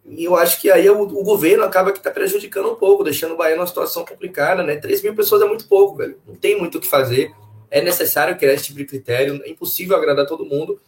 E 0.05 0.23
eu 0.23 0.35
acho 0.35 0.59
que 0.59 0.71
aí 0.71 0.89
o, 0.89 1.01
o 1.01 1.23
governo 1.23 1.63
acaba 1.63 1.91
que 1.91 1.99
está 1.99 2.09
prejudicando 2.09 2.71
um 2.71 2.75
pouco, 2.75 3.03
deixando 3.03 3.33
o 3.33 3.37
Bahia 3.37 3.55
numa 3.55 3.67
situação 3.67 4.03
complicada, 4.03 4.63
né? 4.63 4.75
3 4.75 5.03
mil 5.03 5.15
pessoas 5.15 5.41
é 5.41 5.45
muito 5.45 5.67
pouco, 5.67 5.97
velho. 5.97 6.17
Não 6.25 6.35
tem 6.35 6.57
muito 6.57 6.79
o 6.79 6.81
que 6.81 6.87
fazer. 6.87 7.31
É 7.69 7.79
necessário 7.79 8.35
criar 8.35 8.53
esse 8.53 8.65
tipo 8.65 8.79
de 8.79 8.85
critério, 8.85 9.39
é 9.43 9.49
impossível 9.49 9.95
agradar 9.95 10.25
todo 10.25 10.43
mundo. 10.43 10.81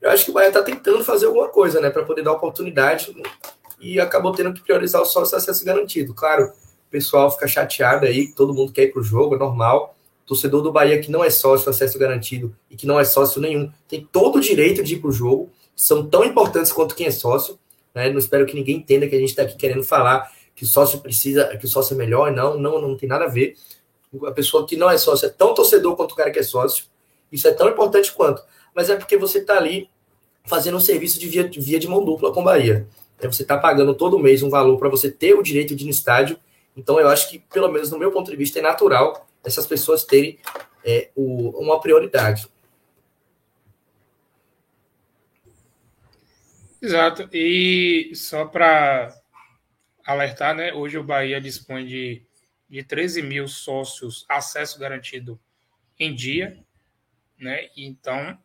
Eu 0.00 0.10
acho 0.10 0.24
que 0.24 0.30
o 0.30 0.34
Bahia 0.34 0.48
está 0.48 0.62
tentando 0.62 1.02
fazer 1.02 1.26
alguma 1.26 1.48
coisa, 1.48 1.80
né? 1.80 1.90
Para 1.90 2.04
poder 2.04 2.22
dar 2.22 2.32
oportunidade 2.32 3.12
e 3.80 4.00
acabou 4.00 4.32
tendo 4.32 4.52
que 4.52 4.62
priorizar 4.62 5.00
o 5.00 5.04
sócio 5.04 5.36
acesso 5.36 5.64
garantido. 5.64 6.14
Claro, 6.14 6.46
o 6.46 6.90
pessoal 6.90 7.30
fica 7.30 7.46
chateado 7.46 8.06
aí, 8.06 8.32
todo 8.32 8.54
mundo 8.54 8.72
quer 8.72 8.84
ir 8.84 8.92
para 8.92 9.00
o 9.00 9.04
jogo, 9.04 9.34
é 9.34 9.38
normal. 9.38 9.94
torcedor 10.26 10.62
do 10.62 10.72
Bahia 10.72 11.00
que 11.00 11.10
não 11.10 11.24
é 11.24 11.30
sócio 11.30 11.70
acesso 11.70 11.98
garantido 11.98 12.54
e 12.70 12.76
que 12.76 12.86
não 12.86 12.98
é 12.98 13.04
sócio 13.04 13.40
nenhum 13.40 13.70
tem 13.88 14.06
todo 14.10 14.36
o 14.36 14.40
direito 14.40 14.82
de 14.82 14.94
ir 14.94 14.98
para 14.98 15.08
o 15.08 15.12
jogo. 15.12 15.50
São 15.76 16.06
tão 16.06 16.24
importantes 16.24 16.72
quanto 16.72 16.94
quem 16.94 17.06
é 17.06 17.10
sócio. 17.10 17.58
Né? 17.94 18.10
Não 18.10 18.18
espero 18.18 18.44
que 18.46 18.54
ninguém 18.54 18.76
entenda 18.76 19.06
que 19.06 19.14
a 19.14 19.18
gente 19.18 19.30
está 19.30 19.42
aqui 19.42 19.56
querendo 19.56 19.82
falar 19.82 20.30
que 20.54 20.64
o 20.64 20.66
sócio 20.66 21.00
precisa, 21.00 21.56
que 21.56 21.64
o 21.64 21.68
sócio 21.68 21.94
é 21.94 21.96
melhor. 21.96 22.32
Não, 22.32 22.58
não, 22.58 22.80
não 22.80 22.96
tem 22.96 23.08
nada 23.08 23.26
a 23.26 23.28
ver. 23.28 23.54
A 24.26 24.32
pessoa 24.32 24.66
que 24.66 24.76
não 24.76 24.90
é 24.90 24.98
sócio 24.98 25.26
é 25.26 25.28
tão 25.28 25.54
torcedor 25.54 25.94
quanto 25.94 26.12
o 26.12 26.14
cara 26.16 26.30
que 26.30 26.38
é 26.38 26.42
sócio. 26.42 26.86
Isso 27.30 27.46
é 27.46 27.52
tão 27.52 27.68
importante 27.68 28.12
quanto. 28.12 28.42
Mas 28.74 28.90
é 28.90 28.96
porque 28.96 29.16
você 29.16 29.38
está 29.38 29.56
ali 29.56 29.88
fazendo 30.44 30.76
um 30.76 30.80
serviço 30.80 31.18
de 31.20 31.28
via, 31.28 31.48
via 31.48 31.78
de 31.78 31.86
mão 31.86 32.04
dupla 32.04 32.32
com 32.32 32.40
o 32.40 32.44
Bahia. 32.44 32.88
Então, 33.18 33.32
você 33.32 33.42
está 33.42 33.58
pagando 33.58 33.94
todo 33.94 34.18
mês 34.18 34.44
um 34.44 34.48
valor 34.48 34.78
para 34.78 34.88
você 34.88 35.10
ter 35.10 35.34
o 35.34 35.42
direito 35.42 35.74
de 35.74 35.82
ir 35.82 35.86
no 35.86 35.90
estádio. 35.90 36.38
Então, 36.76 37.00
eu 37.00 37.08
acho 37.08 37.28
que, 37.28 37.40
pelo 37.40 37.68
menos 37.68 37.90
no 37.90 37.98
meu 37.98 38.12
ponto 38.12 38.30
de 38.30 38.36
vista, 38.36 38.60
é 38.60 38.62
natural 38.62 39.28
essas 39.44 39.66
pessoas 39.66 40.04
terem 40.04 40.38
é, 40.84 41.10
o, 41.16 41.50
uma 41.60 41.80
prioridade. 41.80 42.48
Exato. 46.80 47.28
E 47.32 48.12
só 48.14 48.44
para 48.44 49.12
alertar, 50.06 50.54
né? 50.54 50.72
Hoje 50.72 50.96
o 50.96 51.02
Bahia 51.02 51.40
dispõe 51.40 51.84
de, 51.84 52.22
de 52.70 52.84
13 52.84 53.20
mil 53.22 53.48
sócios 53.48 54.24
acesso 54.28 54.78
garantido 54.78 55.40
em 55.98 56.14
dia, 56.14 56.56
né? 57.36 57.68
Então, 57.76 58.38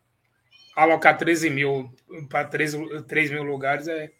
alocar 0.76 1.16
13 1.16 1.52
mil 1.52 1.94
para 2.28 2.46
3, 2.46 2.74
3 3.08 3.32
mil 3.32 3.44
lugares 3.44 3.88
é, 3.88 4.12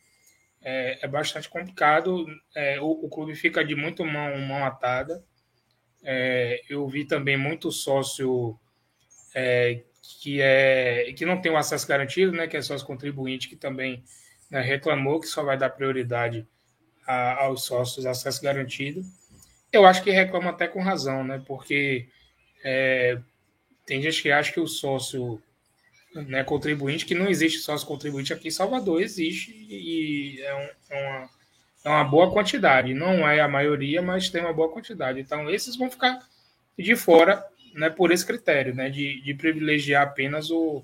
é, 0.64 1.00
é 1.02 1.08
bastante 1.08 1.50
complicado. 1.50 2.26
É, 2.56 2.80
o, 2.80 3.06
o, 3.06 3.10
clube 3.10 3.36
fica 3.36 3.64
de 3.64 3.76
muito 3.76 4.04
mão, 4.06 4.38
mão 4.40 4.66
atada. 4.66 5.24
É, 6.04 6.62
eu 6.70 6.88
vi 6.88 7.06
também 7.06 7.38
muito 7.38 7.72
sócio 7.72 8.58
é, 9.36 9.84
que, 10.22 10.42
é, 10.42 11.14
que 11.14 11.26
não 11.26 11.42
tem 11.42 11.52
o 11.52 11.58
acesso 11.58 11.88
garantido, 11.88 12.32
né, 12.32 12.48
que 12.48 12.58
é 12.58 12.62
sócio 12.62 12.86
contribuinte, 12.86 13.48
que 13.48 13.56
também 13.56 14.04
né, 14.50 14.62
reclamou 14.62 15.20
que 15.20 15.28
só 15.28 15.44
vai 15.44 15.58
dar 15.58 15.70
prioridade 15.70 16.48
a, 17.08 17.44
aos 17.44 17.64
sócios 17.64 18.06
acesso 18.06 18.42
garantido. 18.42 19.02
Eu 19.72 19.86
acho 19.86 20.04
que 20.04 20.12
reclama 20.12 20.52
até 20.52 20.68
com 20.68 20.82
razão, 20.82 21.24
né, 21.24 21.42
porque 21.46 22.08
é, 22.64 23.18
tem 23.86 24.02
gente 24.02 24.22
que 24.22 24.32
acha 24.32 24.52
que 24.52 24.60
o 24.60 24.68
sócio 24.68 25.42
né, 26.14 26.44
contribuinte, 26.44 27.06
que 27.06 27.16
não 27.16 27.28
existe 27.28 27.60
sócio 27.60 27.88
contribuinte 27.88 28.34
aqui 28.34 28.48
em 28.48 28.52
Salvador, 28.52 29.02
existe 29.02 29.52
e 29.70 30.42
é, 30.42 30.56
um, 30.56 30.96
é, 30.96 31.08
uma, 31.08 31.30
é 31.86 31.90
uma 31.90 32.04
boa 32.04 32.32
quantidade. 32.32 32.94
Não 32.94 33.28
é 33.28 33.40
a 33.40 33.48
maioria, 33.48 34.02
mas 34.02 34.30
tem 34.30 34.42
uma 34.42 34.54
boa 34.54 34.72
quantidade. 34.72 35.20
Então, 35.20 35.50
esses 35.50 35.76
vão 35.76 35.90
ficar 35.90 36.20
de 36.78 36.96
fora 36.96 37.44
né, 37.74 37.90
por 37.90 38.12
esse 38.12 38.26
critério, 38.26 38.74
né, 38.74 38.90
de, 38.90 39.22
de 39.22 39.34
privilegiar 39.34 40.04
apenas 40.04 40.52
o, 40.52 40.84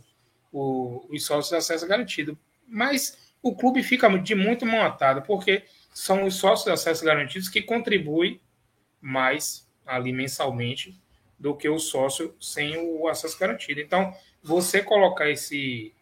o, 0.51 1.05
os 1.09 1.25
sócios 1.25 1.49
de 1.49 1.55
acesso 1.55 1.87
garantido. 1.87 2.37
Mas 2.67 3.17
o 3.41 3.55
clube 3.55 3.83
fica 3.83 4.09
de 4.17 4.35
muito 4.35 4.65
mão 4.65 4.81
atada, 4.81 5.21
porque 5.21 5.63
são 5.93 6.25
os 6.25 6.35
sócios 6.35 6.65
de 6.65 6.71
acesso 6.71 7.05
garantidos 7.05 7.49
que 7.49 7.61
contribuem 7.61 8.39
mais 9.01 9.67
ali 9.85 10.11
mensalmente 10.11 10.99
do 11.37 11.55
que 11.55 11.69
o 11.69 11.79
sócio 11.79 12.35
sem 12.39 12.77
o 12.77 13.07
acesso 13.07 13.39
garantido. 13.39 13.79
Então, 13.79 14.13
você 14.43 14.81
colocar 14.81 15.29
esse, 15.29 15.93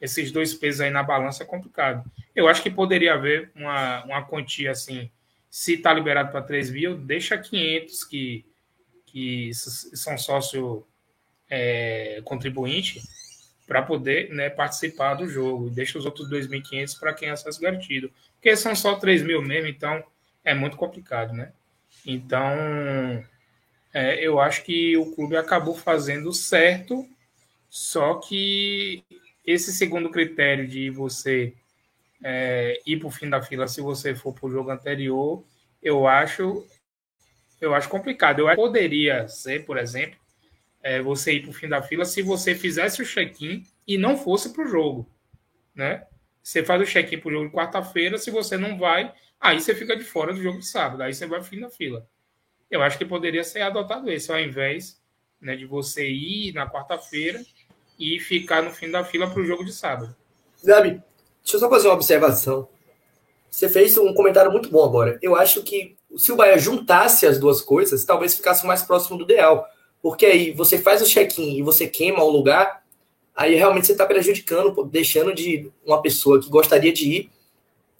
esses 0.00 0.30
dois 0.30 0.54
pesos 0.54 0.80
aí 0.80 0.90
na 0.90 1.02
balança 1.02 1.42
é 1.42 1.46
complicado. 1.46 2.04
Eu 2.34 2.48
acho 2.48 2.62
que 2.62 2.70
poderia 2.70 3.14
haver 3.14 3.50
uma, 3.54 4.04
uma 4.04 4.22
quantia 4.24 4.70
assim, 4.70 5.10
se 5.50 5.74
está 5.74 5.92
liberado 5.92 6.32
para 6.32 6.42
3 6.42 6.70
mil, 6.70 6.96
deixa 6.96 7.38
500 7.38 8.04
que, 8.04 8.44
que 9.06 9.50
são 9.54 10.18
sócio 10.18 10.86
é, 11.48 12.20
contribuinte 12.24 13.00
para 13.66 13.82
poder 13.82 14.30
né, 14.30 14.50
participar 14.50 15.14
do 15.14 15.28
jogo. 15.28 15.70
Deixa 15.70 15.98
os 15.98 16.04
outros 16.04 16.28
2.500 16.28 16.98
para 16.98 17.14
quem 17.14 17.28
é 17.28 17.32
acesso 17.32 17.60
garantido. 17.60 18.10
Porque 18.34 18.56
são 18.56 18.74
só 18.74 18.96
3 18.96 19.22
mil 19.22 19.40
mesmo, 19.42 19.68
então 19.68 20.04
é 20.44 20.54
muito 20.54 20.76
complicado, 20.76 21.32
né? 21.32 21.52
Então, 22.04 23.24
é, 23.92 24.20
eu 24.20 24.38
acho 24.40 24.62
que 24.64 24.96
o 24.96 25.14
clube 25.14 25.36
acabou 25.36 25.74
fazendo 25.74 26.32
certo 26.32 27.08
só 27.74 28.14
que 28.14 29.02
esse 29.44 29.72
segundo 29.72 30.08
critério 30.08 30.64
de 30.64 30.90
você 30.90 31.52
é, 32.22 32.80
ir 32.86 33.00
para 33.00 33.08
o 33.08 33.10
fim 33.10 33.28
da 33.28 33.42
fila 33.42 33.66
se 33.66 33.80
você 33.80 34.14
for 34.14 34.32
para 34.32 34.46
o 34.46 34.50
jogo 34.50 34.70
anterior, 34.70 35.44
eu 35.82 36.06
acho 36.06 36.64
eu 37.60 37.74
acho 37.74 37.88
complicado. 37.88 38.48
Eu 38.48 38.54
poderia 38.54 39.26
ser, 39.26 39.66
por 39.66 39.76
exemplo, 39.76 40.16
é, 40.84 41.02
você 41.02 41.32
ir 41.32 41.42
para 41.42 41.50
o 41.50 41.52
fim 41.52 41.66
da 41.66 41.82
fila 41.82 42.04
se 42.04 42.22
você 42.22 42.54
fizesse 42.54 43.02
o 43.02 43.04
check-in 43.04 43.64
e 43.88 43.98
não 43.98 44.16
fosse 44.16 44.52
para 44.52 44.64
o 44.64 44.68
jogo, 44.68 45.10
né? 45.74 46.06
Você 46.44 46.62
faz 46.62 46.80
o 46.80 46.86
check-in 46.86 47.18
para 47.18 47.28
o 47.28 47.32
jogo 47.32 47.48
de 47.48 47.56
quarta-feira, 47.56 48.18
se 48.18 48.30
você 48.30 48.56
não 48.56 48.78
vai, 48.78 49.12
aí 49.40 49.60
você 49.60 49.74
fica 49.74 49.96
de 49.96 50.04
fora 50.04 50.32
do 50.32 50.40
jogo 50.40 50.60
de 50.60 50.66
sábado, 50.66 51.02
aí 51.02 51.12
você 51.12 51.26
vai 51.26 51.40
para 51.40 51.46
o 51.46 51.50
fim 51.50 51.58
da 51.58 51.70
fila. 51.70 52.08
Eu 52.70 52.84
acho 52.84 52.96
que 52.96 53.04
poderia 53.04 53.42
ser 53.42 53.62
adotado 53.62 54.08
esse, 54.12 54.30
ao 54.30 54.38
invés 54.38 55.02
né, 55.40 55.56
de 55.56 55.66
você 55.66 56.08
ir 56.08 56.52
na 56.52 56.70
quarta-feira 56.70 57.42
e 57.98 58.18
ficar 58.20 58.62
no 58.62 58.70
fim 58.70 58.90
da 58.90 59.04
fila 59.04 59.30
para 59.30 59.40
o 59.40 59.44
jogo 59.44 59.64
de 59.64 59.72
sábado. 59.72 60.14
Gabi, 60.62 61.02
deixa 61.42 61.56
eu 61.56 61.60
só 61.60 61.68
fazer 61.68 61.88
uma 61.88 61.94
observação. 61.94 62.68
Você 63.50 63.68
fez 63.68 63.96
um 63.96 64.12
comentário 64.12 64.50
muito 64.50 64.68
bom 64.68 64.84
agora. 64.84 65.18
Eu 65.22 65.36
acho 65.36 65.62
que 65.62 65.96
se 66.16 66.32
o 66.32 66.36
Bahia 66.36 66.58
juntasse 66.58 67.26
as 67.26 67.38
duas 67.38 67.60
coisas, 67.60 68.04
talvez 68.04 68.34
ficasse 68.34 68.66
mais 68.66 68.82
próximo 68.82 69.16
do 69.16 69.24
ideal. 69.24 69.66
Porque 70.02 70.26
aí 70.26 70.50
você 70.52 70.78
faz 70.78 71.00
o 71.00 71.06
check-in 71.06 71.56
e 71.56 71.62
você 71.62 71.86
queima 71.86 72.22
o 72.22 72.30
lugar, 72.30 72.82
aí 73.34 73.54
realmente 73.54 73.86
você 73.86 73.92
está 73.92 74.04
prejudicando, 74.06 74.84
deixando 74.84 75.32
de 75.34 75.70
uma 75.84 76.02
pessoa 76.02 76.40
que 76.40 76.50
gostaria 76.50 76.92
de 76.92 77.08
ir 77.08 77.30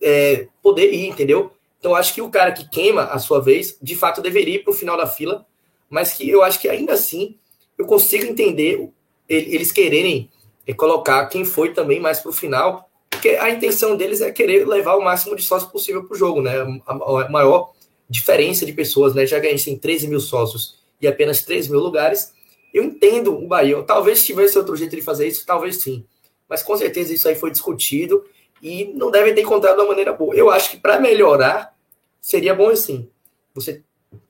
é, 0.02 0.48
poder 0.62 0.92
ir, 0.92 1.08
entendeu? 1.08 1.52
Então 1.78 1.94
acho 1.94 2.14
que 2.14 2.22
o 2.22 2.30
cara 2.30 2.52
que 2.52 2.68
queima 2.68 3.04
a 3.04 3.18
sua 3.18 3.40
vez, 3.40 3.78
de 3.80 3.94
fato 3.94 4.20
deveria 4.20 4.56
ir 4.56 4.64
para 4.64 4.70
o 4.70 4.76
final 4.76 4.96
da 4.96 5.06
fila, 5.06 5.46
mas 5.88 6.12
que 6.12 6.28
eu 6.28 6.42
acho 6.42 6.60
que 6.60 6.68
ainda 6.68 6.92
assim 6.92 7.36
eu 7.78 7.86
consigo 7.86 8.24
entender 8.24 8.90
eles 9.28 9.72
quererem 9.72 10.30
colocar 10.76 11.26
quem 11.26 11.44
foi 11.44 11.72
também 11.72 12.00
mais 12.00 12.20
para 12.20 12.30
o 12.30 12.32
final, 12.32 12.88
porque 13.10 13.30
a 13.30 13.50
intenção 13.50 13.96
deles 13.96 14.20
é 14.20 14.30
querer 14.30 14.66
levar 14.66 14.96
o 14.96 15.04
máximo 15.04 15.36
de 15.36 15.42
sócios 15.42 15.70
possível 15.70 16.04
para 16.04 16.14
o 16.14 16.18
jogo, 16.18 16.40
né? 16.40 16.54
A 16.86 17.28
maior 17.28 17.72
diferença 18.08 18.64
de 18.64 18.72
pessoas, 18.72 19.14
né? 19.14 19.26
Já 19.26 19.40
que 19.40 19.46
a 19.46 19.50
gente 19.50 19.64
tem 19.64 19.78
13 19.78 20.08
mil 20.08 20.20
sócios 20.20 20.78
e 21.00 21.06
apenas 21.06 21.42
3 21.42 21.68
mil 21.68 21.80
lugares, 21.80 22.32
eu 22.72 22.82
entendo 22.82 23.34
o 23.34 23.46
Bahia. 23.46 23.82
Talvez 23.82 24.24
tivesse 24.24 24.56
outro 24.58 24.76
jeito 24.76 24.96
de 24.96 25.02
fazer 25.02 25.26
isso, 25.26 25.44
talvez 25.46 25.76
sim. 25.76 26.04
Mas 26.48 26.62
com 26.62 26.76
certeza 26.76 27.12
isso 27.12 27.28
aí 27.28 27.34
foi 27.34 27.50
discutido 27.50 28.24
e 28.62 28.92
não 28.94 29.10
deve 29.10 29.32
ter 29.32 29.42
encontrado 29.42 29.78
uma 29.78 29.88
maneira 29.88 30.12
boa. 30.12 30.34
Eu 30.34 30.50
acho 30.50 30.70
que 30.70 30.76
para 30.76 31.00
melhorar, 31.00 31.74
seria 32.20 32.54
bom 32.54 32.68
assim. 32.68 33.08
Você 33.54 33.82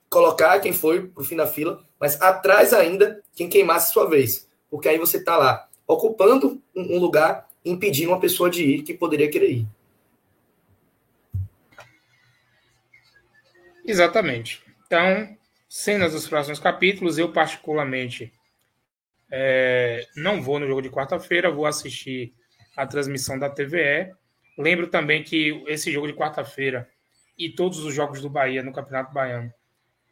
colocar 0.08 0.60
quem 0.60 0.72
foi 0.72 1.08
para 1.08 1.22
o 1.22 1.24
fim 1.24 1.36
da 1.36 1.46
fila, 1.46 1.84
mas 1.98 2.20
atrás 2.20 2.72
ainda 2.72 3.20
quem 3.34 3.48
queimasse 3.48 3.92
sua 3.92 4.08
vez 4.08 4.48
porque 4.74 4.88
aí 4.88 4.98
você 4.98 5.18
está 5.18 5.36
lá 5.36 5.68
ocupando 5.86 6.60
um 6.74 6.98
lugar, 6.98 7.48
impedindo 7.64 8.10
uma 8.10 8.18
pessoa 8.18 8.50
de 8.50 8.64
ir 8.64 8.82
que 8.82 8.92
poderia 8.92 9.30
querer 9.30 9.52
ir. 9.52 9.66
Exatamente. 13.86 14.64
Então, 14.84 15.38
cenas 15.68 16.10
dos 16.10 16.26
próximos 16.26 16.58
capítulos, 16.58 17.18
eu 17.18 17.30
particularmente 17.30 18.32
é, 19.30 20.08
não 20.16 20.42
vou 20.42 20.58
no 20.58 20.66
jogo 20.66 20.82
de 20.82 20.90
quarta-feira, 20.90 21.52
vou 21.52 21.66
assistir 21.66 22.34
a 22.76 22.84
transmissão 22.84 23.38
da 23.38 23.48
TVE. 23.48 24.12
Lembro 24.58 24.88
também 24.88 25.22
que 25.22 25.62
esse 25.68 25.92
jogo 25.92 26.08
de 26.08 26.14
quarta-feira 26.14 26.90
e 27.38 27.48
todos 27.48 27.78
os 27.78 27.94
jogos 27.94 28.20
do 28.20 28.28
Bahia 28.28 28.60
no 28.60 28.72
Campeonato 28.72 29.14
Baiano 29.14 29.54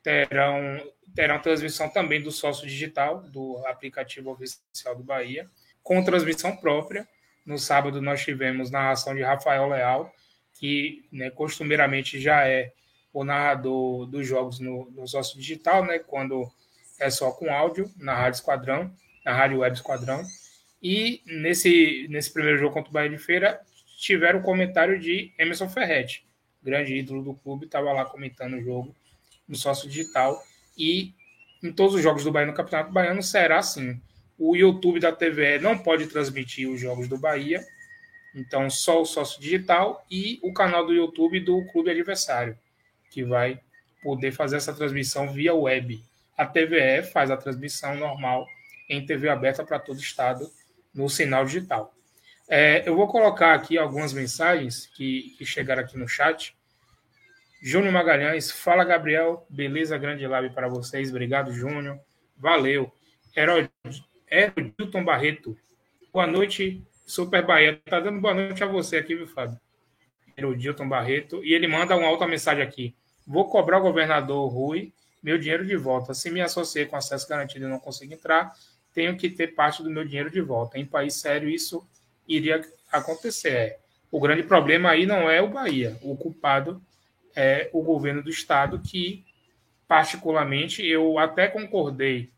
terão, 0.04 0.80
terão 1.14 1.38
transmissão 1.40 1.88
também 1.88 2.20
do 2.20 2.30
sócio 2.30 2.66
digital, 2.66 3.22
do 3.22 3.58
aplicativo 3.66 4.30
oficial 4.30 4.96
do 4.96 5.02
Bahia, 5.02 5.48
com 5.82 6.02
transmissão 6.02 6.56
própria. 6.56 7.06
No 7.44 7.58
sábado 7.58 8.00
nós 8.00 8.22
tivemos 8.22 8.70
narração 8.70 9.14
de 9.14 9.22
Rafael 9.22 9.68
Leal, 9.68 10.12
que 10.58 11.06
né, 11.12 11.30
costumeiramente 11.30 12.20
já 12.20 12.46
é 12.46 12.72
o 13.12 13.24
narrador 13.24 14.06
dos 14.06 14.26
jogos 14.26 14.58
no, 14.58 14.90
no 14.90 15.06
sócio 15.06 15.38
digital, 15.38 15.84
né, 15.84 15.98
quando 15.98 16.50
é 16.98 17.10
só 17.10 17.30
com 17.32 17.52
áudio, 17.52 17.90
na 17.96 18.14
Rádio 18.14 18.38
Esquadrão, 18.38 18.94
na 19.24 19.32
Rádio 19.32 19.58
Web 19.58 19.76
Esquadrão. 19.76 20.22
E 20.82 21.20
nesse, 21.26 22.06
nesse 22.08 22.32
primeiro 22.32 22.58
jogo 22.58 22.74
contra 22.74 22.90
o 22.90 22.92
Bahia 22.92 23.10
de 23.10 23.18
Feira, 23.18 23.60
tiveram 23.98 24.40
o 24.40 24.42
comentário 24.42 24.98
de 24.98 25.32
Emerson 25.38 25.68
Ferretti, 25.68 26.26
grande 26.62 26.96
ídolo 26.96 27.22
do 27.22 27.34
clube, 27.34 27.66
estava 27.66 27.92
lá 27.92 28.04
comentando 28.04 28.54
o 28.54 28.62
jogo 28.62 28.94
no 29.46 29.56
sócio 29.56 29.88
digital. 29.88 30.42
E 30.76 31.14
em 31.62 31.72
todos 31.72 31.94
os 31.94 32.02
jogos 32.02 32.24
do 32.24 32.32
Bahia 32.32 32.46
no 32.46 32.54
Campeonato 32.54 32.92
Baiano 32.92 33.22
será 33.22 33.58
assim. 33.58 34.00
O 34.38 34.56
YouTube 34.56 34.98
da 34.98 35.12
TVE 35.12 35.58
não 35.60 35.78
pode 35.78 36.06
transmitir 36.06 36.68
os 36.68 36.80
jogos 36.80 37.06
do 37.06 37.16
Bahia, 37.16 37.64
então 38.34 38.68
só 38.68 39.00
o 39.00 39.04
sócio 39.04 39.40
digital 39.40 40.04
e 40.10 40.40
o 40.42 40.52
canal 40.52 40.84
do 40.84 40.92
YouTube 40.92 41.38
do 41.40 41.64
clube 41.66 41.90
adversário, 41.90 42.58
que 43.10 43.22
vai 43.22 43.60
poder 44.02 44.32
fazer 44.32 44.56
essa 44.56 44.72
transmissão 44.72 45.32
via 45.32 45.54
web. 45.54 46.02
A 46.36 46.44
TVE 46.44 47.04
faz 47.12 47.30
a 47.30 47.36
transmissão 47.36 47.94
normal 47.94 48.46
em 48.88 49.04
TV 49.04 49.28
aberta 49.28 49.64
para 49.64 49.78
todo 49.78 49.98
o 49.98 50.02
estado 50.02 50.50
no 50.92 51.08
sinal 51.08 51.44
digital. 51.44 51.94
É, 52.48 52.86
eu 52.86 52.96
vou 52.96 53.06
colocar 53.06 53.54
aqui 53.54 53.78
algumas 53.78 54.12
mensagens 54.12 54.86
que, 54.94 55.34
que 55.38 55.44
chegaram 55.46 55.82
aqui 55.82 55.96
no 55.96 56.08
chat. 56.08 56.54
Júnior 57.64 57.92
Magalhães, 57.92 58.50
fala 58.50 58.82
Gabriel, 58.82 59.46
beleza, 59.48 59.96
grande 59.96 60.26
live 60.26 60.52
para 60.52 60.66
vocês, 60.66 61.10
obrigado 61.10 61.52
Júnior, 61.52 61.96
valeu. 62.36 62.92
Erodilton 64.28 65.04
Barreto, 65.04 65.56
boa 66.12 66.26
noite, 66.26 66.82
Super 67.06 67.46
Bahia, 67.46 67.80
tá 67.84 68.00
dando 68.00 68.20
boa 68.20 68.34
noite 68.34 68.64
a 68.64 68.66
você 68.66 68.96
aqui, 68.96 69.14
viu, 69.14 69.28
Fábio? 69.28 69.60
Erodilton 70.36 70.88
Barreto, 70.88 71.44
e 71.44 71.54
ele 71.54 71.68
manda 71.68 71.96
uma 71.96 72.10
outra 72.10 72.26
mensagem 72.26 72.64
aqui, 72.64 72.96
vou 73.24 73.48
cobrar 73.48 73.78
o 73.78 73.82
governador 73.82 74.52
Rui 74.52 74.92
meu 75.22 75.38
dinheiro 75.38 75.64
de 75.64 75.76
volta, 75.76 76.14
se 76.14 76.32
me 76.32 76.40
associei 76.40 76.84
com 76.84 76.96
acesso 76.96 77.28
garantido 77.28 77.64
e 77.64 77.68
não 77.68 77.78
consigo 77.78 78.12
entrar, 78.12 78.52
tenho 78.92 79.16
que 79.16 79.30
ter 79.30 79.54
parte 79.54 79.84
do 79.84 79.88
meu 79.88 80.04
dinheiro 80.04 80.32
de 80.32 80.40
volta. 80.40 80.80
Em 80.80 80.84
país 80.84 81.14
sério, 81.14 81.48
isso 81.48 81.88
iria 82.26 82.60
acontecer. 82.90 83.78
O 84.10 84.18
grande 84.18 84.42
problema 84.42 84.90
aí 84.90 85.06
não 85.06 85.30
é 85.30 85.40
o 85.40 85.48
Bahia. 85.48 85.96
O 86.02 86.16
culpado 86.16 86.82
é 87.34 87.70
o 87.72 87.82
governo 87.82 88.22
do 88.22 88.30
estado, 88.30 88.80
que, 88.80 89.24
particularmente, 89.88 90.84
eu 90.84 91.18
até 91.18 91.48
concordei 91.48 92.30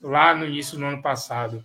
lá 0.00 0.34
no 0.34 0.46
início 0.46 0.78
do 0.78 0.84
ano 0.84 1.02
passado 1.02 1.64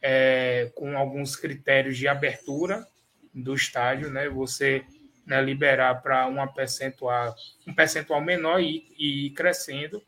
é, 0.00 0.70
com 0.74 0.96
alguns 0.96 1.36
critérios 1.36 1.96
de 1.96 2.08
abertura 2.08 2.86
do 3.32 3.54
estádio, 3.54 4.10
né? 4.10 4.28
Você 4.28 4.84
né, 5.24 5.40
liberar 5.40 6.02
para 6.02 6.26
uma 6.26 6.46
percentual, 6.52 7.34
um 7.66 7.72
percentual 7.72 8.20
menor 8.20 8.60
e, 8.60 8.84
e 8.98 9.30
crescendo, 9.30 10.02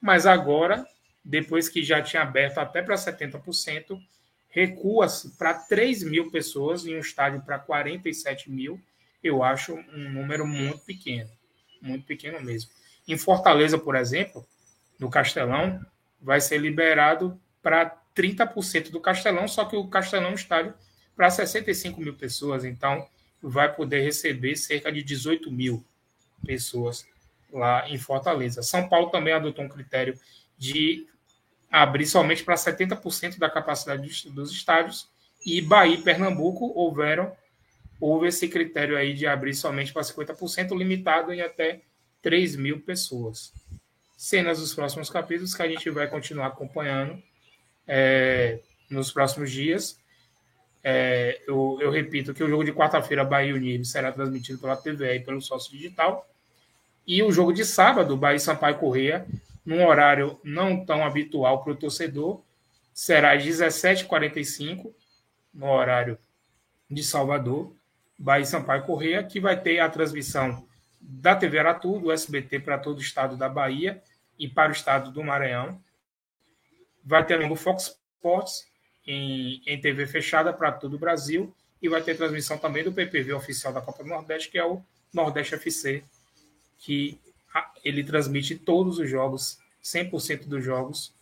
mas 0.00 0.26
agora, 0.26 0.86
depois 1.24 1.68
que 1.68 1.82
já 1.82 2.02
tinha 2.02 2.22
aberto 2.22 2.58
até 2.58 2.82
para 2.82 2.96
70%, 2.96 3.98
recua-se 4.48 5.36
para 5.36 5.54
3 5.54 6.02
mil 6.02 6.30
pessoas 6.30 6.84
em 6.84 6.96
um 6.96 7.00
estádio 7.00 7.40
para 7.42 7.58
47 7.58 8.50
mil, 8.50 8.80
eu 9.22 9.42
acho 9.42 9.74
um 9.74 10.10
número 10.10 10.46
muito 10.46 10.80
pequeno, 10.80 11.30
muito 11.80 12.04
pequeno 12.04 12.40
mesmo. 12.40 12.70
Em 13.06 13.16
Fortaleza, 13.16 13.78
por 13.78 13.94
exemplo, 13.94 14.46
no 14.98 15.10
Castelão, 15.10 15.80
vai 16.20 16.40
ser 16.40 16.58
liberado 16.58 17.40
para 17.62 17.96
30% 18.14 18.90
do 18.90 19.00
Castelão, 19.00 19.46
só 19.46 19.64
que 19.64 19.76
o 19.76 19.86
Castelão 19.88 20.30
é 20.30 20.34
estádio 20.34 20.74
para 21.16 21.30
65 21.30 22.00
mil 22.00 22.14
pessoas, 22.14 22.64
então 22.64 23.06
vai 23.42 23.72
poder 23.72 24.02
receber 24.02 24.56
cerca 24.56 24.90
de 24.90 25.02
18 25.02 25.50
mil 25.50 25.84
pessoas 26.44 27.06
lá 27.52 27.88
em 27.88 27.98
Fortaleza. 27.98 28.62
São 28.62 28.88
Paulo 28.88 29.10
também 29.10 29.32
adotou 29.32 29.64
um 29.64 29.68
critério 29.68 30.18
de 30.56 31.06
abrir 31.70 32.06
somente 32.06 32.42
para 32.42 32.54
70% 32.54 33.38
da 33.38 33.48
capacidade 33.48 34.30
dos 34.30 34.50
estádios 34.50 35.08
e 35.44 35.60
Bahia 35.60 35.94
e 35.94 36.02
Pernambuco 36.02 36.72
houveram 36.74 37.32
houve 38.00 38.28
esse 38.28 38.48
critério 38.48 38.96
aí 38.96 39.14
de 39.14 39.26
abrir 39.26 39.54
somente 39.54 39.92
para 39.92 40.02
50%, 40.02 40.76
limitado 40.76 41.32
em 41.32 41.40
até 41.40 41.82
3 42.22 42.56
mil 42.56 42.80
pessoas. 42.80 43.52
Cenas 44.16 44.58
dos 44.58 44.74
próximos 44.74 45.10
capítulos 45.10 45.54
que 45.54 45.62
a 45.62 45.68
gente 45.68 45.88
vai 45.90 46.08
continuar 46.08 46.48
acompanhando 46.48 47.22
é, 47.86 48.60
nos 48.90 49.12
próximos 49.12 49.50
dias. 49.50 49.98
É, 50.82 51.42
eu, 51.46 51.78
eu, 51.80 51.90
repito 51.90 52.32
que 52.32 52.42
o 52.42 52.48
jogo 52.48 52.64
de 52.64 52.72
quarta-feira, 52.72 53.24
Bahia 53.24 53.54
Unido, 53.54 53.84
será 53.84 54.12
transmitido 54.12 54.58
pela 54.58 54.76
TV 54.76 55.16
e 55.16 55.20
pelo 55.20 55.40
sócio 55.40 55.72
digital. 55.72 56.28
E 57.06 57.22
o 57.22 57.32
jogo 57.32 57.52
de 57.52 57.64
sábado, 57.64 58.16
Bahia 58.16 58.38
Sampaio 58.38 58.78
Correia, 58.78 59.26
num 59.64 59.86
horário 59.86 60.38
não 60.44 60.84
tão 60.84 61.04
habitual 61.04 61.62
para 61.62 61.72
o 61.72 61.76
torcedor, 61.76 62.42
será 62.92 63.32
às 63.32 63.44
17h45, 63.44 64.92
no 65.54 65.66
horário 65.66 66.18
de 66.90 67.02
Salvador, 67.02 67.72
Bahia 68.18 68.44
Sampaio 68.44 68.82
Correia, 68.82 69.22
que 69.22 69.38
vai 69.38 69.60
ter 69.60 69.78
a 69.78 69.88
transmissão 69.88 70.66
da 71.00 71.36
TV 71.36 71.58
Aratu, 71.58 72.00
do 72.00 72.10
SBT 72.10 72.60
para 72.60 72.76
todo 72.76 72.98
o 72.98 73.02
estado 73.02 73.36
da 73.36 73.48
Bahia 73.48 74.02
e 74.38 74.48
para 74.48 74.70
o 74.70 74.72
estado 74.72 75.12
do 75.12 75.22
Maranhão. 75.22 75.80
Vai 77.04 77.24
ter 77.24 77.38
no 77.38 77.54
Fox 77.54 77.96
Sports 78.16 78.66
em, 79.06 79.62
em 79.64 79.80
TV 79.80 80.06
fechada 80.06 80.52
para 80.52 80.72
todo 80.72 80.94
o 80.94 80.98
Brasil 80.98 81.54
e 81.80 81.88
vai 81.88 82.02
ter 82.02 82.16
transmissão 82.16 82.58
também 82.58 82.82
do 82.82 82.92
PPV 82.92 83.32
oficial 83.32 83.72
da 83.72 83.80
Copa 83.80 84.02
do 84.02 84.08
Nordeste, 84.08 84.50
que 84.50 84.58
é 84.58 84.64
o 84.64 84.82
Nordeste 85.14 85.54
FC, 85.54 86.02
que 86.76 87.18
ele 87.84 88.02
transmite 88.02 88.56
todos 88.56 88.98
os 88.98 89.08
jogos, 89.08 89.58
100% 89.82 90.46
dos 90.46 90.64
jogos. 90.64 91.14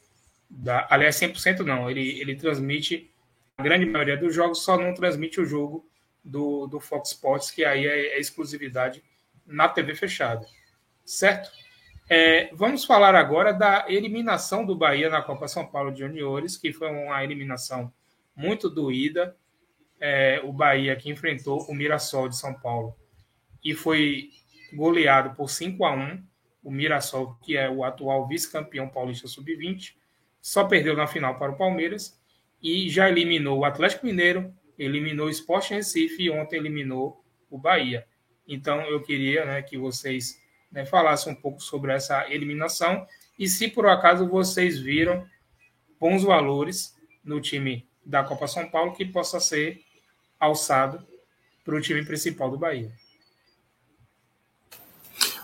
Da, 0.48 0.86
aliás, 0.90 1.16
100% 1.16 1.60
não, 1.60 1.90
ele, 1.90 2.18
ele 2.20 2.36
transmite 2.36 3.10
a 3.58 3.62
grande 3.62 3.84
maioria 3.84 4.16
dos 4.16 4.34
jogos, 4.34 4.62
só 4.62 4.78
não 4.78 4.94
transmite 4.94 5.40
o 5.40 5.44
jogo 5.44 5.86
do, 6.26 6.66
do 6.66 6.80
Fox 6.80 7.10
Sports, 7.12 7.50
que 7.50 7.64
aí 7.64 7.86
é, 7.86 8.16
é 8.16 8.20
exclusividade 8.20 9.02
na 9.46 9.68
TV 9.68 9.94
fechada. 9.94 10.46
Certo? 11.04 11.50
É, 12.08 12.50
vamos 12.52 12.84
falar 12.84 13.14
agora 13.14 13.52
da 13.52 13.86
eliminação 13.88 14.64
do 14.64 14.76
Bahia 14.76 15.08
na 15.08 15.22
Copa 15.22 15.48
São 15.48 15.66
Paulo 15.66 15.92
de 15.92 16.00
Juniores, 16.00 16.56
que 16.56 16.72
foi 16.72 16.90
uma 16.90 17.22
eliminação 17.22 17.92
muito 18.34 18.68
doída. 18.68 19.36
É, 19.98 20.40
o 20.44 20.52
Bahia 20.52 20.94
que 20.96 21.10
enfrentou 21.10 21.62
o 21.68 21.74
Mirassol 21.74 22.28
de 22.28 22.36
São 22.36 22.52
Paulo 22.52 22.94
e 23.64 23.74
foi 23.74 24.30
goleado 24.74 25.34
por 25.34 25.48
5 25.48 25.84
a 25.84 25.92
1 25.92 26.22
o 26.62 26.70
Mirassol, 26.70 27.38
que 27.42 27.56
é 27.56 27.70
o 27.70 27.84
atual 27.84 28.26
vice-campeão 28.26 28.88
paulista 28.88 29.28
sub-20, 29.28 29.94
só 30.42 30.64
perdeu 30.64 30.96
na 30.96 31.06
final 31.06 31.38
para 31.38 31.52
o 31.52 31.56
Palmeiras 31.56 32.20
e 32.60 32.88
já 32.88 33.08
eliminou 33.08 33.60
o 33.60 33.64
Atlético 33.64 34.04
Mineiro, 34.04 34.52
eliminou 34.78 35.26
o 35.26 35.30
Sport 35.30 35.70
Recife 35.70 36.24
e 36.24 36.30
ontem 36.30 36.56
eliminou 36.56 37.22
o 37.50 37.58
Bahia. 37.58 38.06
Então 38.46 38.80
eu 38.82 39.00
queria 39.00 39.44
né, 39.44 39.62
que 39.62 39.76
vocês 39.76 40.40
né, 40.70 40.84
falasse 40.84 41.28
um 41.28 41.34
pouco 41.34 41.60
sobre 41.60 41.92
essa 41.92 42.30
eliminação 42.30 43.06
e 43.38 43.48
se 43.48 43.68
por 43.68 43.86
acaso 43.86 44.28
vocês 44.28 44.78
viram 44.78 45.26
bons 45.98 46.22
valores 46.22 46.94
no 47.24 47.40
time 47.40 47.86
da 48.04 48.22
Copa 48.22 48.46
São 48.46 48.68
Paulo 48.68 48.94
que 48.94 49.04
possa 49.04 49.40
ser 49.40 49.80
alçado 50.38 51.04
para 51.64 51.74
o 51.74 51.80
time 51.80 52.04
principal 52.04 52.50
do 52.50 52.58
Bahia. 52.58 52.92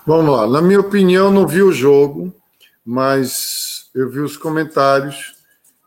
Vamos 0.07 0.33
lá. 0.33 0.47
Na 0.47 0.61
minha 0.61 0.81
opinião, 0.81 1.31
não 1.31 1.47
vi 1.47 1.63
o 1.63 1.73
jogo, 1.73 2.35
mas 2.85 3.91
eu 3.95 4.11
vi 4.11 4.21
os 4.21 4.37
comentários. 4.37 5.42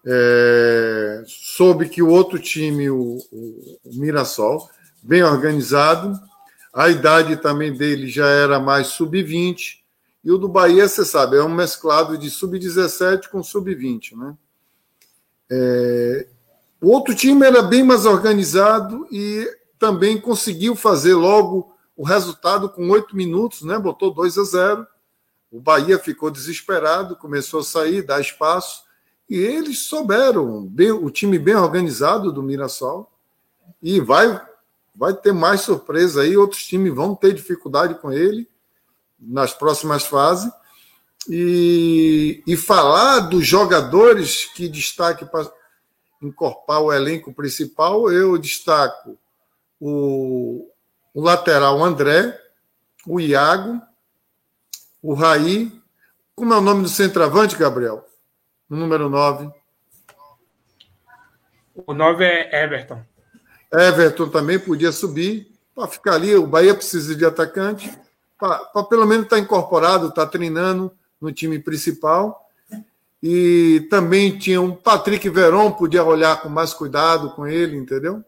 É, 0.06 1.24
soube 1.26 1.90
que 1.90 2.02
o 2.04 2.10
outro 2.10 2.38
time, 2.38 2.90
o, 2.90 3.18
o, 3.32 3.80
o 3.84 3.96
Mirassol, 3.96 4.70
bem 5.02 5.24
organizado, 5.24 6.20
a 6.74 6.90
idade 6.90 7.38
também 7.38 7.74
dele 7.74 8.08
já 8.08 8.28
era 8.28 8.60
mais 8.60 8.88
sub-20. 8.88 9.80
E 10.24 10.32
o 10.32 10.38
do 10.38 10.48
Bahia, 10.48 10.88
você 10.88 11.06
sabe, 11.06 11.38
é 11.38 11.44
um 11.44 11.54
mesclado 11.54 12.18
de 12.18 12.30
sub-17 12.30 13.30
com 13.30 13.42
sub-20, 13.42 14.18
né? 14.18 14.36
É... 15.50 16.28
O 16.82 16.92
outro 16.92 17.16
time 17.16 17.46
era 17.46 17.62
bem 17.62 17.84
mais 17.84 18.06
organizado 18.06 19.08
e 19.12 19.50
também 19.80 20.20
conseguiu 20.20 20.76
fazer 20.76 21.14
logo 21.14 21.76
o 21.96 22.04
resultado 22.04 22.70
com 22.70 22.90
oito 22.90 23.16
minutos, 23.16 23.62
né? 23.62 23.80
Botou 23.80 24.14
2 24.14 24.38
a 24.38 24.44
0. 24.44 24.88
O 25.52 25.62
Bahia 25.62 25.98
ficou 25.98 26.30
desesperado, 26.30 27.16
começou 27.16 27.62
a 27.62 27.64
sair, 27.64 28.02
dar 28.02 28.20
espaço. 28.20 28.84
E 29.30 29.38
eles 29.38 29.80
souberam, 29.80 30.66
bem, 30.66 30.92
o 30.92 31.10
time 31.10 31.40
bem 31.40 31.56
organizado 31.56 32.32
do 32.32 32.44
Mirassol, 32.44 33.12
e 33.82 34.00
vai 34.00 34.42
vai 34.96 35.14
ter 35.14 35.34
mais 35.34 35.62
surpresa 35.62 36.22
aí, 36.22 36.38
outros 36.38 36.64
times 36.64 36.94
vão 36.94 37.14
ter 37.16 37.34
dificuldade 37.34 37.96
com 37.96 38.14
ele. 38.14 38.48
nas 39.20 39.54
próximas 39.54 40.06
fases. 40.06 40.52
E, 41.28 42.44
e 42.46 42.56
falar 42.56 43.22
dos 43.22 43.46
jogadores 43.46 44.46
que 44.46 44.70
destaque 44.70 45.26
para 45.26 45.52
encorpar 46.22 46.82
o 46.82 46.94
elenco 46.94 47.34
principal, 47.34 48.12
eu 48.12 48.38
destaco 48.38 49.18
o, 49.80 50.70
o 51.14 51.22
lateral 51.22 51.84
André, 51.84 52.40
o 53.08 53.20
Iago, 53.20 53.82
o 55.02 55.14
Raí. 55.14 55.72
Como 56.36 56.54
é 56.54 56.58
o 56.58 56.62
nome 56.62 56.84
do 56.84 56.90
centroavante, 56.90 57.56
Gabriel? 57.56 58.05
O 58.70 58.76
número 58.76 59.10
9. 59.10 59.50
O 61.76 61.94
9 61.94 62.24
é 62.24 62.64
Everton. 62.64 63.04
Everton 63.72 64.30
também 64.30 64.58
podia 64.58 64.92
subir 64.92 65.52
para 65.76 65.88
ficar 65.88 66.14
ali. 66.14 66.36
O 66.36 66.48
Bahia 66.48 66.74
precisa 66.74 67.16
de 67.16 67.26
atacante, 67.26 67.92
para 68.40 68.84
pelo 68.84 69.06
menos 69.06 69.26
estar 69.26 69.36
tá 69.36 69.42
incorporado, 69.42 70.08
estar 70.08 70.26
tá 70.26 70.32
treinando 70.32 70.92
no 71.20 71.32
time 71.32 71.60
principal. 71.60 72.50
E 73.22 73.88
também 73.90 74.38
tinha 74.38 74.62
um 74.62 74.76
Patrick 74.76 75.28
Veron, 75.30 75.72
podia 75.72 76.04
olhar 76.04 76.42
com 76.42 76.50
mais 76.50 76.74
cuidado 76.74 77.32
com 77.32 77.48
ele, 77.48 77.76
entendeu? 77.76 78.24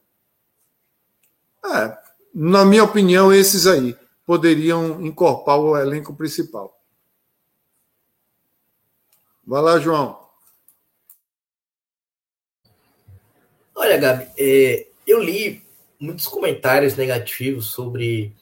É, 1.65 1.97
na 2.33 2.65
minha 2.65 2.83
opinião, 2.83 3.33
esses 3.33 3.67
aí 3.67 3.95
poderiam 4.25 5.01
incorporar 5.01 5.59
o 5.59 5.77
elenco 5.77 6.13
principal. 6.13 6.79
Vai 9.45 9.61
lá, 9.61 9.79
João. 9.79 10.26
Olha, 13.79 13.95
Gabi, 13.95 14.27
é, 14.35 14.87
eu 15.05 15.21
li 15.21 15.63
muitos 15.99 16.25
comentários 16.25 16.95
negativos 16.95 17.67
sobre 17.67 18.33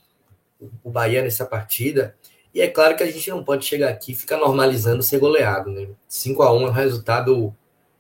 o 0.82 0.90
Bahia 0.90 1.22
nessa 1.22 1.46
partida. 1.46 2.16
E 2.54 2.62
é 2.62 2.70
claro 2.70 2.96
que 2.96 3.04
a 3.04 3.12
gente 3.12 3.30
não 3.30 3.44
pode 3.44 3.66
chegar 3.66 3.90
aqui 3.90 4.14
e 4.14 4.16
ficar 4.16 4.38
normalizando 4.38 5.04
ser 5.04 5.20
goleado, 5.20 5.70
né? 5.70 5.90
5 6.08 6.42
a 6.42 6.54
1 6.54 6.62
é 6.62 6.70
um 6.70 6.72
resultado 6.72 7.54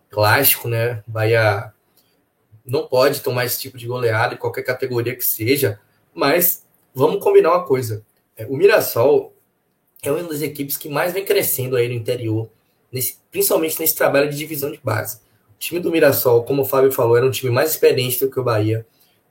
clássico, 0.09 0.69
né? 0.69 1.03
Bahia 1.05 1.73
não 2.65 2.87
pode 2.87 3.19
tomar 3.19 3.43
esse 3.43 3.59
tipo 3.59 3.77
de 3.77 3.85
goleada 3.85 4.35
em 4.35 4.37
qualquer 4.37 4.63
categoria 4.63 5.13
que 5.13 5.25
seja, 5.25 5.77
mas 6.13 6.63
vamos 6.93 7.21
combinar 7.21 7.51
uma 7.51 7.65
coisa. 7.65 8.01
É, 8.37 8.45
o 8.45 8.55
Mirassol 8.55 9.33
é 10.01 10.09
uma 10.09 10.23
das 10.23 10.41
equipes 10.41 10.77
que 10.77 10.87
mais 10.87 11.11
vem 11.11 11.25
crescendo 11.25 11.75
aí 11.75 11.89
no 11.89 11.95
interior, 11.95 12.49
nesse, 12.89 13.17
principalmente 13.29 13.77
nesse 13.77 13.93
trabalho 13.93 14.29
de 14.29 14.37
divisão 14.37 14.71
de 14.71 14.79
base. 14.81 15.24
Time 15.59 15.79
do 15.79 15.91
Mirassol, 15.91 16.43
como 16.43 16.61
o 16.61 16.65
Fábio 16.65 16.91
falou, 16.91 17.17
era 17.17 17.25
um 17.25 17.31
time 17.31 17.51
mais 17.51 17.71
experiente 17.71 18.19
do 18.19 18.29
que 18.29 18.39
o 18.39 18.43
Bahia 18.43 18.85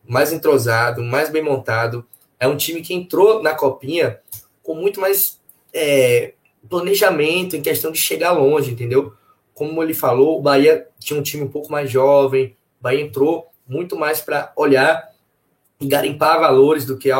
mais 0.06 0.32
entrosado, 0.32 1.02
mais 1.02 1.30
bem 1.30 1.42
montado. 1.42 2.06
É 2.38 2.46
um 2.46 2.56
time 2.56 2.82
que 2.82 2.94
entrou 2.94 3.42
na 3.42 3.54
copinha 3.54 4.20
com 4.62 4.74
muito 4.74 5.00
mais 5.00 5.40
é, 5.72 6.34
planejamento 6.68 7.56
em 7.56 7.62
questão 7.62 7.90
de 7.90 7.98
chegar 7.98 8.32
longe, 8.32 8.70
entendeu? 8.70 9.12
Como 9.54 9.82
ele 9.82 9.94
falou, 9.94 10.38
o 10.38 10.42
Bahia 10.42 10.86
tinha 10.98 11.18
um 11.18 11.22
time 11.22 11.44
um 11.44 11.48
pouco 11.48 11.70
mais 11.70 11.90
jovem, 11.90 12.56
o 12.80 12.82
Bahia 12.82 13.02
entrou 13.02 13.46
muito 13.66 13.96
mais 13.96 14.20
para 14.20 14.52
olhar 14.56 15.10
e 15.80 15.86
garimpar 15.86 16.40
valores 16.40 16.84
do 16.84 16.98
que 16.98 17.10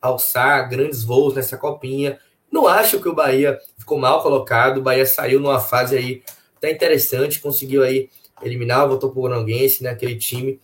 alçar 0.00 0.68
grandes 0.68 1.02
voos 1.02 1.34
nessa 1.34 1.56
copinha. 1.56 2.18
Não 2.50 2.66
acho 2.66 3.00
que 3.00 3.08
o 3.08 3.14
Bahia 3.14 3.58
ficou 3.78 3.98
mal 3.98 4.22
colocado, 4.22 4.78
o 4.78 4.82
Bahia 4.82 5.06
saiu 5.06 5.40
numa 5.40 5.60
fase 5.60 5.96
aí 5.96 6.22
até 6.56 6.70
interessante, 6.70 7.40
conseguiu 7.40 7.82
aí 7.82 8.08
eliminar 8.42 8.86
o 8.86 8.90
Votoporanguense, 8.90 9.82
né, 9.82 9.94
time 9.94 10.60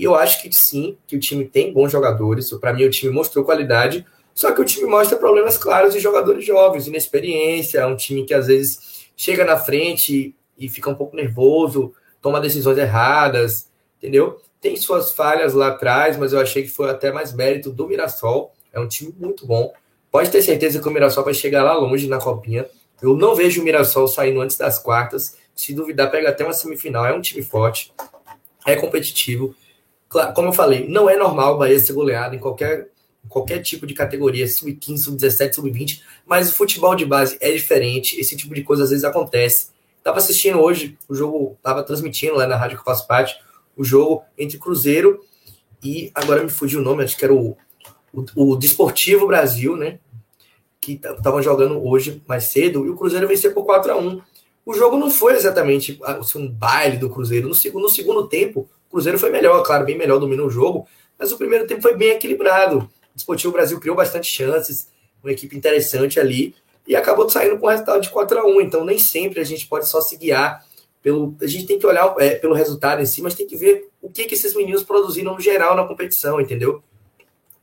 e 0.00 0.04
eu 0.04 0.14
acho 0.14 0.40
que 0.40 0.50
sim, 0.50 0.96
que 1.06 1.14
o 1.14 1.20
time 1.20 1.44
tem 1.44 1.74
bons 1.74 1.92
jogadores. 1.92 2.50
Para 2.54 2.72
mim, 2.72 2.84
o 2.84 2.90
time 2.90 3.12
mostrou 3.12 3.44
qualidade. 3.44 4.06
Só 4.34 4.50
que 4.50 4.58
o 4.58 4.64
time 4.64 4.86
mostra 4.86 5.18
problemas 5.18 5.58
claros 5.58 5.92
de 5.92 6.00
jogadores 6.00 6.42
jovens, 6.42 6.86
inexperiência. 6.86 7.80
É 7.80 7.86
um 7.86 7.96
time 7.96 8.24
que 8.24 8.32
às 8.32 8.46
vezes 8.46 9.10
chega 9.14 9.44
na 9.44 9.58
frente 9.58 10.34
e 10.58 10.68
fica 10.70 10.88
um 10.88 10.94
pouco 10.94 11.14
nervoso, 11.14 11.92
toma 12.22 12.40
decisões 12.40 12.78
erradas, 12.78 13.68
entendeu? 13.98 14.40
Tem 14.58 14.74
suas 14.74 15.10
falhas 15.10 15.52
lá 15.52 15.68
atrás, 15.68 16.16
mas 16.16 16.32
eu 16.32 16.40
achei 16.40 16.62
que 16.62 16.70
foi 16.70 16.88
até 16.88 17.12
mais 17.12 17.34
mérito 17.34 17.70
do 17.70 17.86
Mirassol. 17.86 18.54
É 18.72 18.80
um 18.80 18.88
time 18.88 19.14
muito 19.18 19.46
bom. 19.46 19.70
Pode 20.10 20.30
ter 20.30 20.40
certeza 20.40 20.80
que 20.80 20.88
o 20.88 20.90
Mirassol 20.90 21.24
vai 21.24 21.34
chegar 21.34 21.62
lá 21.62 21.74
longe 21.74 22.08
na 22.08 22.18
copinha. 22.18 22.66
Eu 23.02 23.14
não 23.18 23.34
vejo 23.34 23.60
o 23.60 23.64
Mirassol 23.64 24.08
saindo 24.08 24.40
antes 24.40 24.56
das 24.56 24.78
quartas. 24.78 25.36
Se 25.54 25.74
duvidar, 25.74 26.10
pega 26.10 26.30
até 26.30 26.44
uma 26.44 26.52
semifinal. 26.52 27.06
É 27.06 27.14
um 27.14 27.20
time 27.20 27.42
forte, 27.42 27.92
é 28.66 28.76
competitivo. 28.76 29.54
Como 30.34 30.48
eu 30.48 30.52
falei, 30.52 30.88
não 30.88 31.08
é 31.08 31.16
normal 31.16 31.54
o 31.54 31.58
Bahia 31.58 31.78
ser 31.78 31.92
goleado 31.92 32.34
em 32.34 32.38
qualquer, 32.38 32.88
qualquer 33.28 33.60
tipo 33.60 33.86
de 33.86 33.94
categoria, 33.94 34.46
sub-15, 34.48 34.98
sub-17, 34.98 35.54
sub-20, 35.54 36.02
mas 36.26 36.50
o 36.50 36.54
futebol 36.54 36.96
de 36.96 37.06
base 37.06 37.38
é 37.40 37.52
diferente, 37.52 38.18
esse 38.18 38.36
tipo 38.36 38.52
de 38.52 38.64
coisa 38.64 38.82
às 38.82 38.90
vezes 38.90 39.04
acontece. 39.04 39.68
Tava 40.02 40.18
assistindo 40.18 40.58
hoje 40.58 40.98
o 41.08 41.14
jogo, 41.14 41.56
tava 41.62 41.84
transmitindo 41.84 42.34
lá 42.34 42.46
na 42.46 42.56
rádio 42.56 42.76
que 42.76 42.80
eu 42.80 42.84
faço 42.84 43.06
parte, 43.06 43.40
o 43.76 43.84
jogo 43.84 44.24
entre 44.36 44.58
Cruzeiro 44.58 45.24
e 45.82 46.10
agora 46.14 46.42
me 46.42 46.50
fugiu 46.50 46.80
o 46.80 46.82
nome, 46.82 47.04
acho 47.04 47.16
que 47.16 47.24
era 47.24 47.32
o, 47.32 47.56
o, 48.12 48.24
o 48.34 48.56
Desportivo 48.56 49.26
Brasil, 49.26 49.76
né? 49.76 50.00
Que 50.80 50.94
estavam 50.94 51.40
jogando 51.40 51.82
hoje 51.86 52.20
mais 52.26 52.44
cedo, 52.44 52.84
e 52.84 52.90
o 52.90 52.96
Cruzeiro 52.96 53.28
venceu 53.28 53.52
por 53.52 53.64
4 53.64 53.92
a 53.92 53.96
1 53.96 54.20
O 54.64 54.74
jogo 54.74 54.96
não 54.96 55.10
foi 55.10 55.34
exatamente 55.34 55.98
assim, 56.02 56.38
um 56.38 56.48
baile 56.48 56.96
do 56.96 57.10
Cruzeiro. 57.10 57.48
No, 57.48 57.54
no 57.80 57.88
segundo 57.88 58.26
tempo, 58.28 58.68
o 58.88 58.90
Cruzeiro 58.90 59.18
foi 59.18 59.30
melhor, 59.30 59.62
claro, 59.62 59.84
bem 59.84 59.96
melhor, 59.96 60.18
dominou 60.18 60.46
o 60.46 60.50
jogo, 60.50 60.86
mas 61.18 61.32
o 61.32 61.38
primeiro 61.38 61.66
tempo 61.66 61.82
foi 61.82 61.96
bem 61.96 62.10
equilibrado. 62.10 62.78
O 62.78 62.88
Desportivo 63.14 63.52
Brasil 63.52 63.80
criou 63.80 63.96
bastante 63.96 64.32
chances, 64.32 64.88
uma 65.22 65.32
equipe 65.32 65.56
interessante 65.56 66.20
ali, 66.20 66.54
e 66.86 66.96
acabou 66.96 67.28
saindo 67.28 67.58
com 67.58 67.66
o 67.66 67.68
resultado 67.68 68.00
de 68.00 68.10
4 68.10 68.38
a 68.38 68.46
1 68.46 68.60
Então, 68.60 68.84
nem 68.84 68.98
sempre 68.98 69.40
a 69.40 69.44
gente 69.44 69.66
pode 69.66 69.88
só 69.88 70.00
se 70.00 70.16
guiar 70.16 70.64
pelo. 71.02 71.36
A 71.40 71.46
gente 71.46 71.66
tem 71.66 71.78
que 71.78 71.86
olhar 71.86 72.14
é, 72.18 72.34
pelo 72.36 72.54
resultado 72.54 73.00
em 73.00 73.06
si, 73.06 73.22
mas 73.22 73.34
tem 73.34 73.46
que 73.46 73.56
ver 73.56 73.88
o 74.00 74.10
que, 74.10 74.24
que 74.24 74.34
esses 74.34 74.54
meninos 74.54 74.82
produziram 74.82 75.34
no 75.34 75.40
geral 75.40 75.76
na 75.76 75.86
competição, 75.86 76.40
entendeu? 76.40 76.82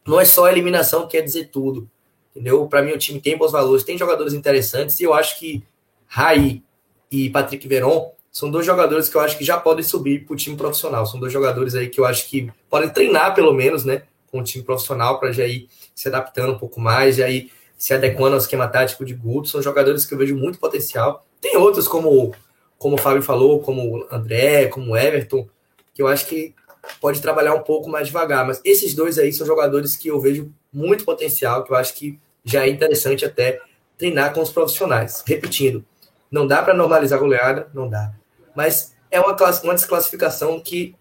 Não 0.05 0.19
é 0.19 0.25
só 0.25 0.45
a 0.45 0.51
eliminação 0.51 1.03
que 1.03 1.17
quer 1.17 1.21
dizer 1.21 1.49
tudo, 1.51 1.89
entendeu? 2.31 2.65
Para 2.67 2.81
mim, 2.81 2.91
o 2.91 2.97
time 2.97 3.19
tem 3.19 3.37
bons 3.37 3.51
valores, 3.51 3.83
tem 3.83 3.97
jogadores 3.97 4.33
interessantes, 4.33 4.99
e 4.99 5.03
eu 5.03 5.13
acho 5.13 5.37
que 5.39 5.63
Raí 6.05 6.63
e 7.11 7.29
Patrick 7.29 7.67
Veron 7.67 8.11
são 8.31 8.51
dois 8.51 8.65
jogadores 8.65 9.09
que 9.09 9.15
eu 9.15 9.21
acho 9.21 9.37
que 9.37 9.43
já 9.43 9.57
podem 9.57 9.83
subir 9.83 10.25
para 10.25 10.33
o 10.33 10.37
time 10.37 10.55
profissional. 10.55 11.05
São 11.05 11.19
dois 11.19 11.33
jogadores 11.33 11.73
aí 11.73 11.89
que 11.89 11.99
eu 11.99 12.05
acho 12.05 12.29
que 12.29 12.51
podem 12.69 12.89
treinar, 12.89 13.33
pelo 13.33 13.51
menos, 13.53 13.83
né? 13.83 14.03
Com 14.31 14.39
o 14.39 14.43
time 14.43 14.63
profissional 14.63 15.19
para 15.19 15.31
já 15.31 15.47
ir 15.47 15.67
se 15.95 16.07
adaptando 16.07 16.53
um 16.53 16.59
pouco 16.59 16.79
mais, 16.79 17.15
já 17.15 17.27
ir 17.27 17.51
se 17.77 17.93
adequando 17.93 18.33
ao 18.33 18.37
esquema 18.37 18.67
tático 18.67 19.03
de 19.03 19.15
Guto. 19.15 19.49
São 19.49 19.61
jogadores 19.61 20.05
que 20.05 20.13
eu 20.13 20.17
vejo 20.17 20.35
muito 20.35 20.59
potencial. 20.59 21.25
Tem 21.41 21.57
outros, 21.57 21.87
como, 21.87 22.33
como 22.77 22.95
o 22.95 22.99
Fábio 22.99 23.23
falou, 23.23 23.59
como 23.59 23.97
o 23.97 24.07
André, 24.11 24.67
como 24.67 24.91
o 24.91 24.97
Everton, 24.97 25.47
que 25.93 26.01
eu 26.01 26.07
acho 26.07 26.27
que 26.27 26.53
pode 27.01 27.21
trabalhar 27.21 27.55
um 27.55 27.63
pouco 27.63 27.89
mais 27.89 28.07
devagar. 28.07 28.45
Mas 28.45 28.61
esses 28.63 28.93
dois 28.93 29.17
aí 29.17 29.33
são 29.33 29.47
jogadores 29.47 29.95
que 29.95 30.09
eu 30.09 30.19
vejo 30.19 30.51
muito 30.71 31.05
potencial, 31.05 31.63
que 31.63 31.71
eu 31.71 31.75
acho 31.75 31.95
que 31.95 32.19
já 32.43 32.65
é 32.65 32.69
interessante 32.69 33.25
até 33.25 33.61
treinar 33.97 34.31
com 34.31 34.41
os 34.41 34.51
profissionais. 34.51 35.23
Repetindo, 35.25 35.83
não 36.31 36.45
dá 36.45 36.61
para 36.61 36.73
normalizar 36.73 37.17
a 37.17 37.21
goleada, 37.21 37.69
não 37.73 37.89
dá 37.89 38.13
mas 38.57 38.95
é 39.11 39.19
uma, 39.21 39.35
classe, 39.35 39.63
uma 39.63 39.75
desclassificação 39.75 40.59
que 40.59 40.95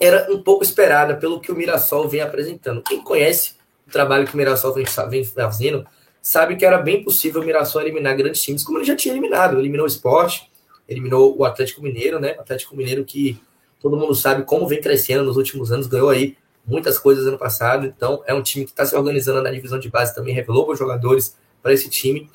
era 0.00 0.32
um 0.32 0.40
pouco 0.40 0.62
esperada 0.62 1.16
pelo 1.16 1.40
que 1.40 1.50
o 1.50 1.56
Mirassol 1.56 2.08
vem 2.08 2.20
apresentando. 2.20 2.80
Quem 2.80 3.02
conhece 3.02 3.56
o 3.88 3.90
trabalho 3.90 4.24
que 4.24 4.34
o 4.34 4.36
Mirassol 4.36 4.72
vem, 4.72 4.84
vem 5.10 5.24
fazendo 5.24 5.84
sabe 6.22 6.54
que 6.54 6.64
era 6.64 6.78
bem 6.78 7.02
possível 7.02 7.42
o 7.42 7.44
Mirassol 7.44 7.82
eliminar 7.82 8.16
grandes 8.16 8.40
times, 8.40 8.62
como 8.62 8.78
ele 8.78 8.84
já 8.84 8.94
tinha 8.94 9.12
eliminado. 9.12 9.58
Eliminou 9.58 9.84
o 9.84 9.88
esporte, 9.88 10.48
eliminou 10.88 11.36
o 11.36 11.44
Atlético 11.44 11.82
Mineiro, 11.82 12.20
né? 12.20 12.36
O 12.38 12.42
Atlético 12.42 12.76
Mineiro 12.76 13.04
que 13.04 13.42
todo 13.80 13.96
mundo 13.96 14.14
sabe 14.14 14.44
como 14.44 14.68
vem 14.68 14.80
crescendo 14.80 15.24
nos 15.24 15.36
últimos 15.36 15.72
anos, 15.72 15.88
ganhou 15.88 16.08
aí 16.08 16.36
muitas 16.64 17.00
coisas 17.00 17.26
ano 17.26 17.36
passado. 17.36 17.84
Então, 17.84 18.22
é 18.26 18.32
um 18.32 18.42
time 18.42 18.64
que 18.64 18.70
está 18.70 18.86
se 18.86 18.94
organizando 18.94 19.42
na 19.42 19.50
divisão 19.50 19.80
de 19.80 19.90
base 19.90 20.14
também, 20.14 20.32
revelou 20.32 20.64
bons 20.64 20.78
jogadores 20.78 21.36
para 21.60 21.72
esse 21.72 21.90
time. 21.90 22.30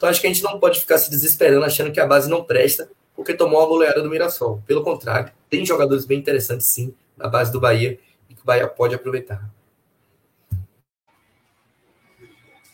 Então, 0.00 0.08
acho 0.08 0.18
que 0.18 0.26
a 0.26 0.32
gente 0.32 0.42
não 0.42 0.58
pode 0.58 0.80
ficar 0.80 0.96
se 0.96 1.10
desesperando 1.10 1.62
achando 1.62 1.92
que 1.92 2.00
a 2.00 2.06
base 2.06 2.26
não 2.26 2.42
presta, 2.42 2.90
porque 3.14 3.34
tomou 3.34 3.60
uma 3.60 3.68
goleada 3.68 4.00
do 4.00 4.08
Mirassol. 4.08 4.62
Pelo 4.66 4.82
contrário, 4.82 5.30
tem 5.50 5.66
jogadores 5.66 6.06
bem 6.06 6.18
interessantes, 6.18 6.68
sim, 6.68 6.94
na 7.18 7.28
base 7.28 7.52
do 7.52 7.60
Bahia, 7.60 7.98
e 8.26 8.34
que 8.34 8.40
o 8.40 8.44
Bahia 8.46 8.66
pode 8.66 8.94
aproveitar. 8.94 9.46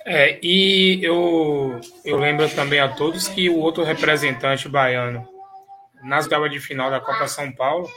É, 0.04 0.38
e 0.40 1.00
eu, 1.02 1.80
eu 2.04 2.16
lembro 2.16 2.48
também 2.50 2.78
a 2.78 2.94
todos 2.94 3.26
que 3.26 3.50
o 3.50 3.58
outro 3.58 3.82
representante 3.82 4.68
baiano 4.68 5.28
nas 6.04 6.28
gabas 6.28 6.52
de 6.52 6.60
final 6.60 6.92
da 6.92 7.00
Copa 7.00 7.26
São 7.26 7.50
Paulo 7.50 7.90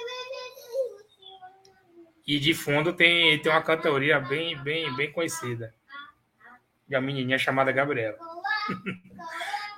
e 2.25 2.39
de 2.39 2.55
fundo 2.55 2.93
tem, 2.93 3.39
tem 3.39 3.51
uma 3.51 3.61
cantoria 3.61 4.19
bem, 4.19 4.57
bem, 4.57 4.91
bem 4.95 5.11
conhecida. 5.11 5.71
E 6.89 6.95
a 6.95 6.99
menininha 6.99 7.37
chamada 7.37 7.71
Gabriela. 7.71 8.17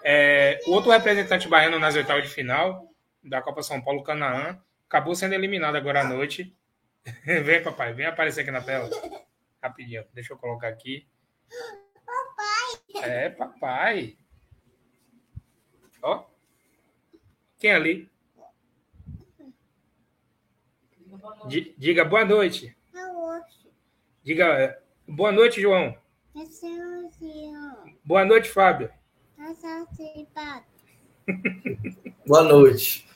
É, 0.03 0.59
o 0.65 0.71
outro 0.71 0.89
representante 0.89 1.47
baiano 1.47 1.77
nas 1.77 1.95
oitavas 1.95 2.23
de 2.23 2.29
final 2.29 2.91
da 3.23 3.39
Copa 3.39 3.61
São 3.61 3.79
Paulo, 3.79 4.01
Canaã, 4.01 4.59
acabou 4.87 5.13
sendo 5.13 5.33
eliminado 5.33 5.75
agora 5.75 6.01
à 6.01 6.03
noite. 6.03 6.57
vem, 7.23 7.61
papai, 7.61 7.93
vem 7.93 8.07
aparecer 8.07 8.41
aqui 8.41 8.49
na 8.49 8.61
tela. 8.61 8.89
Rapidinho, 9.61 10.03
deixa 10.11 10.33
eu 10.33 10.37
colocar 10.37 10.69
aqui. 10.69 11.07
Papai! 12.03 13.03
É, 13.03 13.29
papai. 13.29 14.17
Ó. 16.01 16.25
Quem 17.59 17.71
é 17.71 17.75
ali? 17.75 18.09
Diga 21.77 22.03
boa 22.03 22.25
noite. 22.25 22.75
Diga 24.23 24.45
é, 24.45 24.81
boa 25.07 25.31
noite, 25.31 25.61
João. 25.61 25.95
Boa 28.11 28.25
noite, 28.25 28.49
Fábio. 28.49 28.89
Boa 32.27 32.43
noite. 32.43 33.07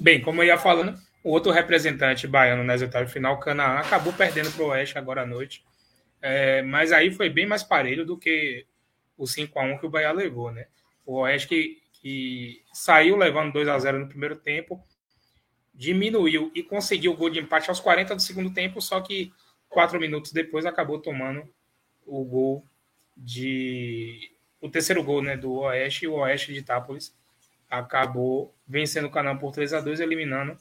Bem, 0.00 0.22
como 0.22 0.42
eu 0.42 0.46
ia 0.46 0.56
falando, 0.56 0.98
o 1.22 1.30
outro 1.30 1.52
representante 1.52 2.26
baiano 2.26 2.64
nas 2.64 2.80
oitavas 2.80 3.08
de 3.08 3.12
final, 3.12 3.38
Canaã, 3.38 3.80
acabou 3.80 4.14
perdendo 4.14 4.50
para 4.50 4.64
o 4.64 4.68
Oeste 4.68 4.96
agora 4.96 5.24
à 5.24 5.26
noite. 5.26 5.62
É, 6.22 6.62
mas 6.62 6.90
aí 6.90 7.12
foi 7.12 7.28
bem 7.28 7.44
mais 7.44 7.62
parelho 7.62 8.06
do 8.06 8.16
que 8.16 8.64
o 9.14 9.26
5 9.26 9.58
a 9.58 9.64
1 9.64 9.78
que 9.80 9.84
o 9.84 9.90
Bahia 9.90 10.10
levou, 10.10 10.50
né? 10.50 10.68
O 11.04 11.16
Oeste 11.16 11.48
que, 11.48 11.82
que 12.00 12.62
saiu 12.72 13.14
levando 13.14 13.52
2 13.52 13.68
a 13.68 13.78
0 13.78 13.98
no 13.98 14.08
primeiro 14.08 14.36
tempo, 14.36 14.82
diminuiu 15.74 16.50
e 16.54 16.62
conseguiu 16.62 17.12
o 17.12 17.16
gol 17.16 17.28
de 17.28 17.40
empate 17.40 17.68
aos 17.68 17.78
40 17.78 18.16
do 18.16 18.22
segundo 18.22 18.54
tempo, 18.54 18.80
só 18.80 19.02
que 19.02 19.30
quatro 19.68 20.00
minutos 20.00 20.32
depois 20.32 20.66
acabou 20.66 20.98
tomando 20.98 21.48
o 22.06 22.24
gol 22.24 22.64
de 23.16 24.32
o 24.60 24.68
terceiro 24.68 25.02
gol 25.02 25.22
né, 25.22 25.36
do 25.36 25.52
Oeste 25.60 26.04
e 26.04 26.08
o 26.08 26.14
Oeste 26.14 26.52
de 26.52 26.60
Itápolis 26.60 27.14
acabou 27.70 28.54
vencendo 28.66 29.06
o 29.06 29.10
Canal 29.10 29.38
por 29.38 29.52
3 29.52 29.74
a 29.74 29.80
2 29.80 30.00
eliminando 30.00 30.56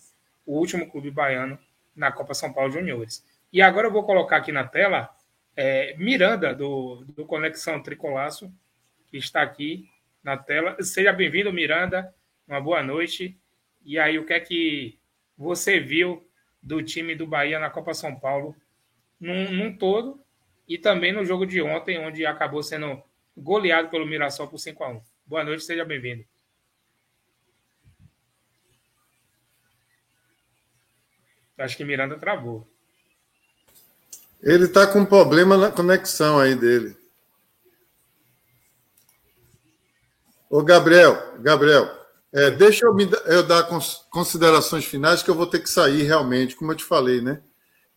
o 0.45 0.57
último 0.57 0.89
clube 0.89 1.09
baiano 1.09 1.57
na 1.95 2.11
Copa 2.11 2.33
São 2.33 2.53
Paulo 2.53 2.71
Juniores. 2.71 3.25
E 3.51 3.61
agora 3.61 3.87
eu 3.87 3.91
vou 3.91 4.03
colocar 4.03 4.37
aqui 4.37 4.51
na 4.51 4.65
tela 4.65 5.09
é, 5.55 5.95
Miranda, 5.97 6.53
do, 6.53 7.03
do 7.05 7.25
Conexão 7.25 7.81
Tricolaço, 7.81 8.51
que 9.07 9.17
está 9.17 9.41
aqui 9.41 9.89
na 10.23 10.37
tela. 10.37 10.77
Seja 10.83 11.11
bem-vindo, 11.11 11.51
Miranda. 11.51 12.13
Uma 12.47 12.61
boa 12.61 12.83
noite. 12.83 13.37
E 13.83 13.97
aí, 13.97 14.19
o 14.19 14.25
que 14.25 14.33
é 14.33 14.39
que 14.39 14.99
você 15.37 15.79
viu 15.79 16.29
do 16.61 16.83
time 16.83 17.15
do 17.15 17.25
Bahia 17.25 17.59
na 17.59 17.69
Copa 17.69 17.93
São 17.93 18.15
Paulo 18.15 18.55
num, 19.19 19.51
num 19.51 19.77
todo 19.77 20.19
e 20.67 20.77
também 20.77 21.13
no 21.13 21.25
jogo 21.25 21.45
de 21.45 21.61
ontem, 21.61 21.99
onde 21.99 22.25
acabou 22.25 22.61
sendo 22.61 23.01
goleado 23.35 23.89
pelo 23.89 24.05
Mirassol 24.05 24.47
por 24.47 24.57
5 24.57 24.83
a 24.83 24.89
1 24.89 25.01
Boa 25.25 25.43
noite, 25.43 25.63
seja 25.63 25.83
bem-vindo. 25.83 26.25
Acho 31.57 31.75
que 31.75 31.83
Miranda 31.83 32.17
travou. 32.17 32.67
Ele 34.41 34.65
está 34.65 34.85
com 34.85 35.03
problema 35.03 35.57
na 35.57 35.71
conexão 35.71 36.39
aí 36.39 36.55
dele. 36.55 36.95
Ô, 40.49 40.63
Gabriel, 40.63 41.41
Gabriel, 41.41 41.89
é, 42.31 42.51
deixa 42.51 42.85
eu, 42.85 42.93
me, 42.93 43.09
eu 43.25 43.43
dar 43.45 43.67
considerações 44.09 44.85
finais 44.85 45.23
que 45.23 45.29
eu 45.29 45.35
vou 45.35 45.47
ter 45.47 45.59
que 45.59 45.69
sair 45.69 46.03
realmente, 46.03 46.55
como 46.55 46.71
eu 46.71 46.75
te 46.75 46.85
falei, 46.85 47.19
né? 47.19 47.41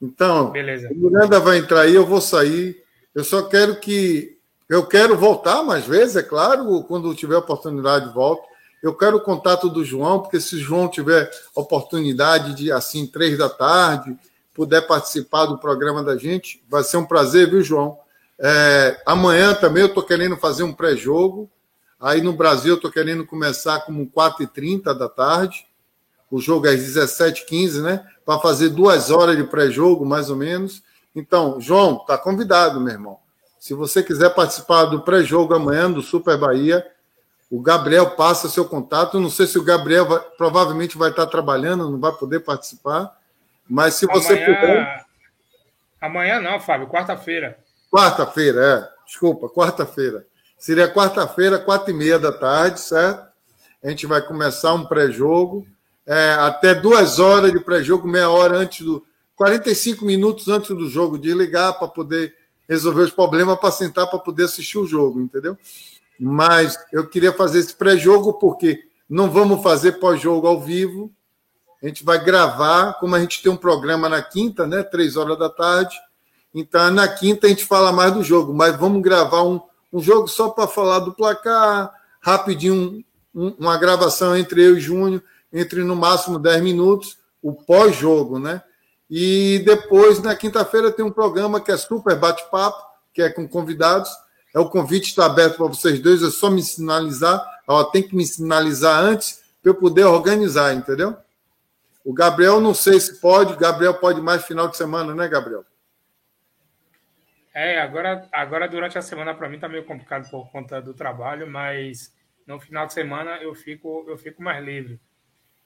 Então, 0.00 0.50
Beleza. 0.50 0.88
o 0.90 0.94
Miranda 0.94 1.38
vai 1.38 1.58
entrar 1.58 1.82
aí, 1.82 1.94
eu 1.94 2.06
vou 2.06 2.20
sair. 2.20 2.82
Eu 3.14 3.24
só 3.24 3.42
quero 3.42 3.76
que. 3.78 4.38
Eu 4.68 4.86
quero 4.86 5.16
voltar 5.16 5.62
mais 5.62 5.84
vezes, 5.84 6.16
é 6.16 6.22
claro, 6.22 6.84
quando 6.84 7.14
tiver 7.14 7.36
oportunidade, 7.36 8.14
volto. 8.14 8.48
Eu 8.82 8.94
quero 8.94 9.18
o 9.18 9.20
contato 9.20 9.68
do 9.68 9.84
João, 9.84 10.20
porque 10.20 10.40
se 10.40 10.56
o 10.56 10.60
João 10.60 10.88
tiver 10.88 11.30
oportunidade 11.54 12.54
de, 12.54 12.72
assim, 12.72 13.06
três 13.06 13.36
da 13.36 13.48
tarde, 13.48 14.16
puder 14.54 14.86
participar 14.86 15.46
do 15.46 15.58
programa 15.58 16.02
da 16.02 16.16
gente, 16.16 16.64
vai 16.68 16.82
ser 16.82 16.96
um 16.96 17.04
prazer, 17.04 17.50
viu, 17.50 17.62
João? 17.62 17.98
É, 18.38 19.02
amanhã 19.04 19.54
também 19.54 19.82
eu 19.82 19.88
estou 19.88 20.02
querendo 20.02 20.36
fazer 20.36 20.62
um 20.62 20.72
pré-jogo. 20.72 21.50
Aí 22.00 22.22
no 22.22 22.32
Brasil 22.32 22.72
eu 22.72 22.76
estou 22.76 22.90
querendo 22.90 23.26
começar 23.26 23.80
como 23.80 24.10
4h30 24.10 24.94
da 24.94 25.08
tarde. 25.08 25.66
O 26.30 26.40
jogo 26.40 26.66
é 26.66 26.70
às 26.70 26.80
17h15, 26.80 27.82
né? 27.82 28.06
Para 28.24 28.38
fazer 28.38 28.68
duas 28.68 29.10
horas 29.10 29.36
de 29.36 29.44
pré-jogo, 29.44 30.06
mais 30.06 30.30
ou 30.30 30.36
menos. 30.36 30.82
Então, 31.14 31.60
João, 31.60 31.98
tá 31.98 32.16
convidado, 32.16 32.80
meu 32.80 32.92
irmão. 32.92 33.18
Se 33.58 33.74
você 33.74 34.02
quiser 34.02 34.30
participar 34.30 34.84
do 34.84 35.02
pré-jogo 35.02 35.54
amanhã 35.54 35.90
do 35.90 36.00
Super 36.00 36.38
Bahia, 36.38 36.86
o 37.50 37.60
Gabriel 37.60 38.12
passa 38.12 38.48
seu 38.48 38.64
contato. 38.64 39.18
Não 39.18 39.28
sei 39.28 39.46
se 39.46 39.58
o 39.58 39.64
Gabriel 39.64 40.06
vai, 40.06 40.20
provavelmente 40.38 40.96
vai 40.96 41.10
estar 41.10 41.26
trabalhando, 41.26 41.90
não 41.90 41.98
vai 41.98 42.12
poder 42.12 42.40
participar. 42.40 43.14
Mas 43.68 43.94
se 43.94 44.06
você 44.06 44.34
amanhã... 44.34 44.60
puder. 44.60 45.04
Amanhã 46.00 46.40
não, 46.40 46.60
Fábio, 46.60 46.86
quarta-feira. 46.86 47.58
Quarta-feira, 47.90 48.64
é. 48.64 49.04
Desculpa, 49.04 49.48
quarta-feira. 49.48 50.24
Seria 50.56 50.92
quarta-feira, 50.92 51.58
quatro 51.58 51.90
e 51.90 51.94
meia 51.94 52.18
da 52.18 52.32
tarde, 52.32 52.80
certo? 52.80 53.28
A 53.82 53.88
gente 53.88 54.06
vai 54.06 54.22
começar 54.22 54.72
um 54.72 54.84
pré-jogo. 54.84 55.66
É, 56.10 56.32
até 56.32 56.74
duas 56.74 57.18
horas 57.18 57.52
de 57.52 57.60
pré-jogo, 57.60 58.08
meia 58.08 58.28
hora 58.28 58.56
antes 58.56 58.84
do. 58.84 59.04
45 59.36 60.04
minutos 60.04 60.48
antes 60.48 60.68
do 60.68 60.88
jogo, 60.88 61.18
de 61.18 61.32
ligar 61.32 61.72
para 61.74 61.88
poder 61.88 62.34
resolver 62.68 63.02
os 63.02 63.10
problemas, 63.10 63.58
para 63.58 63.70
sentar 63.70 64.06
para 64.06 64.18
poder 64.18 64.44
assistir 64.44 64.76
o 64.76 64.86
jogo, 64.86 65.18
entendeu? 65.20 65.56
mas 66.20 66.78
eu 66.92 67.08
queria 67.08 67.32
fazer 67.32 67.60
esse 67.60 67.74
pré-jogo 67.74 68.34
porque 68.34 68.84
não 69.08 69.30
vamos 69.30 69.62
fazer 69.62 69.92
pós-jogo 69.92 70.46
ao 70.46 70.60
vivo. 70.60 71.10
A 71.82 71.86
gente 71.86 72.04
vai 72.04 72.22
gravar, 72.22 72.92
como 73.00 73.16
a 73.16 73.20
gente 73.20 73.42
tem 73.42 73.50
um 73.50 73.56
programa 73.56 74.06
na 74.06 74.20
quinta, 74.20 74.66
né? 74.66 74.82
Três 74.82 75.16
horas 75.16 75.38
da 75.38 75.48
tarde. 75.48 75.96
Então, 76.54 76.90
na 76.90 77.08
quinta 77.08 77.46
a 77.46 77.50
gente 77.50 77.64
fala 77.64 77.90
mais 77.90 78.12
do 78.12 78.22
jogo, 78.22 78.52
mas 78.52 78.76
vamos 78.76 79.00
gravar 79.00 79.44
um, 79.44 79.58
um 79.90 79.98
jogo 79.98 80.28
só 80.28 80.50
para 80.50 80.68
falar 80.68 80.98
do 80.98 81.14
placar, 81.14 81.90
rapidinho, 82.20 83.02
um, 83.34 83.54
uma 83.58 83.78
gravação 83.78 84.36
entre 84.36 84.62
eu 84.62 84.76
e 84.76 84.80
Júnior, 84.80 85.22
entre 85.52 85.82
no 85.82 85.96
máximo 85.96 86.38
10 86.38 86.62
minutos, 86.62 87.18
o 87.42 87.52
pós-jogo, 87.52 88.38
né? 88.38 88.62
E 89.08 89.62
depois, 89.64 90.22
na 90.22 90.36
quinta-feira, 90.36 90.92
tem 90.92 91.04
um 91.04 91.10
programa 91.10 91.60
que 91.60 91.72
é 91.72 91.76
super 91.76 92.16
bate-papo, 92.16 92.80
que 93.12 93.22
é 93.22 93.30
com 93.30 93.48
convidados 93.48 94.10
é 94.54 94.58
o 94.58 94.68
convite 94.68 95.10
está 95.10 95.26
aberto 95.26 95.56
para 95.56 95.66
vocês 95.66 96.00
dois, 96.00 96.22
é 96.22 96.30
só 96.30 96.50
me 96.50 96.62
sinalizar. 96.62 97.40
Ó, 97.66 97.84
tem 97.84 98.02
que 98.02 98.16
me 98.16 98.26
sinalizar 98.26 99.00
antes 99.00 99.40
para 99.62 99.70
eu 99.70 99.74
poder 99.74 100.04
organizar, 100.04 100.74
entendeu? 100.74 101.16
O 102.04 102.12
Gabriel 102.12 102.60
não 102.60 102.74
sei 102.74 102.98
se 102.98 103.20
pode, 103.20 103.56
Gabriel 103.56 103.94
pode 103.94 104.20
mais 104.20 104.44
final 104.44 104.66
de 104.68 104.76
semana, 104.76 105.14
né, 105.14 105.28
Gabriel? 105.28 105.64
É, 107.54 107.80
agora, 107.80 108.28
agora 108.32 108.68
durante 108.68 108.96
a 108.96 109.02
semana 109.02 109.34
para 109.34 109.48
mim 109.48 109.56
está 109.56 109.68
meio 109.68 109.84
complicado 109.84 110.28
por 110.30 110.50
conta 110.50 110.80
do 110.80 110.94
trabalho, 110.94 111.48
mas 111.48 112.12
no 112.46 112.58
final 112.58 112.86
de 112.86 112.92
semana 112.92 113.36
eu 113.42 113.54
fico 113.54 114.04
eu 114.08 114.16
fico 114.16 114.42
mais 114.42 114.64
livre. 114.64 115.00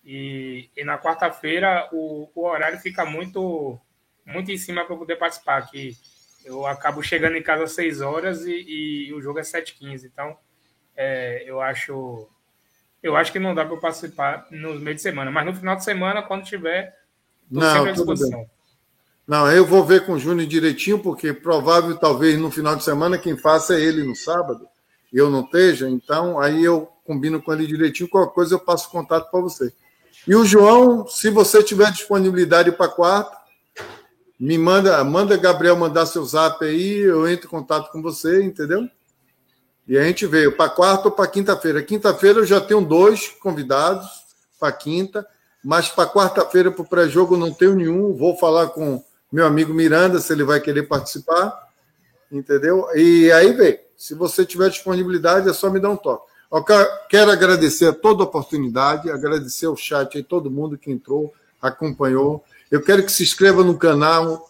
E, 0.05 0.69
e 0.77 0.85
na 0.85 0.99
quarta-feira 0.99 1.89
o, 1.93 2.29
o 2.35 2.47
horário 2.47 2.79
fica 2.79 3.05
muito 3.05 3.79
muito 4.27 4.51
em 4.51 4.59
cima 4.59 4.85
para 4.85 4.97
poder 4.97 5.17
participar 5.17 5.59
aqui 5.59 5.97
eu 6.45 6.67
acabo 6.67 7.03
chegando 7.03 7.37
em 7.37 7.43
casa 7.43 7.65
às 7.65 7.73
6 7.73 8.01
horas 8.03 8.45
e, 8.45 9.07
e 9.09 9.15
o 9.15 9.21
jogo 9.21 9.39
é 9.39 9.43
7h15. 9.43 10.05
Então, 10.05 10.37
é, 10.95 11.43
eu 11.47 11.61
acho 11.61 12.29
eu 13.03 13.17
acho 13.17 13.33
que 13.33 13.39
não 13.39 13.55
dá 13.55 13.65
para 13.67 13.77
participar 13.77 14.47
no 14.51 14.79
meio 14.81 14.95
de 14.95 15.03
semana, 15.03 15.31
mas 15.31 15.45
no 15.45 15.55
final 15.55 15.77
de 15.77 15.85
semana, 15.85 16.23
quando 16.23 16.45
tiver, 16.45 16.97
estou 17.51 17.63
sempre 17.71 17.91
à 17.91 17.93
disposição. 17.93 18.47
Não, 19.27 19.51
eu 19.51 19.67
vou 19.67 19.85
ver 19.85 20.07
com 20.07 20.13
o 20.13 20.19
Júnior 20.19 20.47
direitinho, 20.47 20.99
porque 20.99 21.33
provável, 21.33 21.97
talvez, 21.99 22.39
no 22.39 22.51
final 22.51 22.77
de 22.77 22.83
semana, 22.83 23.19
quem 23.19 23.37
faça 23.37 23.75
é 23.75 23.81
ele 23.81 24.03
no 24.03 24.15
sábado, 24.15 24.67
eu 25.13 25.29
não 25.29 25.43
esteja, 25.43 25.89
então 25.89 26.39
aí 26.41 26.65
eu 26.65 26.87
combino 27.05 27.43
com 27.43 27.53
ele 27.53 27.67
direitinho, 27.67 28.09
qualquer 28.09 28.35
coisa 28.35 28.55
eu 28.55 28.61
passo 28.61 28.91
contato 28.91 29.31
para 29.31 29.41
você. 29.41 29.71
E 30.27 30.35
o 30.35 30.45
João, 30.45 31.07
se 31.07 31.29
você 31.29 31.63
tiver 31.63 31.91
disponibilidade 31.93 32.73
para 32.73 32.89
quarta, 32.89 33.37
me 34.41 34.57
manda, 34.57 35.03
manda 35.05 35.37
Gabriel 35.37 35.77
mandar 35.77 36.07
seu 36.07 36.25
zap 36.25 36.65
aí, 36.65 36.99
eu 37.01 37.29
entro 37.29 37.47
em 37.47 37.51
contato 37.51 37.93
com 37.93 38.01
você, 38.01 38.43
entendeu? 38.43 38.89
E 39.87 39.99
a 39.99 40.03
gente 40.03 40.27
veio 40.27 40.57
para 40.57 40.71
quarta 40.71 41.09
ou 41.09 41.11
para 41.13 41.27
quinta-feira. 41.27 41.83
Quinta-feira 41.83 42.39
eu 42.39 42.47
já 42.47 42.61
tenho 42.61 42.81
dois 42.81 43.29
convidados 43.41 44.09
para 44.59 44.73
quinta, 44.73 45.27
mas 45.63 45.89
para 45.89 46.09
quarta-feira, 46.09 46.71
para 46.71 46.83
o 46.83 46.89
pré-jogo, 46.89 47.37
não 47.37 47.53
tenho 47.53 47.75
nenhum. 47.75 48.15
Vou 48.15 48.37
falar 48.37 48.69
com 48.69 49.05
meu 49.31 49.47
amigo 49.47 49.75
Miranda 49.75 50.21
se 50.21 50.33
ele 50.33 50.45
vai 50.45 50.59
querer 50.59 50.85
participar, 50.85 51.69
entendeu? 52.33 52.87
E 52.95 53.31
aí, 53.31 53.53
vem. 53.53 53.79
Se 53.97 54.15
você 54.15 54.45
tiver 54.45 54.71
disponibilidade, 54.71 55.49
é 55.49 55.53
só 55.53 55.71
me 55.71 55.81
dar 55.81 55.91
um 55.91 55.97
toque. 55.97 56.34
Eu 56.55 56.63
quero 57.09 57.33
agradecer 57.33 57.89
a 57.89 57.93
toda 57.93 58.23
a 58.23 58.27
oportunidade, 58.27 59.11
agradecer 59.11 59.67
o 59.67 59.77
chat 59.77 60.17
aí, 60.17 60.23
todo 60.23 60.49
mundo 60.49 60.79
que 60.79 60.89
entrou, 60.89 61.35
acompanhou. 61.61 62.45
Eu 62.71 62.81
quero 62.81 63.03
que 63.03 63.11
se 63.11 63.25
inscreva 63.25 63.65
no 63.65 63.77
canal, 63.77 64.49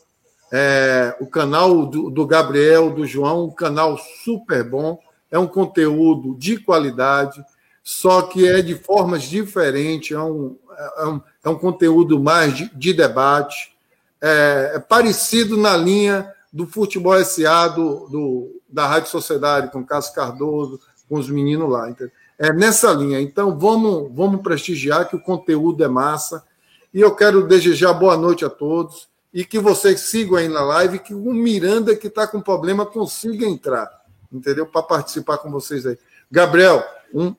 é, 0.52 1.16
o 1.18 1.26
canal 1.26 1.86
do, 1.86 2.11
do, 2.11 2.26
Gabriel, 2.26 2.90
do 2.90 3.07
João, 3.07 3.46
um 3.46 3.50
canal 3.50 3.96
super 4.22 4.62
bom, 4.62 5.00
é 5.30 5.38
um 5.38 5.46
conteúdo 5.46 6.36
de 6.38 6.59
qualidade, 6.59 7.42
só 7.82 8.20
que 8.20 8.46
é 8.46 8.61
de 8.61 8.74
formas 8.74 9.22
diferentes, 9.22 10.14
é 10.14 10.20
um, 10.20 10.59
é 10.98 11.07
um, 11.07 11.20
é 11.42 11.48
um 11.48 11.59
conteúdo 11.59 12.20
mais 12.20 12.55
de, 12.55 12.70
de 12.76 12.92
debate, 12.92 13.74
é, 14.20 14.72
é 14.74 14.78
parecido 14.78 15.57
na 15.57 15.74
linha 15.74 16.30
do 16.52 16.66
futebol 16.66 17.18
SA, 17.24 17.68
do, 17.68 18.09
do, 18.09 18.62
da 18.68 18.86
Rádio 18.86 19.09
Sociedade, 19.09 19.72
com 19.72 19.82
Cássio 19.82 20.14
Cardoso, 20.14 20.78
com 21.09 21.16
os 21.16 21.28
meninos 21.28 21.70
lá. 21.70 21.88
Entendeu? 21.88 22.12
É 22.38 22.52
nessa 22.52 22.92
linha. 22.92 23.20
Então, 23.20 23.59
vamos, 23.59 24.11
vamos 24.14 24.42
prestigiar 24.42 25.09
que 25.09 25.16
o 25.16 25.20
conteúdo 25.20 25.84
é 25.84 25.88
massa. 25.88 26.44
E 26.92 27.00
eu 27.00 27.14
quero 27.14 27.46
desejar 27.46 27.92
boa 27.92 28.16
noite 28.16 28.44
a 28.44 28.50
todos 28.50 29.09
e 29.34 29.44
que 29.44 29.59
vocês 29.59 30.02
sigam 30.02 30.36
aí 30.36 30.48
na 30.48 30.62
live, 30.62 31.00
que 31.00 31.12
o 31.12 31.34
Miranda 31.34 31.96
que 31.96 32.07
está 32.07 32.24
com 32.24 32.40
problema 32.40 32.86
consiga 32.86 33.44
entrar, 33.44 33.90
entendeu? 34.32 34.64
Para 34.64 34.84
participar 34.84 35.38
com 35.38 35.50
vocês 35.50 35.84
aí. 35.84 35.98
Gabriel, 36.30 36.84
um, 37.12 37.34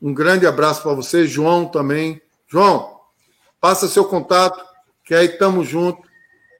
um 0.00 0.14
grande 0.14 0.46
abraço 0.46 0.82
para 0.82 0.94
você, 0.94 1.26
João 1.26 1.66
também. 1.66 2.22
João, 2.48 3.00
passa 3.60 3.86
seu 3.86 4.06
contato, 4.06 4.64
que 5.04 5.14
aí 5.14 5.26
estamos 5.26 5.68
juntos 5.68 6.08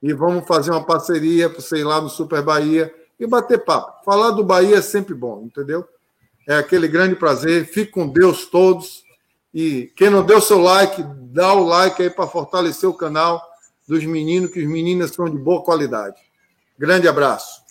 e 0.03 0.13
vamos 0.13 0.45
fazer 0.45 0.69
uma 0.69 0.83
parceria 0.83 1.49
para 1.49 1.59
você 1.59 1.77
ir 1.77 1.83
lá 1.83 1.99
no 1.99 2.09
Super 2.09 2.43
Bahia 2.43 2.93
e 3.19 3.25
bater 3.25 3.65
papo. 3.65 4.05
Falar 4.05 4.29
do 4.29 4.43
Bahia 4.43 4.77
é 4.77 4.81
sempre 4.81 5.15
bom, 5.15 5.41
entendeu? 5.43 5.87
É 6.47 6.55
aquele 6.55 6.87
grande 6.87 7.15
prazer. 7.15 7.65
Fique 7.65 7.91
com 7.91 8.07
Deus 8.07 8.45
todos. 8.45 9.03
E 9.53 9.91
quem 9.95 10.09
não 10.09 10.25
deu 10.25 10.39
seu 10.41 10.59
like, 10.59 11.03
dá 11.33 11.53
o 11.53 11.65
like 11.65 12.01
aí 12.01 12.09
para 12.09 12.27
fortalecer 12.27 12.89
o 12.89 12.93
canal 12.93 13.41
dos 13.87 14.03
meninos, 14.05 14.51
que 14.51 14.59
os 14.59 14.67
meninos 14.67 15.11
são 15.11 15.25
de 15.25 15.37
boa 15.37 15.63
qualidade. 15.63 16.15
Grande 16.77 17.07
abraço. 17.07 17.61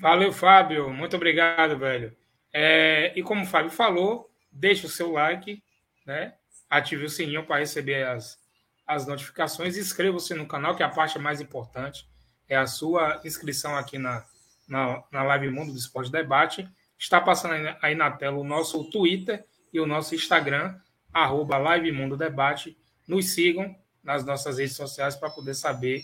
Valeu, 0.00 0.32
Fábio. 0.32 0.90
Muito 0.90 1.16
obrigado, 1.16 1.78
velho. 1.78 2.14
É, 2.52 3.12
e 3.16 3.22
como 3.22 3.42
o 3.42 3.46
Fábio 3.46 3.70
falou, 3.70 4.30
deixe 4.50 4.86
o 4.86 4.88
seu 4.88 5.12
like, 5.12 5.62
né? 6.06 6.34
ative 6.68 7.04
o 7.04 7.10
sininho 7.10 7.46
para 7.46 7.60
receber 7.60 8.06
as, 8.06 8.38
as 8.86 9.06
notificações 9.06 9.76
inscreva-se 9.76 10.34
no 10.34 10.46
canal, 10.46 10.74
que 10.74 10.82
é 10.82 10.86
a 10.86 10.90
parte 10.90 11.18
mais 11.18 11.40
importante 11.40 12.06
é 12.48 12.56
a 12.56 12.66
sua 12.66 13.20
inscrição 13.24 13.76
aqui 13.76 13.98
na, 13.98 14.24
na, 14.68 15.02
na 15.10 15.22
Live 15.22 15.50
Mundo 15.50 15.72
do 15.72 15.78
Esporte 15.78 16.10
Debate. 16.10 16.68
Está 16.98 17.20
passando 17.20 17.54
aí 17.82 17.94
na 17.94 18.10
tela 18.10 18.36
o 18.36 18.44
nosso 18.44 18.84
Twitter 18.90 19.44
e 19.72 19.80
o 19.80 19.86
nosso 19.86 20.14
Instagram, 20.14 20.78
arroba 21.12 21.58
Live 21.58 21.90
Mundo 21.92 22.16
Debate 22.16 22.76
nos 23.06 23.34
sigam 23.34 23.74
nas 24.02 24.24
nossas 24.24 24.58
redes 24.58 24.76
sociais 24.76 25.16
para 25.16 25.30
poder 25.30 25.54
saber 25.54 26.02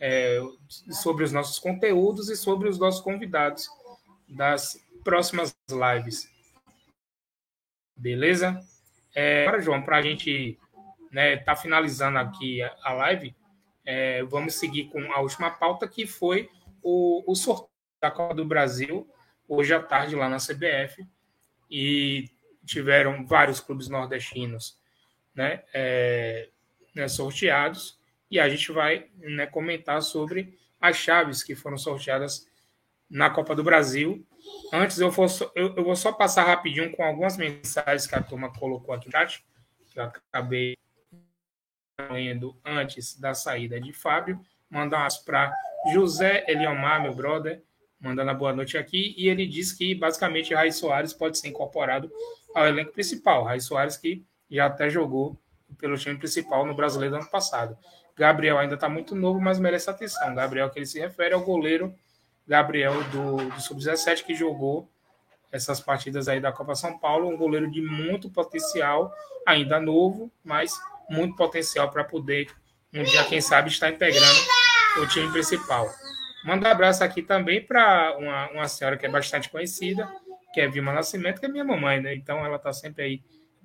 é, 0.00 0.40
sobre 0.90 1.24
os 1.24 1.32
nossos 1.32 1.58
conteúdos 1.58 2.28
e 2.28 2.36
sobre 2.36 2.68
os 2.68 2.78
nossos 2.78 3.00
convidados 3.00 3.68
das 4.28 4.78
próximas 5.02 5.54
lives. 5.70 6.28
Beleza? 7.96 8.60
É, 9.14 9.42
agora, 9.42 9.62
João, 9.62 9.82
para 9.82 9.98
a 9.98 10.02
gente 10.02 10.58
né, 11.12 11.36
tá 11.36 11.54
finalizando 11.54 12.18
aqui 12.18 12.60
a, 12.62 12.92
live, 12.92 13.34
é, 13.84 14.24
vamos 14.24 14.54
seguir 14.54 14.86
com 14.86 15.00
a 15.12 15.20
última 15.20 15.50
pauta, 15.50 15.86
que 15.86 16.06
foi 16.06 16.50
o, 16.82 17.22
o 17.30 17.34
sorteio 17.36 17.73
da 18.04 18.10
Copa 18.10 18.34
do 18.34 18.44
Brasil, 18.44 19.10
hoje 19.48 19.72
à 19.72 19.82
tarde 19.82 20.14
lá 20.14 20.28
na 20.28 20.36
CBF, 20.36 21.06
e 21.70 22.30
tiveram 22.66 23.24
vários 23.24 23.60
clubes 23.60 23.88
nordestinos 23.88 24.78
né, 25.34 25.62
é, 25.72 26.50
né, 26.94 27.08
sorteados 27.08 27.98
e 28.30 28.38
a 28.38 28.46
gente 28.46 28.70
vai 28.72 29.06
né, 29.16 29.46
comentar 29.46 30.02
sobre 30.02 30.58
as 30.78 30.96
chaves 30.96 31.42
que 31.42 31.54
foram 31.54 31.78
sorteadas 31.78 32.46
na 33.08 33.30
Copa 33.30 33.54
do 33.54 33.64
Brasil. 33.64 34.26
Antes, 34.70 34.98
eu 34.98 35.10
eu, 35.54 35.74
eu 35.74 35.84
vou 35.84 35.96
só 35.96 36.12
passar 36.12 36.44
rapidinho 36.44 36.92
com 36.92 37.02
algumas 37.02 37.38
mensagens 37.38 38.06
que 38.06 38.14
a 38.14 38.22
turma 38.22 38.52
colocou 38.52 38.94
aqui 38.94 39.06
no 39.06 39.12
chat, 39.12 39.42
que 39.90 39.98
eu 39.98 40.04
acabei 40.04 40.76
lendo 42.10 42.54
antes 42.62 43.18
da 43.18 43.32
saída 43.32 43.80
de 43.80 43.94
Fábio. 43.94 44.38
Mandar 44.68 44.98
um 44.98 45.00
abraço 45.00 45.24
para 45.24 45.54
José 45.92 46.44
Eliomar, 46.46 47.00
meu 47.00 47.14
brother, 47.14 47.62
mandando 48.04 48.30
a 48.30 48.34
boa 48.34 48.52
noite 48.52 48.76
aqui. 48.76 49.14
E 49.16 49.28
ele 49.28 49.46
diz 49.46 49.72
que, 49.72 49.94
basicamente, 49.94 50.54
Raí 50.54 50.70
Soares 50.70 51.14
pode 51.14 51.38
ser 51.38 51.48
incorporado 51.48 52.12
ao 52.54 52.66
elenco 52.66 52.92
principal. 52.92 53.44
Raí 53.44 53.60
Soares 53.60 53.96
que 53.96 54.22
já 54.50 54.66
até 54.66 54.90
jogou 54.90 55.36
pelo 55.78 55.96
time 55.96 56.16
principal 56.16 56.66
no 56.66 56.74
Brasileiro 56.74 57.14
do 57.14 57.22
ano 57.22 57.30
passado. 57.30 57.76
Gabriel 58.14 58.58
ainda 58.58 58.74
está 58.74 58.88
muito 58.88 59.14
novo, 59.16 59.40
mas 59.40 59.58
merece 59.58 59.88
atenção. 59.88 60.34
Gabriel, 60.34 60.70
que 60.70 60.78
ele 60.78 60.86
se 60.86 61.00
refere 61.00 61.34
ao 61.34 61.40
goleiro 61.40 61.92
Gabriel 62.46 63.02
do, 63.04 63.36
do 63.36 63.60
Sub-17, 63.60 64.22
que 64.22 64.34
jogou 64.34 64.88
essas 65.50 65.80
partidas 65.80 66.28
aí 66.28 66.40
da 66.40 66.52
Copa 66.52 66.74
São 66.74 66.98
Paulo. 66.98 67.28
Um 67.28 67.36
goleiro 67.36 67.70
de 67.70 67.80
muito 67.80 68.30
potencial, 68.30 69.12
ainda 69.46 69.80
novo, 69.80 70.30
mas 70.44 70.78
muito 71.08 71.34
potencial 71.36 71.90
para 71.90 72.04
poder, 72.04 72.48
um 72.92 73.02
dia, 73.02 73.24
quem 73.24 73.40
sabe, 73.40 73.70
estar 73.70 73.90
integrando 73.90 74.40
o 75.00 75.06
time 75.08 75.32
principal. 75.32 75.88
Manda 76.44 76.68
um 76.68 76.72
abraço 76.72 77.02
aqui 77.02 77.22
também 77.22 77.64
para 77.64 78.16
uma, 78.18 78.50
uma 78.50 78.68
senhora 78.68 78.98
que 78.98 79.06
é 79.06 79.08
bastante 79.08 79.48
conhecida, 79.48 80.06
que 80.52 80.60
é 80.60 80.68
Vilma 80.68 80.92
Nascimento, 80.92 81.40
que 81.40 81.46
é 81.46 81.48
minha 81.48 81.64
mamãe, 81.64 82.00
né? 82.00 82.14
Então 82.14 82.44
ela 82.44 82.56
está 82.56 82.70
sempre 82.70 83.02
aí 83.02 83.22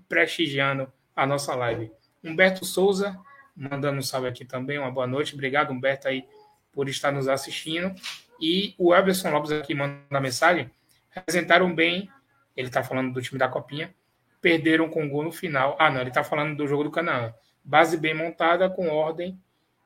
prestigiando 0.07 0.91
a 1.13 1.27
nossa 1.27 1.53
live. 1.55 1.91
Humberto 2.23 2.63
Souza, 2.65 3.19
mandando 3.55 3.99
um 3.99 4.01
salve 4.01 4.29
aqui 4.29 4.45
também, 4.45 4.79
uma 4.79 4.89
boa 4.89 5.05
noite. 5.05 5.33
Obrigado, 5.33 5.71
Humberto, 5.71 6.07
aí, 6.07 6.25
por 6.71 6.87
estar 6.87 7.11
nos 7.11 7.27
assistindo. 7.27 7.93
E 8.39 8.73
o 8.77 8.95
Everson 8.95 9.29
Lopes 9.29 9.51
aqui 9.51 9.75
manda 9.75 10.19
mensagem. 10.21 10.71
Representaram 11.09 11.75
bem, 11.75 12.09
ele 12.55 12.69
está 12.69 12.81
falando 12.81 13.13
do 13.13 13.21
time 13.21 13.37
da 13.37 13.49
Copinha, 13.49 13.93
perderam 14.41 14.87
com 14.89 15.09
gol 15.09 15.23
no 15.23 15.31
final. 15.33 15.75
Ah, 15.77 15.89
não, 15.89 15.99
ele 15.99 16.11
está 16.11 16.23
falando 16.23 16.55
do 16.55 16.65
jogo 16.65 16.85
do 16.85 16.91
Canaã. 16.91 17.33
Base 17.61 17.97
bem 17.97 18.13
montada, 18.13 18.69
com 18.69 18.87
ordem 18.87 19.37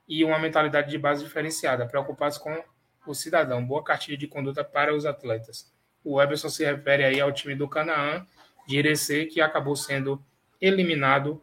e 0.07 0.23
uma 0.23 0.37
mentalidade 0.37 0.91
de 0.91 0.97
base 0.97 1.23
diferenciada, 1.23 1.87
preocupados 1.87 2.37
com 2.37 2.63
o 3.06 3.14
cidadão. 3.14 3.66
Boa 3.66 3.84
cartilha 3.84 4.18
de 4.18 4.28
conduta 4.28 4.64
para 4.64 4.95
os 4.95 5.06
atletas. 5.06 5.72
O 6.04 6.22
Everson 6.22 6.49
se 6.49 6.66
refere 6.66 7.04
aí 7.04 7.20
ao 7.20 7.32
time 7.32 7.56
do 7.56 7.68
Canaã, 7.68 8.26
de 8.68 8.78
Irecê, 8.78 9.26
que 9.26 9.41
acabou 9.41 9.76
sendo 9.76 10.24
eliminado 10.60 11.41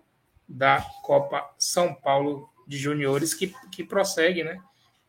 da 0.49 0.83
Copa 1.03 1.49
São 1.59 1.95
Paulo 1.95 2.49
de 2.67 2.77
Juniores, 2.77 3.35
que, 3.35 3.55
que 3.71 3.85
prossegue 3.85 4.43
né, 4.43 4.61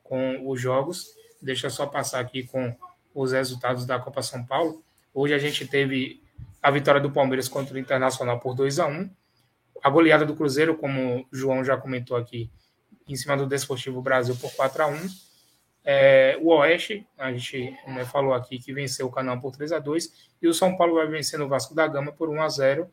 com 0.03 0.47
os 0.49 0.59
jogos. 0.59 1.07
Deixa 1.41 1.67
eu 1.67 1.71
só 1.71 1.85
passar 1.85 2.19
aqui 2.19 2.43
com 2.43 2.75
os 3.13 3.31
resultados 3.31 3.85
da 3.85 3.99
Copa 3.99 4.21
São 4.21 4.45
Paulo. 4.45 4.83
Hoje 5.13 5.33
a 5.33 5.37
gente 5.37 5.67
teve 5.67 6.21
a 6.61 6.69
vitória 6.69 7.01
do 7.01 7.11
Palmeiras 7.11 7.47
contra 7.47 7.75
o 7.75 7.79
Internacional 7.79 8.39
por 8.39 8.53
2 8.53 8.79
a 8.79 8.87
1 8.87 9.09
A 9.83 9.89
goleada 9.89 10.25
do 10.25 10.35
Cruzeiro, 10.35 10.77
como 10.77 11.21
o 11.21 11.25
João 11.31 11.63
já 11.63 11.75
comentou 11.75 12.15
aqui, 12.15 12.51
em 13.07 13.15
cima 13.15 13.35
do 13.35 13.47
Desportivo 13.47 14.01
Brasil 14.01 14.35
por 14.35 14.53
4 14.53 14.83
a 14.83 14.87
1 14.87 15.30
é, 15.83 16.37
o 16.41 16.49
Oeste, 16.49 17.07
a 17.17 17.31
gente 17.31 17.75
né, 17.87 18.05
falou 18.05 18.33
aqui 18.33 18.59
que 18.59 18.73
venceu 18.73 19.07
o 19.07 19.11
Canal 19.11 19.39
por 19.39 19.51
3 19.51 19.71
a 19.71 19.79
2 19.79 20.31
e 20.41 20.47
o 20.47 20.53
São 20.53 20.75
Paulo 20.77 20.95
vai 20.95 21.07
vencer 21.07 21.41
o 21.41 21.47
Vasco 21.47 21.73
da 21.73 21.87
Gama 21.87 22.11
por 22.11 22.29
1 22.29 22.41
a 22.41 22.49
0 22.49 22.91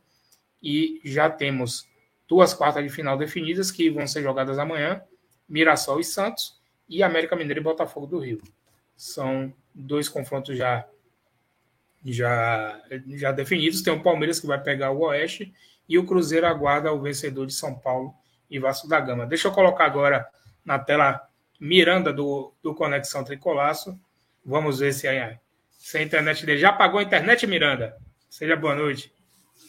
e 0.63 1.01
já 1.05 1.29
temos 1.29 1.87
duas 2.27 2.55
quartas 2.55 2.83
de 2.83 2.91
final 2.91 3.17
definidas 3.17 3.71
que 3.71 3.91
vão 3.91 4.07
ser 4.07 4.23
jogadas 4.23 4.59
amanhã, 4.59 5.03
Mirassol 5.49 6.01
e 6.01 6.05
Santos 6.05 6.59
e 6.89 7.03
América 7.03 7.37
Mineiro 7.37 7.61
e 7.61 7.63
Botafogo 7.63 8.07
do 8.07 8.19
Rio. 8.19 8.41
São 8.97 9.53
dois 9.75 10.09
confrontos 10.09 10.57
já 10.57 10.87
já 12.05 12.81
já 13.09 13.33
definidos. 13.33 13.83
Tem 13.83 13.93
o 13.93 14.03
Palmeiras 14.03 14.41
que 14.41 14.47
vai 14.47 14.61
pegar 14.61 14.91
o 14.91 15.01
Oeste 15.01 15.53
e 15.89 15.99
o 15.99 16.07
Cruzeiro 16.07 16.47
aguarda 16.47 16.93
o 16.93 17.01
vencedor 17.01 17.47
de 17.47 17.53
São 17.53 17.75
Paulo 17.75 18.15
e 18.51 18.59
Vasco 18.59 18.89
da 18.89 19.01
Gama. 19.01 19.27
Deixa 19.27 19.49
eu 19.49 19.53
colocar 19.53 19.85
agora 19.85 20.27
na 20.65 20.79
tela 20.79 21.28
Miranda 21.59 22.13
do, 22.13 22.53
do 22.63 22.75
Conexão 22.75 23.25
Tricolaço. 23.25 23.99
Vamos 24.45 24.79
ver 24.79 24.93
se 24.93 25.09
a, 25.09 25.39
se 25.71 25.99
a 25.99 26.03
internet 26.03 26.47
dele 26.47 26.59
já 26.59 26.73
pagou 26.73 27.01
a 27.01 27.03
internet, 27.03 27.47
Miranda. 27.47 27.97
Seja 28.31 28.57
boa 28.57 28.75
noite. 28.75 29.13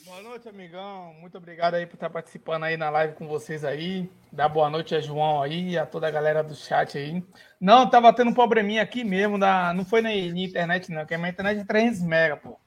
Boa 0.05 0.21
noite, 0.21 0.49
amigão. 0.49 1.13
Muito 1.13 1.37
obrigado 1.37 1.75
aí 1.75 1.85
por 1.85 1.95
estar 1.95 2.09
participando 2.09 2.63
aí 2.63 2.75
na 2.75 2.89
live 2.89 3.13
com 3.13 3.27
vocês 3.27 3.63
aí. 3.63 4.09
Dá 4.31 4.49
boa 4.49 4.69
noite 4.69 4.93
a 4.93 4.99
João 4.99 5.41
aí, 5.41 5.77
a 5.77 5.85
toda 5.85 6.07
a 6.07 6.11
galera 6.11 6.43
do 6.43 6.53
chat 6.53 6.97
aí. 6.97 7.23
Não, 7.59 7.89
tava 7.89 8.13
tendo 8.13 8.29
um 8.29 8.33
probleminha 8.33 8.81
aqui 8.81 9.03
mesmo, 9.03 9.39
da... 9.39 9.73
não 9.73 9.85
foi 9.85 10.01
na, 10.01 10.09
na 10.09 10.39
internet 10.39 10.91
não, 10.91 11.01
porque 11.01 11.15
a 11.15 11.17
minha 11.17 11.29
internet 11.29 11.61
é 11.61 11.63
300 11.63 12.01
mega, 12.01 12.37
pô. 12.37 12.59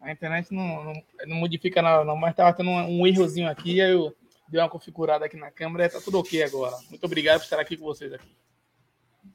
A 0.00 0.10
internet 0.10 0.52
não, 0.52 0.84
não, 0.84 0.92
não 1.26 1.36
modifica 1.36 1.82
nada 1.82 2.04
não, 2.04 2.16
mas 2.16 2.34
tava 2.34 2.56
tendo 2.56 2.70
um, 2.70 3.00
um 3.00 3.06
errozinho 3.06 3.50
aqui, 3.50 3.80
aí 3.80 3.90
eu 3.90 4.14
dei 4.48 4.60
uma 4.60 4.68
configurada 4.68 5.24
aqui 5.24 5.36
na 5.36 5.50
câmera 5.50 5.86
e 5.86 5.88
tá 5.88 6.00
tudo 6.00 6.18
ok 6.18 6.42
agora. 6.42 6.76
Muito 6.88 7.04
obrigado 7.04 7.38
por 7.38 7.44
estar 7.44 7.60
aqui 7.60 7.76
com 7.76 7.84
vocês 7.84 8.12
aqui. 8.12 8.28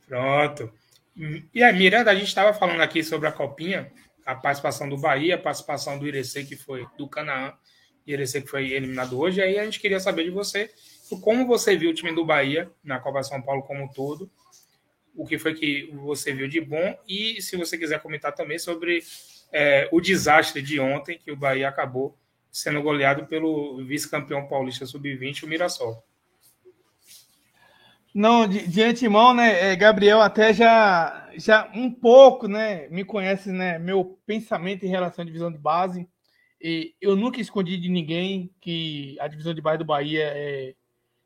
Pronto. 0.07 0.71
E 1.53 1.63
a 1.63 1.71
Miranda, 1.71 2.11
a 2.11 2.15
gente 2.15 2.27
estava 2.27 2.53
falando 2.53 2.81
aqui 2.81 3.03
sobre 3.03 3.27
a 3.27 3.31
Copinha, 3.31 3.91
a 4.25 4.35
participação 4.35 4.89
do 4.89 4.97
Bahia, 4.97 5.35
a 5.35 5.37
participação 5.37 5.97
do 5.97 6.07
Irecê, 6.07 6.43
que 6.43 6.55
foi 6.55 6.85
do 6.97 7.07
Canaã, 7.07 7.53
Irecê 8.05 8.41
que 8.41 8.47
foi 8.47 8.71
eliminado 8.71 9.19
hoje. 9.19 9.39
E 9.39 9.43
aí 9.43 9.59
a 9.59 9.65
gente 9.65 9.79
queria 9.79 9.99
saber 9.99 10.25
de 10.25 10.31
você 10.31 10.69
como 11.21 11.45
você 11.45 11.75
viu 11.75 11.91
o 11.91 11.93
time 11.93 12.13
do 12.13 12.25
Bahia 12.25 12.71
na 12.83 12.99
Copa 12.99 13.21
São 13.23 13.41
Paulo 13.41 13.61
como 13.61 13.83
um 13.83 13.87
todo, 13.87 14.29
o 15.15 15.25
que 15.25 15.37
foi 15.37 15.53
que 15.53 15.91
você 15.93 16.33
viu 16.33 16.47
de 16.47 16.59
bom 16.59 16.97
e 17.07 17.41
se 17.41 17.55
você 17.55 17.77
quiser 17.77 18.01
comentar 18.01 18.33
também 18.33 18.57
sobre 18.57 19.03
é, 19.51 19.87
o 19.91 20.01
desastre 20.01 20.61
de 20.61 20.79
ontem, 20.79 21.17
que 21.17 21.31
o 21.31 21.37
Bahia 21.37 21.69
acabou 21.69 22.17
sendo 22.51 22.81
goleado 22.81 23.25
pelo 23.27 23.83
vice-campeão 23.85 24.47
paulista 24.47 24.85
sub-20, 24.85 25.43
o 25.43 25.47
Mirassol. 25.47 26.03
Não, 28.17 28.47
de, 28.47 28.65
de 28.65 28.81
antemão, 28.81 29.33
né, 29.33 29.73
é, 29.73 29.75
Gabriel 29.75 30.21
até 30.21 30.53
já, 30.53 31.29
já 31.37 31.69
um 31.75 31.91
pouco, 31.91 32.47
né, 32.47 32.87
me 32.87 33.03
conhece, 33.03 33.51
né, 33.51 33.77
meu 33.77 34.17
pensamento 34.25 34.85
em 34.85 34.89
relação 34.89 35.21
à 35.21 35.25
divisão 35.25 35.51
de 35.51 35.57
base. 35.57 36.07
E 36.61 36.95
eu 37.01 37.17
nunca 37.17 37.41
escondi 37.41 37.75
de 37.75 37.89
ninguém 37.89 38.55
que 38.61 39.17
a 39.19 39.27
divisão 39.27 39.53
de 39.53 39.61
base 39.61 39.79
do 39.79 39.83
Bahia 39.83 40.31
é, 40.33 40.73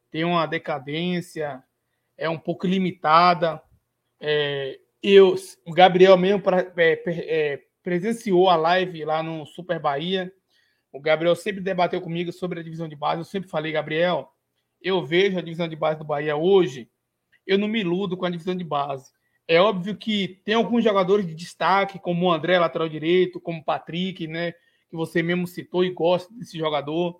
tem 0.09 0.23
uma 0.23 0.47
decadência, 0.47 1.63
é 2.17 2.27
um 2.27 2.39
pouco 2.39 2.65
limitada. 2.65 3.61
É, 4.19 4.79
eu, 5.03 5.35
o 5.67 5.71
Gabriel 5.71 6.17
mesmo 6.17 6.41
pra, 6.41 6.61
é, 6.75 7.01
é, 7.05 7.61
presenciou 7.83 8.49
a 8.49 8.55
live 8.55 9.05
lá 9.05 9.21
no 9.21 9.45
Super 9.45 9.79
Bahia. 9.79 10.33
O 10.91 10.99
Gabriel 10.99 11.35
sempre 11.35 11.61
debateu 11.61 12.01
comigo 12.01 12.33
sobre 12.33 12.59
a 12.59 12.63
divisão 12.63 12.87
de 12.87 12.95
base. 12.95 13.21
Eu 13.21 13.25
sempre 13.25 13.47
falei, 13.47 13.71
Gabriel, 13.71 14.33
eu 14.81 15.05
vejo 15.05 15.37
a 15.37 15.41
divisão 15.41 15.67
de 15.67 15.75
base 15.75 15.99
do 15.99 16.05
Bahia 16.05 16.35
hoje, 16.35 16.89
eu 17.45 17.57
não 17.57 17.67
me 17.67 17.81
iludo 17.81 18.15
com 18.15 18.25
a 18.25 18.29
divisão 18.29 18.55
de 18.55 18.63
base. 18.63 19.11
É 19.47 19.59
óbvio 19.59 19.97
que 19.97 20.39
tem 20.45 20.53
alguns 20.53 20.83
jogadores 20.83 21.25
de 21.25 21.33
destaque, 21.33 21.97
como 21.97 22.27
o 22.27 22.31
André, 22.31 22.59
lateral 22.59 22.87
direito, 22.87 23.41
como 23.41 23.61
o 23.61 23.63
Patrick, 23.63 24.27
né? 24.27 24.51
Que 24.89 24.95
você 24.95 25.23
mesmo 25.23 25.47
citou 25.47 25.83
e 25.83 25.89
gosta 25.89 26.31
desse 26.33 26.57
jogador. 26.57 27.19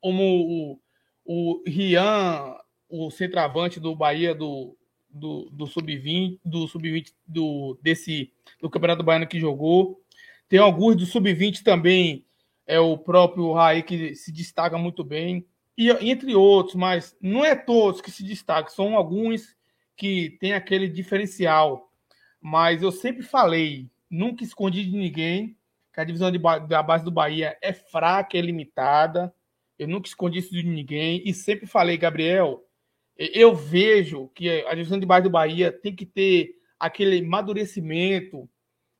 Como 0.00 0.22
o, 0.22 0.80
o 1.24 1.62
Rian, 1.66 2.54
o 2.88 3.10
centroavante 3.10 3.80
do 3.80 3.96
Bahia 3.96 4.32
do, 4.32 4.76
do, 5.08 5.50
do 5.50 5.66
Sub-20, 5.66 6.38
do 6.44 6.68
Sub-20 6.68 7.12
do, 7.26 7.76
desse, 7.82 8.32
do 8.60 8.70
Campeonato 8.70 9.02
Baiano 9.02 9.26
que 9.26 9.40
jogou. 9.40 10.00
Tem 10.48 10.60
alguns 10.60 10.94
do 10.94 11.04
Sub-20 11.04 11.62
também, 11.62 12.24
é 12.66 12.78
o 12.78 12.96
próprio 12.96 13.52
Raí 13.52 13.82
que 13.82 14.14
se 14.14 14.30
destaca 14.30 14.78
muito 14.78 15.02
bem 15.02 15.44
e 15.80 16.10
entre 16.10 16.34
outros, 16.34 16.74
mas 16.74 17.16
não 17.22 17.42
é 17.42 17.56
todos 17.56 18.02
que 18.02 18.10
se 18.10 18.22
destacam, 18.22 18.70
são 18.70 18.94
alguns 18.94 19.56
que 19.96 20.36
têm 20.38 20.52
aquele 20.52 20.86
diferencial. 20.86 21.90
Mas 22.38 22.82
eu 22.82 22.92
sempre 22.92 23.22
falei, 23.22 23.90
nunca 24.10 24.44
escondi 24.44 24.84
de 24.84 24.94
ninguém, 24.94 25.56
que 25.90 25.98
a 25.98 26.04
divisão 26.04 26.30
de, 26.30 26.38
da 26.68 26.82
base 26.82 27.02
do 27.02 27.10
Bahia 27.10 27.56
é 27.62 27.72
fraca, 27.72 28.36
é 28.36 28.42
limitada. 28.42 29.34
Eu 29.78 29.88
nunca 29.88 30.06
escondi 30.06 30.40
isso 30.40 30.50
de 30.50 30.62
ninguém 30.62 31.22
e 31.24 31.32
sempre 31.32 31.66
falei, 31.66 31.96
Gabriel, 31.96 32.62
eu 33.16 33.54
vejo 33.54 34.28
que 34.34 34.62
a 34.66 34.74
divisão 34.74 35.00
de 35.00 35.06
base 35.06 35.22
do 35.22 35.30
Bahia 35.30 35.72
tem 35.72 35.96
que 35.96 36.04
ter 36.04 36.56
aquele 36.78 37.24
amadurecimento. 37.24 38.46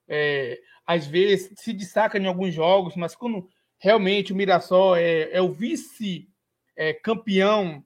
É, 0.07 0.59
às 0.83 1.05
vezes 1.05 1.53
se 1.57 1.73
destaca 1.73 2.17
em 2.17 2.25
alguns 2.25 2.55
jogos, 2.55 2.95
mas 2.95 3.15
quando 3.15 3.47
realmente 3.77 4.33
o 4.33 4.35
Mirassol 4.35 4.95
é, 4.95 5.29
é 5.31 5.39
o 5.43 5.51
vice 5.51 6.30
é, 6.75 6.93
campeão 6.93 7.83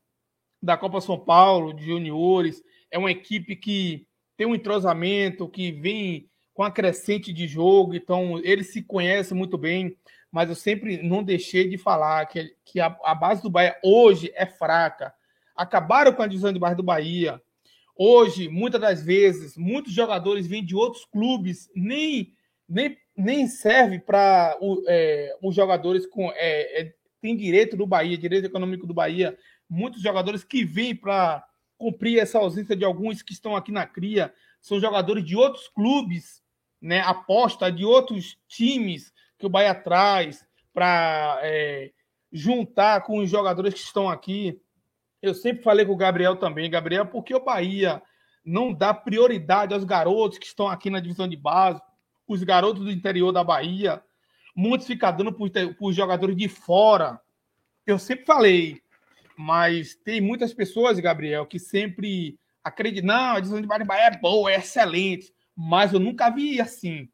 da 0.61 0.77
Copa 0.77 1.01
São 1.01 1.19
Paulo 1.19 1.73
de 1.73 1.85
juniores, 1.85 2.63
é 2.89 2.97
uma 2.97 3.11
equipe 3.11 3.55
que 3.55 4.07
tem 4.37 4.47
um 4.47 4.55
entrosamento, 4.55 5.47
que 5.47 5.71
vem 5.71 6.29
com 6.53 6.63
a 6.63 6.71
crescente 6.71 7.33
de 7.33 7.47
jogo, 7.47 7.93
então 7.93 8.39
eles 8.43 8.71
se 8.71 8.81
conhecem 8.81 9.37
muito 9.37 9.57
bem, 9.57 9.97
mas 10.31 10.49
eu 10.49 10.55
sempre 10.55 11.01
não 11.03 11.23
deixei 11.23 11.67
de 11.67 11.77
falar 11.77 12.25
que, 12.25 12.55
que 12.63 12.79
a, 12.79 12.97
a 13.03 13.13
base 13.13 13.41
do 13.41 13.49
Bahia 13.49 13.77
hoje 13.83 14.31
é 14.35 14.45
fraca. 14.45 15.13
Acabaram 15.55 16.13
com 16.13 16.21
a 16.21 16.27
divisão 16.27 16.51
de 16.51 16.59
base 16.59 16.75
do 16.75 16.83
Bahia. 16.83 17.41
Hoje, 17.97 18.49
muitas 18.49 18.81
das 18.81 19.03
vezes, 19.03 19.55
muitos 19.55 19.93
jogadores 19.93 20.47
vêm 20.47 20.63
de 20.63 20.75
outros 20.75 21.05
clubes, 21.05 21.69
nem, 21.73 22.33
nem, 22.67 22.97
nem 23.15 23.47
serve 23.47 23.99
para 23.99 24.57
é, 24.87 25.37
os 25.41 25.55
jogadores 25.55 26.05
com 26.05 26.29
é, 26.31 26.81
é, 26.81 26.93
tem 27.25 27.35
direito 27.35 27.75
do 27.75 27.87
Bahia, 27.87 28.15
direito 28.15 28.45
econômico 28.45 28.85
do 28.85 28.93
Bahia, 28.93 29.35
muitos 29.67 29.99
jogadores 29.99 30.43
que 30.43 30.63
vêm 30.63 30.95
para 30.95 31.43
cumprir 31.75 32.19
essa 32.19 32.37
ausência 32.37 32.75
de 32.75 32.85
alguns 32.85 33.23
que 33.23 33.33
estão 33.33 33.55
aqui 33.55 33.71
na 33.71 33.87
cria, 33.87 34.31
são 34.61 34.79
jogadores 34.79 35.25
de 35.25 35.35
outros 35.35 35.67
clubes, 35.67 36.43
né? 36.79 37.01
Aposta 37.01 37.71
de 37.71 37.83
outros 37.83 38.37
times 38.47 39.11
que 39.39 39.45
o 39.45 39.49
Bahia 39.49 39.73
traz 39.73 40.45
para 40.71 41.39
é, 41.41 41.91
juntar 42.31 43.01
com 43.01 43.17
os 43.17 43.29
jogadores 43.29 43.73
que 43.73 43.79
estão 43.79 44.07
aqui. 44.07 44.61
Eu 45.19 45.33
sempre 45.33 45.63
falei 45.63 45.83
com 45.83 45.93
o 45.93 45.97
Gabriel 45.97 46.35
também, 46.35 46.69
Gabriel, 46.69 47.07
porque 47.07 47.33
o 47.33 47.43
Bahia 47.43 48.03
não 48.45 48.71
dá 48.71 48.93
prioridade 48.93 49.73
aos 49.73 49.83
garotos 49.83 50.37
que 50.37 50.45
estão 50.45 50.67
aqui 50.67 50.91
na 50.91 50.99
divisão 50.99 51.27
de 51.27 51.35
base, 51.35 51.81
os 52.27 52.43
garotos 52.43 52.83
do 52.83 52.91
interior 52.91 53.31
da 53.31 53.43
Bahia, 53.43 54.03
Muitos 54.55 54.87
ficam 54.87 55.15
dando 55.15 55.33
por, 55.33 55.49
por 55.77 55.91
jogadores 55.91 56.35
de 56.35 56.47
fora. 56.47 57.19
Eu 57.85 57.99
sempre 57.99 58.25
falei, 58.25 58.81
mas 59.37 59.95
tem 59.95 60.21
muitas 60.21 60.53
pessoas, 60.53 60.99
Gabriel, 60.99 61.45
que 61.45 61.59
sempre 61.59 62.39
acreditam, 62.63 63.07
não, 63.07 63.35
a 63.35 63.39
divisão 63.39 63.61
de 63.61 63.67
Bahia 63.67 64.07
é 64.07 64.17
boa, 64.17 64.51
é 64.51 64.57
excelente, 64.57 65.31
mas 65.55 65.93
eu 65.93 65.99
nunca 65.99 66.29
vi 66.29 66.59
assim. 66.59 67.09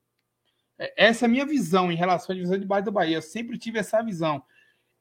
É, 0.80 0.94
essa 0.96 1.26
é 1.26 1.28
a 1.28 1.30
minha 1.30 1.46
visão 1.46 1.92
em 1.92 1.96
relação 1.96 2.34
à 2.34 2.36
divisão 2.36 2.58
de 2.58 2.66
base 2.66 2.86
do 2.86 2.92
Bahia. 2.92 3.18
Eu 3.18 3.22
sempre 3.22 3.58
tive 3.58 3.80
essa 3.80 4.02
visão. 4.02 4.42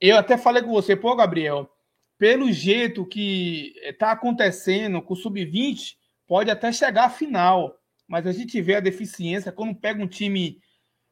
Eu 0.00 0.16
até 0.16 0.36
falei 0.36 0.62
com 0.62 0.70
você, 0.70 0.96
pô, 0.96 1.14
Gabriel, 1.14 1.70
pelo 2.18 2.50
jeito 2.52 3.06
que 3.06 3.74
está 3.82 4.12
acontecendo 4.12 5.00
com 5.00 5.14
o 5.14 5.16
Sub-20, 5.16 5.96
pode 6.26 6.50
até 6.50 6.72
chegar 6.72 7.04
à 7.04 7.10
final. 7.10 7.78
Mas 8.08 8.26
a 8.26 8.32
gente 8.32 8.60
vê 8.60 8.74
a 8.74 8.80
deficiência 8.80 9.52
quando 9.52 9.74
pega 9.74 10.02
um 10.02 10.08
time 10.08 10.60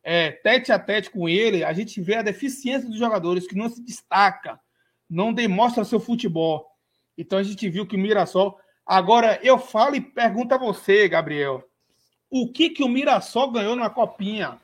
é, 0.03 0.31
tete 0.31 0.73
a 0.73 0.79
tete 0.79 1.11
com 1.11 1.29
ele, 1.29 1.65
a 1.65 1.73
gente 1.73 2.01
vê 2.01 2.17
a 2.17 2.23
deficiência 2.23 2.89
dos 2.89 2.99
jogadores 2.99 3.47
que 3.47 3.57
não 3.57 3.69
se 3.69 3.83
destaca, 3.83 4.59
não 5.09 5.33
demonstra 5.33 5.85
seu 5.85 6.01
futebol. 6.01 6.67
Então 7.17 7.39
a 7.39 7.43
gente 7.43 7.69
viu 7.69 7.87
que 7.87 7.97
o 7.97 7.99
Mirassol. 7.99 8.59
Agora 8.87 9.39
eu 9.43 9.59
falo 9.59 9.97
e 9.97 10.01
pergunto 10.01 10.55
a 10.55 10.59
você, 10.59 11.09
Gabriel, 11.09 11.63
o 12.31 12.51
que 12.51 12.71
que 12.71 12.85
o 12.85 12.89
Mirassol 12.89 13.51
ganhou 13.51 13.77
na 13.77 13.91
copinha? 13.91 14.59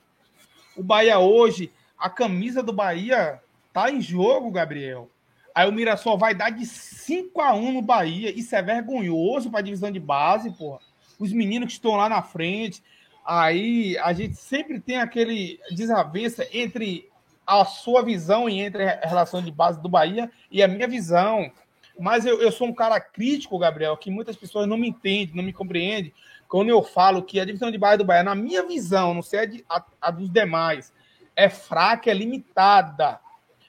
O 0.76 0.82
Bahia 0.82 1.18
hoje, 1.18 1.72
a 1.98 2.08
camisa 2.08 2.62
do 2.62 2.72
Bahia 2.72 3.40
tá 3.72 3.90
em 3.90 4.00
jogo, 4.00 4.50
Gabriel. 4.50 5.10
Aí 5.54 5.68
o 5.68 5.72
Mirassol 5.72 6.18
vai 6.18 6.34
dar 6.34 6.50
de 6.50 6.66
5 6.66 7.40
a 7.40 7.54
1 7.54 7.72
no 7.72 7.82
Bahia. 7.82 8.30
Isso 8.36 8.54
é 8.56 8.62
vergonhoso 8.62 9.50
para 9.50 9.60
a 9.60 9.62
divisão 9.62 9.90
de 9.90 10.00
base, 10.00 10.50
porra. 10.50 10.80
Os 11.18 11.32
meninos 11.32 11.68
que 11.68 11.74
estão 11.74 11.96
lá 11.96 12.08
na 12.08 12.22
frente, 12.22 12.82
Aí 13.24 13.96
a 13.98 14.12
gente 14.12 14.36
sempre 14.36 14.78
tem 14.78 14.98
aquele 14.98 15.58
desavença 15.70 16.46
entre 16.52 17.08
a 17.46 17.64
sua 17.64 18.02
visão 18.02 18.48
e 18.48 18.60
entre 18.60 18.84
a 18.84 19.06
relação 19.06 19.42
de 19.42 19.50
base 19.50 19.80
do 19.80 19.88
Bahia 19.88 20.30
e 20.50 20.62
a 20.62 20.68
minha 20.68 20.86
visão. 20.86 21.50
Mas 21.98 22.26
eu, 22.26 22.40
eu 22.40 22.50
sou 22.50 22.66
um 22.66 22.74
cara 22.74 23.00
crítico, 23.00 23.58
Gabriel, 23.58 23.96
que 23.96 24.10
muitas 24.10 24.36
pessoas 24.36 24.66
não 24.66 24.76
me 24.76 24.88
entendem, 24.88 25.34
não 25.34 25.44
me 25.44 25.52
compreendem, 25.52 26.12
quando 26.48 26.68
eu 26.68 26.82
falo 26.82 27.22
que 27.22 27.40
a 27.40 27.44
divisão 27.44 27.70
de 27.70 27.78
base 27.78 27.98
do 27.98 28.04
Bahia, 28.04 28.22
na 28.22 28.34
minha 28.34 28.62
visão, 28.62 29.14
não 29.14 29.22
sei 29.22 29.40
a, 29.40 29.44
de, 29.44 29.64
a, 29.68 29.84
a 30.00 30.10
dos 30.10 30.30
demais, 30.30 30.92
é 31.34 31.48
fraca, 31.48 32.10
é 32.10 32.14
limitada. 32.14 33.18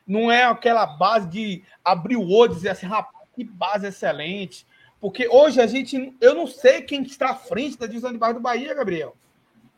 Não 0.05 0.31
é 0.31 0.43
aquela 0.43 0.85
base 0.85 1.27
de 1.27 1.63
abrir 1.83 2.15
o 2.15 2.29
olho 2.29 2.51
e 2.51 2.55
dizer 2.55 2.69
assim, 2.69 2.85
rapaz, 2.85 3.27
que 3.35 3.43
base 3.43 3.87
excelente. 3.87 4.67
Porque 4.99 5.27
hoje 5.27 5.59
a 5.59 5.67
gente. 5.67 6.15
Eu 6.21 6.35
não 6.35 6.47
sei 6.47 6.81
quem 6.81 7.01
está 7.03 7.31
à 7.31 7.35
frente 7.35 7.77
da 7.77 7.87
divisão 7.87 8.11
de 8.11 8.17
base 8.17 8.35
do 8.35 8.39
Bahia, 8.39 8.73
Gabriel. 8.73 9.15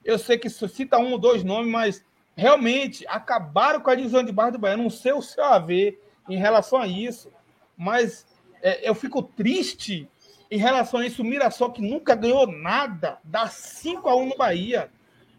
Eu 0.08 0.18
sei 0.18 0.38
que 0.38 0.50
cita 0.50 0.98
um 0.98 1.12
ou 1.12 1.20
dois 1.20 1.44
nomes, 1.44 1.70
mas 1.70 2.06
realmente 2.34 3.06
acabaram 3.10 3.82
com 3.82 3.90
a 3.90 3.96
divisão 3.96 4.24
de 4.24 4.32
base 4.32 4.54
do 4.54 4.58
Bahia. 4.58 4.78
Não 4.78 4.90
sei 4.90 5.12
o 5.12 5.22
seu 5.22 5.44
a 5.44 5.60
ver 5.60 6.02
em 6.30 6.38
relação 6.38 6.80
a 6.80 6.88
isso, 6.88 7.30
mas 7.78 8.26
é, 8.62 8.88
eu 8.88 8.96
fico 8.96 9.22
triste 9.22 10.10
em 10.50 10.58
relação 10.58 11.02
a 11.02 11.06
isso. 11.06 11.22
O 11.22 11.26
Mirassol, 11.26 11.74
que 11.74 11.82
nunca 11.82 12.16
ganhou 12.16 12.48
nada, 12.48 13.18
dá 13.22 13.48
5 13.48 14.08
a 14.08 14.16
1 14.16 14.30
no 14.30 14.38
Bahia. 14.38 14.90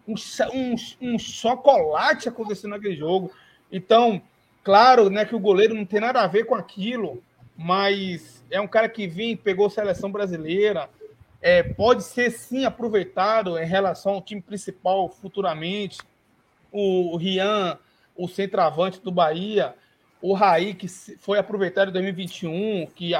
Um, 0.06 0.14
um, 0.52 0.74
um 1.00 1.18
chocolate 1.18 2.28
acontecendo 2.28 2.72
naquele 2.72 2.94
jogo. 2.94 3.32
Então, 3.72 4.20
claro 4.62 5.08
né, 5.08 5.24
que 5.24 5.34
o 5.34 5.40
goleiro 5.40 5.74
não 5.74 5.86
tem 5.86 6.00
nada 6.00 6.20
a 6.20 6.26
ver 6.26 6.44
com 6.44 6.54
aquilo, 6.54 7.22
mas 7.56 8.44
é 8.50 8.60
um 8.60 8.68
cara 8.68 8.86
que 8.86 9.06
vem, 9.06 9.34
pegou 9.34 9.70
seleção 9.70 10.12
brasileira, 10.12 10.90
é, 11.40 11.62
pode 11.62 12.02
ser 12.02 12.30
sim 12.30 12.64
aproveitado 12.64 13.58
em 13.58 13.66
relação 13.66 14.14
ao 14.14 14.22
time 14.22 14.40
principal 14.40 15.08
futuramente. 15.08 15.98
O, 16.70 17.16
Rian, 17.16 17.78
o 18.16 18.28
centroavante 18.28 19.00
do 19.00 19.10
Bahia, 19.10 19.74
o 20.20 20.34
Raí, 20.34 20.74
que 20.74 20.88
foi 20.88 21.38
aproveitado 21.38 21.88
em 21.90 21.92
2021, 21.92 22.86
que 22.94 23.12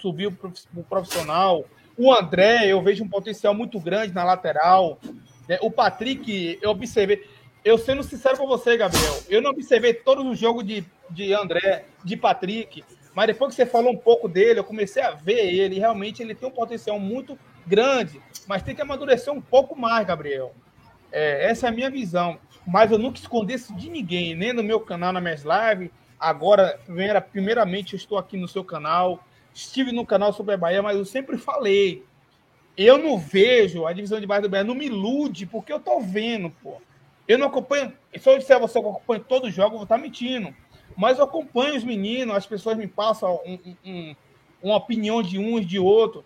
subiu 0.00 0.32
para 0.32 0.50
o 0.74 0.84
profissional. 0.84 1.64
O 1.96 2.12
André, 2.12 2.66
eu 2.66 2.82
vejo 2.82 3.04
um 3.04 3.08
potencial 3.08 3.54
muito 3.54 3.78
grande 3.78 4.14
na 4.14 4.24
lateral. 4.24 4.98
Né? 5.46 5.58
O 5.60 5.70
Patrick, 5.70 6.58
eu 6.62 6.70
observei. 6.70 7.28
Eu 7.62 7.76
sendo 7.76 8.02
sincero 8.02 8.38
com 8.38 8.46
você, 8.46 8.74
Gabriel, 8.74 9.22
eu 9.28 9.42
não 9.42 9.50
observei 9.50 9.92
todos 9.92 10.24
os 10.24 10.38
jogos 10.38 10.64
de, 10.64 10.82
de 11.10 11.34
André, 11.34 11.84
de 12.02 12.16
Patrick, 12.16 12.82
mas 13.14 13.26
depois 13.26 13.50
que 13.50 13.56
você 13.56 13.66
falou 13.66 13.92
um 13.92 13.96
pouco 13.98 14.26
dele, 14.26 14.60
eu 14.60 14.64
comecei 14.64 15.02
a 15.02 15.10
ver 15.10 15.52
ele. 15.54 15.78
Realmente 15.78 16.22
ele 16.22 16.34
tem 16.34 16.48
um 16.48 16.52
potencial 16.52 16.98
muito 16.98 17.38
grande, 17.70 18.20
mas 18.48 18.62
tem 18.62 18.74
que 18.74 18.82
amadurecer 18.82 19.32
um 19.32 19.40
pouco 19.40 19.78
mais, 19.78 20.04
Gabriel. 20.04 20.52
É, 21.12 21.48
essa 21.48 21.66
é 21.66 21.68
a 21.68 21.72
minha 21.72 21.88
visão. 21.88 22.38
Mas 22.66 22.90
eu 22.90 22.98
nunca 22.98 23.18
escondi 23.18 23.54
isso 23.54 23.74
de 23.74 23.88
ninguém, 23.88 24.34
nem 24.34 24.52
no 24.52 24.62
meu 24.62 24.80
canal, 24.80 25.12
na 25.12 25.20
minhas 25.20 25.44
lives. 25.44 25.90
Agora, 26.18 26.78
primeiramente, 27.32 27.96
estou 27.96 28.18
aqui 28.18 28.36
no 28.36 28.48
seu 28.48 28.64
canal. 28.64 29.24
estive 29.54 29.92
no 29.92 30.04
canal 30.04 30.32
Super 30.32 30.58
Bahia, 30.58 30.82
mas 30.82 30.96
eu 30.96 31.04
sempre 31.04 31.38
falei. 31.38 32.04
Eu 32.76 32.98
não 32.98 33.18
vejo 33.18 33.86
a 33.86 33.92
divisão 33.92 34.20
de 34.20 34.26
base 34.26 34.42
do 34.42 34.48
Bahia, 34.48 34.64
não 34.64 34.74
me 34.74 34.86
ilude, 34.86 35.46
porque 35.46 35.72
eu 35.72 35.80
tô 35.80 36.00
vendo, 36.00 36.50
pô. 36.62 36.80
Eu 37.26 37.38
não 37.38 37.46
acompanho. 37.46 37.92
Se 38.18 38.28
eu 38.28 38.38
disser 38.38 38.56
a 38.56 38.60
você 38.60 38.80
que 38.80 38.86
eu 38.86 38.90
acompanho 38.90 39.24
todos 39.24 39.48
os 39.48 39.54
jogos, 39.54 39.72
eu 39.72 39.78
vou 39.78 39.84
estar 39.84 39.98
mentindo. 39.98 40.54
Mas 40.96 41.18
eu 41.18 41.24
acompanho 41.24 41.76
os 41.76 41.84
meninos, 41.84 42.34
as 42.34 42.46
pessoas 42.46 42.76
me 42.76 42.86
passam 42.86 43.40
um, 43.46 43.76
um, 43.84 44.16
uma 44.62 44.76
opinião 44.76 45.22
de 45.22 45.38
uns, 45.38 45.66
de 45.66 45.78
outro. 45.78 46.24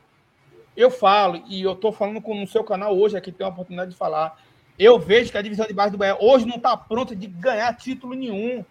Eu 0.76 0.90
falo, 0.90 1.42
e 1.46 1.62
eu 1.62 1.72
estou 1.72 1.92
falando 1.92 2.20
com 2.20 2.34
no 2.34 2.46
seu 2.46 2.64
canal 2.64 2.98
hoje, 2.98 3.16
aqui 3.16 3.30
tem 3.30 3.46
a 3.46 3.50
oportunidade 3.50 3.92
de 3.92 3.96
falar. 3.96 4.40
Eu 4.76 4.98
vejo 4.98 5.30
que 5.30 5.38
a 5.38 5.42
divisão 5.42 5.66
de 5.66 5.72
base 5.72 5.92
do 5.92 5.98
Bahia 5.98 6.16
hoje 6.20 6.46
não 6.46 6.56
está 6.56 6.76
pronta 6.76 7.14
de 7.14 7.28
ganhar 7.28 7.72
título 7.76 8.14
nenhum. 8.14 8.64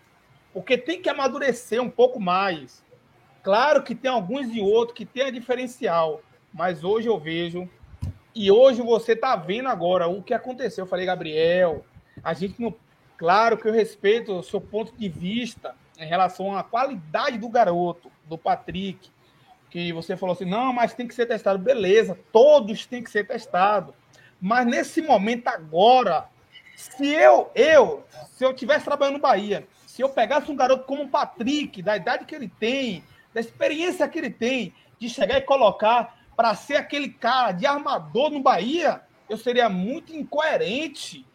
Porque 0.53 0.77
tem 0.77 1.01
que 1.01 1.09
amadurecer 1.09 1.81
um 1.81 1.89
pouco 1.89 2.19
mais. 2.19 2.83
Claro 3.41 3.83
que 3.83 3.95
tem 3.95 4.11
alguns 4.11 4.53
e 4.53 4.59
outros 4.59 4.97
que 4.97 5.05
tem 5.05 5.23
a 5.23 5.31
diferencial. 5.31 6.21
Mas 6.53 6.83
hoje 6.83 7.07
eu 7.07 7.17
vejo. 7.17 7.69
E 8.35 8.51
hoje 8.51 8.81
você 8.81 9.13
está 9.13 9.35
vendo 9.35 9.69
agora 9.69 10.07
o 10.07 10.21
que 10.21 10.33
aconteceu. 10.33 10.83
Eu 10.83 10.89
falei, 10.89 11.05
Gabriel, 11.05 11.85
a 12.23 12.33
gente 12.33 12.61
não. 12.61 12.75
Claro 13.17 13.57
que 13.57 13.67
eu 13.67 13.71
respeito 13.71 14.33
o 14.33 14.43
seu 14.43 14.59
ponto 14.59 14.93
de 14.95 15.07
vista 15.07 15.75
em 15.97 16.05
relação 16.05 16.55
à 16.55 16.63
qualidade 16.63 17.37
do 17.37 17.47
garoto, 17.47 18.11
do 18.25 18.37
Patrick, 18.37 19.09
que 19.73 19.91
você 19.91 20.15
falou 20.15 20.33
assim, 20.33 20.45
não, 20.45 20.71
mas 20.71 20.93
tem 20.93 21.07
que 21.07 21.15
ser 21.15 21.25
testado. 21.25 21.57
Beleza, 21.57 22.15
todos 22.31 22.85
têm 22.85 23.03
que 23.03 23.09
ser 23.09 23.25
testados. 23.25 23.95
Mas 24.39 24.67
nesse 24.67 25.01
momento 25.01 25.47
agora, 25.47 26.29
se 26.75 27.07
eu, 27.07 27.49
eu, 27.55 28.05
se 28.29 28.45
eu 28.45 28.53
tivesse 28.53 28.85
trabalhando 28.85 29.15
no 29.15 29.21
Bahia, 29.21 29.67
se 29.87 30.03
eu 30.03 30.09
pegasse 30.09 30.51
um 30.51 30.55
garoto 30.55 30.85
como 30.85 31.05
o 31.05 31.09
Patrick, 31.09 31.81
da 31.81 31.97
idade 31.97 32.25
que 32.25 32.35
ele 32.35 32.47
tem, 32.59 33.03
da 33.33 33.41
experiência 33.41 34.07
que 34.07 34.19
ele 34.19 34.29
tem, 34.29 34.75
de 34.99 35.09
chegar 35.09 35.39
e 35.39 35.41
colocar 35.41 36.19
para 36.35 36.53
ser 36.53 36.75
aquele 36.75 37.09
cara 37.09 37.51
de 37.51 37.65
armador 37.65 38.29
no 38.29 38.43
Bahia, 38.43 39.01
eu 39.27 39.37
seria 39.37 39.69
muito 39.69 40.15
incoerente 40.15 41.25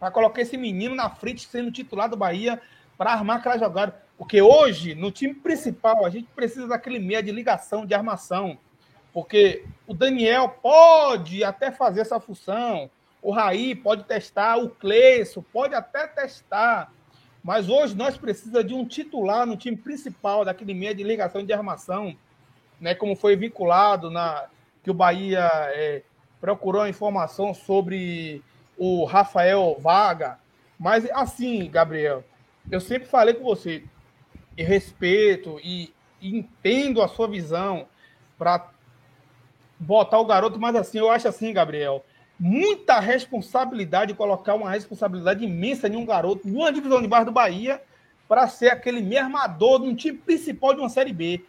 para 0.00 0.10
colocar 0.10 0.40
esse 0.40 0.56
menino 0.56 0.94
na 0.94 1.10
frente 1.10 1.46
sendo 1.46 1.70
titular 1.70 2.08
do 2.08 2.16
Bahia 2.16 2.58
para 2.96 3.12
armar 3.12 3.36
aquela 3.36 3.58
jogada. 3.58 4.02
Porque 4.22 4.40
hoje, 4.40 4.94
no 4.94 5.10
time 5.10 5.34
principal, 5.34 6.06
a 6.06 6.08
gente 6.08 6.28
precisa 6.28 6.68
daquele 6.68 7.00
meia 7.00 7.20
de 7.20 7.32
ligação, 7.32 7.84
de 7.84 7.92
armação. 7.92 8.56
Porque 9.12 9.64
o 9.84 9.92
Daniel 9.92 10.48
pode 10.48 11.42
até 11.42 11.72
fazer 11.72 12.02
essa 12.02 12.20
função, 12.20 12.88
o 13.20 13.32
Raí 13.32 13.74
pode 13.74 14.04
testar, 14.04 14.58
o 14.58 14.70
Cleison 14.70 15.42
pode 15.52 15.74
até 15.74 16.06
testar. 16.06 16.92
Mas 17.42 17.68
hoje 17.68 17.96
nós 17.96 18.16
precisamos 18.16 18.64
de 18.64 18.72
um 18.72 18.86
titular 18.86 19.44
no 19.44 19.56
time 19.56 19.76
principal, 19.76 20.44
daquele 20.44 20.72
meia 20.72 20.94
de 20.94 21.02
ligação 21.02 21.44
de 21.44 21.52
armação, 21.52 22.16
né? 22.80 22.94
Como 22.94 23.16
foi 23.16 23.34
vinculado 23.34 24.08
na 24.08 24.46
que 24.84 24.90
o 24.92 24.94
Bahia 24.94 25.50
é, 25.74 26.02
procurou 26.40 26.86
informação 26.86 27.52
sobre 27.52 28.40
o 28.78 29.04
Rafael 29.04 29.76
Vaga. 29.80 30.38
Mas 30.78 31.10
assim, 31.10 31.68
Gabriel, 31.68 32.22
eu 32.70 32.80
sempre 32.80 33.08
falei 33.08 33.34
com 33.34 33.42
você, 33.42 33.82
e 34.56 34.62
respeito 34.62 35.60
e, 35.62 35.92
e 36.20 36.36
entendo 36.36 37.02
a 37.02 37.08
sua 37.08 37.28
visão 37.28 37.86
para 38.38 38.70
botar 39.78 40.18
o 40.18 40.24
garoto, 40.24 40.60
mas 40.60 40.76
assim, 40.76 40.98
eu 40.98 41.10
acho 41.10 41.26
assim, 41.26 41.52
Gabriel, 41.52 42.04
muita 42.38 43.00
responsabilidade, 43.00 44.14
colocar 44.14 44.54
uma 44.54 44.70
responsabilidade 44.70 45.44
imensa 45.44 45.88
em 45.88 45.96
um 45.96 46.06
garoto, 46.06 46.46
numa 46.48 46.72
divisão 46.72 47.00
de 47.00 47.08
baixo 47.08 47.26
do 47.26 47.32
Bahia, 47.32 47.82
para 48.28 48.48
ser 48.48 48.70
aquele 48.70 49.00
meio 49.00 49.22
armador 49.22 49.80
de 49.80 49.88
um 49.88 49.94
time 49.94 50.18
principal 50.18 50.74
de 50.74 50.80
uma 50.80 50.88
Série 50.88 51.12
B. 51.12 51.44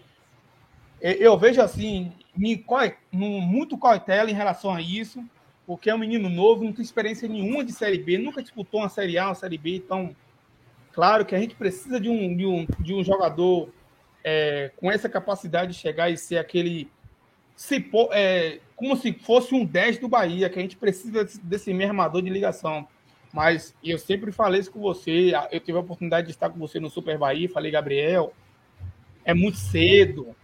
Eu 0.99 1.37
vejo 1.37 1.61
assim, 1.61 2.11
muito 2.35 3.77
cautela 3.77 4.29
em 4.29 4.33
relação 4.33 4.73
a 4.73 4.81
isso, 4.81 5.23
porque 5.65 5.89
é 5.89 5.95
um 5.95 5.99
menino 5.99 6.29
novo, 6.29 6.63
não 6.63 6.73
tem 6.73 6.83
experiência 6.83 7.27
nenhuma 7.27 7.63
de 7.63 7.71
Série 7.71 7.97
B, 7.97 8.17
nunca 8.17 8.41
disputou 8.41 8.81
uma 8.81 8.89
Série 8.89 9.17
A, 9.17 9.27
uma 9.27 9.35
Série 9.35 9.57
B, 9.57 9.77
então 9.77 10.15
Claro 10.93 11.25
que 11.25 11.33
a 11.33 11.39
gente 11.39 11.55
precisa 11.55 11.99
de 11.99 12.07
um, 12.07 12.37
de 12.37 12.45
um, 12.45 12.67
de 12.79 12.93
um 12.93 13.03
jogador 13.03 13.69
é, 14.23 14.71
com 14.77 14.91
essa 14.91 15.09
capacidade 15.09 15.73
de 15.73 15.79
chegar 15.79 16.09
e 16.09 16.17
ser 16.17 16.37
aquele. 16.37 16.89
Se, 17.55 17.83
é, 18.11 18.59
como 18.75 18.95
se 18.95 19.11
fosse 19.11 19.55
um 19.55 19.65
10 19.65 19.97
do 19.97 20.07
Bahia, 20.07 20.49
que 20.49 20.59
a 20.59 20.61
gente 20.61 20.77
precisa 20.77 21.27
desse 21.43 21.73
meio 21.73 21.89
armador 21.89 22.21
de 22.21 22.29
ligação. 22.29 22.87
Mas 23.33 23.75
eu 23.83 23.97
sempre 23.97 24.31
falei 24.31 24.61
isso 24.61 24.71
com 24.71 24.79
você. 24.79 25.31
Eu 25.51 25.59
tive 25.59 25.77
a 25.79 25.81
oportunidade 25.81 26.27
de 26.27 26.33
estar 26.33 26.51
com 26.51 26.59
você 26.59 26.79
no 26.79 26.89
Super 26.89 27.17
Bahia. 27.17 27.49
Falei, 27.49 27.71
Gabriel, 27.71 28.31
é 29.25 29.33
muito 29.33 29.57
cedo. 29.57 30.35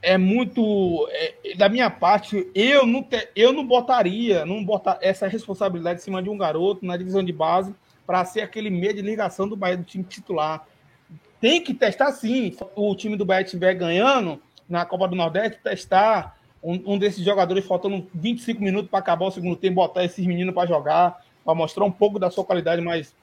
É 0.00 0.16
muito. 0.16 1.08
É, 1.10 1.56
da 1.56 1.68
minha 1.68 1.90
parte, 1.90 2.48
eu 2.54 2.86
não, 2.86 3.02
te, 3.02 3.28
eu 3.34 3.52
não 3.52 3.66
botaria 3.66 4.46
não 4.46 4.64
botar 4.64 4.98
essa 5.00 5.26
responsabilidade 5.26 5.98
em 6.00 6.04
cima 6.04 6.22
de 6.22 6.30
um 6.30 6.38
garoto 6.38 6.86
na 6.86 6.96
divisão 6.96 7.24
de 7.24 7.32
base 7.32 7.74
para 8.06 8.24
ser 8.24 8.42
aquele 8.42 8.70
meio 8.70 8.94
de 8.94 9.02
ligação 9.02 9.48
do 9.48 9.56
Bahia 9.56 9.76
do 9.76 9.84
time 9.84 10.04
titular. 10.04 10.66
Tem 11.40 11.62
que 11.62 11.74
testar 11.74 12.12
sim. 12.12 12.56
O 12.74 12.94
time 12.94 13.16
do 13.16 13.24
Bahia 13.24 13.44
estiver 13.44 13.74
ganhando 13.74 14.40
na 14.68 14.84
Copa 14.84 15.08
do 15.08 15.16
Nordeste, 15.16 15.60
testar 15.62 16.38
um, 16.62 16.94
um 16.94 16.98
desses 16.98 17.22
jogadores 17.22 17.66
faltando 17.66 18.08
25 18.14 18.62
minutos 18.62 18.90
para 18.90 18.98
acabar 18.98 19.26
o 19.26 19.30
segundo 19.30 19.56
tempo, 19.56 19.74
botar 19.74 20.04
esses 20.04 20.24
meninos 20.26 20.54
para 20.54 20.66
jogar, 20.66 21.22
para 21.44 21.54
mostrar 21.54 21.84
um 21.84 21.92
pouco 21.92 22.18
da 22.18 22.30
sua 22.30 22.44
qualidade, 22.44 22.80
mas 22.80 23.14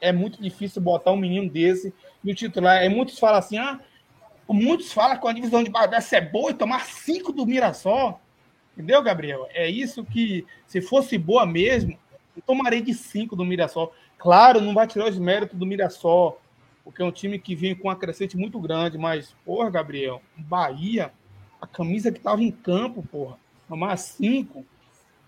é 0.00 0.12
muito 0.12 0.40
difícil 0.40 0.80
botar 0.80 1.10
um 1.12 1.16
menino 1.16 1.50
desse 1.50 1.92
no 2.22 2.34
titular. 2.34 2.82
É, 2.82 2.88
muitos 2.88 3.18
falam 3.18 3.38
assim, 3.38 3.58
ah, 3.58 3.80
muitos 4.48 4.92
falam 4.92 5.18
que 5.18 5.26
a 5.26 5.32
divisão 5.32 5.62
de 5.62 5.70
Bardessa 5.70 6.16
é 6.16 6.20
boa 6.20 6.50
e 6.50 6.54
tomar 6.54 6.86
cinco 6.86 7.32
do 7.32 7.44
Mirassol. 7.44 8.20
Entendeu, 8.74 9.02
Gabriel? 9.02 9.46
É 9.50 9.68
isso 9.68 10.04
que, 10.04 10.46
se 10.66 10.80
fosse 10.80 11.18
boa 11.18 11.44
mesmo, 11.44 11.98
eu 12.36 12.42
tomarei 12.42 12.80
de 12.80 12.94
cinco 12.94 13.34
do 13.34 13.44
Mirassol. 13.44 13.94
Claro, 14.18 14.60
não 14.60 14.74
vai 14.74 14.86
tirar 14.86 15.08
os 15.08 15.18
méritos 15.18 15.58
do 15.58 15.66
Mirassol, 15.66 16.40
porque 16.84 17.02
é 17.02 17.04
um 17.04 17.12
time 17.12 17.38
que 17.38 17.54
vem 17.54 17.74
com 17.74 17.88
uma 17.88 17.96
crescente 17.96 18.36
muito 18.36 18.60
grande, 18.60 18.98
mas, 18.98 19.34
porra, 19.44 19.70
Gabriel, 19.70 20.22
Bahia, 20.36 21.12
a 21.60 21.66
camisa 21.66 22.10
que 22.10 22.18
estava 22.18 22.42
em 22.42 22.50
campo, 22.50 23.02
porra, 23.10 23.36
tomar 23.68 23.96
cinco, 23.96 24.64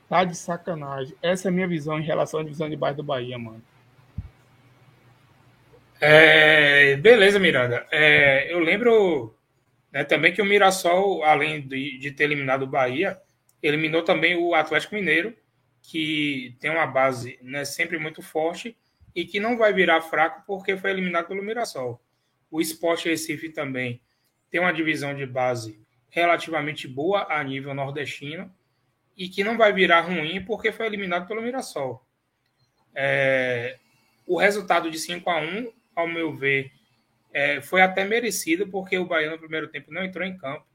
tá 0.08 0.24
de 0.24 0.36
sacanagem. 0.36 1.14
Essa 1.22 1.48
é 1.48 1.50
a 1.50 1.52
minha 1.52 1.68
visão 1.68 1.98
em 1.98 2.04
relação 2.04 2.40
à 2.40 2.42
divisão 2.42 2.68
de 2.68 2.76
baixo 2.76 2.96
do 2.96 3.02
Bahia, 3.02 3.38
mano. 3.38 3.62
É, 6.00 6.96
beleza, 6.96 7.38
Miranda. 7.38 7.86
É, 7.90 8.52
eu 8.52 8.58
lembro 8.58 9.34
né, 9.92 10.02
também 10.02 10.32
que 10.32 10.42
o 10.42 10.44
Mirassol, 10.44 11.22
além 11.22 11.60
de, 11.66 11.98
de 11.98 12.10
ter 12.10 12.24
eliminado 12.24 12.62
o 12.62 12.66
Bahia, 12.66 13.20
eliminou 13.62 14.02
também 14.02 14.36
o 14.36 14.54
Atlético 14.54 14.96
Mineiro 14.96 15.32
que 15.82 16.56
tem 16.60 16.70
uma 16.70 16.86
base 16.86 17.38
né, 17.42 17.64
sempre 17.64 17.98
muito 17.98 18.22
forte 18.22 18.76
e 19.14 19.24
que 19.24 19.40
não 19.40 19.56
vai 19.58 19.72
virar 19.72 20.00
fraco 20.00 20.44
porque 20.46 20.76
foi 20.76 20.90
eliminado 20.90 21.26
pelo 21.26 21.42
Mirassol. 21.42 22.00
O 22.50 22.60
Sport 22.60 23.04
Recife 23.04 23.50
também 23.50 24.00
tem 24.50 24.60
uma 24.60 24.72
divisão 24.72 25.14
de 25.14 25.26
base 25.26 25.80
relativamente 26.08 26.86
boa 26.86 27.26
a 27.28 27.42
nível 27.42 27.74
nordestino 27.74 28.54
e 29.16 29.28
que 29.28 29.42
não 29.42 29.58
vai 29.58 29.72
virar 29.72 30.02
ruim 30.02 30.44
porque 30.44 30.72
foi 30.72 30.86
eliminado 30.86 31.26
pelo 31.26 31.42
Mirassol. 31.42 32.06
É, 32.94 33.78
o 34.26 34.38
resultado 34.38 34.90
de 34.90 34.98
5 34.98 35.28
a 35.28 35.40
1 35.40 35.72
ao 35.94 36.06
meu 36.06 36.34
ver, 36.34 36.70
é, 37.32 37.60
foi 37.60 37.82
até 37.82 38.04
merecido 38.04 38.68
porque 38.68 38.96
o 38.98 39.06
Bahia 39.06 39.30
no 39.30 39.38
primeiro 39.38 39.68
tempo 39.68 39.92
não 39.92 40.04
entrou 40.04 40.26
em 40.26 40.36
campo. 40.36 40.66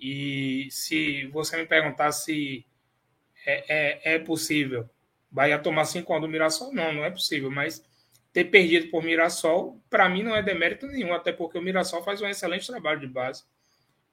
E 0.00 0.68
se 0.70 1.26
você 1.26 1.56
me 1.56 1.66
perguntar 1.66 2.12
se 2.12 2.64
é, 3.48 3.64
é, 3.68 4.14
é 4.14 4.18
possível. 4.18 4.88
Bahia 5.30 5.58
tomar 5.58 5.86
5 5.86 6.12
a 6.12 6.18
do 6.18 6.28
Mirassol? 6.28 6.72
Não, 6.72 6.92
não 6.92 7.04
é 7.04 7.10
possível, 7.10 7.50
mas 7.50 7.82
ter 8.32 8.44
perdido 8.44 8.88
por 8.90 9.02
Mirassol, 9.02 9.80
para 9.88 10.08
mim, 10.08 10.22
não 10.22 10.36
é 10.36 10.42
demérito 10.42 10.86
nenhum, 10.86 11.14
até 11.14 11.32
porque 11.32 11.56
o 11.56 11.62
Mirassol 11.62 12.02
faz 12.02 12.20
um 12.20 12.26
excelente 12.26 12.66
trabalho 12.66 13.00
de 13.00 13.06
base. 13.06 13.44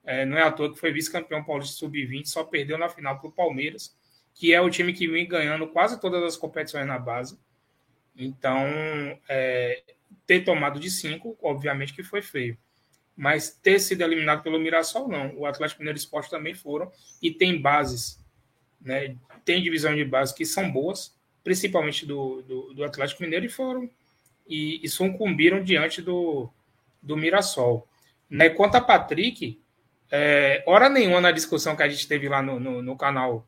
É, 0.06 0.26
não 0.26 0.38
é 0.38 0.44
à 0.44 0.52
toa 0.52 0.72
que 0.72 0.80
foi 0.80 0.92
vice-campeão 0.92 1.44
paulista 1.44 1.76
sub-20, 1.76 2.28
só 2.28 2.44
perdeu 2.44 2.78
na 2.78 2.88
final 2.88 3.20
para 3.20 3.28
o 3.28 3.32
Palmeiras, 3.32 3.96
que 4.34 4.54
é 4.54 4.62
o 4.62 4.70
time 4.70 4.94
que 4.94 5.08
vem 5.08 5.28
ganhando 5.28 5.68
quase 5.68 6.00
todas 6.00 6.24
as 6.24 6.38
competições 6.38 6.88
na 6.88 6.98
base. 6.98 7.38
Então, 8.16 8.66
é, 9.28 9.84
ter 10.26 10.42
tomado 10.46 10.80
de 10.80 10.90
5, 10.90 11.38
obviamente 11.42 11.94
que 11.94 12.04
foi 12.04 12.22
feio. 12.22 12.58
Mas 13.18 13.50
ter 13.50 13.80
sido 13.80 14.02
eliminado 14.02 14.44
pelo 14.44 14.60
Mirassol, 14.60 15.08
não. 15.08 15.36
O 15.38 15.46
Atlético 15.46 15.82
Mineiro 15.82 15.98
Esporte 15.98 16.30
também 16.30 16.54
foram 16.54 16.92
e 17.22 17.32
tem 17.32 17.60
bases 17.60 18.24
né? 18.86 19.18
Tem 19.44 19.62
divisão 19.62 19.96
de 19.96 20.06
base 20.06 20.34
que 20.34 20.46
são 20.46 20.72
boas, 20.72 21.14
principalmente 21.44 22.06
do, 22.06 22.42
do, 22.44 22.74
do 22.74 22.84
Atlético 22.84 23.24
Mineiro, 23.24 23.46
e 23.46 23.50
foram 23.50 23.90
e, 24.48 24.80
e 24.84 24.88
sucumbiram 24.88 25.64
diante 25.64 26.02
do, 26.02 26.50
do 27.02 27.18
Mirassol. 27.18 27.88
Né? 28.30 28.50
Quanto 28.50 28.76
a 28.76 28.82
Patrick, 28.82 29.60
é, 30.12 30.64
hora 30.68 30.88
nenhuma 30.88 31.20
na 31.20 31.32
discussão 31.32 31.76
que 31.76 31.84
a 31.84 31.90
gente 31.90 32.08
teve 32.08 32.30
lá 32.30 32.42
no, 32.42 32.60
no, 32.60 32.82
no 32.82 32.96
canal 32.96 33.48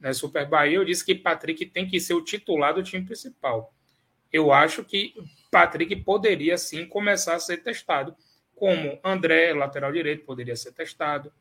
né, 0.00 0.12
Super 0.12 0.46
Bahia, 0.46 0.76
eu 0.76 0.84
disse 0.84 1.04
que 1.04 1.14
Patrick 1.14 1.66
tem 1.66 1.86
que 1.86 2.00
ser 2.00 2.14
o 2.14 2.22
titular 2.22 2.74
do 2.74 2.82
time 2.82 3.04
principal. 3.04 3.72
Eu 4.32 4.52
acho 4.52 4.84
que 4.84 5.14
Patrick 5.50 5.94
poderia 5.96 6.56
sim 6.58 6.86
começar 6.86 7.34
a 7.34 7.40
ser 7.40 7.58
testado, 7.58 8.14
como 8.54 8.98
André, 9.04 9.52
lateral 9.52 9.92
direito, 9.92 10.24
poderia 10.24 10.56
ser 10.56 10.72
testado. 10.72 11.32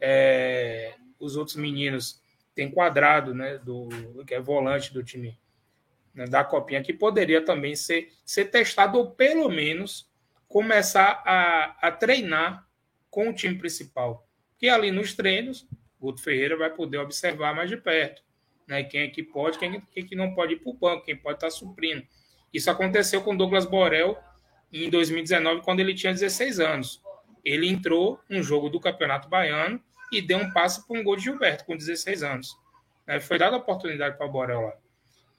É, 0.00 0.94
os 1.18 1.36
outros 1.36 1.56
meninos 1.56 2.20
têm 2.54 2.70
quadrado, 2.70 3.34
né, 3.34 3.58
do, 3.58 3.88
que 4.26 4.34
é 4.34 4.40
volante 4.40 4.92
do 4.92 5.02
time 5.02 5.38
né, 6.14 6.26
da 6.26 6.44
Copinha, 6.44 6.82
que 6.82 6.92
poderia 6.92 7.44
também 7.44 7.74
ser, 7.74 8.12
ser 8.24 8.46
testado, 8.46 8.98
ou 8.98 9.10
pelo 9.10 9.48
menos 9.48 10.08
começar 10.48 11.22
a, 11.24 11.76
a 11.80 11.92
treinar 11.92 12.66
com 13.10 13.28
o 13.28 13.32
time 13.32 13.56
principal. 13.56 14.26
Que 14.58 14.68
ali 14.68 14.90
nos 14.90 15.14
treinos, 15.14 15.66
Guto 16.00 16.22
Ferreira 16.22 16.56
vai 16.56 16.70
poder 16.70 16.98
observar 16.98 17.54
mais 17.54 17.70
de 17.70 17.76
perto. 17.76 18.22
Né, 18.66 18.84
quem 18.84 19.02
é 19.02 19.08
que 19.08 19.22
pode, 19.22 19.58
quem 19.58 19.82
é 19.96 20.02
que 20.02 20.14
não 20.14 20.34
pode 20.34 20.54
ir 20.54 20.58
para 20.58 20.70
o 20.70 20.74
banco, 20.74 21.04
quem 21.04 21.16
pode 21.16 21.36
estar 21.36 21.48
tá 21.48 21.50
suprindo. 21.50 22.06
Isso 22.52 22.70
aconteceu 22.70 23.22
com 23.22 23.36
Douglas 23.36 23.64
Borel 23.64 24.18
em 24.72 24.88
2019, 24.90 25.62
quando 25.62 25.80
ele 25.80 25.94
tinha 25.94 26.12
16 26.12 26.60
anos. 26.60 27.02
Ele 27.44 27.68
entrou 27.68 28.20
no 28.28 28.42
jogo 28.42 28.68
do 28.68 28.78
Campeonato 28.78 29.28
Baiano 29.28 29.82
e 30.12 30.20
deu 30.20 30.38
um 30.38 30.50
passe 30.52 30.86
para 30.86 30.98
um 30.98 31.04
gol 31.04 31.16
de 31.16 31.24
Gilberto, 31.24 31.64
com 31.64 31.76
16 31.76 32.22
anos. 32.22 32.56
É, 33.06 33.20
foi 33.20 33.38
dada 33.38 33.56
a 33.56 33.58
oportunidade 33.58 34.16
para 34.16 34.26
o 34.26 34.30
Borel 34.30 34.62
lá. 34.62 34.74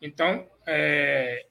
Então, 0.02 0.48
é, 0.66 1.46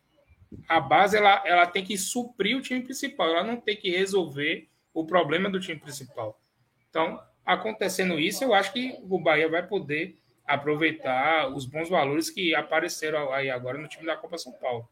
a 0.69 0.81
base 0.81 1.17
ela, 1.17 1.43
ela 1.47 1.67
tem 1.67 1.85
que 1.85 1.97
suprir 1.97 2.57
o 2.57 2.61
time 2.61 2.83
principal, 2.83 3.29
ela 3.29 3.45
não 3.45 3.57
tem 3.57 3.77
que 3.77 3.91
resolver 3.91 4.69
o 4.93 5.05
problema 5.05 5.49
do 5.49 5.61
time 5.61 5.79
principal. 5.79 6.41
Então, 6.89 7.23
acontecendo 7.45 8.19
isso, 8.19 8.43
eu 8.43 8.53
acho 8.53 8.73
que 8.73 8.99
o 9.03 9.19
Bahia 9.19 9.49
vai 9.49 9.67
poder 9.67 10.19
aproveitar 10.45 11.49
os 11.49 11.65
bons 11.65 11.89
valores 11.89 12.29
que 12.29 12.55
apareceram 12.55 13.33
aí 13.33 13.49
agora 13.49 13.79
no 13.79 13.87
time 13.87 14.05
da 14.05 14.17
Copa 14.17 14.37
São 14.37 14.53
Paulo 14.53 14.89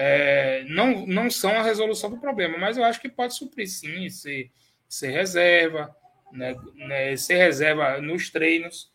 é, 0.00 0.62
não, 0.68 1.04
não 1.06 1.28
são 1.28 1.50
a 1.50 1.62
resolução 1.62 2.08
do 2.08 2.18
problema, 2.18 2.56
mas 2.56 2.76
eu 2.76 2.84
acho 2.84 3.00
que 3.00 3.08
pode 3.08 3.34
suprir 3.34 3.68
sim, 3.68 4.08
ser, 4.08 4.48
ser 4.88 5.10
reserva, 5.10 5.92
né, 6.32 6.54
né, 6.74 7.16
ser 7.16 7.36
reserva 7.36 8.00
nos 8.00 8.30
treinos, 8.30 8.90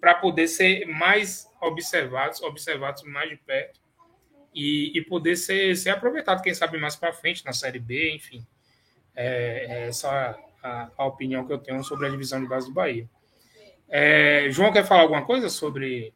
para 0.00 0.14
poder 0.14 0.48
ser 0.48 0.86
mais 0.86 1.48
observados, 1.60 2.40
observados 2.42 3.02
mais 3.04 3.30
de 3.30 3.36
perto 3.36 3.80
e, 4.54 4.96
e 4.98 5.02
poder 5.04 5.36
ser, 5.36 5.76
ser 5.76 5.90
aproveitado, 5.90 6.42
quem 6.42 6.54
sabe, 6.54 6.78
mais 6.78 6.96
para 6.96 7.12
frente 7.12 7.44
na 7.44 7.52
Série 7.52 7.78
B, 7.78 8.14
enfim. 8.14 8.46
É, 9.14 9.66
é 9.68 9.86
essa 9.88 10.38
a, 10.62 10.90
a, 10.96 11.06
opinião 11.06 11.46
que 11.46 11.52
eu 11.52 11.58
tenho 11.58 11.82
sobre 11.82 12.06
a 12.06 12.10
divisão 12.10 12.40
de 12.40 12.48
base 12.48 12.68
do 12.68 12.74
Bahia. 12.74 13.08
É, 13.88 14.48
João 14.50 14.72
quer 14.72 14.84
falar 14.84 15.02
alguma 15.02 15.24
coisa 15.24 15.48
sobre 15.48 16.14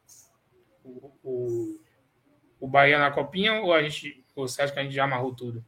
o, 0.85 1.11
o 1.23 1.83
o 2.63 2.69
Bahia 2.69 2.97
na 2.97 3.11
copinha 3.11 3.55
ou 3.61 3.75
a 3.75 3.83
gente 3.83 4.25
ou 4.37 4.47
você 4.47 4.63
acha 4.63 4.73
que 4.73 4.79
a 4.79 4.85
gente 4.85 4.95
já 4.95 5.03
amarrou 5.03 5.35
tudo? 5.35 5.65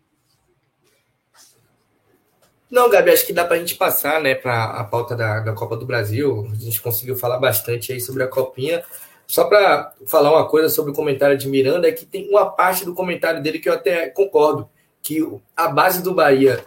Não, 2.74 2.90
Gabi, 2.90 3.12
acho 3.12 3.24
que 3.24 3.32
dá 3.32 3.44
para 3.44 3.54
a 3.54 3.58
gente 3.60 3.76
passar 3.76 4.20
né, 4.20 4.34
para 4.34 4.64
a 4.64 4.82
pauta 4.82 5.14
da, 5.14 5.38
da 5.38 5.52
Copa 5.52 5.76
do 5.76 5.86
Brasil. 5.86 6.44
A 6.50 6.56
gente 6.56 6.82
conseguiu 6.82 7.14
falar 7.14 7.38
bastante 7.38 7.92
aí 7.92 8.00
sobre 8.00 8.24
a 8.24 8.26
copinha. 8.26 8.82
Só 9.28 9.44
para 9.44 9.92
falar 10.08 10.32
uma 10.32 10.48
coisa 10.48 10.68
sobre 10.68 10.90
o 10.90 10.94
comentário 10.94 11.38
de 11.38 11.46
Miranda, 11.46 11.88
é 11.88 11.92
que 11.92 12.04
tem 12.04 12.28
uma 12.28 12.50
parte 12.50 12.84
do 12.84 12.92
comentário 12.92 13.40
dele 13.40 13.60
que 13.60 13.68
eu 13.68 13.74
até 13.74 14.08
concordo, 14.08 14.68
que 15.00 15.24
a 15.56 15.68
base 15.68 16.02
do 16.02 16.12
Bahia, 16.12 16.64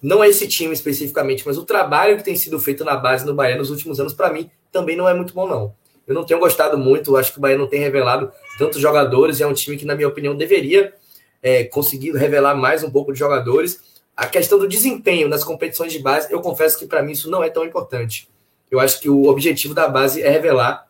não 0.00 0.24
é 0.24 0.30
esse 0.30 0.48
time 0.48 0.72
especificamente, 0.72 1.42
mas 1.44 1.58
o 1.58 1.66
trabalho 1.66 2.16
que 2.16 2.24
tem 2.24 2.36
sido 2.36 2.58
feito 2.58 2.82
na 2.82 2.96
base 2.96 3.26
do 3.26 3.34
Bahia 3.34 3.56
nos 3.56 3.68
últimos 3.68 4.00
anos, 4.00 4.14
para 4.14 4.32
mim, 4.32 4.50
também 4.72 4.96
não 4.96 5.06
é 5.06 5.12
muito 5.12 5.34
bom, 5.34 5.46
não. 5.46 5.74
Eu 6.06 6.14
não 6.14 6.24
tenho 6.24 6.40
gostado 6.40 6.78
muito, 6.78 7.18
acho 7.18 7.32
que 7.32 7.38
o 7.38 7.42
Bahia 7.42 7.58
não 7.58 7.66
tem 7.66 7.80
revelado 7.80 8.32
tantos 8.56 8.80
jogadores, 8.80 9.42
é 9.42 9.46
um 9.46 9.52
time 9.52 9.76
que, 9.76 9.84
na 9.84 9.94
minha 9.94 10.08
opinião, 10.08 10.34
deveria 10.34 10.94
é, 11.42 11.64
conseguir 11.64 12.12
revelar 12.12 12.54
mais 12.54 12.82
um 12.82 12.90
pouco 12.90 13.12
de 13.12 13.18
jogadores. 13.18 13.89
A 14.20 14.26
questão 14.26 14.58
do 14.58 14.68
desempenho 14.68 15.28
nas 15.28 15.42
competições 15.42 15.90
de 15.90 15.98
base, 15.98 16.30
eu 16.30 16.42
confesso 16.42 16.78
que 16.78 16.84
para 16.84 17.02
mim 17.02 17.12
isso 17.12 17.30
não 17.30 17.42
é 17.42 17.48
tão 17.48 17.64
importante. 17.64 18.28
Eu 18.70 18.78
acho 18.78 19.00
que 19.00 19.08
o 19.08 19.24
objetivo 19.24 19.72
da 19.72 19.88
base 19.88 20.20
é 20.20 20.28
revelar, 20.28 20.86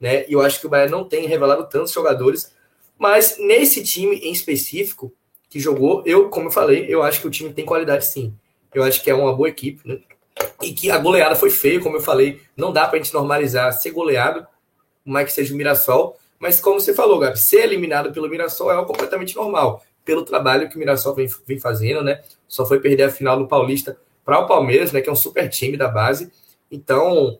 né? 0.00 0.24
E 0.28 0.32
eu 0.32 0.40
acho 0.40 0.58
que 0.58 0.66
o 0.66 0.68
Bahia 0.68 0.88
não 0.88 1.04
tem 1.04 1.28
revelado 1.28 1.68
tantos 1.68 1.92
jogadores, 1.92 2.52
mas 2.98 3.36
nesse 3.38 3.84
time 3.84 4.16
em 4.16 4.32
específico 4.32 5.12
que 5.48 5.60
jogou, 5.60 6.02
eu, 6.04 6.28
como 6.28 6.48
eu 6.48 6.50
falei, 6.50 6.86
eu 6.88 7.04
acho 7.04 7.20
que 7.20 7.28
o 7.28 7.30
time 7.30 7.52
tem 7.52 7.64
qualidade 7.64 8.04
sim. 8.04 8.34
Eu 8.74 8.82
acho 8.82 9.00
que 9.00 9.08
é 9.08 9.14
uma 9.14 9.32
boa 9.32 9.48
equipe, 9.48 9.86
né? 9.86 10.00
E 10.60 10.72
que 10.72 10.90
a 10.90 10.98
goleada 10.98 11.36
foi 11.36 11.50
feia, 11.50 11.78
como 11.78 11.98
eu 11.98 12.02
falei, 12.02 12.40
não 12.56 12.72
dá 12.72 12.88
para 12.88 12.98
a 12.98 13.00
gente 13.00 13.14
normalizar 13.14 13.72
ser 13.72 13.92
goleado 13.92 14.44
mais 15.04 15.26
que 15.26 15.32
seja 15.34 15.54
o 15.54 15.56
Mirassol. 15.56 16.18
Mas 16.36 16.58
como 16.58 16.80
você 16.80 16.92
falou, 16.92 17.20
Gabi, 17.20 17.38
ser 17.38 17.62
eliminado 17.62 18.10
pelo 18.12 18.28
Mirassol 18.28 18.72
é 18.72 18.74
algo 18.74 18.88
completamente 18.88 19.36
normal, 19.36 19.84
pelo 20.04 20.24
trabalho 20.24 20.68
que 20.68 20.76
o 20.76 20.78
Mirassol 20.78 21.14
vem, 21.14 21.28
vem 21.46 21.58
fazendo, 21.58 22.02
né? 22.02 22.22
Só 22.48 22.66
foi 22.66 22.80
perder 22.80 23.04
a 23.04 23.10
final 23.10 23.38
do 23.38 23.46
Paulista 23.46 23.96
para 24.24 24.38
o 24.38 24.46
Palmeiras, 24.46 24.92
né? 24.92 25.00
Que 25.00 25.08
é 25.08 25.12
um 25.12 25.16
super 25.16 25.48
time 25.48 25.76
da 25.76 25.88
base. 25.88 26.32
Então, 26.70 27.38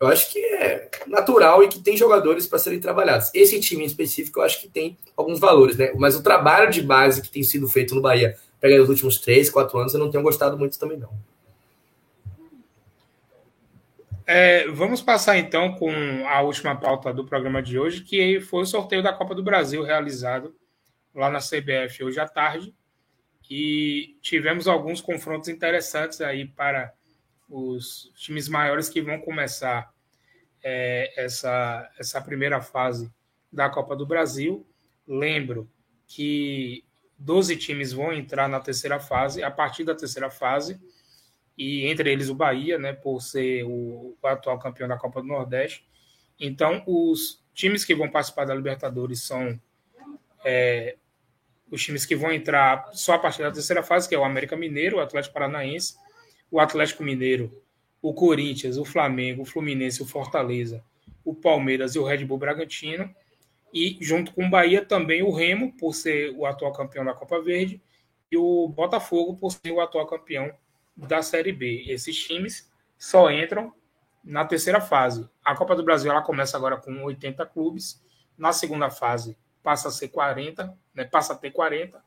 eu 0.00 0.08
acho 0.08 0.32
que 0.32 0.38
é 0.38 0.88
natural 1.06 1.62
e 1.62 1.68
que 1.68 1.80
tem 1.80 1.96
jogadores 1.96 2.46
para 2.46 2.58
serem 2.58 2.80
trabalhados. 2.80 3.30
Esse 3.34 3.60
time 3.60 3.84
em 3.84 3.86
específico, 3.86 4.40
eu 4.40 4.44
acho 4.44 4.60
que 4.60 4.68
tem 4.68 4.96
alguns 5.16 5.38
valores, 5.38 5.76
né? 5.76 5.92
Mas 5.96 6.16
o 6.16 6.22
trabalho 6.22 6.70
de 6.70 6.82
base 6.82 7.22
que 7.22 7.30
tem 7.30 7.42
sido 7.42 7.68
feito 7.68 7.94
no 7.94 8.00
Bahia, 8.00 8.36
pegar 8.60 8.82
os 8.82 8.88
últimos 8.88 9.18
três, 9.18 9.50
quatro 9.50 9.78
anos, 9.78 9.94
eu 9.94 10.00
não 10.00 10.10
tenho 10.10 10.22
gostado 10.22 10.58
muito 10.58 10.78
também, 10.78 10.98
não. 10.98 11.10
É, 14.26 14.68
vamos 14.68 15.02
passar 15.02 15.36
então 15.36 15.74
com 15.74 15.90
a 16.26 16.40
última 16.42 16.74
pauta 16.76 17.12
do 17.12 17.24
programa 17.24 17.60
de 17.60 17.78
hoje, 17.78 18.02
que 18.02 18.40
foi 18.40 18.62
o 18.62 18.66
sorteio 18.66 19.02
da 19.02 19.12
Copa 19.12 19.34
do 19.34 19.42
Brasil 19.42 19.82
realizado 19.82 20.54
lá 21.14 21.30
na 21.30 21.38
CBF 21.38 22.04
hoje 22.04 22.20
à 22.20 22.28
tarde. 22.28 22.74
E 23.50 24.16
tivemos 24.22 24.66
alguns 24.66 25.00
confrontos 25.00 25.48
interessantes 25.48 26.20
aí 26.20 26.46
para 26.46 26.92
os 27.48 28.10
times 28.14 28.48
maiores 28.48 28.88
que 28.88 29.02
vão 29.02 29.20
começar 29.20 29.92
é, 30.62 31.12
essa, 31.22 31.90
essa 31.98 32.20
primeira 32.20 32.60
fase 32.62 33.12
da 33.52 33.68
Copa 33.68 33.94
do 33.94 34.06
Brasil. 34.06 34.66
Lembro 35.06 35.70
que 36.06 36.84
12 37.18 37.56
times 37.56 37.92
vão 37.92 38.12
entrar 38.12 38.48
na 38.48 38.60
terceira 38.60 38.98
fase, 38.98 39.42
a 39.42 39.50
partir 39.50 39.84
da 39.84 39.94
terceira 39.94 40.30
fase 40.30 40.80
e 41.56 41.86
entre 41.86 42.10
eles 42.10 42.28
o 42.28 42.34
Bahia, 42.34 42.78
né, 42.78 42.92
por 42.92 43.20
ser 43.20 43.64
o, 43.64 44.16
o, 44.20 44.26
atual 44.26 44.58
campeão 44.58 44.88
da 44.88 44.96
Copa 44.96 45.20
do 45.20 45.28
Nordeste. 45.28 45.86
Então, 46.40 46.82
os 46.86 47.42
times 47.54 47.84
que 47.84 47.94
vão 47.94 48.10
participar 48.10 48.46
da 48.46 48.54
Libertadores 48.54 49.22
são 49.22 49.60
é, 50.44 50.96
os 51.72 51.82
times 51.82 52.04
que 52.04 52.14
vão 52.14 52.30
entrar 52.30 52.90
só 52.92 53.14
a 53.14 53.18
partir 53.18 53.42
da 53.42 53.50
terceira 53.50 53.82
fase, 53.82 54.06
que 54.06 54.14
é 54.14 54.18
o 54.18 54.24
América 54.24 54.54
Mineiro, 54.54 54.98
o 54.98 55.00
Atlético 55.00 55.32
Paranaense, 55.32 55.96
o 56.50 56.60
Atlético 56.60 57.02
Mineiro, 57.02 57.50
o 58.02 58.12
Corinthians, 58.12 58.76
o 58.76 58.84
Flamengo, 58.84 59.40
o 59.40 59.46
Fluminense, 59.46 60.02
o 60.02 60.06
Fortaleza, 60.06 60.84
o 61.24 61.34
Palmeiras 61.34 61.94
e 61.94 61.98
o 61.98 62.04
Red 62.04 62.26
Bull 62.26 62.36
Bragantino. 62.36 63.12
E 63.72 63.96
junto 64.02 64.34
com 64.34 64.44
o 64.44 64.50
Bahia 64.50 64.84
também 64.84 65.22
o 65.22 65.32
Remo, 65.32 65.74
por 65.78 65.94
ser 65.94 66.34
o 66.36 66.44
atual 66.44 66.74
campeão 66.74 67.06
da 67.06 67.14
Copa 67.14 67.40
Verde, 67.40 67.80
e 68.30 68.36
o 68.36 68.68
Botafogo, 68.68 69.34
por 69.36 69.50
ser 69.50 69.72
o 69.72 69.80
atual 69.80 70.06
campeão 70.06 70.52
da 70.94 71.22
Série 71.22 71.52
B. 71.52 71.84
Esses 71.88 72.14
times 72.18 72.70
só 72.98 73.30
entram 73.30 73.72
na 74.22 74.44
terceira 74.44 74.80
fase. 74.80 75.26
A 75.42 75.56
Copa 75.56 75.74
do 75.74 75.82
Brasil 75.82 76.10
ela 76.10 76.20
começa 76.20 76.54
agora 76.54 76.76
com 76.76 77.02
80 77.02 77.46
clubes. 77.46 78.02
Na 78.36 78.52
segunda 78.52 78.90
fase 78.90 79.38
passa 79.62 79.88
a 79.88 79.90
ser 79.90 80.08
40, 80.08 80.76
né, 80.94 81.04
passa 81.04 81.32
a 81.32 81.36
ter 81.36 81.50
40. 81.50 82.02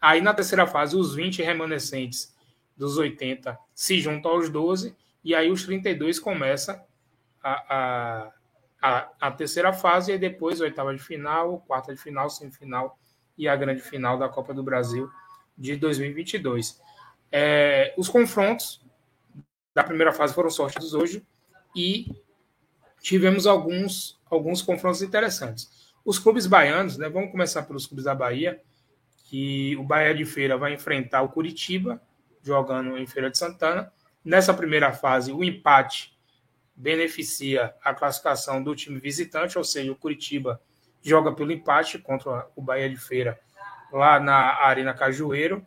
Aí 0.00 0.20
na 0.20 0.34
terceira 0.34 0.66
fase 0.66 0.96
os 0.96 1.14
20 1.14 1.42
remanescentes 1.42 2.34
dos 2.76 2.98
80 2.98 3.58
se 3.74 4.00
juntam 4.00 4.32
aos 4.32 4.50
12 4.50 4.94
e 5.24 5.34
aí 5.34 5.50
os 5.50 5.64
32 5.64 6.18
começa 6.18 6.84
a, 7.42 7.74
a, 7.74 8.32
a, 8.82 9.08
a 9.20 9.30
terceira 9.32 9.72
fase 9.72 10.12
e 10.12 10.18
depois 10.18 10.60
oitava 10.60 10.94
de 10.94 11.02
final, 11.02 11.60
quarta 11.66 11.94
de 11.94 12.00
final, 12.00 12.28
semifinal 12.28 12.98
e 13.36 13.48
a 13.48 13.56
grande 13.56 13.82
final 13.82 14.18
da 14.18 14.28
Copa 14.28 14.54
do 14.54 14.62
Brasil 14.62 15.10
de 15.56 15.76
2022. 15.76 16.80
É, 17.32 17.94
os 17.96 18.08
confrontos 18.08 18.84
da 19.74 19.82
primeira 19.82 20.12
fase 20.12 20.34
foram 20.34 20.50
sortidos 20.50 20.94
hoje 20.94 21.26
e 21.74 22.06
tivemos 23.00 23.46
alguns, 23.46 24.18
alguns 24.30 24.62
confrontos 24.62 25.02
interessantes. 25.02 25.70
Os 26.06 26.20
clubes 26.20 26.46
baianos, 26.46 26.96
né, 26.96 27.08
vamos 27.08 27.32
começar 27.32 27.64
pelos 27.64 27.84
clubes 27.84 28.04
da 28.04 28.14
Bahia, 28.14 28.62
que 29.24 29.76
o 29.76 29.82
Bahia 29.82 30.14
de 30.14 30.24
Feira 30.24 30.56
vai 30.56 30.72
enfrentar 30.72 31.22
o 31.22 31.30
Curitiba, 31.30 32.00
jogando 32.44 32.96
em 32.96 33.04
Feira 33.08 33.28
de 33.28 33.36
Santana. 33.36 33.92
Nessa 34.24 34.54
primeira 34.54 34.92
fase, 34.92 35.32
o 35.32 35.42
empate 35.42 36.16
beneficia 36.76 37.74
a 37.82 37.92
classificação 37.92 38.62
do 38.62 38.72
time 38.76 39.00
visitante, 39.00 39.58
ou 39.58 39.64
seja, 39.64 39.90
o 39.90 39.96
Curitiba 39.96 40.62
joga 41.02 41.32
pelo 41.32 41.50
empate 41.50 41.98
contra 41.98 42.48
o 42.54 42.62
Bahia 42.62 42.88
de 42.88 42.96
Feira 42.96 43.40
lá 43.92 44.20
na 44.20 44.62
Arena 44.62 44.94
Cajueiro. 44.94 45.66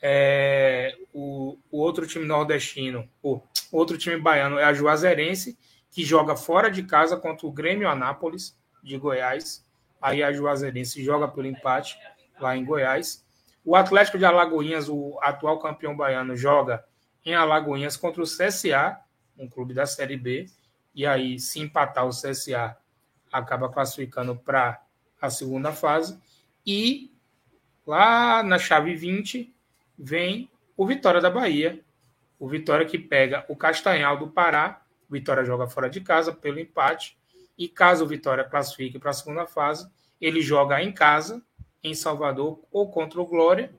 É, 0.00 0.96
o, 1.12 1.58
o, 1.72 1.80
outro 1.80 2.06
time 2.06 2.24
nordestino, 2.24 3.08
o 3.20 3.42
outro 3.72 3.98
time 3.98 4.16
baiano 4.16 4.60
é 4.60 4.64
a 4.64 4.72
Juazeirense, 4.72 5.58
que 5.90 6.04
joga 6.04 6.36
fora 6.36 6.70
de 6.70 6.84
casa 6.84 7.16
contra 7.16 7.48
o 7.48 7.52
Grêmio 7.52 7.88
Anápolis, 7.88 8.56
de 8.82 8.96
Goiás. 8.96 9.64
Aí 10.00 10.22
a 10.22 10.32
Juazeirense 10.32 11.02
joga 11.04 11.28
pelo 11.28 11.46
empate 11.46 11.98
lá 12.38 12.56
em 12.56 12.64
Goiás. 12.64 13.24
O 13.64 13.74
Atlético 13.74 14.18
de 14.18 14.24
Alagoinhas, 14.24 14.88
o 14.88 15.18
atual 15.20 15.58
campeão 15.58 15.96
baiano, 15.96 16.36
joga 16.36 16.84
em 17.24 17.34
Alagoinhas 17.34 17.96
contra 17.96 18.22
o 18.22 18.26
CSA, 18.26 19.00
um 19.36 19.48
clube 19.48 19.74
da 19.74 19.86
Série 19.86 20.16
B. 20.16 20.46
E 20.94 21.04
aí, 21.04 21.38
se 21.38 21.58
empatar 21.58 22.06
o 22.06 22.10
CSA, 22.10 22.76
acaba 23.32 23.68
classificando 23.68 24.36
para 24.36 24.80
a 25.20 25.28
segunda 25.28 25.72
fase. 25.72 26.18
E 26.64 27.12
lá 27.86 28.42
na 28.42 28.58
chave 28.58 28.94
20 28.94 29.52
vem 29.98 30.50
o 30.76 30.86
Vitória 30.86 31.20
da 31.20 31.30
Bahia. 31.30 31.80
O 32.38 32.48
Vitória 32.48 32.86
que 32.86 32.98
pega 32.98 33.44
o 33.48 33.56
Castanhal 33.56 34.16
do 34.16 34.28
Pará. 34.28 34.82
O 35.08 35.12
Vitória 35.12 35.44
joga 35.44 35.66
fora 35.66 35.90
de 35.90 36.00
casa 36.00 36.32
pelo 36.32 36.60
empate. 36.60 37.18
E 37.56 37.68
caso 37.68 38.04
o 38.04 38.08
Vitória 38.08 38.44
classifique 38.44 38.98
para 38.98 39.10
a 39.10 39.14
segunda 39.14 39.46
fase, 39.46 39.90
ele 40.20 40.40
joga 40.40 40.82
em 40.82 40.92
casa 40.92 41.42
em 41.82 41.94
Salvador, 41.94 42.60
ou 42.70 42.90
contra 42.90 43.20
o 43.20 43.26
Glória, 43.26 43.74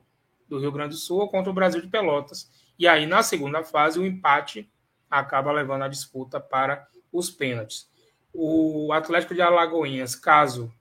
do 0.48 0.58
Rio 0.58 0.72
Grande 0.72 0.94
do 0.94 1.00
Sul, 1.00 1.18
ou 1.18 1.28
contra 1.28 1.50
o 1.50 1.54
Brasil 1.54 1.80
de 1.80 1.88
Pelotas. 1.88 2.50
E 2.78 2.88
aí, 2.88 3.06
na 3.06 3.22
segunda 3.22 3.62
fase, 3.62 3.98
o 3.98 4.06
empate 4.06 4.70
acaba 5.10 5.52
levando 5.52 5.82
a 5.82 5.88
disputa 5.88 6.40
para 6.40 6.88
os 7.12 7.30
pênaltis. 7.30 7.90
O 8.32 8.92
Atlético 8.92 9.34
de 9.34 9.42
Alagoinhas, 9.42 10.14
caso 10.14 10.72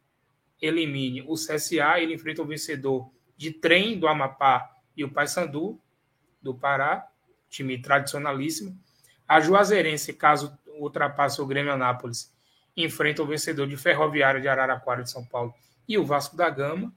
elimine 0.62 1.22
o 1.22 1.34
CSA, 1.34 2.00
ele 2.00 2.14
enfrenta 2.14 2.42
o 2.42 2.46
vencedor 2.46 3.12
de 3.36 3.52
trem 3.52 4.00
do 4.00 4.08
Amapá 4.08 4.72
e 4.96 5.04
o 5.04 5.12
Paysandu 5.12 5.80
do 6.42 6.54
Pará, 6.54 7.08
time 7.50 7.80
tradicionalíssimo. 7.82 8.78
A 9.28 9.40
Juazeirense, 9.40 10.14
caso 10.14 10.58
ultrapasse 10.80 11.42
o 11.42 11.46
Grêmio 11.46 11.74
Anápolis, 11.74 12.34
enfrenta 12.78 13.24
o 13.24 13.26
vencedor 13.26 13.68
de 13.68 13.76
Ferroviária 13.76 14.40
de 14.40 14.48
Araraquara 14.48 15.02
de 15.02 15.10
São 15.10 15.26
Paulo 15.26 15.54
e 15.88 15.98
o 15.98 16.06
Vasco 16.06 16.38
da 16.38 16.50
Gama. 16.50 16.94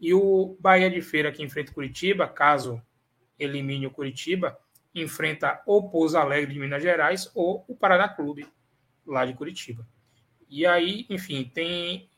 E 0.00 0.14
o 0.14 0.56
Bahia 0.60 0.88
de 0.88 1.02
Feira, 1.02 1.32
que 1.32 1.42
enfrenta 1.42 1.72
o 1.72 1.74
Curitiba, 1.74 2.28
caso 2.28 2.80
elimine 3.36 3.88
o 3.88 3.90
Curitiba, 3.90 4.56
enfrenta 4.94 5.60
ou 5.66 5.90
Pouso 5.90 6.16
Alegre 6.16 6.54
de 6.54 6.60
Minas 6.60 6.82
Gerais 6.82 7.28
ou 7.34 7.64
o 7.66 7.74
Paraná 7.74 8.08
Clube, 8.08 8.46
lá 9.04 9.26
de 9.26 9.34
Curitiba. 9.34 9.84
E 10.48 10.64
aí, 10.64 11.04
enfim, 11.10 11.50
tem 11.52 12.08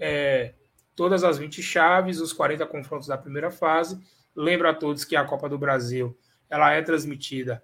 é, 0.00 0.54
todas 0.96 1.22
as 1.22 1.38
20 1.38 1.62
chaves, 1.62 2.20
os 2.20 2.32
40 2.32 2.66
confrontos 2.66 3.06
da 3.06 3.16
primeira 3.16 3.52
fase. 3.52 4.00
Lembro 4.34 4.68
a 4.68 4.74
todos 4.74 5.04
que 5.04 5.14
a 5.14 5.24
Copa 5.24 5.48
do 5.48 5.58
Brasil 5.58 6.18
ela 6.50 6.72
é 6.72 6.82
transmitida 6.82 7.62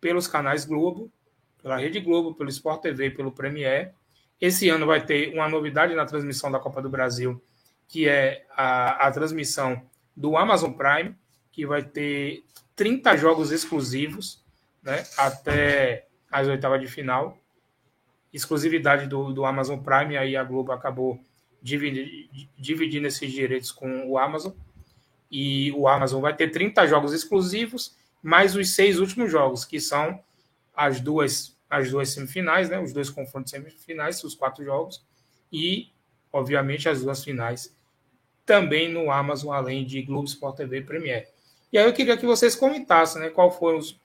pelos 0.00 0.28
canais 0.28 0.64
Globo, 0.64 1.10
pela 1.60 1.76
Rede 1.76 2.00
Globo, 2.00 2.34
pelo 2.34 2.48
Sport 2.48 2.82
TV, 2.82 3.10
pelo 3.10 3.32
Premier. 3.32 3.92
Esse 4.40 4.68
ano 4.68 4.86
vai 4.86 5.04
ter 5.04 5.32
uma 5.32 5.48
novidade 5.48 5.94
na 5.94 6.04
transmissão 6.04 6.50
da 6.50 6.58
Copa 6.58 6.82
do 6.82 6.90
Brasil, 6.90 7.42
que 7.88 8.08
é 8.08 8.46
a, 8.50 9.06
a 9.06 9.10
transmissão 9.10 9.80
do 10.16 10.36
Amazon 10.36 10.72
Prime, 10.72 11.14
que 11.50 11.66
vai 11.66 11.82
ter 11.82 12.44
30 12.74 13.16
jogos 13.16 13.50
exclusivos 13.50 14.44
né, 14.82 15.04
até 15.16 16.06
as 16.30 16.46
oitavas 16.46 16.80
de 16.80 16.86
final. 16.86 17.38
Exclusividade 18.32 19.06
do, 19.06 19.32
do 19.32 19.44
Amazon 19.44 19.78
Prime, 19.78 20.16
aí 20.16 20.36
a 20.36 20.44
Globo 20.44 20.72
acabou 20.72 21.18
dividindo, 21.62 22.08
dividindo 22.56 23.06
esses 23.06 23.32
direitos 23.32 23.72
com 23.72 24.08
o 24.08 24.18
Amazon. 24.18 24.52
E 25.30 25.72
o 25.72 25.88
Amazon 25.88 26.20
vai 26.20 26.36
ter 26.36 26.50
30 26.50 26.86
jogos 26.86 27.12
exclusivos, 27.12 27.96
mais 28.22 28.54
os 28.54 28.70
seis 28.70 28.98
últimos 28.98 29.30
jogos, 29.30 29.64
que 29.64 29.80
são 29.80 30.20
as 30.74 31.00
duas, 31.00 31.55
as 31.68 31.90
duas 31.90 32.10
semifinais, 32.10 32.68
né, 32.68 32.78
os 32.78 32.92
dois 32.92 33.10
confrontos 33.10 33.50
semifinais, 33.50 34.22
os 34.22 34.34
quatro 34.34 34.64
jogos, 34.64 35.04
e, 35.52 35.88
obviamente, 36.32 36.88
as 36.88 37.02
duas 37.02 37.22
finais 37.24 37.74
também 38.44 38.92
no 38.92 39.10
Amazon, 39.10 39.52
além 39.52 39.84
de 39.84 40.00
Globo 40.02 40.28
Sport 40.28 40.56
TV 40.56 40.80
Premier. 40.80 41.28
E 41.72 41.78
aí 41.78 41.84
eu 41.84 41.92
queria 41.92 42.16
que 42.16 42.24
vocês 42.24 42.54
comentassem 42.54 43.20
né, 43.20 43.28
qual 43.28 43.50
foram 43.50 43.78
os, 43.78 44.00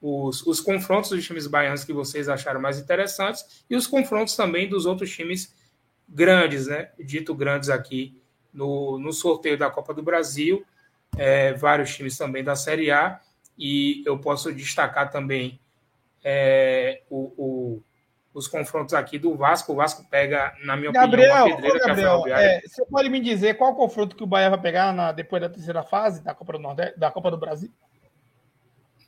os, 0.00 0.46
os, 0.46 0.60
confrontos 0.60 1.10
dos 1.10 1.26
times 1.26 1.48
baianos 1.48 1.82
que 1.82 1.92
vocês 1.92 2.28
acharam 2.28 2.60
mais 2.60 2.78
interessantes 2.78 3.64
e 3.68 3.74
os 3.74 3.86
confrontos 3.86 4.36
também 4.36 4.68
dos 4.68 4.86
outros 4.86 5.10
times 5.10 5.52
grandes, 6.08 6.68
né? 6.68 6.90
Dito 6.98 7.34
grandes 7.34 7.68
aqui 7.68 8.16
no, 8.52 8.98
no 8.98 9.12
sorteio 9.12 9.58
da 9.58 9.68
Copa 9.68 9.92
do 9.92 10.02
Brasil, 10.02 10.64
é, 11.16 11.52
vários 11.54 11.94
times 11.94 12.16
também 12.16 12.44
da 12.44 12.54
Série 12.54 12.90
A, 12.92 13.20
e 13.58 14.02
eu 14.06 14.18
posso 14.18 14.52
destacar 14.52 15.10
também 15.10 15.58
é, 16.24 17.02
o, 17.10 17.32
o 17.36 17.82
os 18.34 18.48
confrontos 18.48 18.92
aqui 18.94 19.16
do 19.16 19.36
Vasco. 19.36 19.72
O 19.72 19.76
Vasco 19.76 20.04
pega, 20.10 20.52
na 20.64 20.76
minha 20.76 20.90
Gabriel, 20.90 21.44
opinião, 21.44 21.56
pedreira 21.56 21.86
Gabriel, 21.86 22.22
que 22.24 22.32
é, 22.32 22.56
é 22.56 22.60
Você 22.62 22.84
pode 22.84 23.08
me 23.08 23.20
dizer 23.20 23.56
qual 23.56 23.76
confronto 23.76 24.16
que 24.16 24.24
o 24.24 24.26
Bahia 24.26 24.50
vai 24.50 24.60
pegar 24.60 24.92
na, 24.92 25.12
depois 25.12 25.40
da 25.40 25.48
terceira 25.48 25.84
fase 25.84 26.22
da 26.22 26.34
Copa 26.34 26.54
do 26.54 26.58
Nordeste, 26.58 26.98
da 26.98 27.10
Copa 27.12 27.30
do 27.30 27.38
Brasil? 27.38 27.70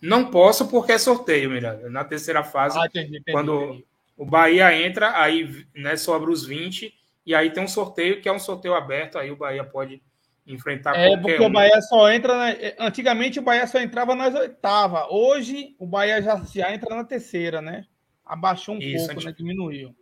Não 0.00 0.30
posso 0.30 0.68
porque 0.68 0.92
é 0.92 0.98
sorteio, 0.98 1.50
Miranda. 1.50 1.90
Na 1.90 2.04
terceira 2.04 2.44
fase, 2.44 2.78
ah, 2.78 2.86
entendi, 2.86 3.18
entendi, 3.18 3.32
quando 3.32 3.64
entendi. 3.64 3.86
o 4.16 4.24
Bahia 4.24 4.72
entra, 4.72 5.20
aí 5.20 5.66
né, 5.74 5.96
sobra 5.96 6.30
os 6.30 6.46
20, 6.46 6.94
e 7.24 7.34
aí 7.34 7.50
tem 7.50 7.64
um 7.64 7.68
sorteio 7.68 8.20
que 8.20 8.28
é 8.28 8.32
um 8.32 8.38
sorteio 8.38 8.74
aberto, 8.74 9.18
aí 9.18 9.32
o 9.32 9.36
Bahia 9.36 9.64
pode 9.64 10.00
enfrentar 10.46 10.96
é, 10.96 11.16
porque 11.16 11.42
um. 11.42 11.46
o 11.46 11.50
Bahia 11.50 11.80
só 11.82 12.10
entra. 12.10 12.38
Né? 12.38 12.74
Antigamente 12.78 13.38
o 13.38 13.42
Bahia 13.42 13.66
só 13.66 13.80
entrava 13.80 14.14
nas 14.14 14.34
oitavas. 14.34 15.06
Hoje 15.10 15.74
o 15.78 15.86
Bahia 15.86 16.22
já, 16.22 16.36
já 16.54 16.72
entra 16.72 16.94
na 16.94 17.04
terceira, 17.04 17.60
né? 17.60 17.86
abaixou 18.26 18.74
um 18.74 18.78
Isso, 18.78 19.06
pouco, 19.06 19.24
né? 19.24 19.32
Diminuiu. 19.32 19.94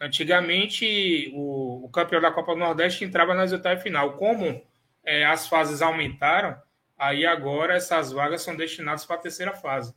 Antigamente, 0.00 1.30
o, 1.34 1.84
o, 1.84 1.88
campeão 1.90 2.20
da 2.20 2.32
Copa 2.32 2.54
do 2.54 2.58
Nordeste 2.58 3.04
entrava 3.04 3.34
nas 3.34 3.52
oitavas 3.52 3.82
final. 3.82 4.16
Como 4.16 4.62
é, 5.04 5.24
as 5.24 5.46
fases 5.46 5.82
aumentaram, 5.82 6.56
aí 6.98 7.26
agora 7.26 7.74
essas 7.74 8.10
vagas 8.10 8.42
são 8.42 8.56
destinadas 8.56 9.04
para 9.04 9.16
a 9.16 9.20
terceira 9.20 9.52
fase. 9.54 9.94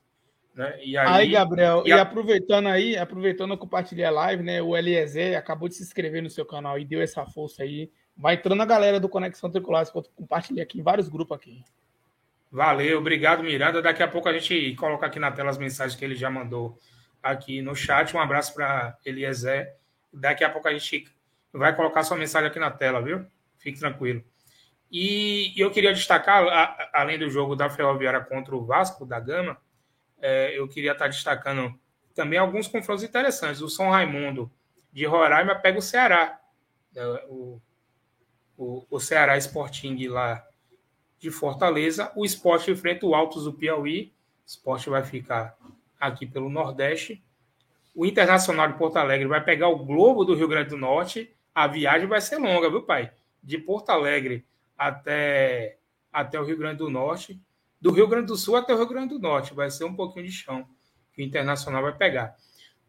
Né? 0.54 0.78
E 0.84 0.98
aí, 0.98 1.08
aí 1.08 1.32
Gabriel, 1.32 1.84
e, 1.86 1.92
a... 1.92 1.98
e, 1.98 2.00
aproveitando 2.00 2.68
aí, 2.68 2.98
aproveitando 2.98 3.52
que 3.52 3.58
compartilhei 3.58 4.06
a 4.06 4.12
live, 4.12 4.44
né? 4.44 4.62
O 4.62 4.76
Eliezer 4.76 5.38
acabou 5.38 5.68
de 5.68 5.76
se 5.76 5.84
inscrever 5.84 6.22
no 6.22 6.30
seu 6.30 6.46
canal 6.46 6.78
e 6.78 6.86
deu 6.86 7.02
essa 7.02 7.26
força 7.26 7.64
aí. 7.64 7.92
Vai 8.20 8.34
entrando 8.36 8.62
a 8.62 8.66
galera 8.66 9.00
do 9.00 9.08
Conexão 9.08 9.50
Tricular, 9.50 9.90
que 9.90 9.98
eu 9.98 10.04
compartilhei 10.14 10.62
aqui 10.62 10.78
em 10.78 10.84
vários 10.84 11.08
grupos 11.08 11.38
aqui. 11.38 11.64
Valeu, 12.52 12.98
obrigado, 12.98 13.42
Miranda. 13.42 13.82
Daqui 13.82 14.04
a 14.04 14.10
pouco 14.10 14.28
a 14.28 14.38
gente 14.38 14.76
coloca 14.76 15.06
aqui 15.06 15.20
na 15.20 15.32
tela 15.32 15.50
as 15.50 15.58
mensagens 15.58 15.98
que 15.98 16.04
ele 16.04 16.16
já 16.16 16.30
mandou 16.30 16.78
aqui 17.24 17.62
no 17.62 17.74
chat. 17.74 18.14
Um 18.14 18.20
abraço 18.20 18.54
para 18.54 18.98
Eliezer. 19.06 19.74
Daqui 20.12 20.44
a 20.44 20.50
pouco 20.50 20.68
a 20.68 20.74
gente 20.74 21.08
vai 21.54 21.74
colocar 21.74 22.04
sua 22.04 22.18
mensagem 22.18 22.50
aqui 22.50 22.60
na 22.60 22.70
tela, 22.70 23.02
viu? 23.02 23.26
Fique 23.58 23.80
tranquilo. 23.80 24.22
E 24.92 25.54
eu 25.56 25.72
queria 25.72 25.94
destacar, 25.94 26.90
além 26.92 27.18
do 27.18 27.30
jogo 27.30 27.56
da 27.56 27.70
Ferroviária 27.70 28.20
contra 28.20 28.54
o 28.54 28.66
Vasco 28.66 29.06
da 29.06 29.20
Gama, 29.22 29.58
é, 30.20 30.60
eu 30.60 30.68
queria 30.68 30.92
estar 30.92 31.08
destacando 31.08 31.74
também 32.14 32.38
alguns 32.38 32.68
confrontos 32.68 33.04
interessantes. 33.04 33.62
O 33.62 33.70
São 33.70 33.92
Raimundo 33.92 34.52
de 34.92 35.06
Roraima 35.06 35.56
pega 35.56 35.80
o 35.80 35.82
Ceará. 35.82 36.38
É, 36.94 37.26
o, 37.30 37.62
o, 38.60 38.86
o 38.92 39.00
Ceará 39.00 39.38
Sporting 39.38 40.08
lá 40.08 40.46
de 41.18 41.32
Fortaleza. 41.32 42.12
O 42.14 42.26
esporte 42.26 42.70
enfrenta 42.70 43.06
o 43.06 43.16
Altos 43.16 43.46
do 43.46 43.54
Piauí. 43.54 44.12
O 44.44 44.46
esporte 44.46 44.90
vai 44.90 45.02
ficar 45.02 45.58
aqui 45.98 46.26
pelo 46.26 46.50
Nordeste. 46.50 47.24
O 47.96 48.06
Internacional 48.06 48.68
de 48.68 48.78
Porto 48.78 48.98
Alegre 48.98 49.28
vai 49.28 49.42
pegar 49.42 49.70
o 49.70 49.78
Globo 49.78 50.26
do 50.26 50.36
Rio 50.36 50.48
Grande 50.48 50.70
do 50.70 50.78
Norte. 50.78 51.34
A 51.56 51.68
viagem 51.68 52.08
vai 52.08 52.20
ser 52.20 52.38
longa, 52.38 52.70
viu, 52.70 52.84
pai? 52.84 53.12
De 53.42 53.58
Porto 53.58 53.92
Alegre 53.92 54.46
até, 54.78 55.78
até 56.12 56.40
o 56.40 56.44
Rio 56.44 56.58
Grande 56.58 56.80
do 56.80 56.90
Norte. 56.90 57.40
Do 57.80 57.92
Rio 57.92 58.08
Grande 58.10 58.28
do 58.28 58.36
Sul 58.36 58.58
até 58.58 58.74
o 58.74 58.78
Rio 58.78 58.90
Grande 58.90 59.14
do 59.14 59.20
Norte. 59.20 59.54
Vai 59.54 59.72
ser 59.72 59.86
um 59.86 59.96
pouquinho 59.96 60.26
de 60.26 60.34
chão 60.34 60.68
que 61.14 61.22
o 61.22 61.26
Internacional 61.26 61.82
vai 61.82 61.96
pegar. 61.96 62.36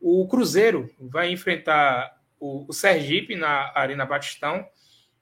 O 0.00 0.26
Cruzeiro 0.26 0.90
vai 0.98 1.30
enfrentar 1.30 2.20
o, 2.40 2.64
o 2.68 2.72
Sergipe 2.72 3.36
na 3.36 3.70
Arena 3.72 4.04
Batistão. 4.04 4.66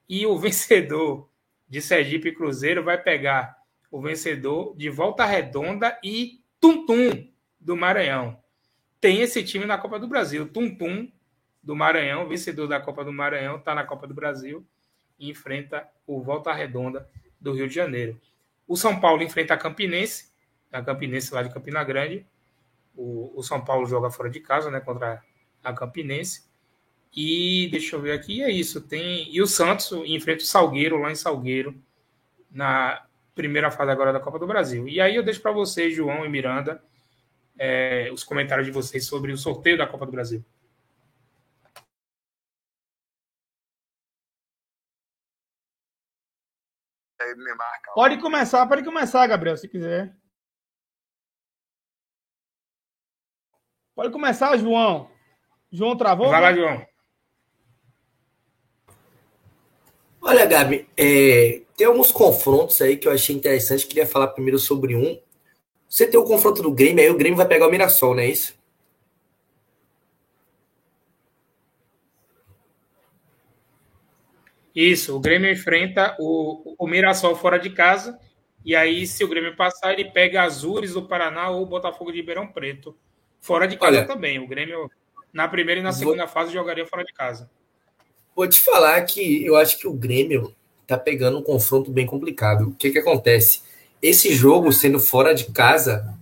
E 0.09 0.27
o 0.27 0.39
vencedor 0.39 1.29
de 1.69 1.83
Sergipe 1.83 2.33
Cruzeiro 2.33 2.83
vai 2.83 2.97
pegar 2.97 3.59
o 3.91 4.01
vencedor 4.01 4.75
de 4.77 4.89
Volta 4.89 5.25
Redonda 5.25 5.99
e 6.03 6.41
Tum 6.61 6.87
Tum 6.87 7.29
do 7.61 7.77
Maranhão. 7.77 8.39
Tem 9.01 9.21
esse 9.21 9.43
time 9.45 9.65
na 9.65 9.79
Copa 9.79 9.99
do 9.99 10.09
Brasil. 10.09 10.49
Tum 10.49 10.75
Tum 10.75 11.11
do 11.63 11.77
Maranhão, 11.77 12.29
vencedor 12.29 12.67
da 12.67 12.81
Copa 12.81 13.05
do 13.05 13.13
Maranhão, 13.13 13.57
está 13.57 13.75
na 13.75 13.85
Copa 13.85 14.07
do 14.07 14.15
Brasil 14.15 14.67
e 15.19 15.31
enfrenta 15.31 15.87
o 16.07 16.23
Volta 16.23 16.53
Redonda 16.53 17.09
do 17.41 17.53
Rio 17.53 17.69
de 17.69 17.75
Janeiro. 17.75 18.19
O 18.67 18.77
São 18.77 18.99
Paulo 19.01 19.23
enfrenta 19.23 19.55
a 19.55 19.57
Campinense, 19.57 20.33
a 20.73 20.83
Campinense 20.83 21.33
lá 21.33 21.43
de 21.43 21.53
Campina 21.53 21.83
Grande. 21.85 22.27
O, 22.97 23.33
o 23.37 23.43
São 23.43 23.65
Paulo 23.65 23.87
joga 23.87 24.11
fora 24.11 24.31
de 24.31 24.41
casa, 24.41 24.71
né, 24.71 24.81
contra 24.81 25.23
a 25.63 25.73
Campinense. 25.73 26.48
E 27.15 27.69
deixa 27.71 27.97
eu 27.97 28.01
ver 28.01 28.13
aqui, 28.13 28.43
é 28.43 28.51
isso. 28.51 28.81
Tem 28.81 29.29
e 29.35 29.41
o 29.41 29.47
Santos 29.47 29.93
enfrenta 30.07 30.43
o 30.43 30.47
Salgueiro 30.47 30.99
lá 30.99 31.11
em 31.11 31.17
Salgueiro 31.17 31.75
na 32.51 33.05
primeira 33.35 33.71
fase 33.71 33.91
agora 33.91 34.13
da 34.13 34.21
Copa 34.21 34.39
do 34.39 34.47
Brasil. 34.47 34.89
E 34.89 35.01
aí 35.01 35.17
eu 35.17 35.23
deixo 35.23 35.41
para 35.41 35.53
vocês, 35.53 35.95
João 35.95 36.25
e 36.25 36.29
Miranda, 36.29 36.83
é, 37.59 38.11
os 38.13 38.25
comentários 38.25 38.67
de 38.67 38.73
vocês 38.73 39.07
sobre 39.07 39.33
o 39.33 39.39
sorteio 39.39 39.79
da 39.79 39.87
Copa 39.87 40.07
do 40.07 40.13
Brasil. 40.13 40.45
aí 47.29 47.35
me 47.35 47.55
marca. 47.55 47.93
Pode 47.95 48.21
começar, 48.21 48.67
pode 48.67 48.85
começar, 48.85 49.27
Gabriel, 49.27 49.57
se 49.57 49.69
quiser. 49.69 50.15
Pode 53.95 54.13
começar, 54.13 54.57
João. 54.57 55.11
João 55.71 55.97
travou? 55.97 56.31
Vai 56.31 56.41
lá, 56.41 56.53
João. 56.55 56.87
Olha, 60.29 60.45
Gabi, 60.45 60.87
é, 60.95 61.63
tem 61.75 61.87
alguns 61.87 62.13
confrontos 62.13 62.83
aí 62.83 62.99
que 62.99 63.09
eu 63.09 63.13
achei 63.13 63.35
interessante. 63.35 63.87
Queria 63.87 64.07
falar 64.07 64.29
primeiro 64.29 64.59
sobre 64.59 64.95
um. 64.95 65.19
Você 65.89 66.07
tem 66.07 66.21
o 66.21 66.25
confronto 66.25 66.61
do 66.61 66.71
Grêmio, 66.71 67.03
aí 67.03 67.09
o 67.09 67.17
Grêmio 67.17 67.39
vai 67.39 67.49
pegar 67.49 67.67
o 67.67 67.71
Mirassol, 67.71 68.15
não 68.15 68.21
é 68.21 68.27
isso? 68.27 68.55
Isso, 74.75 75.17
o 75.17 75.19
Grêmio 75.19 75.51
enfrenta 75.51 76.15
o, 76.21 76.75
o 76.79 76.87
Mirassol 76.87 77.35
fora 77.35 77.59
de 77.59 77.71
casa. 77.71 78.21
E 78.63 78.77
aí, 78.77 79.07
se 79.07 79.25
o 79.25 79.29
Grêmio 79.29 79.57
passar, 79.57 79.95
ele 79.95 80.11
pega 80.11 80.43
Azures 80.43 80.93
do 80.93 81.09
Paraná 81.09 81.49
ou 81.49 81.63
o 81.63 81.67
Botafogo 81.67 82.13
de 82.13 82.19
Ribeirão 82.19 82.47
Preto. 82.47 82.95
Fora 83.41 83.67
de 83.67 83.79
casa 83.79 83.97
Olha, 83.97 84.07
também. 84.07 84.39
O 84.39 84.47
Grêmio, 84.47 84.91
na 85.33 85.49
primeira 85.49 85.81
e 85.81 85.83
na 85.83 85.93
segunda 85.93 86.27
vou... 86.27 86.35
fase, 86.35 86.53
jogaria 86.53 86.85
fora 86.85 87.03
de 87.03 87.15
casa. 87.15 87.51
Vou 88.39 88.47
te 88.47 88.61
falar 88.61 89.03
que 89.03 89.45
eu 89.45 89.57
acho 89.57 89.77
que 89.77 89.89
o 89.89 89.93
Grêmio 89.93 90.55
tá 90.87 90.97
pegando 90.97 91.39
um 91.39 91.43
confronto 91.43 91.91
bem 91.91 92.07
complicado. 92.07 92.69
O 92.69 92.73
que 92.73 92.93
que 92.93 93.01
acontece? 93.01 93.63
Esse 94.01 94.33
jogo, 94.33 94.73
sendo 94.73 95.01
fora 95.01 95.35
de 95.35 95.47
casa, 95.47 96.17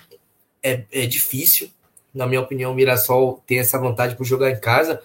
é, 0.62 0.84
é 0.90 1.05
difícil. 1.05 1.68
Na 2.14 2.26
minha 2.26 2.40
opinião, 2.40 2.72
o 2.72 2.74
Mirassol 2.74 3.44
tem 3.47 3.59
essa 3.59 3.78
vantagem 3.78 4.16
por 4.16 4.24
jogar 4.24 4.51
em 4.51 4.59
casa. 4.59 5.02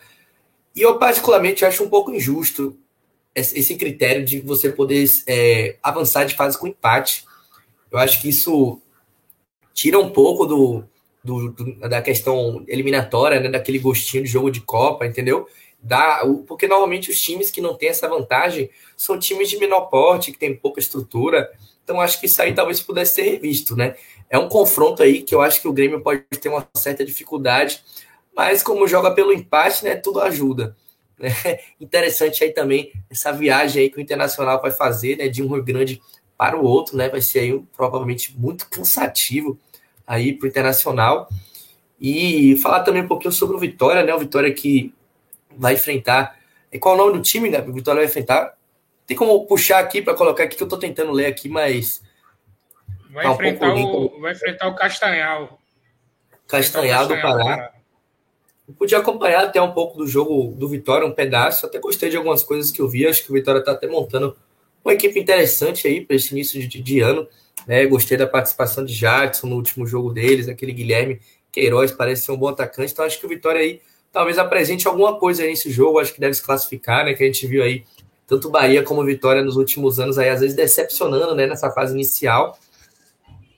E 0.74 0.82
eu, 0.82 0.98
particularmente, 0.98 1.66
acho 1.66 1.84
um 1.84 1.90
pouco 1.90 2.14
injusto 2.14 2.78
esse 3.36 3.76
critério 3.76 4.24
de 4.24 4.40
você 4.40 4.72
poder 4.72 5.06
é, 5.28 5.76
avançar 5.84 6.24
de 6.24 6.34
fase 6.34 6.58
com 6.58 6.66
empate. 6.66 7.26
Eu 7.92 8.00
acho 8.00 8.22
que 8.22 8.30
isso 8.30 8.80
tira 9.74 10.00
um 10.00 10.12
pouco 10.12 10.46
do, 10.46 10.86
do, 11.22 11.52
do, 11.52 11.90
da 11.90 12.02
questão 12.02 12.64
eliminatória, 12.70 13.42
né, 13.42 13.50
daquele 13.50 13.80
gostinho 13.80 14.24
de 14.24 14.30
jogo 14.30 14.50
de 14.50 14.62
Copa, 14.62 15.06
entendeu? 15.06 15.46
Da, 15.82 16.22
porque 16.48 16.68
normalmente 16.68 17.10
os 17.10 17.20
times 17.20 17.50
que 17.50 17.60
não 17.60 17.76
têm 17.76 17.90
essa 17.90 18.08
vantagem 18.08 18.70
são 18.96 19.18
times 19.18 19.50
de 19.50 19.58
menor 19.58 19.82
porte, 19.88 20.32
que 20.32 20.38
tem 20.38 20.56
pouca 20.56 20.80
estrutura. 20.80 21.52
Então 21.84 22.00
acho 22.00 22.20
que 22.20 22.28
isso 22.28 22.42
aí 22.42 22.54
talvez 22.54 22.80
pudesse 22.80 23.16
ser 23.16 23.24
revisto, 23.24 23.76
né? 23.76 23.96
É 24.30 24.38
um 24.38 24.48
confronto 24.48 25.02
aí 25.02 25.24
que 25.24 25.34
eu 25.34 25.42
acho 25.42 25.60
que 25.60 25.68
o 25.68 25.74
Grêmio 25.74 26.02
pode 26.02 26.24
ter 26.40 26.50
uma 26.50 26.68
certa 26.76 27.04
dificuldade, 27.04 27.84
mas 28.36 28.62
como 28.64 28.88
joga 28.88 29.12
pelo 29.12 29.34
empate, 29.34 29.84
né, 29.84 29.96
tudo 29.96 30.22
ajuda. 30.22 30.76
Né? 31.20 31.30
Interessante 31.82 32.44
aí 32.44 32.52
também 32.52 32.92
essa 33.10 33.32
viagem 33.32 33.84
aí 33.84 33.90
que 33.90 33.98
o 33.98 34.02
Internacional 34.02 34.62
vai 34.62 34.72
fazer, 34.72 35.18
né, 35.18 35.28
de 35.28 35.44
um 35.44 35.48
Rio 35.48 35.64
Grande 35.64 36.02
para 36.38 36.58
o 36.58 36.64
outro, 36.64 36.98
né? 36.98 37.10
Vai 37.10 37.22
ser 37.22 37.40
aí 37.40 37.60
provavelmente 37.76 38.36
muito 38.38 38.68
cansativo 38.70 39.60
aí 40.08 40.34
para 40.34 40.46
o 40.46 40.50
Internacional. 40.50 41.30
E 42.00 42.58
falar 42.58 42.80
também 42.80 43.04
um 43.04 43.08
pouquinho 43.08 43.32
sobre 43.32 43.56
o 43.56 43.60
Vitória, 43.60 44.02
né? 44.02 44.14
O 44.16 44.20
Vitória 44.20 44.52
que 44.52 44.92
vai 45.58 45.74
enfrentar. 45.74 46.38
E 46.72 46.80
qual 46.80 46.96
é 46.96 47.02
o 47.02 47.06
nome 47.06 47.18
do 47.18 47.24
time, 47.24 47.50
né? 47.50 47.60
O 47.60 47.74
Vitória 47.74 48.00
vai 48.00 48.10
enfrentar. 48.10 48.56
Tem 49.06 49.18
como 49.18 49.46
puxar 49.46 49.80
aqui 49.80 50.02
para 50.02 50.14
colocar 50.14 50.44
aqui 50.44 50.56
que 50.56 50.64
eu 50.64 50.66
estou 50.66 50.80
tentando 50.80 51.12
ler 51.12 51.26
aqui, 51.26 51.50
mas. 51.50 52.02
Vai, 53.12 53.26
tá 53.26 53.32
enfrentar, 53.32 53.74
um 53.74 53.84
o, 53.84 54.22
vai 54.22 54.32
enfrentar 54.32 54.68
o 54.68 54.76
Castanhal. 54.76 55.60
Castanhal 56.48 57.08
do 57.08 57.20
Pará. 57.20 57.74
Eu 58.68 58.74
podia 58.76 59.00
acompanhar 59.00 59.44
até 59.44 59.62
um 59.62 59.74
pouco 59.74 59.98
do 59.98 60.08
jogo 60.08 60.56
do 60.58 60.70
Vitória, 60.70 61.06
um 61.06 61.12
pedaço. 61.12 61.66
Até 61.66 61.78
gostei 61.80 62.10
de 62.10 62.16
algumas 62.16 62.42
coisas 62.42 62.72
que 62.72 62.82
eu 62.82 62.88
vi. 62.88 63.06
Acho 63.06 63.24
que 63.24 63.32
o 63.32 63.34
Vitória 63.34 63.60
está 63.60 63.74
até 63.74 63.86
montando 63.88 64.38
uma 64.84 64.94
equipe 64.94 65.20
interessante 65.20 65.88
aí 65.88 66.06
para 66.06 66.16
esse 66.16 66.32
início 66.32 66.60
de, 66.66 66.82
de, 66.82 67.00
ano. 67.02 67.28
Né? 67.68 67.86
Gostei 67.86 68.18
da 68.18 68.26
participação 68.26 68.86
de 68.86 68.94
Jadson 68.94 69.48
no 69.48 69.56
último 69.56 69.86
jogo 69.86 70.12
deles, 70.12 70.48
aquele 70.48 70.72
Guilherme 70.72 71.20
Queiroz 71.52 71.92
parece 71.92 72.24
ser 72.24 72.32
um 72.32 72.38
bom 72.38 72.48
atacante. 72.48 72.94
Então 72.94 73.06
acho 73.06 73.20
que 73.20 73.26
o 73.26 73.30
Vitória 73.30 73.62
aí 73.62 73.82
talvez 74.12 74.38
apresente 74.38 74.88
alguma 74.88 75.18
coisa 75.18 75.44
nesse 75.44 75.70
jogo. 75.72 76.00
Acho 76.00 76.14
que 76.14 76.20
deve 76.20 76.34
se 76.34 76.44
classificar, 76.44 77.06
né? 77.06 77.14
Que 77.14 77.24
a 77.24 77.26
gente 77.26 77.46
viu 77.48 77.64
aí 77.64 77.84
tanto 78.28 78.50
Bahia 78.50 78.84
como 78.84 79.04
Vitória 79.04 79.44
nos 79.44 79.58
últimos 79.58 80.00
anos 80.00 80.18
aí, 80.18 80.30
às 80.30 80.40
vezes 80.40 80.56
decepcionando 80.56 81.36
né, 81.36 81.46
nessa 81.46 81.70
fase 81.72 81.94
inicial. 81.94 82.58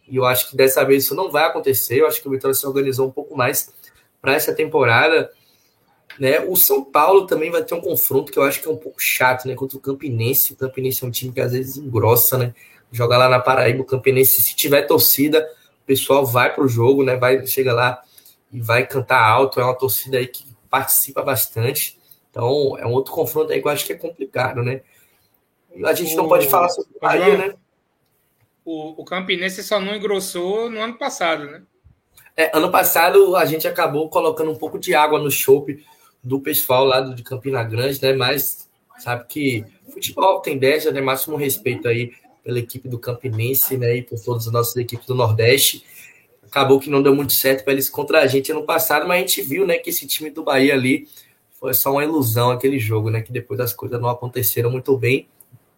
E 0.08 0.16
eu 0.16 0.26
acho 0.26 0.50
que 0.50 0.58
dessa 0.58 0.84
vez 0.84 1.06
isso 1.06 1.16
não 1.16 1.32
vai 1.32 1.46
acontecer. 1.46 2.02
Eu 2.02 2.08
acho 2.08 2.22
que 2.22 2.28
o 2.28 2.32
Vitória 2.32 2.54
se 2.54 2.66
organizou 2.66 3.08
um 3.08 3.12
pouco 3.12 3.38
mais 3.38 3.72
para 4.22 4.34
essa 4.34 4.54
temporada. 4.54 5.32
Né? 6.20 6.40
O 6.42 6.56
São 6.56 6.84
Paulo 6.84 7.26
também 7.26 7.52
vai 7.52 7.64
ter 7.64 7.74
um 7.74 7.82
confronto 7.82 8.32
que 8.32 8.38
eu 8.38 8.44
acho 8.44 8.62
que 8.62 8.68
é 8.68 8.72
um 8.72 8.78
pouco 8.78 9.02
chato, 9.02 9.48
né? 9.48 9.56
Contra 9.56 9.78
o 9.78 9.82
Campinense. 9.82 10.54
O 10.54 10.56
Campinense 10.56 11.04
é 11.04 11.08
um 11.08 11.12
time 11.12 11.32
que 11.32 11.42
às 11.42 11.52
vezes 11.52 11.78
engrossa, 11.78 12.38
né? 12.38 12.54
Joga 12.92 13.18
lá 13.18 13.28
na 13.28 13.40
Paraíba, 13.40 13.82
o 13.82 13.86
Campinense, 13.86 14.42
se 14.42 14.56
tiver 14.56 14.84
torcida, 14.84 15.48
o 15.84 15.86
pessoal 15.86 16.24
vai 16.26 16.54
para 16.54 16.64
o 16.64 16.68
jogo, 16.68 17.04
né? 17.04 17.16
Vai, 17.16 17.46
chega 17.48 17.74
lá 17.74 18.02
e 18.54 18.62
vai 18.62 18.86
cantar 18.86 19.22
alto. 19.22 19.60
É 19.60 19.64
uma 19.64 19.78
torcida 19.78 20.18
aí 20.18 20.28
que 20.28 20.46
participa 20.70 21.22
bastante. 21.22 22.00
Então, 22.30 22.78
é 22.78 22.86
um 22.86 22.92
outro 22.92 23.14
confronto 23.14 23.52
aí 23.52 23.62
que 23.62 23.68
eu 23.68 23.72
acho 23.72 23.86
que 23.86 23.94
é 23.94 23.98
complicado, 23.98 24.64
né? 24.64 24.82
A 25.84 25.94
gente 25.94 26.14
o... 26.14 26.18
não 26.18 26.28
pode 26.28 26.48
falar 26.48 26.70
sobre 26.70 26.96
o 26.96 27.00
Bahia, 27.00 27.38
né? 27.38 27.56
O, 28.64 29.02
o 29.02 29.06
Campinense 29.06 29.64
só 29.64 29.80
não 29.80 29.96
engrossou 29.96 30.70
no 30.70 30.80
ano 30.80 30.98
passado, 30.98 31.46
né? 31.46 31.64
É, 32.36 32.56
ano 32.58 32.72
passado 32.72 33.36
a 33.36 33.46
gente 33.46 33.68
acabou 33.68 34.10
colocando 34.10 34.52
um 34.52 34.56
pouco 34.56 34.80
de 34.80 34.96
água 34.96 35.20
no 35.20 35.30
chope 35.30 35.86
do 36.24 36.40
pessoal 36.40 36.86
lá 36.86 37.02
de 37.02 37.22
Campina 37.22 37.64
Grande, 37.64 38.02
né? 38.02 38.14
Mas 38.14 38.70
sabe 38.98 39.26
que 39.28 39.66
futebol 39.92 40.40
tem 40.40 40.58
10, 40.58 40.94
né? 40.94 41.02
Máximo 41.02 41.36
respeito 41.36 41.88
aí 41.88 42.14
pela 42.44 42.60
equipe 42.60 42.90
do 42.90 42.98
Campinense, 42.98 43.78
né? 43.78 43.98
E 43.98 44.02
por 44.02 44.20
todas 44.20 44.48
as 44.48 44.54
nossas 44.54 44.76
equipes 44.76 45.06
do 45.06 45.16
Nordeste. 45.16 45.86
Acabou 46.54 46.80
que 46.80 46.88
não 46.88 47.02
deu 47.02 47.16
muito 47.16 47.34
certo 47.34 47.64
para 47.64 47.74
eles 47.74 47.90
contra 47.90 48.22
a 48.22 48.28
gente 48.28 48.52
ano 48.52 48.64
passado, 48.64 49.08
mas 49.08 49.18
a 49.18 49.20
gente 49.22 49.42
viu, 49.42 49.66
né, 49.66 49.80
que 49.80 49.90
esse 49.90 50.06
time 50.06 50.30
do 50.30 50.44
Bahia 50.44 50.76
ali 50.76 51.08
foi 51.60 51.74
só 51.74 51.94
uma 51.94 52.04
ilusão 52.04 52.52
aquele 52.52 52.78
jogo, 52.78 53.10
né? 53.10 53.24
Que 53.24 53.32
depois 53.32 53.60
as 53.60 53.74
coisas 53.74 54.00
não 54.00 54.08
aconteceram 54.08 54.70
muito 54.70 54.96
bem, 54.96 55.28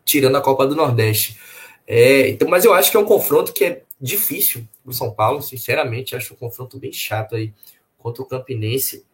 tirando 0.03 0.35
a 0.35 0.41
Copa 0.41 0.67
do 0.67 0.75
Nordeste. 0.75 1.39
É, 1.87 2.27
então, 2.27 2.49
mas 2.49 2.65
eu 2.65 2.73
acho 2.73 2.91
que 2.91 2.97
é 2.97 2.99
um 2.99 3.05
confronto 3.05 3.53
que 3.53 3.63
é 3.63 3.83
difícil 4.01 4.67
o 4.85 4.91
São 4.91 5.13
Paulo, 5.13 5.41
sinceramente, 5.41 6.13
acho 6.13 6.33
um 6.33 6.37
confronto 6.37 6.77
bem 6.77 6.91
chato 6.91 7.37
aí 7.37 7.53
contra 7.97 8.21
o 8.21 8.25
Campinense. 8.25 9.05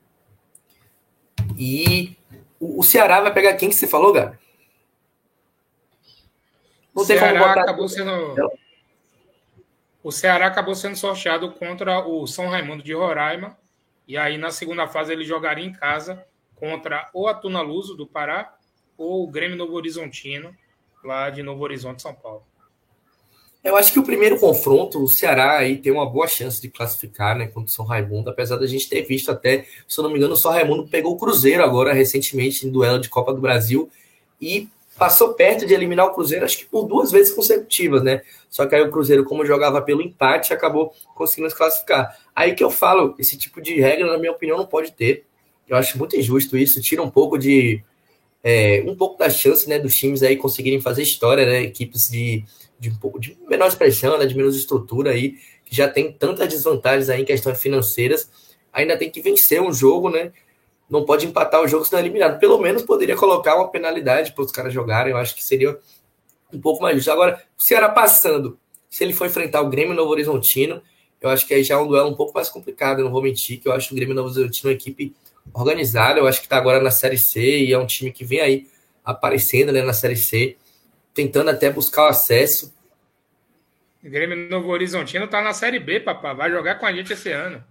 E 1.55 2.17
o, 2.59 2.81
Ceará 2.81 3.21
vai 3.21 3.31
pegar 3.31 3.53
quem 3.53 3.69
que 3.69 3.75
você 3.75 3.85
falou, 3.85 4.11
Gabi? 4.11 4.35
Não 6.95 7.05
tem 7.05 7.19
Ceará 7.19 7.33
como 7.33 7.49
botar... 7.49 7.61
acabou 7.61 7.88
sendo 7.88 8.35
O 10.03 10.11
Ceará 10.11 10.47
acabou 10.47 10.73
sendo 10.73 10.95
sorteado 10.95 11.51
contra 11.51 12.05
o 12.05 12.25
São 12.25 12.47
Raimundo 12.47 12.81
de 12.81 12.93
Roraima. 12.93 13.57
E 14.07 14.17
aí, 14.17 14.37
na 14.37 14.49
segunda 14.49 14.87
fase, 14.87 15.13
ele 15.13 15.23
jogaria 15.23 15.65
em 15.65 15.71
casa 15.71 16.25
contra 16.55 17.09
o 17.13 17.27
Atuna 17.27 17.61
Luso, 17.61 17.95
do 17.95 18.07
Pará, 18.07 18.55
ou 18.97 19.23
o 19.23 19.27
Grêmio 19.27 19.57
Novo 19.57 19.73
Horizontino, 19.73 20.55
lá 21.03 21.29
de 21.29 21.41
Novo 21.43 21.63
Horizonte, 21.63 22.01
São 22.01 22.13
Paulo. 22.13 22.43
Eu 23.63 23.75
acho 23.75 23.93
que 23.93 23.99
o 23.99 24.03
primeiro 24.03 24.39
confronto, 24.39 25.03
o 25.03 25.07
Ceará 25.07 25.59
aí 25.59 25.77
tem 25.77 25.91
uma 25.91 26.09
boa 26.09 26.27
chance 26.27 26.59
de 26.59 26.67
classificar, 26.67 27.37
né, 27.37 27.45
contra 27.45 27.69
o 27.69 27.73
São 27.73 27.85
Raimundo, 27.85 28.29
apesar 28.29 28.57
da 28.57 28.65
gente 28.65 28.89
ter 28.89 29.03
visto 29.03 29.31
até, 29.31 29.67
se 29.87 29.99
eu 29.99 30.03
não 30.03 30.09
me 30.09 30.17
engano, 30.17 30.33
o 30.33 30.37
São 30.37 30.51
Raimundo 30.51 30.87
pegou 30.87 31.13
o 31.13 31.17
Cruzeiro 31.17 31.63
agora 31.63 31.93
recentemente 31.93 32.65
em 32.65 32.71
duelo 32.71 32.99
de 32.99 33.07
Copa 33.07 33.31
do 33.31 33.39
Brasil 33.39 33.89
e 34.41 34.67
passou 34.97 35.35
perto 35.35 35.65
de 35.65 35.75
eliminar 35.75 36.07
o 36.07 36.13
Cruzeiro, 36.13 36.43
acho 36.43 36.57
que 36.57 36.65
por 36.65 36.87
duas 36.87 37.11
vezes 37.11 37.33
consecutivas, 37.33 38.01
né? 38.01 38.23
Só 38.51 38.65
que 38.65 38.75
aí 38.75 38.81
o 38.81 38.91
Cruzeiro, 38.91 39.23
como 39.23 39.45
jogava 39.45 39.81
pelo 39.81 40.01
empate, 40.01 40.53
acabou 40.53 40.93
conseguindo 41.15 41.49
se 41.49 41.55
classificar. 41.55 42.15
Aí 42.35 42.53
que 42.53 42.63
eu 42.63 42.69
falo, 42.69 43.15
esse 43.17 43.37
tipo 43.37 43.61
de 43.61 43.79
regra, 43.79 44.05
na 44.05 44.17
minha 44.17 44.33
opinião, 44.33 44.57
não 44.57 44.67
pode 44.67 44.91
ter. 44.91 45.25
Eu 45.67 45.77
acho 45.77 45.97
muito 45.97 46.17
injusto 46.17 46.57
isso, 46.57 46.81
tira 46.81 47.01
um 47.01 47.09
pouco 47.09 47.37
de 47.37 47.81
é, 48.43 48.83
um 48.85 48.95
pouco 48.95 49.17
da 49.17 49.29
chance, 49.29 49.69
né, 49.69 49.79
dos 49.79 49.95
times 49.95 50.21
aí 50.21 50.35
conseguirem 50.35 50.81
fazer 50.81 51.01
história, 51.01 51.45
né? 51.45 51.63
Equipes 51.63 52.09
de 52.11 52.43
de 52.81 52.89
um 52.89 52.95
pouco 52.95 53.19
de 53.19 53.37
menor 53.47 53.67
expressão, 53.67 54.17
né, 54.17 54.25
de 54.25 54.35
menos 54.35 54.57
estrutura 54.57 55.11
aí, 55.11 55.37
que 55.63 55.75
já 55.75 55.87
tem 55.87 56.11
tantas 56.11 56.47
desvantagens 56.49 57.09
aí 57.09 57.21
em 57.21 57.25
questões 57.25 57.61
financeiras, 57.61 58.27
ainda 58.73 58.97
tem 58.97 59.07
que 59.07 59.21
vencer 59.21 59.61
um 59.61 59.71
jogo, 59.71 60.09
né? 60.09 60.31
Não 60.89 61.05
pode 61.05 61.27
empatar 61.27 61.61
o 61.61 61.67
jogo 61.67 61.85
se 61.85 61.91
não 61.91 61.99
é 61.99 62.01
eliminado. 62.01 62.39
Pelo 62.39 62.57
menos 62.57 62.81
poderia 62.81 63.15
colocar 63.15 63.55
uma 63.55 63.69
penalidade 63.69 64.33
para 64.33 64.43
os 64.43 64.51
caras 64.51 64.73
jogarem, 64.73 65.11
eu 65.11 65.17
acho 65.17 65.35
que 65.35 65.43
seria 65.43 65.77
um 66.53 66.59
pouco 66.59 66.81
mais 66.81 66.95
justo. 66.95 67.11
Agora, 67.11 67.41
o 67.57 67.61
Ceará 67.61 67.89
passando, 67.89 68.57
se 68.89 69.03
ele 69.03 69.13
for 69.13 69.27
enfrentar 69.27 69.61
o 69.61 69.69
Grêmio 69.69 69.93
Novo 69.93 70.11
Horizontino, 70.11 70.81
eu 71.19 71.29
acho 71.29 71.45
que 71.45 71.53
aí 71.53 71.63
já 71.63 71.75
é 71.75 71.77
um 71.77 71.87
duelo 71.87 72.09
um 72.09 72.15
pouco 72.15 72.33
mais 72.33 72.49
complicado, 72.49 72.99
eu 72.99 73.05
não 73.05 73.11
vou 73.11 73.21
mentir, 73.21 73.59
que 73.59 73.67
eu 73.67 73.73
acho 73.73 73.93
o 73.93 73.95
Grêmio 73.95 74.15
Novo 74.15 74.29
Horizontino 74.29 74.69
uma 74.69 74.75
equipe 74.75 75.13
organizada, 75.53 76.19
eu 76.19 76.27
acho 76.27 76.39
que 76.39 76.45
está 76.45 76.57
agora 76.57 76.81
na 76.81 76.91
Série 76.91 77.17
C 77.17 77.65
e 77.65 77.73
é 77.73 77.77
um 77.77 77.85
time 77.85 78.11
que 78.11 78.23
vem 78.23 78.41
aí 78.41 78.67
aparecendo 79.03 79.71
né, 79.71 79.81
na 79.81 79.93
Série 79.93 80.15
C 80.15 80.57
tentando 81.13 81.49
até 81.49 81.69
buscar 81.69 82.03
o 82.03 82.07
acesso. 82.07 82.73
O 84.03 84.09
Grêmio 84.09 84.49
Novo 84.49 84.69
Horizontino 84.69 85.27
tá 85.27 85.41
na 85.41 85.53
Série 85.53 85.79
B, 85.79 85.99
papá. 85.99 86.33
Vai 86.33 86.49
jogar 86.49 86.75
com 86.75 86.85
a 86.85 86.93
gente 86.93 87.13
esse 87.13 87.31
ano. 87.31 87.63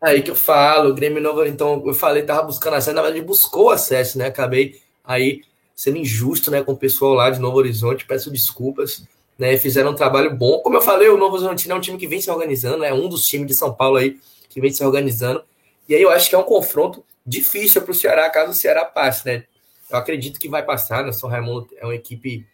Aí 0.00 0.22
que 0.22 0.30
eu 0.30 0.34
falo, 0.34 0.90
o 0.90 0.94
Grêmio 0.94 1.22
Novo. 1.22 1.44
Então, 1.44 1.82
eu 1.86 1.94
falei, 1.94 2.22
tava 2.22 2.42
buscando 2.42 2.74
acesso, 2.74 2.94
na 2.94 3.02
verdade, 3.02 3.24
buscou 3.24 3.70
acesso, 3.70 4.18
né? 4.18 4.26
Acabei 4.26 4.80
aí 5.02 5.42
sendo 5.78 5.96
injusto, 5.96 6.50
né, 6.50 6.60
com 6.60 6.72
o 6.72 6.76
pessoal 6.76 7.14
lá 7.14 7.30
de 7.30 7.38
Novo 7.38 7.56
Horizonte. 7.56 8.04
Peço 8.04 8.32
desculpas, 8.32 9.04
né? 9.38 9.56
Fizeram 9.56 9.92
um 9.92 9.94
trabalho 9.94 10.34
bom. 10.34 10.58
Como 10.58 10.76
eu 10.76 10.82
falei, 10.82 11.08
o 11.08 11.16
Novo 11.16 11.36
Horizontino 11.36 11.72
é 11.72 11.76
um 11.76 11.80
time 11.80 11.96
que 11.96 12.08
vem 12.08 12.20
se 12.20 12.28
organizando, 12.28 12.82
é 12.82 12.92
um 12.92 13.08
dos 13.08 13.22
times 13.22 13.46
de 13.46 13.54
São 13.54 13.72
Paulo 13.72 13.96
aí 13.96 14.18
que 14.48 14.60
vem 14.60 14.72
se 14.72 14.82
organizando. 14.82 15.40
E 15.88 15.94
aí 15.94 16.02
eu 16.02 16.10
acho 16.10 16.28
que 16.28 16.34
é 16.34 16.38
um 16.38 16.42
confronto 16.42 17.04
difícil 17.24 17.80
para 17.82 17.92
o 17.92 17.94
Ceará, 17.94 18.28
caso 18.28 18.50
o 18.50 18.54
Ceará 18.54 18.84
passe, 18.84 19.24
né? 19.24 19.44
Eu 19.88 19.96
acredito 19.96 20.40
que 20.40 20.48
vai 20.48 20.64
passar, 20.64 21.04
né? 21.04 21.12
São 21.12 21.30
Raimundo 21.30 21.68
é 21.76 21.84
uma 21.84 21.94
equipe 21.94 22.44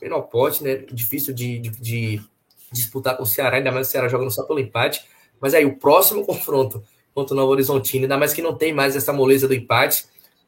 menor 0.00 0.22
pote, 0.22 0.62
né? 0.62 0.76
Difícil 0.92 1.34
de, 1.34 1.58
de, 1.58 1.70
de, 1.70 2.22
disputar 2.70 3.16
com 3.16 3.24
o 3.24 3.26
Ceará, 3.26 3.56
ainda 3.56 3.72
mais 3.72 3.88
o 3.88 3.90
Ceará 3.90 4.06
jogando 4.06 4.30
só 4.30 4.44
pelo 4.44 4.60
empate. 4.60 5.04
Mas 5.40 5.54
aí 5.54 5.64
o 5.64 5.76
próximo 5.76 6.22
confronto 6.24 6.84
contra 7.12 7.34
o 7.34 7.36
Novo 7.36 7.50
Horizontino, 7.50 8.04
ainda 8.04 8.16
mais 8.16 8.32
que 8.32 8.40
não 8.40 8.54
tem 8.54 8.72
mais 8.72 8.94
essa 8.94 9.12
moleza 9.12 9.48
do 9.48 9.54
empate, 9.54 10.06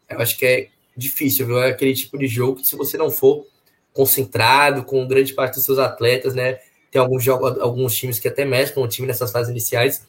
eu 0.08 0.20
acho 0.20 0.38
que 0.38 0.46
é 0.46 0.68
difícil, 0.96 1.46
viu? 1.46 1.62
É 1.62 1.70
aquele 1.70 1.94
tipo 1.94 2.18
de 2.18 2.26
jogo 2.26 2.60
que 2.60 2.66
se 2.66 2.76
você 2.76 2.96
não 2.96 3.10
for 3.10 3.46
concentrado, 3.92 4.84
com 4.84 5.06
grande 5.06 5.32
parte 5.32 5.54
dos 5.54 5.64
seus 5.64 5.78
atletas, 5.78 6.34
né? 6.34 6.58
Tem 6.90 7.00
alguns 7.00 7.22
jogos, 7.22 7.58
alguns 7.60 7.94
times 7.94 8.18
que 8.18 8.28
até 8.28 8.44
mesclam 8.44 8.84
o 8.84 8.88
time 8.88 9.06
nessas 9.06 9.30
fases 9.32 9.50
iniciais. 9.50 10.06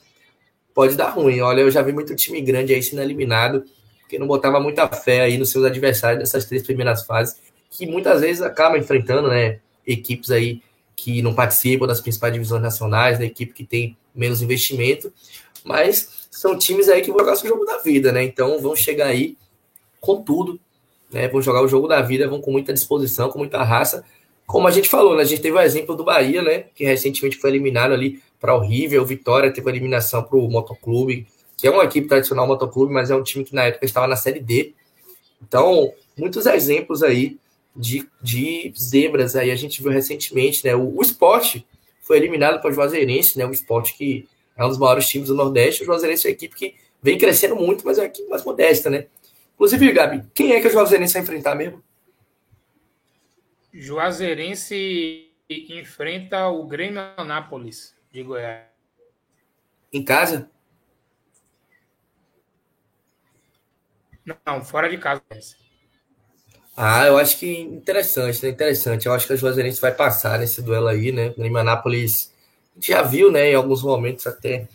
Pode 0.73 0.95
dar 0.95 1.09
ruim. 1.09 1.41
Olha, 1.41 1.61
eu 1.61 1.72
já 1.72 1.81
vi 1.81 1.91
muito 1.91 2.15
time 2.15 2.41
grande 2.41 2.73
aí 2.73 2.84
sendo 2.84 3.01
eliminado, 3.01 3.64
porque 4.01 4.19
não 4.19 4.27
botava 4.27 4.59
muita 4.59 4.88
fé 4.88 5.22
aí 5.22 5.38
nos 5.38 5.49
seus 5.49 5.65
adversários 5.65 6.19
nessas 6.19 6.45
três 6.45 6.64
primeiras 6.64 7.05
fases, 7.05 7.38
que 7.69 7.85
muitas 7.85 8.22
vezes 8.22 8.41
acaba 8.41 8.77
enfrentando, 8.77 9.30
né? 9.30 9.59
Equipes 9.85 10.31
aí 10.31 10.61
que 10.95 11.22
não 11.22 11.34
participam 11.34 11.85
das 11.85 12.01
principais 12.01 12.34
divisões 12.34 12.61
nacionais, 12.61 13.18
da 13.18 13.22
né, 13.23 13.27
equipe 13.27 13.53
que 13.53 13.64
tem 13.64 13.95
menos 14.14 14.41
investimento, 14.41 15.14
mas 15.64 16.27
são 16.31 16.57
times 16.57 16.89
aí 16.89 17.01
que 17.01 17.11
vão 17.11 17.19
jogar 17.19 17.34
o 17.34 17.47
jogo 17.47 17.65
da 17.65 17.77
vida, 17.77 18.11
né? 18.11 18.23
Então 18.23 18.59
vão 18.59 18.76
chegar 18.76 19.07
aí 19.07 19.38
com 20.01 20.22
tudo 20.22 20.59
né? 21.11 21.27
Vão 21.27 21.41
jogar 21.41 21.61
o 21.61 21.67
jogo 21.67 21.88
da 21.88 22.01
vida, 22.01 22.27
vão 22.27 22.41
com 22.41 22.51
muita 22.51 22.73
disposição, 22.73 23.29
com 23.29 23.39
muita 23.39 23.63
raça. 23.63 24.03
Como 24.45 24.67
a 24.67 24.71
gente 24.71 24.88
falou, 24.89 25.15
né? 25.15 25.21
A 25.21 25.25
gente 25.25 25.41
teve 25.41 25.55
o 25.55 25.61
exemplo 25.61 25.95
do 25.95 26.03
Bahia, 26.03 26.41
né? 26.41 26.65
Que 26.75 26.85
recentemente 26.85 27.38
foi 27.38 27.49
eliminado 27.49 27.93
ali 27.93 28.21
para 28.39 28.55
o 28.55 28.59
River, 28.59 29.01
o 29.01 29.05
Vitória 29.05 29.51
teve 29.51 29.67
a 29.67 29.71
eliminação 29.71 30.23
para 30.23 30.38
o 30.38 30.49
Motoclube, 30.49 31.27
que 31.57 31.67
é 31.67 31.71
uma 31.71 31.84
equipe 31.84 32.07
tradicional 32.07 32.45
Motoclube, 32.45 32.93
mas 32.93 33.09
é 33.09 33.15
um 33.15 33.23
time 33.23 33.43
que 33.43 33.55
na 33.55 33.63
época 33.63 33.85
estava 33.85 34.07
na 34.07 34.15
Série 34.15 34.39
D. 34.39 34.73
Então, 35.41 35.91
muitos 36.15 36.45
exemplos 36.45 37.01
aí 37.01 37.38
de, 37.75 38.07
de 38.21 38.73
zebras 38.77 39.35
aí 39.35 39.51
a 39.51 39.55
gente 39.55 39.81
viu 39.81 39.91
recentemente, 39.91 40.65
né? 40.65 40.75
O, 40.75 40.97
o 40.97 41.01
esporte 41.01 41.65
foi 42.01 42.17
eliminado 42.17 42.61
para 42.61 42.69
o 42.69 42.73
Juazeirense, 42.73 43.38
né? 43.38 43.45
O 43.45 43.51
esporte 43.51 43.95
que 43.95 44.27
é 44.55 44.65
um 44.65 44.69
dos 44.69 44.77
maiores 44.77 45.07
times 45.07 45.27
do 45.27 45.35
Nordeste. 45.35 45.84
O 45.84 45.85
Juazeirense 45.85 46.25
é 46.25 46.29
uma 46.29 46.34
equipe 46.34 46.55
que 46.55 46.75
vem 47.01 47.17
crescendo 47.17 47.55
muito, 47.55 47.85
mas 47.85 47.97
é 47.97 48.01
uma 48.01 48.07
equipe 48.07 48.29
mais 48.29 48.43
modesta, 48.43 48.89
né? 48.89 49.05
Inclusive, 49.57 49.91
Gabi, 49.91 50.23
quem 50.35 50.53
é 50.53 50.61
que 50.61 50.67
o 50.67 50.69
Juazeirense 50.69 51.13
vai 51.13 51.23
enfrentar 51.23 51.55
mesmo? 51.55 51.84
Juazeirense 53.73 55.31
enfrenta 55.49 56.47
o 56.47 56.67
Grêmio 56.67 57.01
Anápolis 57.17 57.95
de 58.11 58.21
Goiás. 58.21 58.65
Em 59.91 60.03
casa? 60.03 60.47
Não, 64.45 64.63
fora 64.63 64.88
de 64.88 64.99
casa. 64.99 65.23
Ah, 66.75 67.07
eu 67.07 67.17
acho 67.17 67.39
que 67.39 67.59
interessante, 67.59 68.43
né? 68.43 68.49
Interessante. 68.49 69.07
Eu 69.07 69.13
acho 69.13 69.25
que 69.25 69.34
a 69.34 69.35
Juazeirense 69.35 69.81
vai 69.81 69.91
passar 69.91 70.38
nesse 70.38 70.61
duelo 70.61 70.88
aí, 70.88 71.11
né? 71.11 71.29
O 71.29 71.35
Grêmio 71.38 71.57
Anápolis 71.57 72.31
já 72.79 73.01
viu, 73.01 73.31
né? 73.31 73.49
Em 73.49 73.55
alguns 73.55 73.81
momentos 73.81 74.27
até 74.27 74.67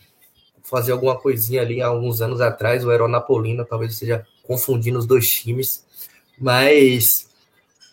fazer 0.65 0.91
alguma 0.91 1.17
coisinha 1.17 1.63
ali 1.63 1.81
há 1.81 1.87
alguns 1.87 2.21
anos 2.21 2.41
atrás. 2.41 2.85
O 2.85 2.91
Aeronapolina 2.91 3.65
talvez 3.65 3.97
seja 3.97 4.27
confundindo 4.43 4.99
os 4.99 5.07
dois 5.07 5.31
times. 5.31 5.85
Mas 6.39 7.29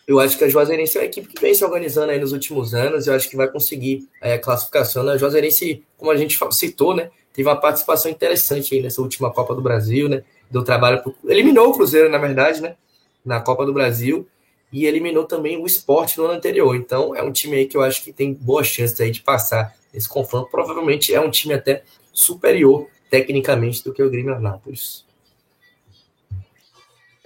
eu 0.08 0.20
acho 0.20 0.38
que 0.38 0.44
a 0.44 0.50
Juazeirense 0.50 0.98
é 0.98 1.02
uma 1.02 1.06
equipe 1.06 1.28
que 1.28 1.40
vem 1.40 1.54
se 1.54 1.64
organizando 1.64 2.12
aí 2.12 2.20
nos 2.20 2.32
últimos 2.32 2.74
anos. 2.74 3.06
Eu 3.06 3.14
acho 3.14 3.30
que 3.30 3.36
vai 3.36 3.48
conseguir 3.48 4.08
é, 4.20 4.34
a 4.34 4.40
classificação. 4.40 5.08
A 5.08 5.18
Juazeirense, 5.18 5.84
como 5.98 6.10
a 6.10 6.18
gente 6.18 6.40
citou, 6.52 6.96
né? 6.96 7.12
Teve 7.32 7.48
uma 7.48 7.56
participação 7.56 8.10
interessante 8.10 8.74
aí 8.74 8.82
nessa 8.82 9.02
última 9.02 9.32
Copa 9.32 9.54
do 9.54 9.62
Brasil, 9.62 10.10
né? 10.10 10.24
Deu 10.50 10.64
trabalho. 10.64 11.04
Pro... 11.04 11.16
Eliminou 11.26 11.70
o 11.70 11.74
Cruzeiro, 11.74 12.10
na 12.10 12.18
verdade, 12.18 12.60
né? 12.60 12.76
Na 13.24 13.40
Copa 13.40 13.66
do 13.66 13.72
Brasil. 13.72 14.28
E 14.74 14.86
eliminou 14.86 15.26
também 15.26 15.58
o 15.58 15.66
esporte 15.66 16.18
no 16.18 16.26
ano 16.26 16.34
anterior. 16.34 16.76
Então, 16.76 17.16
é 17.16 17.22
um 17.22 17.32
time 17.32 17.58
aí 17.58 17.68
que 17.68 17.78
eu 17.78 17.82
acho 17.82 18.04
que 18.04 18.12
tem 18.12 18.34
boas 18.34 18.68
chances 18.68 19.00
aí 19.00 19.12
de 19.12 19.22
passar 19.22 19.76
esse 19.94 20.10
confronto. 20.10 20.50
Provavelmente 20.50 21.14
é 21.14 21.22
um 21.22 21.30
time 21.30 21.54
até 21.54 21.84
superior 22.12 22.88
tecnicamente 23.10 23.84
do 23.84 23.94
que 23.94 24.02
o 24.02 24.10
Grêmio 24.10 24.34
Anápolis. 24.34 25.06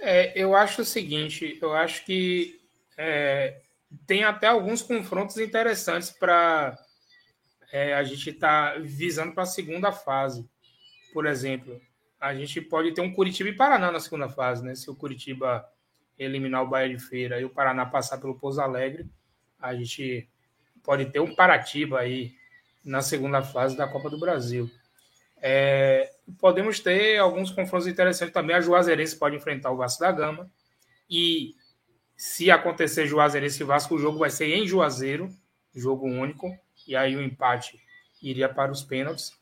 É, 0.06 0.32
eu 0.36 0.54
acho 0.54 0.82
o 0.82 0.84
seguinte, 0.84 1.58
eu 1.62 1.72
acho 1.72 2.04
que 2.04 2.60
é, 2.94 3.62
tem 4.06 4.22
até 4.22 4.46
alguns 4.46 4.82
confrontos 4.82 5.38
interessantes 5.38 6.10
para 6.10 6.78
é, 7.72 7.94
a 7.94 8.04
gente 8.04 8.28
estar 8.28 8.74
tá 8.74 8.78
visando 8.80 9.32
para 9.32 9.44
a 9.44 9.46
segunda 9.46 9.90
fase. 9.92 10.46
Por 11.14 11.24
exemplo, 11.24 11.80
a 12.20 12.34
gente 12.34 12.60
pode 12.60 12.92
ter 12.92 13.00
um 13.00 13.14
Curitiba 13.14 13.48
e 13.48 13.56
Paraná 13.56 13.90
na 13.90 13.98
segunda 13.98 14.28
fase, 14.28 14.62
né? 14.62 14.74
Se 14.74 14.90
o 14.90 14.94
Curitiba 14.94 15.66
eliminar 16.18 16.62
o 16.62 16.68
Bahia 16.68 16.94
de 16.94 17.02
Feira 17.02 17.40
e 17.40 17.44
o 17.46 17.50
Paraná 17.50 17.86
passar 17.86 18.18
pelo 18.18 18.38
Pouso 18.38 18.60
Alegre, 18.60 19.08
a 19.58 19.74
gente 19.74 20.28
pode 20.82 21.06
ter 21.06 21.20
um 21.20 21.34
Paratiba 21.34 22.00
aí 22.00 22.34
na 22.84 23.00
segunda 23.00 23.42
fase 23.42 23.74
da 23.74 23.88
Copa 23.88 24.10
do 24.10 24.20
Brasil. 24.20 24.70
É, 25.40 26.13
podemos 26.38 26.80
ter 26.80 27.18
alguns 27.18 27.50
confrontos 27.50 27.86
interessantes 27.86 28.32
também. 28.32 28.56
A 28.56 28.60
Juazeirense 28.60 29.16
pode 29.16 29.36
enfrentar 29.36 29.70
o 29.70 29.76
Vasco 29.76 30.00
da 30.00 30.12
Gama. 30.12 30.50
E 31.08 31.54
se 32.16 32.50
acontecer 32.50 33.06
Juazeirense 33.06 33.62
e 33.62 33.66
Vasco, 33.66 33.94
o 33.94 33.98
jogo 33.98 34.18
vai 34.18 34.30
ser 34.30 34.46
em 34.46 34.66
Juazeiro, 34.66 35.28
jogo 35.74 36.06
único. 36.06 36.50
E 36.86 36.96
aí 36.96 37.16
o 37.16 37.22
empate 37.22 37.78
iria 38.22 38.48
para 38.48 38.72
os 38.72 38.82
pênaltis. 38.82 39.32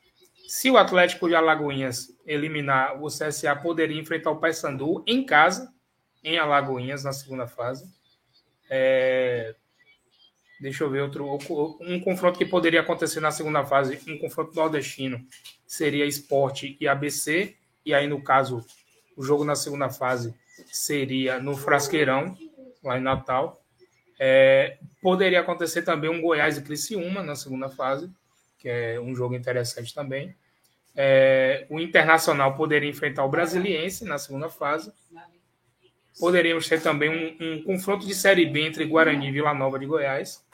Se 0.48 0.70
o 0.70 0.76
Atlético 0.76 1.28
de 1.28 1.34
Alagoinhas 1.34 2.14
eliminar 2.26 3.02
o 3.02 3.06
CSA, 3.06 3.54
poderia 3.56 4.00
enfrentar 4.00 4.30
o 4.30 4.36
Paysandu 4.36 5.02
em 5.06 5.24
casa, 5.24 5.72
em 6.22 6.38
Alagoinhas, 6.38 7.04
na 7.04 7.12
segunda 7.12 7.46
fase. 7.46 7.88
É, 8.68 9.54
Deixa 10.62 10.84
eu 10.84 10.90
ver 10.90 11.02
outro. 11.02 11.26
Um 11.80 11.98
confronto 11.98 12.39
que 12.39 12.47
poderia 12.47 12.82
acontecer 12.82 13.18
na 13.18 13.32
segunda 13.32 13.64
fase, 13.64 13.98
um 14.06 14.16
confronto 14.16 14.55
nordestino, 14.55 15.20
seria 15.66 16.06
Esporte 16.06 16.76
e 16.80 16.86
ABC. 16.86 17.56
E 17.84 17.93
aí, 17.93 18.06
no 18.06 18.22
caso, 18.22 18.64
o 19.16 19.24
jogo 19.24 19.44
na 19.44 19.56
segunda 19.56 19.90
fase 19.90 20.32
seria 20.70 21.40
no 21.40 21.56
Frasqueirão, 21.56 22.39
lá 22.80 22.97
em 22.97 23.01
Natal. 23.01 23.60
É, 24.20 24.78
poderia 25.02 25.40
acontecer 25.40 25.82
também 25.82 26.09
um 26.09 26.20
Goiás 26.20 26.56
e 26.56 26.62
Criciúma 26.62 27.24
na 27.24 27.34
segunda 27.34 27.68
fase, 27.68 28.09
que 28.56 28.68
é 28.68 29.01
um 29.01 29.16
jogo 29.16 29.34
interessante 29.34 29.93
também. 29.93 30.32
É, 30.94 31.66
o 31.70 31.80
Internacional 31.80 32.55
poderia 32.55 32.89
enfrentar 32.89 33.24
o 33.24 33.28
Brasiliense 33.28 34.05
na 34.05 34.16
segunda 34.16 34.48
fase. 34.48 34.93
Poderíamos 36.18 36.68
ter 36.68 36.80
também 36.82 37.09
um, 37.09 37.36
um, 37.40 37.62
confronto 37.62 38.06
de 38.06 38.14
Série 38.14 38.47
B 38.47 38.66
entre 38.66 38.84
Guarani 38.84 39.28
e 39.28 39.32
Vila 39.32 39.55
Nova 39.55 39.78
de 39.78 39.86
Goiás. 39.86 40.44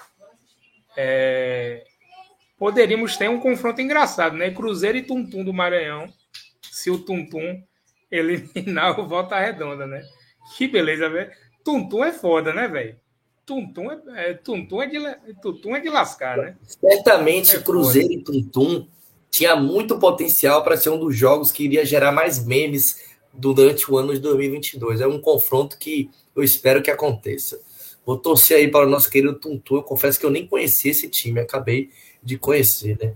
É, 0.97 1.85
poderíamos 2.59 3.17
ter 3.17 3.29
um 3.29 3.41
confronto 3.41 3.81
engraçado, 3.81 4.37
né? 4.37 4.51
Cruzeiro 4.51 4.99
e 4.99 5.03
Tuntum 5.03 5.45
do 5.45 5.53
Maranhão. 5.53 6.13
Se 6.63 6.91
o 6.91 6.99
Tuntum 6.99 7.63
eliminar 8.11 8.99
o 8.99 9.07
Volta 9.07 9.39
Redonda, 9.39 9.87
né? 9.87 10.03
Que 10.57 10.67
beleza, 10.67 11.09
velho. 11.09 11.31
Tuntum 11.65 12.05
é 12.05 12.13
foda, 12.13 12.53
né, 12.53 12.67
velho? 12.69 12.97
Tuntum 13.45 13.91
é, 13.91 14.31
é, 14.31 14.35
Tuntum, 14.35 14.83
é 14.83 14.87
de, 14.87 15.35
Tuntum 15.41 15.77
é 15.77 15.81
de 15.81 15.89
lascar, 15.89 16.39
né? 16.39 16.57
Certamente 16.63 17.57
é 17.57 17.61
Cruzeiro 17.61 18.09
foda. 18.09 18.21
e 18.21 18.23
Tuntum 18.23 18.87
tinha 19.31 19.57
muito 19.57 19.99
potencial 19.99 20.63
para 20.63 20.77
ser 20.77 20.91
um 20.91 20.99
dos 20.99 21.17
jogos 21.17 21.51
que 21.51 21.65
iria 21.65 21.85
gerar 21.85 22.13
mais 22.13 22.45
memes 22.45 23.08
durante 23.39 23.91
o 23.91 23.97
ano 23.97 24.13
de 24.13 24.19
2022. 24.19 25.01
É 25.01 25.07
um 25.07 25.21
confronto 25.21 25.79
que 25.79 26.11
eu 26.35 26.43
espero 26.43 26.83
que 26.83 26.91
aconteça. 26.91 27.61
Vou 28.05 28.19
torcer 28.19 28.57
aí 28.57 28.69
para 28.69 28.87
o 28.87 28.91
nosso 28.91 29.09
querido 29.09 29.35
Tuntu. 29.35 29.77
Eu 29.77 29.83
confesso 29.83 30.19
que 30.19 30.27
eu 30.27 30.31
nem 30.31 30.47
conhecia 30.47 30.91
esse 30.91 31.09
time, 31.09 31.41
acabei 31.41 31.91
de 32.23 32.37
conhecer, 32.37 32.99
né? 33.01 33.15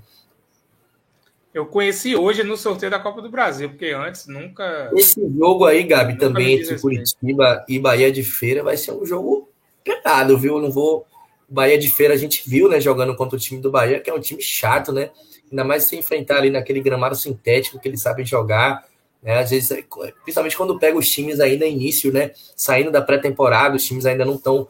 Eu 1.53 1.67
conheci 1.67 2.17
hoje 2.17 2.43
no 2.43 2.57
sorteio 2.57 2.91
da 2.91 2.99
Copa 2.99 3.21
do 3.21 3.29
Brasil, 3.29 3.69
porque 3.69 3.87
antes 3.91 4.27
nunca. 4.27 4.91
Esse 4.95 5.21
jogo 5.37 5.67
aí, 5.67 5.83
Gabi, 5.83 6.17
também 6.17 6.59
entre 6.59 6.81
Curitiba 6.81 7.65
e 7.69 7.79
Bahia 7.79 8.11
de 8.11 8.23
Feira 8.23 8.63
vai 8.63 8.77
ser 8.77 8.93
um 8.93 9.05
jogo 9.05 9.51
pesado, 9.85 10.39
viu? 10.39 10.57
Eu 10.57 10.63
não 10.63 10.71
vou. 10.71 11.05
Bahia 11.49 11.77
de 11.77 11.91
Feira 11.91 12.15
a 12.15 12.17
gente 12.17 12.49
viu, 12.49 12.71
né, 12.71 12.81
jogando 12.81 13.15
contra 13.15 13.37
o 13.37 13.41
time 13.41 13.61
do 13.61 13.71
Bahia, 13.71 14.01
que 14.01 14.09
é 14.09 14.15
um 14.15 14.21
time 14.21 14.41
chato, 14.41 14.93
né? 14.93 15.11
Ainda 15.51 15.65
mais 15.65 15.83
se 15.83 15.97
enfrentar 15.97 16.39
ali 16.39 16.49
naquele 16.49 16.81
gramado 16.81 17.15
sintético 17.15 17.79
que 17.79 17.87
eles 17.87 18.01
sabem 18.01 18.25
jogar. 18.25 18.87
Né? 19.23 19.39
Às 19.39 19.51
vezes, 19.51 19.87
principalmente 20.25 20.57
quando 20.57 20.79
pega 20.79 20.99
os 20.99 21.09
times 21.09 21.39
ainda 21.39 21.65
início, 21.65 22.13
né? 22.13 22.33
Saindo 22.57 22.91
da 22.91 23.01
pré-temporada, 23.01 23.77
os 23.77 23.85
times 23.85 24.05
ainda 24.05 24.25
não 24.25 24.35
estão 24.35 24.69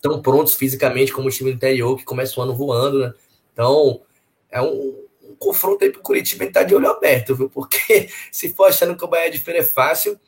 tão 0.00 0.20
prontos 0.20 0.56
fisicamente 0.56 1.12
como 1.12 1.28
o 1.28 1.30
time 1.30 1.52
do 1.52 1.56
interior, 1.56 1.96
que 1.96 2.04
começa 2.04 2.38
o 2.40 2.42
ano 2.42 2.54
voando, 2.54 2.98
né? 2.98 3.14
Então, 3.52 4.00
é 4.50 4.60
um, 4.60 5.06
um 5.22 5.36
confronto 5.38 5.84
aí 5.84 5.90
pro 5.90 6.02
Curitiba 6.02 6.44
estar 6.44 6.60
tá 6.60 6.66
de 6.66 6.74
olho 6.74 6.90
aberto, 6.90 7.36
viu? 7.36 7.48
Porque 7.48 8.08
se 8.32 8.52
for 8.52 8.64
achando 8.64 8.96
que 8.96 9.04
o 9.04 9.08
Bahia 9.08 9.30
de 9.30 9.38
Feira 9.38 9.60
é 9.60 9.62
fácil, 9.62 10.18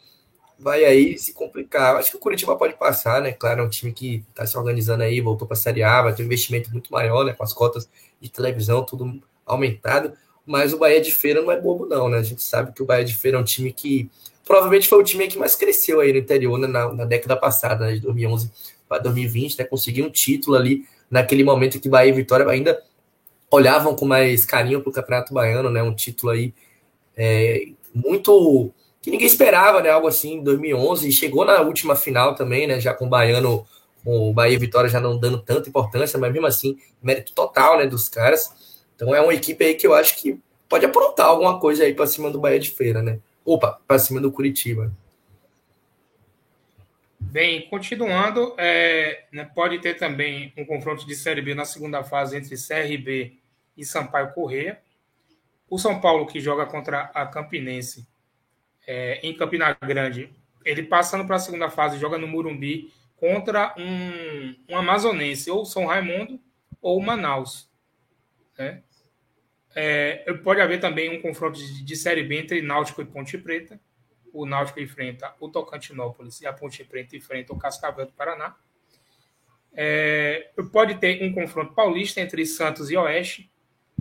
vai 0.56 0.84
aí 0.84 1.18
se 1.18 1.32
complicar. 1.32 1.96
Acho 1.96 2.12
que 2.12 2.16
o 2.16 2.20
Curitiba 2.20 2.56
pode 2.56 2.74
passar, 2.74 3.20
né? 3.20 3.32
Claro, 3.32 3.62
é 3.62 3.64
um 3.64 3.68
time 3.68 3.92
que 3.92 4.24
está 4.30 4.46
se 4.46 4.56
organizando 4.56 5.02
aí, 5.02 5.20
voltou 5.20 5.48
para 5.48 5.56
a 5.56 5.60
Série 5.60 5.82
A, 5.82 6.02
vai 6.02 6.14
ter 6.14 6.22
um 6.22 6.26
investimento 6.26 6.70
muito 6.70 6.92
maior, 6.92 7.24
né? 7.24 7.32
Com 7.32 7.42
as 7.42 7.52
cotas 7.52 7.88
de 8.20 8.30
televisão, 8.30 8.84
tudo 8.84 9.20
aumentado. 9.44 10.12
Mas 10.46 10.72
o 10.72 10.78
Bahia 10.78 11.00
de 11.00 11.10
Feira 11.10 11.40
não 11.40 11.50
é 11.50 11.60
bobo, 11.60 11.86
não, 11.86 12.08
né? 12.08 12.18
A 12.18 12.22
gente 12.22 12.42
sabe 12.42 12.72
que 12.72 12.82
o 12.82 12.86
Bahia 12.86 13.04
de 13.04 13.16
Feira 13.16 13.38
é 13.38 13.40
um 13.40 13.44
time 13.44 13.72
que 13.72 14.10
provavelmente 14.44 14.88
foi 14.88 14.98
o 14.98 15.04
time 15.04 15.26
que 15.26 15.38
mais 15.38 15.56
cresceu 15.56 16.00
aí 16.00 16.12
no 16.12 16.18
interior 16.18 16.58
né? 16.58 16.66
na, 16.66 16.92
na, 16.92 17.04
década 17.04 17.36
passada, 17.36 17.86
né? 17.86 17.94
de 17.94 18.00
2011 18.00 18.50
para 18.88 18.98
2020, 18.98 19.58
né? 19.58 19.64
Conseguiu 19.64 20.04
um 20.04 20.10
título 20.10 20.56
ali 20.56 20.84
naquele 21.10 21.42
momento 21.42 21.80
que 21.80 21.88
Bahia 21.88 22.10
e 22.10 22.12
Vitória 22.12 22.46
ainda 22.46 22.80
olhavam 23.50 23.94
com 23.94 24.04
mais 24.04 24.44
carinho 24.44 24.80
para 24.80 24.90
o 24.90 24.92
Campeonato 24.92 25.32
Baiano, 25.32 25.70
né? 25.70 25.82
Um 25.82 25.94
título 25.94 26.32
aí 26.32 26.52
é, 27.16 27.68
muito 27.94 28.72
que 29.00 29.10
ninguém 29.10 29.26
esperava, 29.26 29.82
né? 29.82 29.90
Algo 29.90 30.08
assim, 30.08 30.34
em 30.34 30.42
2011 30.42 31.08
e 31.08 31.12
chegou 31.12 31.44
na 31.44 31.60
última 31.60 31.94
final 31.94 32.34
também, 32.34 32.66
né? 32.66 32.80
Já 32.80 32.92
com 32.92 33.06
o 33.06 33.08
Baiano, 33.08 33.66
com 34.02 34.30
o 34.30 34.32
Bahia 34.32 34.54
e 34.54 34.58
Vitória 34.58 34.88
já 34.88 35.00
não 35.00 35.18
dando 35.18 35.38
tanta 35.38 35.68
importância, 35.68 36.18
mas 36.18 36.32
mesmo 36.32 36.46
assim 36.46 36.76
mérito 37.02 37.32
total, 37.32 37.78
né? 37.78 37.86
Dos 37.86 38.08
caras. 38.08 38.73
Então 38.94 39.14
é 39.14 39.20
uma 39.20 39.34
equipe 39.34 39.64
aí 39.64 39.74
que 39.74 39.86
eu 39.86 39.94
acho 39.94 40.16
que 40.16 40.38
pode 40.68 40.86
aprontar 40.86 41.26
alguma 41.26 41.58
coisa 41.58 41.84
aí 41.84 41.94
para 41.94 42.06
cima 42.06 42.30
do 42.30 42.40
Bahia 42.40 42.58
de 42.58 42.70
Feira, 42.70 43.02
né? 43.02 43.18
Opa, 43.44 43.80
para 43.86 43.98
cima 43.98 44.20
do 44.20 44.32
Curitiba. 44.32 44.92
Bem, 47.20 47.68
continuando, 47.68 48.54
é, 48.56 49.24
né, 49.32 49.50
pode 49.54 49.80
ter 49.80 49.94
também 49.94 50.52
um 50.56 50.64
confronto 50.64 51.04
de 51.06 51.16
Série 51.16 51.42
B 51.42 51.54
na 51.54 51.64
segunda 51.64 52.04
fase 52.04 52.36
entre 52.36 52.54
CRB 52.54 53.36
e 53.76 53.84
Sampaio 53.84 54.32
Correia. 54.32 54.78
O 55.68 55.78
São 55.78 56.00
Paulo, 56.00 56.26
que 56.26 56.38
joga 56.38 56.64
contra 56.64 57.10
a 57.14 57.26
Campinense 57.26 58.06
é, 58.86 59.18
em 59.22 59.34
Campina 59.34 59.76
Grande, 59.82 60.30
ele 60.64 60.84
passando 60.84 61.26
para 61.26 61.36
a 61.36 61.40
segunda 61.40 61.68
fase, 61.68 61.98
joga 61.98 62.18
no 62.18 62.28
Murumbi 62.28 62.92
contra 63.16 63.74
um, 63.76 64.54
um 64.68 64.76
amazonense, 64.76 65.50
ou 65.50 65.64
São 65.64 65.86
Raimundo 65.86 66.38
ou 66.80 67.00
Manaus. 67.00 67.68
Né? 68.58 68.82
É, 69.74 70.32
pode 70.42 70.60
haver 70.60 70.80
também 70.80 71.16
um 71.16 71.20
confronto 71.20 71.58
de, 71.58 71.82
de, 71.82 71.96
Série 71.96 72.22
B 72.22 72.38
entre 72.38 72.62
Náutico 72.62 73.02
e 73.02 73.04
Ponte 73.04 73.36
Preta. 73.36 73.80
O 74.32 74.46
Náutico 74.46 74.80
enfrenta 74.80 75.34
o 75.40 75.48
Tocantinópolis 75.48 76.40
e 76.40 76.46
a 76.46 76.52
Ponte 76.52 76.84
Preta 76.84 77.16
enfrenta 77.16 77.52
o 77.52 77.58
Cascavel 77.58 78.06
do 78.06 78.12
Paraná. 78.12 78.54
É, 79.72 80.50
pode 80.72 80.94
ter 80.96 81.22
um 81.24 81.32
confronto 81.32 81.74
paulista 81.74 82.20
entre 82.20 82.46
Santos 82.46 82.90
e 82.90 82.96
Oeste. 82.96 83.50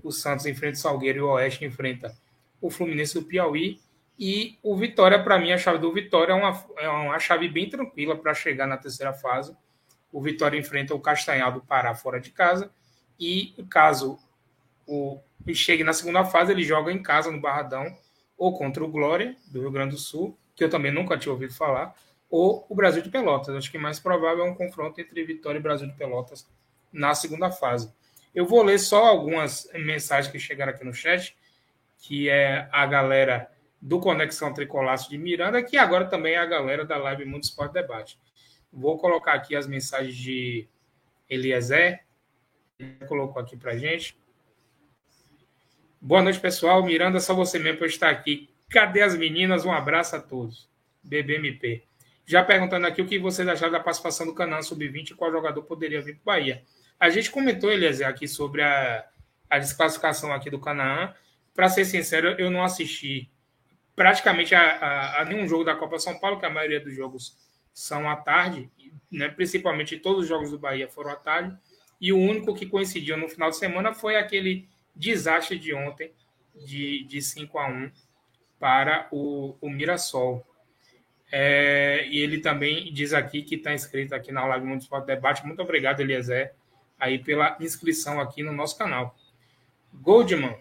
O 0.04 0.12
Santos 0.12 0.46
enfrenta 0.46 0.78
o 0.78 0.82
Salgueiro 0.82 1.20
e 1.20 1.22
o 1.22 1.30
Oeste 1.30 1.66
enfrenta 1.66 2.16
o 2.62 2.70
Fluminense 2.70 3.16
do 3.16 3.24
Piauí. 3.24 3.80
E 4.18 4.60
o 4.62 4.76
Vitória, 4.78 5.22
para 5.24 5.40
mim, 5.40 5.52
a 5.52 5.58
chave 5.58 5.80
do 5.80 5.92
Vitória 5.92 6.34
é 6.34 6.36
uma, 6.36 6.66
é 6.78 6.88
uma 6.88 7.20
chave 7.20 7.48
bem 7.48 7.68
tranquila 7.68 8.16
para 8.16 8.34
chegar 8.36 8.68
na 8.68 8.78
terceira 8.78 9.12
fase. 9.12 9.56
O 10.12 10.22
Vitória 10.22 10.58
enfrenta 10.58 10.94
o 10.94 11.00
Castanhal 11.00 11.52
do 11.52 11.62
Pará 11.62 11.96
fora 11.96 12.20
de 12.20 12.30
casa. 12.30 12.72
E 13.20 13.56
caso 13.70 14.20
o 14.88 15.22
chegue 15.54 15.84
na 15.84 15.94
segunda 15.94 16.24
fase, 16.24 16.52
ele 16.52 16.64
joga 16.64 16.92
em 16.92 17.02
casa 17.02 17.32
no 17.32 17.40
Barradão, 17.40 17.86
ou 18.38 18.58
contra 18.58 18.84
o 18.84 18.88
Glória, 18.88 19.36
do 19.48 19.62
Rio 19.62 19.72
Grande 19.72 19.92
do 19.92 20.00
Sul, 20.00 20.38
que 20.56 20.64
eu 20.64 20.70
também 20.70 20.92
nunca 20.92 21.18
tinha 21.18 21.32
ouvido 21.32 21.54
falar, 21.54 21.96
ou 22.30 22.66
o 22.70 22.76
Brasil 22.76 23.02
de 23.02 23.10
Pelotas. 23.10 23.56
Acho 23.56 23.72
que 23.72 23.78
mais 23.78 24.00
provável 24.00 24.46
é 24.46 24.50
um 24.50 24.56
confronto 24.56 25.00
entre 25.00 25.24
Vitória 25.24 25.60
e 25.60 25.62
Brasil 25.62 25.88
de 25.88 25.94
Pelotas 25.94 26.48
na 26.92 27.14
segunda 27.14 27.52
fase. 27.52 27.94
Eu 28.34 28.46
vou 28.46 28.64
ler 28.64 28.80
só 28.80 29.06
algumas 29.06 29.70
mensagens 29.74 30.32
que 30.32 30.40
chegaram 30.40 30.72
aqui 30.72 30.84
no 30.84 30.94
chat, 30.94 31.38
que 32.00 32.30
é 32.30 32.68
a 32.72 32.86
galera 32.86 33.50
do 33.82 34.00
Conexão 34.00 34.54
Tricolaço 34.54 35.10
de 35.10 35.18
Miranda, 35.18 35.62
que 35.62 35.78
agora 35.78 36.06
também 36.06 36.34
é 36.34 36.38
a 36.38 36.46
galera 36.46 36.86
da 36.86 36.98
Live 36.98 37.26
Mundo 37.26 37.44
Esporte 37.44 37.74
Debate. 37.74 38.20
Vou 38.72 38.98
colocar 38.98 39.34
aqui 39.34 39.56
as 39.56 39.68
mensagens 39.68 40.16
de 40.16 40.68
Eliezer, 41.30 42.04
ele 42.80 43.06
colocou 43.08 43.42
aqui 43.42 43.56
para 43.56 43.78
gente. 43.78 44.18
Boa 46.06 46.22
noite, 46.22 46.38
pessoal. 46.38 46.84
Miranda, 46.84 47.18
só 47.22 47.34
você 47.34 47.58
mesmo 47.58 47.78
por 47.78 47.88
estar 47.88 48.10
aqui. 48.10 48.50
Cadê 48.70 49.02
as 49.02 49.16
meninas? 49.16 49.64
Um 49.64 49.72
abraço 49.72 50.18
a 50.18 50.20
todos. 50.20 50.70
BBMP. 51.02 51.86
Já 52.26 52.44
perguntando 52.44 52.86
aqui 52.86 53.02
o 53.02 53.08
que 53.08 53.18
vocês 53.18 53.48
acharam 53.48 53.72
da 53.72 53.80
participação 53.80 54.26
do 54.26 54.34
Canal 54.34 54.62
Sub-20 54.62 55.12
e 55.12 55.14
qual 55.14 55.32
jogador 55.32 55.64
poderia 55.64 56.02
vir 56.02 56.16
para 56.16 56.22
o 56.22 56.26
Bahia. 56.26 56.62
A 57.00 57.10
gente 57.10 57.32
comentou, 57.32 57.72
Eliezer, 57.72 58.06
aqui 58.06 58.28
sobre 58.28 58.62
a, 58.62 59.06
a 59.50 59.58
desclassificação 59.58 60.34
aqui 60.34 60.50
do 60.50 60.60
Canaã. 60.60 61.14
Para 61.56 61.70
ser 61.70 61.86
sincero, 61.86 62.36
eu 62.38 62.52
não 62.52 62.64
assisti 62.64 63.32
praticamente 63.96 64.54
a, 64.54 64.62
a, 64.62 65.22
a, 65.22 65.26
nenhum 65.26 65.48
jogo 65.48 65.64
da 65.64 65.74
Copa 65.74 65.98
São 66.00 66.20
Paulo, 66.20 66.38
que 66.38 66.46
a 66.46 66.50
maioria 66.50 66.82
dos 66.82 66.94
jogos 66.94 67.38
são 67.74 68.10
à 68.10 68.18
tarde, 68.18 68.70
né? 69.10 69.30
principalmente 69.30 69.98
todos 69.98 70.24
os 70.24 70.28
jogos 70.28 70.52
do 70.52 70.60
Bahia 70.60 70.90
foram 70.90 71.12
à 71.12 71.16
tarde. 71.16 71.58
E 72.02 72.12
o 72.12 72.18
único 72.18 72.54
que 72.54 72.66
coincidiu 72.66 73.16
no 73.16 73.30
final 73.30 73.50
de 73.50 73.56
semana 73.56 73.94
foi 73.94 74.18
aquele 74.18 74.68
desastre 74.96 75.58
de 75.58 75.74
ontem, 75.74 76.12
de, 76.56 77.04
de 77.06 77.22
5 77.22 77.58
a 77.58 77.68
1 77.68 77.92
para 78.60 79.08
o, 79.12 79.56
o 79.60 79.70
Mirassol. 79.70 80.46
É, 81.32 82.08
e 82.08 82.20
ele 82.20 82.40
também 82.40 82.94
diz 82.94 83.12
aqui 83.12 83.42
que 83.42 83.56
está 83.56 83.74
inscrito 83.74 84.14
aqui 84.14 84.32
na 84.32 84.46
Live 84.46 84.66
Mundo 84.66 84.82
Esporte 84.82 85.08
Debate. 85.08 85.46
Muito 85.46 85.62
obrigado, 85.62 86.00
Eliezer, 86.00 86.54
aí 87.00 87.18
pela 87.18 87.58
inscrição 87.60 88.22
aqui 88.22 88.44
no 88.44 88.54
nosso 88.54 88.78
canal. 88.78 89.16
Goldman. 89.94 90.56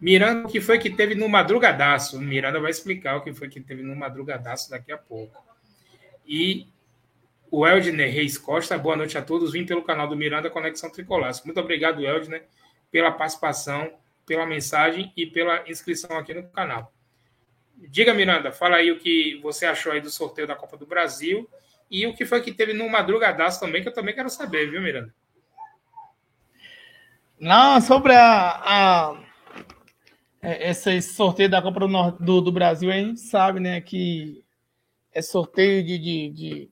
Miranda, 0.00 0.48
o 0.48 0.50
que 0.50 0.60
foi 0.60 0.78
que 0.78 0.90
teve 0.90 1.14
no 1.14 1.28
madrugadaço? 1.28 2.20
Miranda 2.20 2.58
vai 2.58 2.70
explicar 2.70 3.16
o 3.16 3.20
que 3.22 3.34
foi 3.34 3.48
que 3.48 3.60
teve 3.60 3.82
no 3.82 3.94
madrugadaço 3.94 4.70
daqui 4.70 4.90
a 4.90 4.98
pouco. 4.98 5.40
E 6.26 6.66
o 7.50 7.66
Eldner 7.66 8.12
Reis 8.12 8.38
Costa, 8.38 8.78
boa 8.78 8.96
noite 8.96 9.18
a 9.18 9.22
todos. 9.22 9.52
Vim 9.52 9.66
pelo 9.66 9.82
canal 9.82 10.06
do 10.06 10.16
Miranda 10.16 10.48
Conexão 10.48 10.90
Tricolaço. 10.90 11.44
Muito 11.44 11.58
obrigado, 11.58 12.04
Eldner, 12.04 12.46
pela 12.90 13.10
participação, 13.10 13.92
pela 14.24 14.46
mensagem 14.46 15.12
e 15.16 15.26
pela 15.26 15.68
inscrição 15.68 16.16
aqui 16.16 16.32
no 16.32 16.48
canal. 16.48 16.92
Diga, 17.76 18.14
Miranda, 18.14 18.52
fala 18.52 18.76
aí 18.76 18.92
o 18.92 18.98
que 18.98 19.40
você 19.42 19.66
achou 19.66 19.92
aí 19.92 20.00
do 20.00 20.10
sorteio 20.10 20.46
da 20.46 20.54
Copa 20.54 20.76
do 20.76 20.86
Brasil 20.86 21.48
e 21.90 22.06
o 22.06 22.14
que 22.14 22.24
foi 22.24 22.40
que 22.40 22.52
teve 22.52 22.72
no 22.72 22.88
madrugadaço 22.88 23.58
também, 23.58 23.82
que 23.82 23.88
eu 23.88 23.94
também 23.94 24.14
quero 24.14 24.30
saber, 24.30 24.70
viu, 24.70 24.80
Miranda? 24.80 25.12
Não, 27.38 27.80
sobre 27.80 28.12
a, 28.14 28.60
a 28.62 29.20
é, 30.42 30.70
esse 30.70 31.02
sorteio 31.02 31.48
da 31.48 31.60
Copa 31.60 31.80
do, 31.80 32.10
do, 32.12 32.40
do, 32.42 32.52
Brasil, 32.52 32.90
a 32.90 32.94
gente 32.94 33.20
sabe, 33.20 33.58
né, 33.58 33.80
que 33.80 34.44
é 35.12 35.20
sorteio 35.20 35.82
de, 35.82 35.98
de, 35.98 36.30
de 36.30 36.70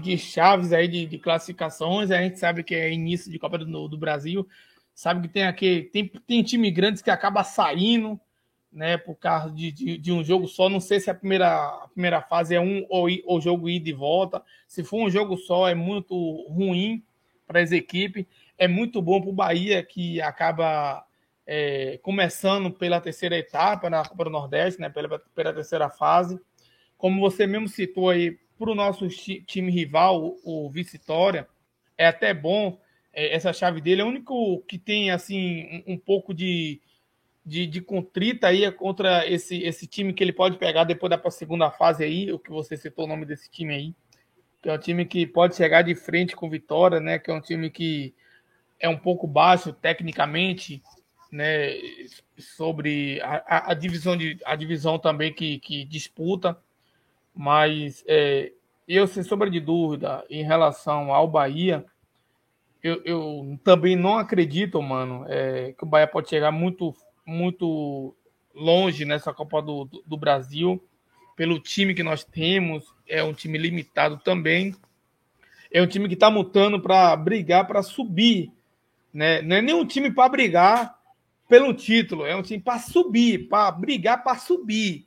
de 0.00 0.16
chaves 0.16 0.72
aí 0.72 0.88
de, 0.88 1.06
de, 1.06 1.18
classificações. 1.18 2.10
A 2.10 2.22
gente 2.22 2.38
sabe 2.38 2.62
que 2.62 2.74
é 2.74 2.92
início 2.92 3.30
de 3.30 3.38
Copa 3.38 3.58
do, 3.58 3.88
do 3.88 3.98
Brasil. 3.98 4.46
Sabe 4.94 5.28
que 5.28 5.34
tem 5.34 5.44
aqui 5.44 5.90
tem, 5.92 6.06
tem 6.06 6.42
time 6.42 6.70
grandes 6.70 7.02
que 7.02 7.10
acaba 7.10 7.44
saindo, 7.44 8.18
né, 8.72 8.96
por 8.96 9.16
causa 9.16 9.50
de, 9.50 9.70
de, 9.70 9.98
de, 9.98 10.12
um 10.12 10.24
jogo 10.24 10.48
só. 10.48 10.68
Não 10.68 10.80
sei 10.80 11.00
se 11.00 11.10
a 11.10 11.14
primeira, 11.14 11.48
a 11.48 11.88
primeira 11.88 12.22
fase 12.22 12.54
é 12.54 12.60
um 12.60 12.86
ou, 12.88 13.06
ou 13.24 13.40
jogo 13.40 13.68
ida 13.68 13.90
e 13.90 13.92
volta. 13.92 14.42
Se 14.66 14.82
for 14.82 15.02
um 15.04 15.10
jogo 15.10 15.36
só, 15.36 15.68
é 15.68 15.74
muito 15.74 16.14
ruim 16.48 17.02
para 17.46 17.60
as 17.60 17.72
equipes. 17.72 18.24
É 18.56 18.66
muito 18.66 19.02
bom 19.02 19.20
para 19.20 19.30
o 19.30 19.34
Bahia, 19.34 19.82
que 19.82 20.20
acaba 20.20 21.04
é, 21.46 21.98
começando 22.02 22.70
pela 22.70 23.00
terceira 23.00 23.36
etapa 23.36 23.90
na 23.90 24.04
Copa 24.04 24.24
do 24.24 24.30
Nordeste, 24.30 24.80
né, 24.80 24.88
pela, 24.88 25.18
pela 25.18 25.52
terceira 25.52 25.90
fase. 25.90 26.40
Como 26.96 27.20
você 27.20 27.46
mesmo 27.46 27.68
citou 27.68 28.10
aí, 28.10 28.38
para 28.62 28.70
o 28.70 28.76
nosso 28.76 29.08
time 29.08 29.72
rival, 29.72 30.36
o, 30.44 30.70
Vitória, 30.70 31.48
é 31.98 32.06
até 32.06 32.32
bom 32.32 32.78
é, 33.12 33.34
essa 33.34 33.52
chave 33.52 33.80
dele. 33.80 34.02
É 34.02 34.04
o 34.04 34.08
único 34.08 34.62
que 34.68 34.78
tem 34.78 35.10
assim 35.10 35.82
um, 35.84 35.94
um 35.94 35.98
pouco 35.98 36.32
de, 36.32 36.80
de, 37.44 37.66
de, 37.66 37.80
contrita 37.80 38.46
aí 38.46 38.70
contra 38.70 39.26
esse, 39.28 39.60
esse 39.64 39.84
time 39.88 40.12
que 40.12 40.22
ele 40.22 40.32
pode 40.32 40.58
pegar 40.58 40.84
depois 40.84 41.10
da 41.10 41.30
segunda 41.30 41.72
fase 41.72 42.04
aí, 42.04 42.32
o 42.32 42.38
que 42.38 42.50
você 42.50 42.76
citou 42.76 43.04
o 43.04 43.08
nome 43.08 43.26
desse 43.26 43.50
time 43.50 43.74
aí, 43.74 43.94
que 44.62 44.68
é 44.68 44.72
um 44.72 44.78
time 44.78 45.04
que 45.06 45.26
pode 45.26 45.56
chegar 45.56 45.82
de 45.82 45.96
frente 45.96 46.36
com 46.36 46.48
Vitória, 46.48 47.00
né? 47.00 47.18
Que 47.18 47.32
é 47.32 47.34
um 47.34 47.40
time 47.40 47.68
que 47.68 48.14
é 48.78 48.88
um 48.88 48.96
pouco 48.96 49.26
baixo 49.26 49.72
tecnicamente, 49.72 50.80
né? 51.32 51.72
Sobre 52.38 53.20
a, 53.22 53.42
a, 53.44 53.70
a 53.72 53.74
divisão 53.74 54.16
de 54.16 54.38
a 54.44 54.54
divisão 54.54 55.00
também 55.00 55.32
que, 55.32 55.58
que 55.58 55.84
disputa. 55.84 56.56
Mas 57.34 58.04
é, 58.06 58.52
eu, 58.86 59.06
sem 59.06 59.22
sombra 59.22 59.50
de 59.50 59.60
dúvida, 59.60 60.24
em 60.28 60.42
relação 60.42 61.12
ao 61.12 61.28
Bahia, 61.28 61.84
eu, 62.82 63.00
eu 63.04 63.58
também 63.62 63.96
não 63.96 64.18
acredito, 64.18 64.82
mano, 64.82 65.24
é, 65.28 65.72
que 65.72 65.84
o 65.84 65.86
Bahia 65.86 66.06
pode 66.06 66.28
chegar 66.28 66.50
muito, 66.50 66.94
muito 67.24 68.14
longe 68.54 69.04
nessa 69.04 69.32
Copa 69.32 69.62
do, 69.62 69.84
do, 69.84 70.02
do 70.04 70.16
Brasil, 70.16 70.82
pelo 71.36 71.60
time 71.60 71.94
que 71.94 72.02
nós 72.02 72.24
temos. 72.24 72.94
É 73.08 73.22
um 73.22 73.32
time 73.32 73.56
limitado 73.56 74.18
também. 74.18 74.74
É 75.70 75.80
um 75.80 75.86
time 75.86 76.08
que 76.08 76.14
está 76.14 76.30
mutando 76.30 76.80
para 76.80 77.16
brigar 77.16 77.66
para 77.66 77.82
subir. 77.82 78.52
Né? 79.12 79.40
Não 79.42 79.56
é 79.56 79.62
nem 79.62 79.74
um 79.74 79.86
time 79.86 80.10
para 80.10 80.28
brigar 80.28 80.98
pelo 81.48 81.74
título, 81.74 82.24
é 82.24 82.34
um 82.34 82.42
time 82.42 82.62
para 82.62 82.78
subir, 82.78 83.46
para 83.48 83.70
brigar 83.70 84.22
para 84.22 84.38
subir. 84.38 85.04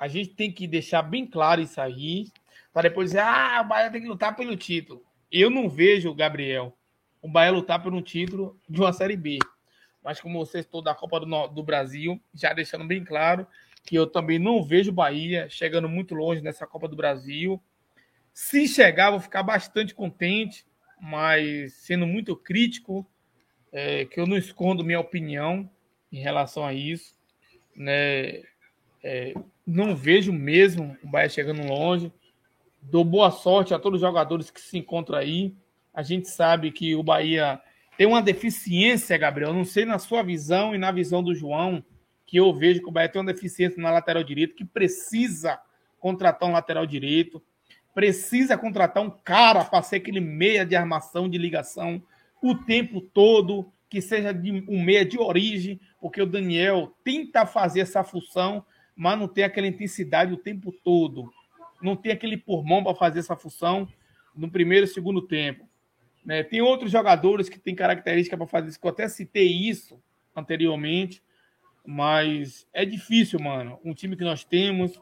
A 0.00 0.08
gente 0.08 0.30
tem 0.30 0.50
que 0.50 0.66
deixar 0.66 1.02
bem 1.02 1.26
claro 1.26 1.60
isso 1.60 1.78
aí, 1.78 2.28
para 2.72 2.88
depois 2.88 3.10
dizer, 3.10 3.20
ah, 3.20 3.60
o 3.62 3.68
Bahia 3.68 3.90
tem 3.90 4.00
que 4.00 4.08
lutar 4.08 4.34
pelo 4.34 4.56
título. 4.56 5.04
Eu 5.30 5.50
não 5.50 5.68
vejo, 5.68 6.14
Gabriel, 6.14 6.74
o 7.20 7.28
Bahia 7.28 7.52
lutar 7.52 7.82
por 7.82 7.92
um 7.92 8.00
título 8.00 8.58
de 8.66 8.80
uma 8.80 8.94
Série 8.94 9.14
B. 9.14 9.38
Mas 10.02 10.18
como 10.18 10.38
você 10.38 10.60
estou 10.60 10.80
da 10.80 10.94
Copa 10.94 11.20
do, 11.20 11.46
do 11.48 11.62
Brasil, 11.62 12.18
já 12.32 12.54
deixando 12.54 12.86
bem 12.86 13.04
claro 13.04 13.46
que 13.84 13.94
eu 13.94 14.06
também 14.06 14.38
não 14.38 14.64
vejo 14.64 14.90
o 14.90 14.94
Bahia 14.94 15.48
chegando 15.50 15.86
muito 15.86 16.14
longe 16.14 16.40
nessa 16.40 16.66
Copa 16.66 16.88
do 16.88 16.96
Brasil. 16.96 17.62
Se 18.32 18.66
chegar, 18.66 19.10
vou 19.10 19.20
ficar 19.20 19.42
bastante 19.42 19.94
contente, 19.94 20.64
mas 20.98 21.74
sendo 21.74 22.06
muito 22.06 22.34
crítico, 22.34 23.06
é, 23.70 24.06
que 24.06 24.18
eu 24.18 24.26
não 24.26 24.38
escondo 24.38 24.82
minha 24.82 24.98
opinião 24.98 25.70
em 26.10 26.20
relação 26.20 26.64
a 26.64 26.72
isso. 26.72 27.14
Né? 27.76 28.42
É, 29.02 29.34
não 29.70 29.94
vejo 29.94 30.32
mesmo 30.32 30.96
o 31.02 31.08
Bahia 31.08 31.28
chegando 31.28 31.66
longe. 31.66 32.12
Dou 32.82 33.04
boa 33.04 33.30
sorte 33.30 33.72
a 33.72 33.78
todos 33.78 33.98
os 33.98 34.06
jogadores 34.06 34.50
que 34.50 34.60
se 34.60 34.78
encontram 34.78 35.18
aí. 35.18 35.54
A 35.94 36.02
gente 36.02 36.28
sabe 36.28 36.70
que 36.70 36.94
o 36.94 37.02
Bahia 37.02 37.60
tem 37.96 38.06
uma 38.06 38.22
deficiência, 38.22 39.16
Gabriel. 39.16 39.52
Não 39.52 39.64
sei 39.64 39.84
na 39.84 39.98
sua 39.98 40.22
visão 40.22 40.74
e 40.74 40.78
na 40.78 40.90
visão 40.90 41.22
do 41.22 41.34
João, 41.34 41.84
que 42.26 42.38
eu 42.38 42.52
vejo 42.52 42.80
que 42.80 42.88
o 42.88 42.92
Bahia 42.92 43.08
tem 43.08 43.20
uma 43.20 43.32
deficiência 43.32 43.80
na 43.80 43.90
lateral 43.90 44.24
direito, 44.24 44.54
que 44.54 44.64
precisa 44.64 45.60
contratar 45.98 46.48
um 46.48 46.52
lateral 46.52 46.86
direito, 46.86 47.42
precisa 47.94 48.56
contratar 48.56 49.02
um 49.02 49.10
cara 49.10 49.64
para 49.64 49.82
ser 49.82 49.96
aquele 49.96 50.20
meia 50.20 50.64
de 50.64 50.74
armação, 50.74 51.28
de 51.28 51.36
ligação, 51.36 52.02
o 52.42 52.54
tempo 52.54 53.00
todo, 53.00 53.70
que 53.88 54.00
seja 54.00 54.32
de, 54.32 54.64
um 54.68 54.82
meia 54.82 55.04
de 55.04 55.18
origem, 55.18 55.80
porque 56.00 56.22
o 56.22 56.26
Daniel 56.26 56.96
tenta 57.04 57.44
fazer 57.44 57.80
essa 57.80 58.02
função, 58.02 58.64
mas 59.00 59.18
não 59.18 59.26
tem 59.26 59.44
aquela 59.44 59.66
intensidade 59.66 60.30
o 60.30 60.36
tempo 60.36 60.70
todo. 60.70 61.32
Não 61.80 61.96
tem 61.96 62.12
aquele 62.12 62.36
pulmão 62.36 62.84
para 62.84 62.94
fazer 62.94 63.20
essa 63.20 63.34
função 63.34 63.88
no 64.36 64.50
primeiro 64.50 64.84
e 64.84 64.88
segundo 64.88 65.22
tempo. 65.22 65.66
Né? 66.22 66.42
Tem 66.42 66.60
outros 66.60 66.92
jogadores 66.92 67.48
que 67.48 67.58
têm 67.58 67.74
característica 67.74 68.36
para 68.36 68.46
fazer 68.46 68.68
isso, 68.68 68.78
que 68.78 68.86
eu 68.86 68.90
até 68.90 69.08
citei 69.08 69.50
isso 69.50 69.98
anteriormente, 70.36 71.22
mas 71.82 72.68
é 72.74 72.84
difícil, 72.84 73.40
mano. 73.40 73.80
Um 73.82 73.94
time 73.94 74.14
que 74.14 74.22
nós 74.22 74.44
temos, 74.44 75.00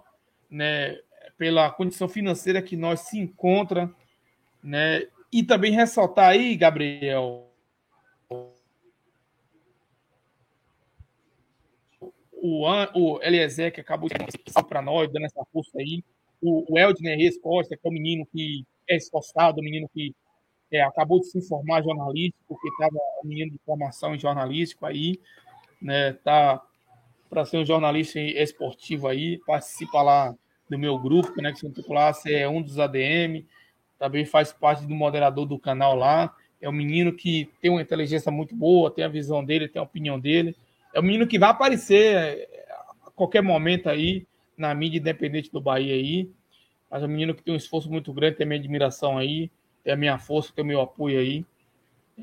né, 0.49 0.97
pela 1.37 1.69
condição 1.69 2.09
financeira 2.09 2.63
que 2.63 2.77
nós 2.77 3.01
se 3.01 3.19
encontra, 3.19 3.93
né, 4.63 5.09
e 5.33 5.43
também 5.43 5.73
ressaltar 5.73 6.29
aí, 6.29 6.55
Gabriel, 6.55 7.48
o, 12.41 12.65
o 12.95 13.23
Eliezer, 13.23 13.73
que 13.73 13.81
acabou 13.81 14.09
de 14.09 14.15
para 14.65 14.83
nós, 14.83 15.11
dando 15.13 15.27
essa 15.27 15.45
força 15.53 15.79
aí, 15.79 16.03
o, 16.41 16.73
o 16.73 16.79
Eldner 16.79 17.19
Reis 17.19 17.37
que 17.37 17.75
é 17.75 17.79
o 17.83 17.91
menino 17.91 18.27
que 18.27 18.65
é 18.89 18.97
esforçado, 18.97 19.61
o 19.61 19.65
menino 19.65 19.89
que 19.93 20.15
é, 20.71 20.83
acabou 20.83 21.21
de 21.21 21.27
se 21.27 21.41
formar 21.43 21.83
jornalista, 21.83 22.39
porque 22.47 22.69
estava 22.69 22.97
um 23.25 23.29
menino 23.29 23.51
de 23.51 23.59
formação 23.65 24.15
em 24.15 24.19
jornalístico 24.19 24.87
aí, 24.87 25.19
né, 25.81 26.13
tá 26.13 26.63
para 27.31 27.45
ser 27.45 27.59
um 27.59 27.65
jornalista 27.65 28.19
esportivo 28.19 29.07
aí, 29.07 29.39
participa 29.47 30.01
lá 30.01 30.35
do 30.69 30.79
meu 30.79 30.99
grupo, 30.99 31.35
Conexão 31.35 31.71
Popular, 31.71 32.15
você 32.15 32.37
é 32.37 32.49
um 32.49 32.63
dos 32.63 32.79
ADM, 32.79 33.45
também 33.99 34.25
faz 34.25 34.53
parte 34.53 34.87
do 34.87 34.95
moderador 34.95 35.47
do 35.47 35.59
canal 35.59 35.95
lá, 35.95 36.35
é 36.61 36.69
um 36.69 36.73
menino 36.73 37.13
que 37.13 37.51
tem 37.61 37.71
uma 37.71 37.83
inteligência 37.83 38.31
muito 38.31 38.55
boa, 38.55 38.91
tem 38.91 39.05
a 39.05 39.09
visão 39.09 39.45
dele, 39.45 39.69
tem 39.69 39.81
a 39.81 39.85
opinião 39.85 40.19
dele, 40.19 40.57
é 40.99 41.01
um 41.01 41.05
menino 41.05 41.27
que 41.27 41.39
vai 41.39 41.51
aparecer 41.51 42.17
é, 42.17 42.67
a 43.07 43.11
qualquer 43.13 43.41
momento 43.41 43.89
aí 43.89 44.27
na 44.57 44.75
mídia 44.75 44.99
independente 44.99 45.51
do 45.51 45.61
Bahia 45.61 45.95
aí, 45.95 46.29
mas 46.91 47.03
é 47.03 47.07
um 47.07 47.09
menino 47.09 47.35
que 47.35 47.43
tem 47.43 47.55
um 47.55 47.57
esforço 47.57 47.89
muito 47.91 48.13
grande, 48.13 48.37
tem 48.37 48.47
minha 48.47 48.59
admiração 48.59 49.17
aí, 49.17 49.49
tem 49.85 49.93
a 49.93 49.97
minha 49.97 50.19
força, 50.19 50.53
tem 50.53 50.65
o 50.65 50.67
meu 50.67 50.81
apoio 50.81 51.21
aí. 51.21 51.47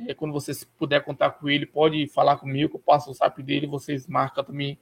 É, 0.07 0.13
quando 0.13 0.33
você 0.33 0.51
puder 0.77 1.01
contar 1.05 1.31
com 1.31 1.47
ele, 1.47 1.65
pode 1.65 2.05
falar 2.07 2.35
comigo, 2.35 2.75
eu 2.75 2.79
passo 2.79 3.09
o 3.09 3.13
zap 3.13 3.41
dele, 3.41 3.65
vocês 3.65 4.07
marcam 4.07 4.43
também 4.43 4.77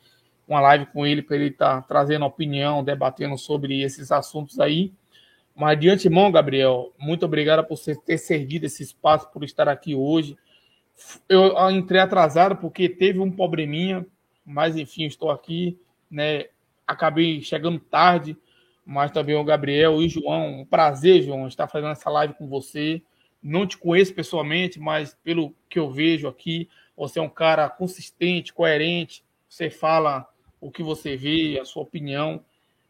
uma 0.48 0.60
live 0.60 0.88
com 0.88 1.06
ele 1.06 1.22
para 1.22 1.36
ele 1.36 1.50
estar 1.50 1.82
tá 1.82 1.88
trazendo 1.88 2.26
opinião, 2.26 2.84
debatendo 2.84 3.38
sobre 3.38 3.84
esses 3.84 4.12
assuntos 4.12 4.60
aí. 4.60 4.92
Mas 5.56 5.80
de 5.80 5.88
antemão, 5.88 6.32
Gabriel, 6.32 6.92
muito 6.98 7.26
obrigado 7.26 7.64
por 7.64 7.78
você 7.78 7.96
ter 7.96 8.18
cedido 8.18 8.66
esse 8.66 8.82
espaço, 8.82 9.30
por 9.32 9.44
estar 9.44 9.70
aqui 9.70 9.94
hoje. 9.94 10.36
Eu 11.28 11.70
entrei 11.72 12.00
atrasado 12.00 12.56
porque 12.58 12.88
teve 12.88 13.20
um 13.20 13.32
probleminha, 13.32 14.06
mas 14.46 14.76
enfim, 14.76 15.06
estou 15.06 15.32
aqui, 15.32 15.80
né? 16.10 16.46
Acabei 16.86 17.42
chegando 17.42 17.80
tarde, 17.80 18.38
mas 18.86 19.12
também 19.12 19.36
o 19.36 19.44
Gabriel 19.44 20.02
e 20.02 20.06
o 20.06 20.10
João. 20.10 20.62
Um 20.62 20.66
prazer, 20.66 21.24
João, 21.24 21.48
estar 21.48 21.68
fazendo 21.68 21.92
essa 21.92 22.10
live 22.10 22.34
com 22.36 22.48
você. 22.48 23.02
Não 23.42 23.66
te 23.66 23.78
conheço 23.78 24.14
pessoalmente, 24.14 24.80
mas 24.80 25.18
pelo 25.24 25.54
que 25.70 25.80
eu 25.80 25.90
vejo 25.92 26.28
aqui, 26.28 26.70
você 26.96 27.20
é 27.20 27.22
um 27.22 27.30
cara 27.30 27.70
consistente, 27.70 28.54
coerente. 28.54 29.24
Você 29.50 29.70
fala 29.70 30.28
o 30.62 30.72
que 30.72 30.84
você 30.84 31.18
vê, 31.18 31.60
a 31.60 31.66
sua 31.66 31.84
opinião. 31.84 32.44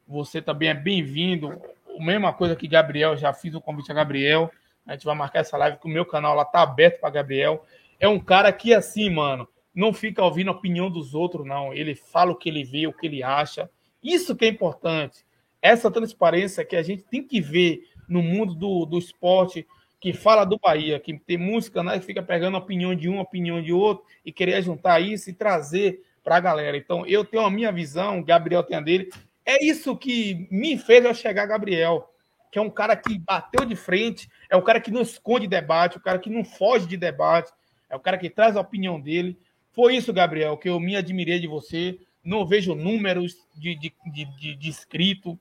Você 0.07 0.41
também 0.41 0.69
é 0.69 0.73
bem-vindo. 0.73 1.59
A 1.97 2.03
mesma 2.03 2.33
coisa 2.33 2.55
que 2.55 2.67
Gabriel, 2.67 3.15
já 3.15 3.33
fiz 3.33 3.53
o 3.55 3.61
convite 3.61 3.91
a 3.91 3.95
Gabriel. 3.95 4.51
A 4.85 4.93
gente 4.93 5.05
vai 5.05 5.15
marcar 5.15 5.39
essa 5.39 5.57
live 5.57 5.77
que 5.77 5.85
o 5.85 5.89
meu 5.89 6.05
canal 6.05 6.35
lá 6.35 6.43
tá 6.43 6.61
aberto 6.61 6.99
para 6.99 7.09
Gabriel. 7.09 7.65
É 8.03 8.07
um 8.09 8.19
cara 8.19 8.51
que, 8.51 8.73
assim, 8.73 9.09
mano, 9.09 9.47
não 9.73 9.93
fica 9.93 10.21
ouvindo 10.21 10.49
a 10.49 10.53
opinião 10.53 10.89
dos 10.89 11.15
outros, 11.15 11.45
não. 11.47 11.73
Ele 11.73 11.95
fala 11.95 12.31
o 12.31 12.35
que 12.35 12.49
ele 12.49 12.65
vê, 12.65 12.85
o 12.85 12.91
que 12.91 13.07
ele 13.07 13.23
acha. 13.23 13.69
Isso 14.03 14.35
que 14.35 14.43
é 14.43 14.49
importante 14.49 15.23
essa 15.63 15.89
transparência 15.89 16.65
que 16.65 16.75
a 16.75 16.83
gente 16.83 17.03
tem 17.03 17.23
que 17.23 17.39
ver 17.39 17.87
no 18.05 18.21
mundo 18.21 18.53
do, 18.53 18.85
do 18.85 18.99
esporte, 18.99 19.65
que 19.97 20.11
fala 20.11 20.43
do 20.43 20.59
Bahia, 20.59 20.99
que 20.99 21.17
tem 21.17 21.37
muitos 21.37 21.69
canais 21.69 22.01
que 22.01 22.07
fica 22.07 22.21
pegando 22.21 22.57
a 22.57 22.59
opinião 22.59 22.93
de 22.93 23.07
um, 23.07 23.19
a 23.19 23.21
opinião 23.21 23.61
de 23.61 23.71
outro, 23.71 24.03
e 24.25 24.31
querer 24.33 24.61
juntar 24.61 24.99
isso 24.99 25.29
e 25.29 25.33
trazer 25.33 26.03
para 26.21 26.35
a 26.35 26.41
galera. 26.41 26.75
Então, 26.75 27.05
eu 27.05 27.23
tenho 27.23 27.45
a 27.45 27.49
minha 27.49 27.71
visão, 27.71 28.19
o 28.19 28.25
Gabriel 28.25 28.61
tem 28.61 28.75
a 28.75 28.81
dele. 28.81 29.09
É 29.45 29.63
isso 29.63 29.95
que 29.95 30.45
me 30.51 30.77
fez 30.77 31.05
eu 31.05 31.13
chegar 31.13 31.45
Gabriel, 31.45 32.09
que 32.51 32.59
é 32.59 32.61
um 32.61 32.69
cara 32.69 32.97
que 32.97 33.17
bateu 33.17 33.65
de 33.65 33.77
frente, 33.77 34.29
é 34.49 34.57
um 34.57 34.61
cara 34.61 34.81
que 34.81 34.91
não 34.91 35.01
esconde 35.01 35.47
debate, 35.47 35.95
o 35.95 35.99
um 35.99 36.03
cara 36.03 36.19
que 36.19 36.29
não 36.29 36.43
foge 36.43 36.85
de 36.85 36.97
debate, 36.97 37.53
é 37.93 37.95
o 37.95 37.99
cara 37.99 38.17
que 38.17 38.29
traz 38.29 38.57
a 38.57 38.61
opinião 38.61 38.99
dele. 38.99 39.37
Foi 39.71 39.95
isso, 39.95 40.11
Gabriel, 40.11 40.57
que 40.57 40.67
eu 40.67 40.79
me 40.79 40.95
admirei 40.95 41.39
de 41.39 41.47
você. 41.47 41.99
Não 42.23 42.45
vejo 42.45 42.73
números 42.73 43.35
de, 43.55 43.75
de, 43.75 43.93
de, 44.11 44.25
de, 44.25 44.55
de 44.55 44.69
inscrito, 44.69 45.39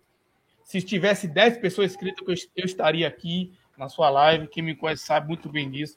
se 0.65 0.81
tivesse 0.81 1.29
10 1.29 1.59
pessoas 1.59 1.93
inscritas, 1.93 2.49
eu 2.57 2.65
estaria 2.65 3.07
aqui 3.07 3.53
na 3.77 3.89
sua 3.89 4.09
live. 4.09 4.49
Quem 4.49 4.63
me 4.63 4.75
conhece 4.75 5.05
sabe 5.05 5.29
muito 5.29 5.49
bem 5.49 5.71
disso. 5.71 5.97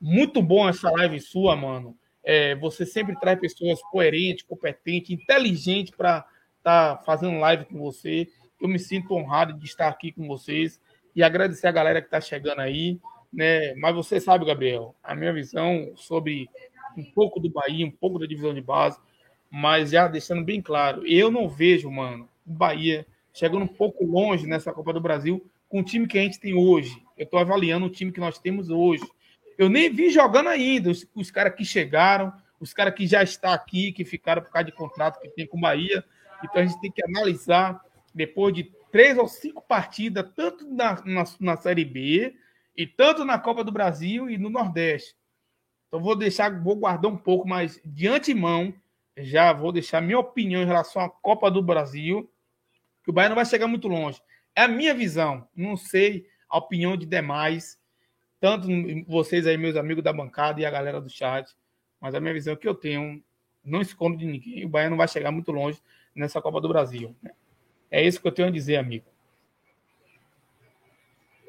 Muito 0.00 0.42
bom 0.42 0.68
essa 0.68 0.90
live 0.90 1.20
sua, 1.20 1.54
mano. 1.54 1.96
É, 2.24 2.54
você 2.56 2.84
sempre 2.84 3.18
traz 3.20 3.38
pessoas 3.38 3.80
coerentes, 3.82 4.44
competentes, 4.44 5.10
inteligentes 5.10 5.94
para 5.94 6.26
estar 6.58 6.96
tá 6.96 7.02
fazendo 7.04 7.38
live 7.38 7.66
com 7.66 7.78
você. 7.78 8.28
Eu 8.60 8.68
me 8.68 8.78
sinto 8.78 9.14
honrado 9.14 9.52
de 9.52 9.64
estar 9.64 9.88
aqui 9.88 10.10
com 10.10 10.26
vocês 10.26 10.80
e 11.14 11.22
agradecer 11.22 11.68
a 11.68 11.72
galera 11.72 12.00
que 12.00 12.08
está 12.08 12.20
chegando 12.20 12.60
aí. 12.60 12.98
Né? 13.32 13.74
Mas 13.74 13.94
você 13.94 14.20
sabe, 14.20 14.44
Gabriel, 14.44 14.94
a 15.02 15.14
minha 15.14 15.32
visão 15.32 15.92
sobre 15.96 16.48
um 16.96 17.04
pouco 17.04 17.38
do 17.38 17.50
Bahia, 17.50 17.86
um 17.86 17.90
pouco 17.90 18.18
da 18.18 18.26
divisão 18.26 18.54
de 18.54 18.60
base, 18.60 18.98
mas 19.50 19.90
já 19.90 20.08
deixando 20.08 20.44
bem 20.44 20.60
claro, 20.60 21.06
eu 21.06 21.30
não 21.30 21.48
vejo, 21.48 21.90
mano, 21.90 22.28
o 22.46 22.52
Bahia 22.52 23.06
chegando 23.32 23.64
um 23.64 23.68
pouco 23.68 24.04
longe 24.04 24.46
nessa 24.46 24.72
Copa 24.72 24.92
do 24.92 25.00
Brasil 25.00 25.44
com 25.68 25.80
o 25.80 25.84
time 25.84 26.06
que 26.06 26.18
a 26.18 26.22
gente 26.22 26.40
tem 26.40 26.54
hoje. 26.54 27.02
Eu 27.16 27.24
estou 27.24 27.38
avaliando 27.38 27.86
o 27.86 27.90
time 27.90 28.12
que 28.12 28.20
nós 28.20 28.38
temos 28.38 28.70
hoje. 28.70 29.04
Eu 29.58 29.68
nem 29.68 29.90
vi 29.92 30.10
jogando 30.10 30.48
ainda 30.48 30.90
os, 30.90 31.06
os 31.14 31.30
caras 31.30 31.54
que 31.54 31.64
chegaram, 31.64 32.32
os 32.58 32.72
caras 32.72 32.94
que 32.94 33.06
já 33.06 33.22
estão 33.22 33.50
aqui, 33.50 33.92
que 33.92 34.04
ficaram 34.04 34.42
por 34.42 34.50
causa 34.50 34.66
de 34.66 34.72
contrato 34.72 35.20
que 35.20 35.28
tem 35.28 35.46
com 35.46 35.58
o 35.58 35.60
Bahia. 35.60 36.04
Então 36.42 36.62
a 36.62 36.66
gente 36.66 36.80
tem 36.80 36.90
que 36.90 37.04
analisar 37.04 37.80
depois 38.14 38.54
de 38.54 38.72
três 38.90 39.18
ou 39.18 39.28
cinco 39.28 39.62
partidas, 39.62 40.24
tanto 40.34 40.66
na, 40.66 41.02
na, 41.04 41.24
na 41.38 41.56
Série 41.56 41.84
B 41.84 42.34
e 42.76 42.86
tanto 42.86 43.24
na 43.24 43.38
Copa 43.38 43.64
do 43.64 43.72
Brasil 43.72 44.28
e 44.28 44.36
no 44.36 44.50
Nordeste. 44.50 45.16
Então 45.88 46.00
vou 46.00 46.14
deixar, 46.14 46.62
vou 46.62 46.76
guardar 46.76 47.10
um 47.10 47.16
pouco, 47.16 47.48
mas 47.48 47.80
de 47.84 48.06
antemão 48.06 48.74
já 49.16 49.52
vou 49.52 49.72
deixar 49.72 50.00
minha 50.00 50.18
opinião 50.18 50.62
em 50.62 50.66
relação 50.66 51.02
à 51.02 51.08
Copa 51.08 51.50
do 51.50 51.62
Brasil 51.62 52.30
que 53.02 53.10
o 53.10 53.12
Bahia 53.12 53.28
não 53.28 53.36
vai 53.36 53.46
chegar 53.46 53.68
muito 53.68 53.88
longe. 53.88 54.20
É 54.54 54.62
a 54.62 54.68
minha 54.68 54.92
visão. 54.92 55.48
Não 55.54 55.76
sei 55.76 56.26
a 56.48 56.58
opinião 56.58 56.96
de 56.96 57.06
demais, 57.06 57.78
tanto 58.40 58.68
vocês 59.06 59.46
aí, 59.46 59.56
meus 59.56 59.76
amigos 59.76 60.02
da 60.04 60.12
bancada 60.12 60.60
e 60.60 60.66
a 60.66 60.70
galera 60.70 61.00
do 61.00 61.08
chat, 61.08 61.54
mas 62.00 62.14
a 62.14 62.20
minha 62.20 62.34
visão 62.34 62.52
é 62.52 62.56
que 62.56 62.68
eu 62.68 62.74
tenho, 62.74 63.22
não 63.64 63.80
escondo 63.80 64.16
de 64.16 64.26
ninguém, 64.26 64.64
o 64.64 64.68
Bahia 64.68 64.90
não 64.90 64.96
vai 64.96 65.08
chegar 65.08 65.30
muito 65.30 65.50
longe 65.50 65.80
nessa 66.14 66.40
Copa 66.40 66.60
do 66.60 66.68
Brasil. 66.68 67.16
É 67.90 68.04
isso 68.04 68.20
que 68.20 68.26
eu 68.26 68.32
tenho 68.32 68.48
a 68.48 68.50
dizer, 68.50 68.76
amigo. 68.76 69.06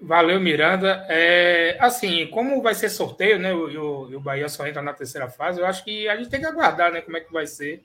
Valeu, 0.02 0.40
Miranda. 0.40 1.06
É, 1.10 1.78
assim, 1.80 2.28
como 2.28 2.62
vai 2.62 2.76
ser 2.76 2.90
sorteio, 2.90 3.40
né? 3.40 3.50
E 3.50 3.78
o, 3.78 4.18
o, 4.18 4.20
Bahia 4.20 4.48
só 4.48 4.68
entra 4.68 4.82
na 4.82 4.94
terceira 4.94 5.30
fase, 5.30 5.60
eu 5.60 5.66
acho 5.66 5.84
que 5.84 6.08
a 6.08 6.16
gente 6.16 6.30
tem 6.30 6.40
que 6.40 6.46
aguardar, 6.46 6.92
né? 6.92 7.02
Como 7.02 7.18
é 7.18 7.22
que 7.22 7.34
vai 7.34 7.48
ser 7.48 7.82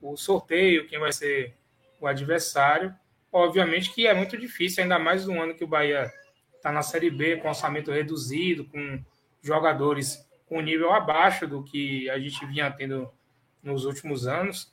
o 0.00 0.16
sorteio, 0.16 0.86
quem 0.88 0.98
vai 0.98 1.12
ser 1.12 1.54
o 2.00 2.06
adversário. 2.06 2.94
Obviamente 3.32 3.92
que 3.92 4.06
é 4.06 4.14
muito 4.14 4.36
difícil, 4.36 4.82
ainda 4.82 4.98
mais 4.98 5.26
no 5.26 5.40
ano 5.40 5.54
que 5.54 5.62
o 5.62 5.68
Bahia 5.68 6.10
está 6.56 6.72
na 6.72 6.82
Série 6.82 7.10
B, 7.10 7.36
com 7.36 7.48
orçamento 7.48 7.92
reduzido, 7.92 8.64
com 8.64 8.98
jogadores 9.42 10.26
com 10.46 10.60
nível 10.60 10.92
abaixo 10.92 11.46
do 11.46 11.62
que 11.62 12.10
a 12.10 12.18
gente 12.18 12.44
vinha 12.44 12.70
tendo 12.70 13.08
nos 13.62 13.84
últimos 13.84 14.26
anos, 14.26 14.72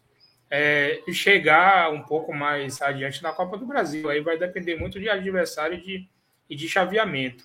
é, 0.49 1.01
chegar 1.11 1.91
um 1.91 2.01
pouco 2.01 2.33
mais 2.33 2.81
adiante 2.81 3.21
na 3.21 3.31
Copa 3.31 3.57
do 3.57 3.65
Brasil. 3.65 4.09
Aí 4.09 4.21
vai 4.21 4.37
depender 4.37 4.75
muito 4.75 4.99
de 4.99 5.07
adversário 5.07 5.77
e 5.77 5.81
de, 5.81 6.09
e 6.49 6.55
de 6.55 6.67
chaveamento. 6.67 7.43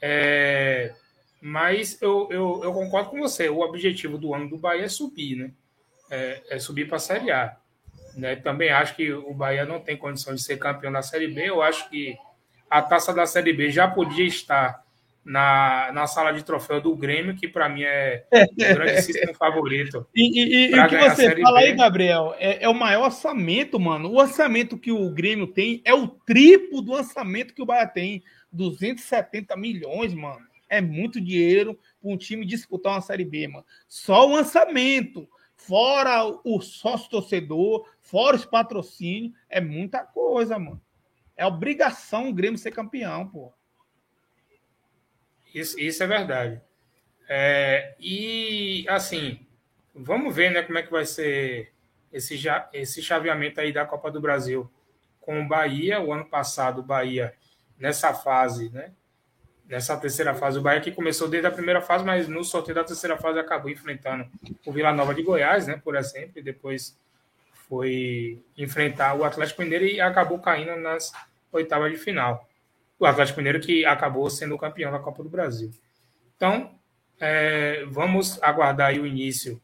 É, 0.00 0.94
mas 1.40 2.00
eu, 2.00 2.28
eu, 2.30 2.60
eu, 2.64 2.72
concordo 2.72 3.10
com 3.10 3.20
você. 3.20 3.48
O 3.48 3.60
objetivo 3.60 4.18
do 4.18 4.34
ano 4.34 4.48
do 4.48 4.58
Bahia 4.58 4.84
é 4.84 4.88
subir, 4.88 5.36
né? 5.36 5.50
É, 6.10 6.42
é 6.50 6.58
subir 6.58 6.86
para 6.86 6.96
a 6.96 7.00
Série 7.00 7.30
A. 7.30 7.56
Né? 8.16 8.36
Também 8.36 8.70
acho 8.70 8.96
que 8.96 9.12
o 9.12 9.32
Bahia 9.34 9.64
não 9.64 9.80
tem 9.80 9.96
condição 9.96 10.34
de 10.34 10.42
ser 10.42 10.58
campeão 10.58 10.90
da 10.90 11.02
Série 11.02 11.28
B. 11.28 11.48
Eu 11.48 11.62
acho 11.62 11.88
que 11.90 12.16
a 12.68 12.82
taça 12.82 13.12
da 13.12 13.26
Série 13.26 13.52
B 13.52 13.70
já 13.70 13.88
podia 13.88 14.26
estar 14.26 14.84
na, 15.24 15.90
na 15.92 16.06
sala 16.06 16.32
de 16.32 16.42
troféu 16.42 16.80
do 16.80 16.96
Grêmio, 16.96 17.36
que 17.36 17.46
para 17.46 17.68
mim 17.68 17.82
é 17.82 18.24
o 18.32 18.56
grandíssimo 18.56 19.34
favorito. 19.36 20.06
E, 20.14 20.40
e, 20.40 20.70
e 20.70 20.80
o 20.80 20.88
que 20.88 20.96
você 20.96 21.40
fala 21.40 21.60
B. 21.60 21.66
aí, 21.66 21.76
Gabriel, 21.76 22.34
é, 22.38 22.64
é, 22.64 22.68
o 22.68 22.74
maior 22.74 23.04
orçamento, 23.04 23.78
mano. 23.78 24.10
O 24.10 24.18
orçamento 24.18 24.78
que 24.78 24.90
o 24.90 25.10
Grêmio 25.10 25.46
tem 25.46 25.82
é 25.84 25.92
o 25.92 26.08
triplo 26.08 26.80
do 26.80 26.92
orçamento 26.92 27.54
que 27.54 27.62
o 27.62 27.66
Bahia 27.66 27.86
tem. 27.86 28.22
270 28.50 29.56
milhões, 29.56 30.14
mano. 30.14 30.46
É 30.68 30.80
muito 30.80 31.20
dinheiro 31.20 31.78
para 32.00 32.10
um 32.10 32.16
time 32.16 32.46
disputar 32.46 32.94
uma 32.94 33.00
Série 33.00 33.24
B, 33.24 33.48
mano. 33.48 33.64
Só 33.86 34.26
o 34.28 34.32
orçamento. 34.32 35.28
Fora 35.54 36.24
o 36.44 36.60
sócio 36.60 37.10
torcedor, 37.10 37.84
fora 38.00 38.36
os 38.36 38.44
patrocínios, 38.44 39.32
é 39.50 39.60
muita 39.60 40.04
coisa, 40.04 40.56
mano. 40.56 40.80
É 41.36 41.44
obrigação 41.44 42.28
o 42.28 42.32
Grêmio 42.32 42.58
ser 42.58 42.70
campeão, 42.70 43.28
pô. 43.28 43.52
Isso, 45.58 45.78
isso 45.80 46.02
é 46.02 46.06
verdade. 46.06 46.60
É, 47.28 47.94
e, 47.98 48.86
assim, 48.88 49.44
vamos 49.94 50.34
ver 50.34 50.50
né, 50.50 50.62
como 50.62 50.78
é 50.78 50.82
que 50.82 50.90
vai 50.90 51.04
ser 51.04 51.72
esse, 52.12 52.40
esse 52.72 53.02
chaveamento 53.02 53.60
aí 53.60 53.72
da 53.72 53.84
Copa 53.84 54.10
do 54.10 54.20
Brasil 54.20 54.70
com 55.20 55.42
o 55.42 55.48
Bahia. 55.48 56.00
O 56.00 56.12
ano 56.12 56.24
passado, 56.24 56.78
o 56.78 56.84
Bahia, 56.84 57.34
nessa 57.76 58.14
fase, 58.14 58.70
né? 58.70 58.92
Nessa 59.68 59.98
terceira 59.98 60.34
fase, 60.34 60.58
o 60.58 60.62
Bahia 60.62 60.80
que 60.80 60.92
começou 60.92 61.28
desde 61.28 61.46
a 61.46 61.50
primeira 61.50 61.82
fase, 61.82 62.02
mas 62.02 62.26
no 62.26 62.42
sorteio 62.42 62.76
da 62.76 62.84
terceira 62.84 63.18
fase 63.18 63.38
acabou 63.38 63.70
enfrentando 63.70 64.26
o 64.64 64.72
Vila 64.72 64.92
Nova 64.92 65.14
de 65.14 65.22
Goiás, 65.22 65.66
né? 65.66 65.78
Por 65.84 65.94
exemplo, 65.94 66.38
e 66.38 66.42
depois 66.42 66.96
foi 67.68 68.42
enfrentar 68.56 69.14
o 69.14 69.24
Atlético 69.24 69.60
Mineiro 69.60 69.84
e 69.84 70.00
acabou 70.00 70.38
caindo 70.38 70.74
nas 70.76 71.12
oitavas 71.52 71.92
de 71.92 71.98
final 71.98 72.47
o 72.98 73.06
Atlético 73.06 73.38
Mineiro 73.38 73.60
que 73.60 73.84
acabou 73.84 74.28
sendo 74.28 74.54
o 74.54 74.58
campeão 74.58 74.90
da 74.90 74.98
Copa 74.98 75.22
do 75.22 75.28
Brasil. 75.28 75.70
Então, 76.36 76.78
é, 77.20 77.84
vamos 77.88 78.42
aguardar 78.42 78.92
o 78.94 79.06
início 79.06 79.60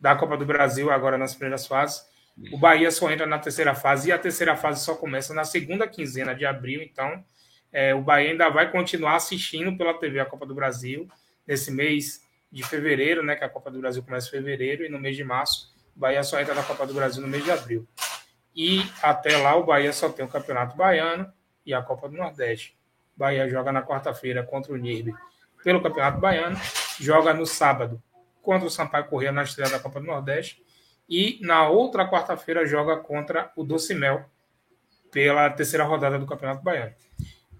da 0.00 0.14
Copa 0.14 0.36
do 0.36 0.44
Brasil 0.44 0.90
agora 0.90 1.16
nas 1.16 1.34
primeiras 1.34 1.66
fases. 1.66 2.04
O 2.52 2.58
Bahia 2.58 2.90
só 2.90 3.10
entra 3.10 3.26
na 3.26 3.38
terceira 3.38 3.74
fase 3.74 4.10
e 4.10 4.12
a 4.12 4.18
terceira 4.18 4.54
fase 4.56 4.84
só 4.84 4.94
começa 4.94 5.32
na 5.32 5.44
segunda 5.44 5.88
quinzena 5.88 6.34
de 6.34 6.44
abril. 6.44 6.82
Então, 6.82 7.24
é, 7.72 7.94
o 7.94 8.02
Bahia 8.02 8.30
ainda 8.30 8.48
vai 8.50 8.70
continuar 8.70 9.16
assistindo 9.16 9.76
pela 9.76 9.94
TV 9.94 10.20
a 10.20 10.26
Copa 10.26 10.44
do 10.44 10.54
Brasil 10.54 11.08
nesse 11.46 11.70
mês 11.70 12.22
de 12.52 12.62
fevereiro, 12.62 13.22
né? 13.22 13.36
Que 13.36 13.44
a 13.44 13.48
Copa 13.48 13.70
do 13.70 13.80
Brasil 13.80 14.02
começa 14.02 14.28
em 14.28 14.30
fevereiro 14.30 14.84
e 14.84 14.88
no 14.88 14.98
mês 14.98 15.16
de 15.16 15.24
março 15.24 15.74
o 15.96 16.00
Bahia 16.00 16.22
só 16.22 16.38
entra 16.40 16.54
na 16.54 16.62
Copa 16.62 16.86
do 16.86 16.92
Brasil 16.92 17.22
no 17.22 17.28
mês 17.28 17.42
de 17.42 17.50
abril. 17.50 17.86
E 18.54 18.82
até 19.02 19.36
lá 19.38 19.56
o 19.56 19.64
Bahia 19.64 19.92
só 19.92 20.08
tem 20.08 20.24
o 20.24 20.28
Campeonato 20.28 20.76
Baiano 20.76 21.30
e 21.66 21.74
a 21.74 21.82
Copa 21.82 22.08
do 22.08 22.16
Nordeste. 22.16 22.76
Bahia 23.16 23.48
joga 23.48 23.72
na 23.72 23.82
quarta-feira 23.82 24.42
contra 24.42 24.72
o 24.72 24.76
NIRB 24.76 25.12
pelo 25.64 25.82
Campeonato 25.82 26.20
Baiano, 26.20 26.56
joga 27.00 27.34
no 27.34 27.44
sábado 27.44 28.00
contra 28.40 28.66
o 28.66 28.70
Sampaio 28.70 29.06
Corrêa 29.06 29.32
na 29.32 29.42
estreia 29.42 29.70
da 29.70 29.80
Copa 29.80 29.98
do 29.98 30.06
Nordeste 30.06 30.62
e 31.08 31.38
na 31.42 31.68
outra 31.68 32.08
quarta-feira 32.08 32.64
joga 32.64 32.96
contra 32.98 33.50
o 33.56 33.64
Docimel 33.64 34.24
pela 35.10 35.50
terceira 35.50 35.84
rodada 35.84 36.18
do 36.18 36.26
Campeonato 36.26 36.62
Baiano. 36.62 36.94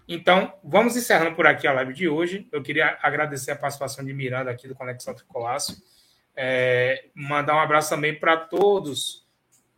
Então, 0.07 0.53
vamos 0.63 0.95
encerrando 0.95 1.35
por 1.35 1.45
aqui 1.45 1.67
a 1.67 1.73
live 1.73 1.93
de 1.93 2.07
hoje. 2.07 2.47
Eu 2.51 2.63
queria 2.63 2.97
agradecer 3.01 3.51
a 3.51 3.55
participação 3.57 4.05
de 4.05 4.13
Miranda 4.13 4.49
aqui 4.49 4.67
do 4.67 4.75
Conexão 4.75 5.13
Tricolaço. 5.13 5.83
É, 6.33 7.09
mandar 7.13 7.55
um 7.55 7.59
abraço 7.59 7.89
também 7.89 8.17
para 8.17 8.37
todos 8.37 9.27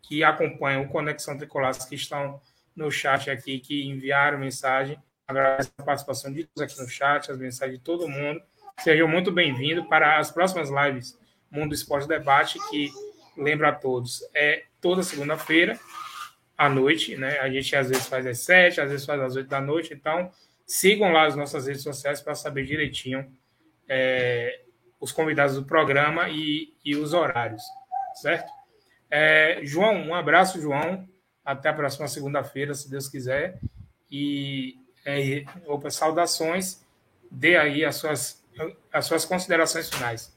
que 0.02 0.22
acompanham 0.22 0.82
o 0.82 0.88
Conexão 0.88 1.36
Tricolaço, 1.36 1.88
que 1.88 1.96
estão 1.96 2.40
no 2.74 2.90
chat 2.90 3.30
aqui, 3.30 3.58
que 3.58 3.88
enviaram 3.88 4.38
mensagem. 4.38 4.98
Agradeço 5.26 5.72
a 5.78 5.82
participação 5.82 6.32
de 6.32 6.44
todos 6.44 6.62
aqui 6.62 6.80
no 6.80 6.88
chat, 6.88 7.30
as 7.30 7.38
mensagens 7.38 7.78
de 7.78 7.84
todo 7.84 8.08
mundo. 8.08 8.40
Sejam 8.80 9.06
muito 9.06 9.30
bem-vindos 9.30 9.86
para 9.86 10.18
as 10.18 10.30
próximas 10.30 10.70
lives 10.70 11.18
Mundo 11.50 11.74
Esporte 11.74 12.08
Debate, 12.08 12.58
que 12.70 12.90
lembra 13.36 13.68
a 13.68 13.72
todos, 13.72 14.20
é 14.34 14.64
toda 14.80 15.02
segunda-feira 15.02 15.78
à 16.56 16.68
noite, 16.68 17.16
né? 17.16 17.38
A 17.40 17.48
gente 17.50 17.74
às 17.74 17.88
vezes 17.88 18.06
faz 18.06 18.26
às 18.26 18.40
sete, 18.40 18.80
às 18.80 18.90
vezes 18.90 19.06
faz 19.06 19.20
às 19.20 19.36
oito 19.36 19.48
da 19.48 19.60
noite, 19.60 19.94
então 19.94 20.30
sigam 20.66 21.12
lá 21.12 21.26
as 21.26 21.34
nossas 21.34 21.66
redes 21.66 21.82
sociais 21.82 22.20
para 22.20 22.34
saber 22.34 22.64
direitinho 22.64 23.32
é, 23.88 24.60
os 25.00 25.10
convidados 25.10 25.56
do 25.56 25.64
programa 25.64 26.28
e, 26.28 26.74
e 26.84 26.94
os 26.94 27.12
horários, 27.12 27.62
certo? 28.14 28.50
É, 29.10 29.60
João, 29.64 29.96
um 29.96 30.14
abraço, 30.14 30.60
João. 30.60 31.08
Até 31.50 31.68
a 31.68 31.74
próxima 31.74 32.06
segunda-feira, 32.06 32.72
se 32.74 32.88
Deus 32.88 33.08
quiser. 33.08 33.58
E 34.08 34.76
é, 35.04 35.44
opa, 35.66 35.90
saudações. 35.90 36.80
Dê 37.28 37.56
aí 37.56 37.84
as 37.84 37.96
suas, 37.96 38.40
as 38.92 39.06
suas 39.06 39.24
considerações 39.24 39.90
finais. 39.90 40.32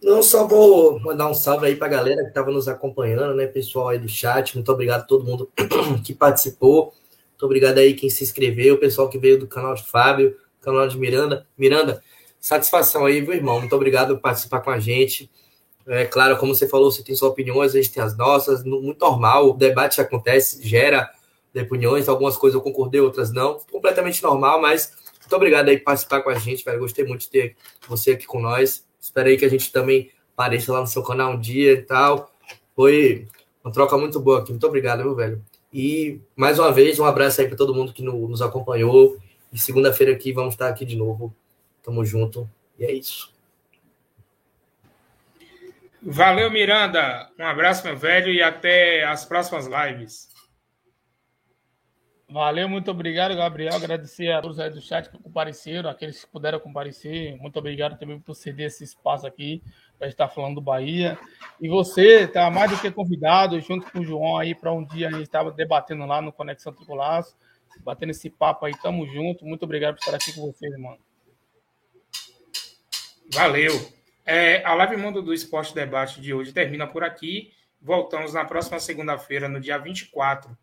Não, 0.00 0.22
só 0.22 0.46
vou 0.46 1.00
mandar 1.00 1.28
um 1.28 1.34
salve 1.34 1.66
aí 1.66 1.74
para 1.74 1.88
a 1.88 1.90
galera 1.90 2.22
que 2.22 2.28
estava 2.28 2.52
nos 2.52 2.68
acompanhando, 2.68 3.34
né? 3.34 3.48
Pessoal 3.48 3.88
aí 3.88 3.98
do 3.98 4.08
chat. 4.08 4.54
Muito 4.54 4.70
obrigado 4.70 5.00
a 5.00 5.04
todo 5.04 5.24
mundo 5.24 5.50
que 6.04 6.14
participou. 6.14 6.94
Muito 7.30 7.44
obrigado 7.44 7.78
aí 7.78 7.94
quem 7.94 8.08
se 8.08 8.22
inscreveu, 8.22 8.76
o 8.76 8.78
pessoal 8.78 9.08
que 9.08 9.18
veio 9.18 9.36
do 9.36 9.48
canal 9.48 9.74
de 9.74 9.82
Fábio, 9.82 10.36
canal 10.60 10.86
de 10.86 10.96
Miranda. 10.96 11.44
Miranda, 11.58 12.00
satisfação 12.38 13.04
aí, 13.04 13.20
meu 13.20 13.34
irmão. 13.34 13.58
Muito 13.58 13.74
obrigado 13.74 14.14
por 14.14 14.22
participar 14.22 14.60
com 14.60 14.70
a 14.70 14.78
gente. 14.78 15.28
É 15.86 16.04
claro, 16.04 16.36
como 16.36 16.54
você 16.54 16.66
falou, 16.66 16.90
você 16.90 17.02
tem 17.02 17.14
suas 17.14 17.30
opiniões, 17.30 17.72
a 17.72 17.76
gente 17.76 17.92
tem 17.92 18.02
as 18.02 18.16
nossas, 18.16 18.64
muito 18.64 18.98
normal, 18.98 19.50
o 19.50 19.52
debate 19.52 20.00
acontece, 20.00 20.66
gera 20.66 21.10
opiniões, 21.54 22.08
algumas 22.08 22.36
coisas 22.36 22.54
eu 22.54 22.60
concordei, 22.60 23.00
outras 23.00 23.32
não, 23.32 23.58
completamente 23.70 24.22
normal, 24.22 24.60
mas 24.60 24.92
muito 25.20 25.34
obrigado 25.34 25.68
aí 25.68 25.78
por 25.78 25.84
participar 25.84 26.20
com 26.20 26.28
a 26.28 26.34
gente, 26.34 26.64
velho, 26.64 26.80
gostei 26.80 27.04
muito 27.04 27.22
de 27.22 27.30
ter 27.30 27.56
você 27.88 28.12
aqui 28.12 28.26
com 28.26 28.40
nós, 28.40 28.84
espero 29.00 29.28
aí 29.28 29.38
que 29.38 29.44
a 29.44 29.48
gente 29.48 29.72
também 29.72 30.10
apareça 30.36 30.72
lá 30.72 30.80
no 30.80 30.86
seu 30.86 31.02
canal 31.02 31.32
um 31.32 31.40
dia 31.40 31.72
e 31.72 31.82
tal, 31.82 32.30
foi 32.74 33.26
uma 33.64 33.72
troca 33.72 33.96
muito 33.96 34.20
boa 34.20 34.40
aqui, 34.40 34.50
muito 34.50 34.66
obrigado, 34.66 34.98
meu 34.98 35.14
velho. 35.14 35.42
E, 35.72 36.20
mais 36.34 36.58
uma 36.58 36.70
vez, 36.70 36.98
um 36.98 37.04
abraço 37.04 37.40
aí 37.40 37.48
para 37.48 37.56
todo 37.56 37.74
mundo 37.74 37.92
que 37.92 38.02
nos 38.02 38.42
acompanhou, 38.42 39.16
e 39.52 39.58
segunda-feira 39.58 40.12
aqui 40.12 40.32
vamos 40.32 40.54
estar 40.54 40.68
aqui 40.68 40.84
de 40.84 40.96
novo, 40.96 41.34
tamo 41.82 42.04
junto, 42.04 42.48
e 42.78 42.84
é 42.84 42.92
isso. 42.92 43.35
Valeu, 46.08 46.48
Miranda. 46.52 47.28
Um 47.36 47.44
abraço, 47.44 47.84
meu 47.84 47.96
velho, 47.96 48.32
e 48.32 48.40
até 48.40 49.04
as 49.04 49.24
próximas 49.24 49.66
lives. 49.66 50.28
Valeu, 52.28 52.68
muito 52.68 52.90
obrigado, 52.92 53.34
Gabriel. 53.34 53.74
Agradecer 53.74 54.30
a 54.30 54.40
todos 54.40 54.60
aí 54.60 54.70
do 54.70 54.80
chat 54.80 55.10
que 55.10 55.18
compareceram, 55.18 55.90
aqueles 55.90 56.24
que 56.24 56.30
puderam 56.30 56.60
comparecer. 56.60 57.36
Muito 57.38 57.58
obrigado 57.58 57.98
também 57.98 58.20
por 58.20 58.34
ceder 58.34 58.66
esse 58.66 58.84
espaço 58.84 59.26
aqui 59.26 59.62
para 59.98 60.06
estar 60.06 60.28
falando 60.28 60.56
do 60.56 60.60
Bahia. 60.60 61.18
E 61.60 61.68
você 61.68 62.22
está 62.22 62.48
mais 62.52 62.70
do 62.70 62.80
que 62.80 62.90
convidado, 62.90 63.60
junto 63.60 63.90
com 63.90 63.98
o 63.98 64.04
João 64.04 64.36
aí, 64.36 64.54
para 64.54 64.72
um 64.72 64.84
dia 64.84 65.08
a 65.08 65.10
gente 65.10 65.22
estava 65.22 65.50
debatendo 65.50 66.06
lá 66.06 66.22
no 66.22 66.32
Conexão 66.32 66.72
Tricolaço, 66.72 67.36
batendo 67.80 68.10
esse 68.10 68.30
papo 68.30 68.64
aí. 68.64 68.72
Tamo 68.80 69.06
junto. 69.08 69.44
Muito 69.44 69.64
obrigado 69.64 69.96
por 69.96 70.00
estar 70.00 70.14
aqui 70.14 70.32
com 70.32 70.46
vocês, 70.46 70.72
mano. 70.78 70.98
Valeu. 73.32 73.95
É, 74.28 74.60
a 74.64 74.74
Live 74.74 74.96
Mundo 74.96 75.22
do 75.22 75.32
Esporte 75.32 75.72
Debate 75.72 76.20
de 76.20 76.34
hoje 76.34 76.52
termina 76.52 76.84
por 76.84 77.04
aqui. 77.04 77.52
Voltamos 77.80 78.34
na 78.34 78.44
próxima 78.44 78.80
segunda-feira, 78.80 79.48
no 79.48 79.60
dia 79.60 79.78
24, 79.78 80.58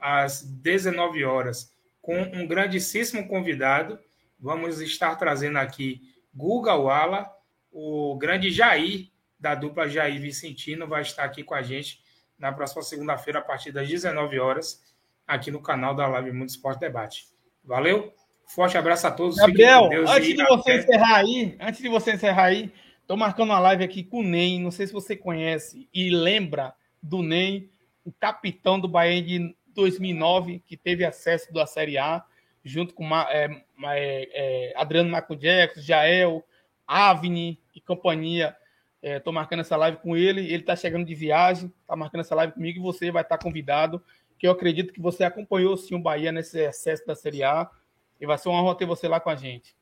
às 0.00 0.42
19 0.42 1.22
horas, 1.22 1.70
com 2.00 2.18
um 2.18 2.46
grandíssimo 2.46 3.28
convidado. 3.28 3.98
Vamos 4.40 4.80
estar 4.80 5.16
trazendo 5.16 5.58
aqui 5.58 6.00
Guga 6.34 6.74
Wala, 6.76 7.30
o 7.70 8.16
grande 8.16 8.50
Jair, 8.50 9.10
da 9.38 9.54
dupla 9.54 9.86
Jair 9.86 10.18
Vicentino, 10.18 10.88
vai 10.88 11.02
estar 11.02 11.24
aqui 11.24 11.44
com 11.44 11.54
a 11.54 11.60
gente 11.60 12.00
na 12.38 12.52
próxima 12.52 12.80
segunda-feira, 12.82 13.40
a 13.40 13.42
partir 13.42 13.70
das 13.70 13.86
19 13.86 14.38
horas, 14.38 14.82
aqui 15.26 15.50
no 15.50 15.60
canal 15.60 15.94
da 15.94 16.06
Live 16.06 16.32
Mundo 16.32 16.48
Esporte 16.48 16.80
Debate. 16.80 17.26
Valeu? 17.62 18.14
Forte 18.46 18.78
abraço 18.78 19.06
a 19.06 19.10
todos. 19.10 19.36
Gabriel, 19.36 19.90
antes 20.08 20.34
de 20.34 20.44
você 20.44 20.78
encerrar 20.78 21.16
aí, 21.16 21.56
antes 21.60 21.82
de 21.82 21.88
você 21.88 22.12
encerrar 22.12 22.44
aí, 22.44 22.72
Estou 23.04 23.18
marcando 23.18 23.50
uma 23.50 23.58
live 23.58 23.84
aqui 23.84 24.02
com 24.02 24.20
o 24.20 24.22
Ney. 24.22 24.58
Não 24.58 24.70
sei 24.70 24.86
se 24.86 24.92
você 24.94 25.14
conhece 25.14 25.86
e 25.92 26.08
lembra 26.08 26.74
do 27.02 27.22
Ney, 27.22 27.70
o 28.02 28.10
capitão 28.10 28.80
do 28.80 28.88
Bahia 28.88 29.20
de 29.20 29.54
2009, 29.74 30.62
que 30.64 30.74
teve 30.74 31.04
acesso 31.04 31.52
da 31.52 31.66
Série 31.66 31.98
A, 31.98 32.24
junto 32.64 32.94
com 32.94 33.14
é, 33.14 33.62
é, 33.84 34.72
é, 34.72 34.72
Adriano 34.74 35.10
Marco 35.10 35.36
Jael, 35.76 36.42
Avni 36.86 37.60
e 37.74 37.80
companhia. 37.82 38.56
Estou 39.02 39.34
é, 39.34 39.34
marcando 39.34 39.60
essa 39.60 39.76
live 39.76 39.98
com 39.98 40.16
ele. 40.16 40.40
Ele 40.40 40.62
está 40.62 40.74
chegando 40.74 41.04
de 41.04 41.14
viagem, 41.14 41.70
está 41.82 41.94
marcando 41.94 42.22
essa 42.22 42.34
live 42.34 42.54
comigo 42.54 42.78
e 42.78 42.82
você 42.82 43.10
vai 43.10 43.20
estar 43.20 43.36
tá 43.36 43.44
convidado. 43.44 44.02
Que 44.38 44.46
eu 44.46 44.52
acredito 44.52 44.94
que 44.94 45.00
você 45.02 45.24
acompanhou 45.24 45.76
sim 45.76 45.94
o 45.94 46.00
Bahia 46.00 46.32
nesse 46.32 46.64
acesso 46.64 47.06
da 47.06 47.14
Série 47.14 47.42
A. 47.42 47.70
E 48.18 48.24
vai 48.24 48.38
ser 48.38 48.48
uma 48.48 48.62
honra 48.62 48.78
ter 48.78 48.86
você 48.86 49.06
lá 49.06 49.20
com 49.20 49.28
a 49.28 49.36
gente. 49.36 49.76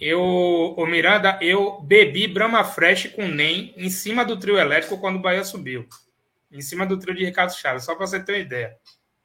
Eu, 0.00 0.20
o 0.20 0.86
Miranda, 0.86 1.38
eu 1.42 1.78
bebi 1.82 2.26
Brahma 2.26 2.64
Fresh 2.64 3.08
com 3.08 3.28
NEM 3.28 3.74
em 3.76 3.90
cima 3.90 4.24
do 4.24 4.38
trio 4.38 4.58
elétrico 4.58 4.98
quando 4.98 5.16
o 5.16 5.20
Bahia 5.20 5.44
subiu. 5.44 5.86
Em 6.50 6.62
cima 6.62 6.86
do 6.86 6.98
trio 6.98 7.14
de 7.14 7.24
Ricardo 7.24 7.52
Chaves, 7.52 7.84
só 7.84 7.94
para 7.94 8.06
você 8.06 8.18
ter 8.18 8.32
uma 8.32 8.38
ideia. 8.38 8.76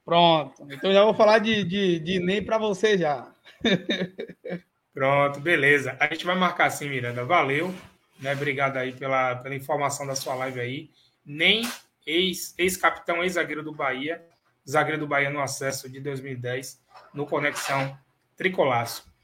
Pronto. 0.03 0.67
Então 0.69 0.91
já 0.91 1.03
vou 1.03 1.13
falar 1.13 1.39
de, 1.39 1.63
de, 1.63 1.99
de 1.99 2.19
NEM 2.19 2.43
para 2.43 2.57
você 2.57 2.97
já. 2.97 3.31
Pronto, 4.93 5.39
beleza. 5.39 5.95
A 5.99 6.07
gente 6.07 6.25
vai 6.25 6.35
marcar 6.35 6.65
assim, 6.65 6.89
Miranda. 6.89 7.23
Valeu. 7.23 7.73
Né? 8.19 8.33
Obrigado 8.33 8.77
aí 8.77 8.91
pela, 8.91 9.35
pela 9.35 9.55
informação 9.55 10.05
da 10.05 10.15
sua 10.15 10.35
live 10.35 10.59
aí. 10.59 10.89
Nem 11.25 11.63
ex-capitão, 12.05 13.17
ex 13.17 13.25
ex-zagueiro 13.25 13.63
do 13.63 13.73
Bahia, 13.73 14.23
zagueiro 14.67 14.99
do 14.99 15.07
Bahia 15.07 15.29
no 15.29 15.41
acesso 15.41 15.89
de 15.89 15.99
2010, 15.99 16.81
no 17.13 17.25
Conexão 17.25 17.97
Tricolaço. 18.37 19.14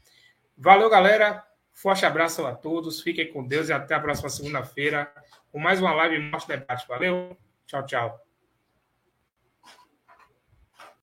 Valeu, 0.62 0.88
galera. 0.88 1.44
Forte 1.72 2.06
abraço 2.06 2.46
a 2.46 2.54
todos. 2.54 3.02
Fiquem 3.02 3.32
com 3.32 3.44
Deus 3.44 3.68
e 3.68 3.72
até 3.72 3.96
a 3.96 4.00
próxima 4.00 4.28
segunda-feira 4.28 5.12
com 5.50 5.58
mais 5.58 5.80
uma 5.80 5.92
live 5.92 6.20
Morte 6.20 6.46
Debate. 6.46 6.86
Valeu. 6.86 7.36
Tchau, 7.66 7.84
tchau. 7.84 8.31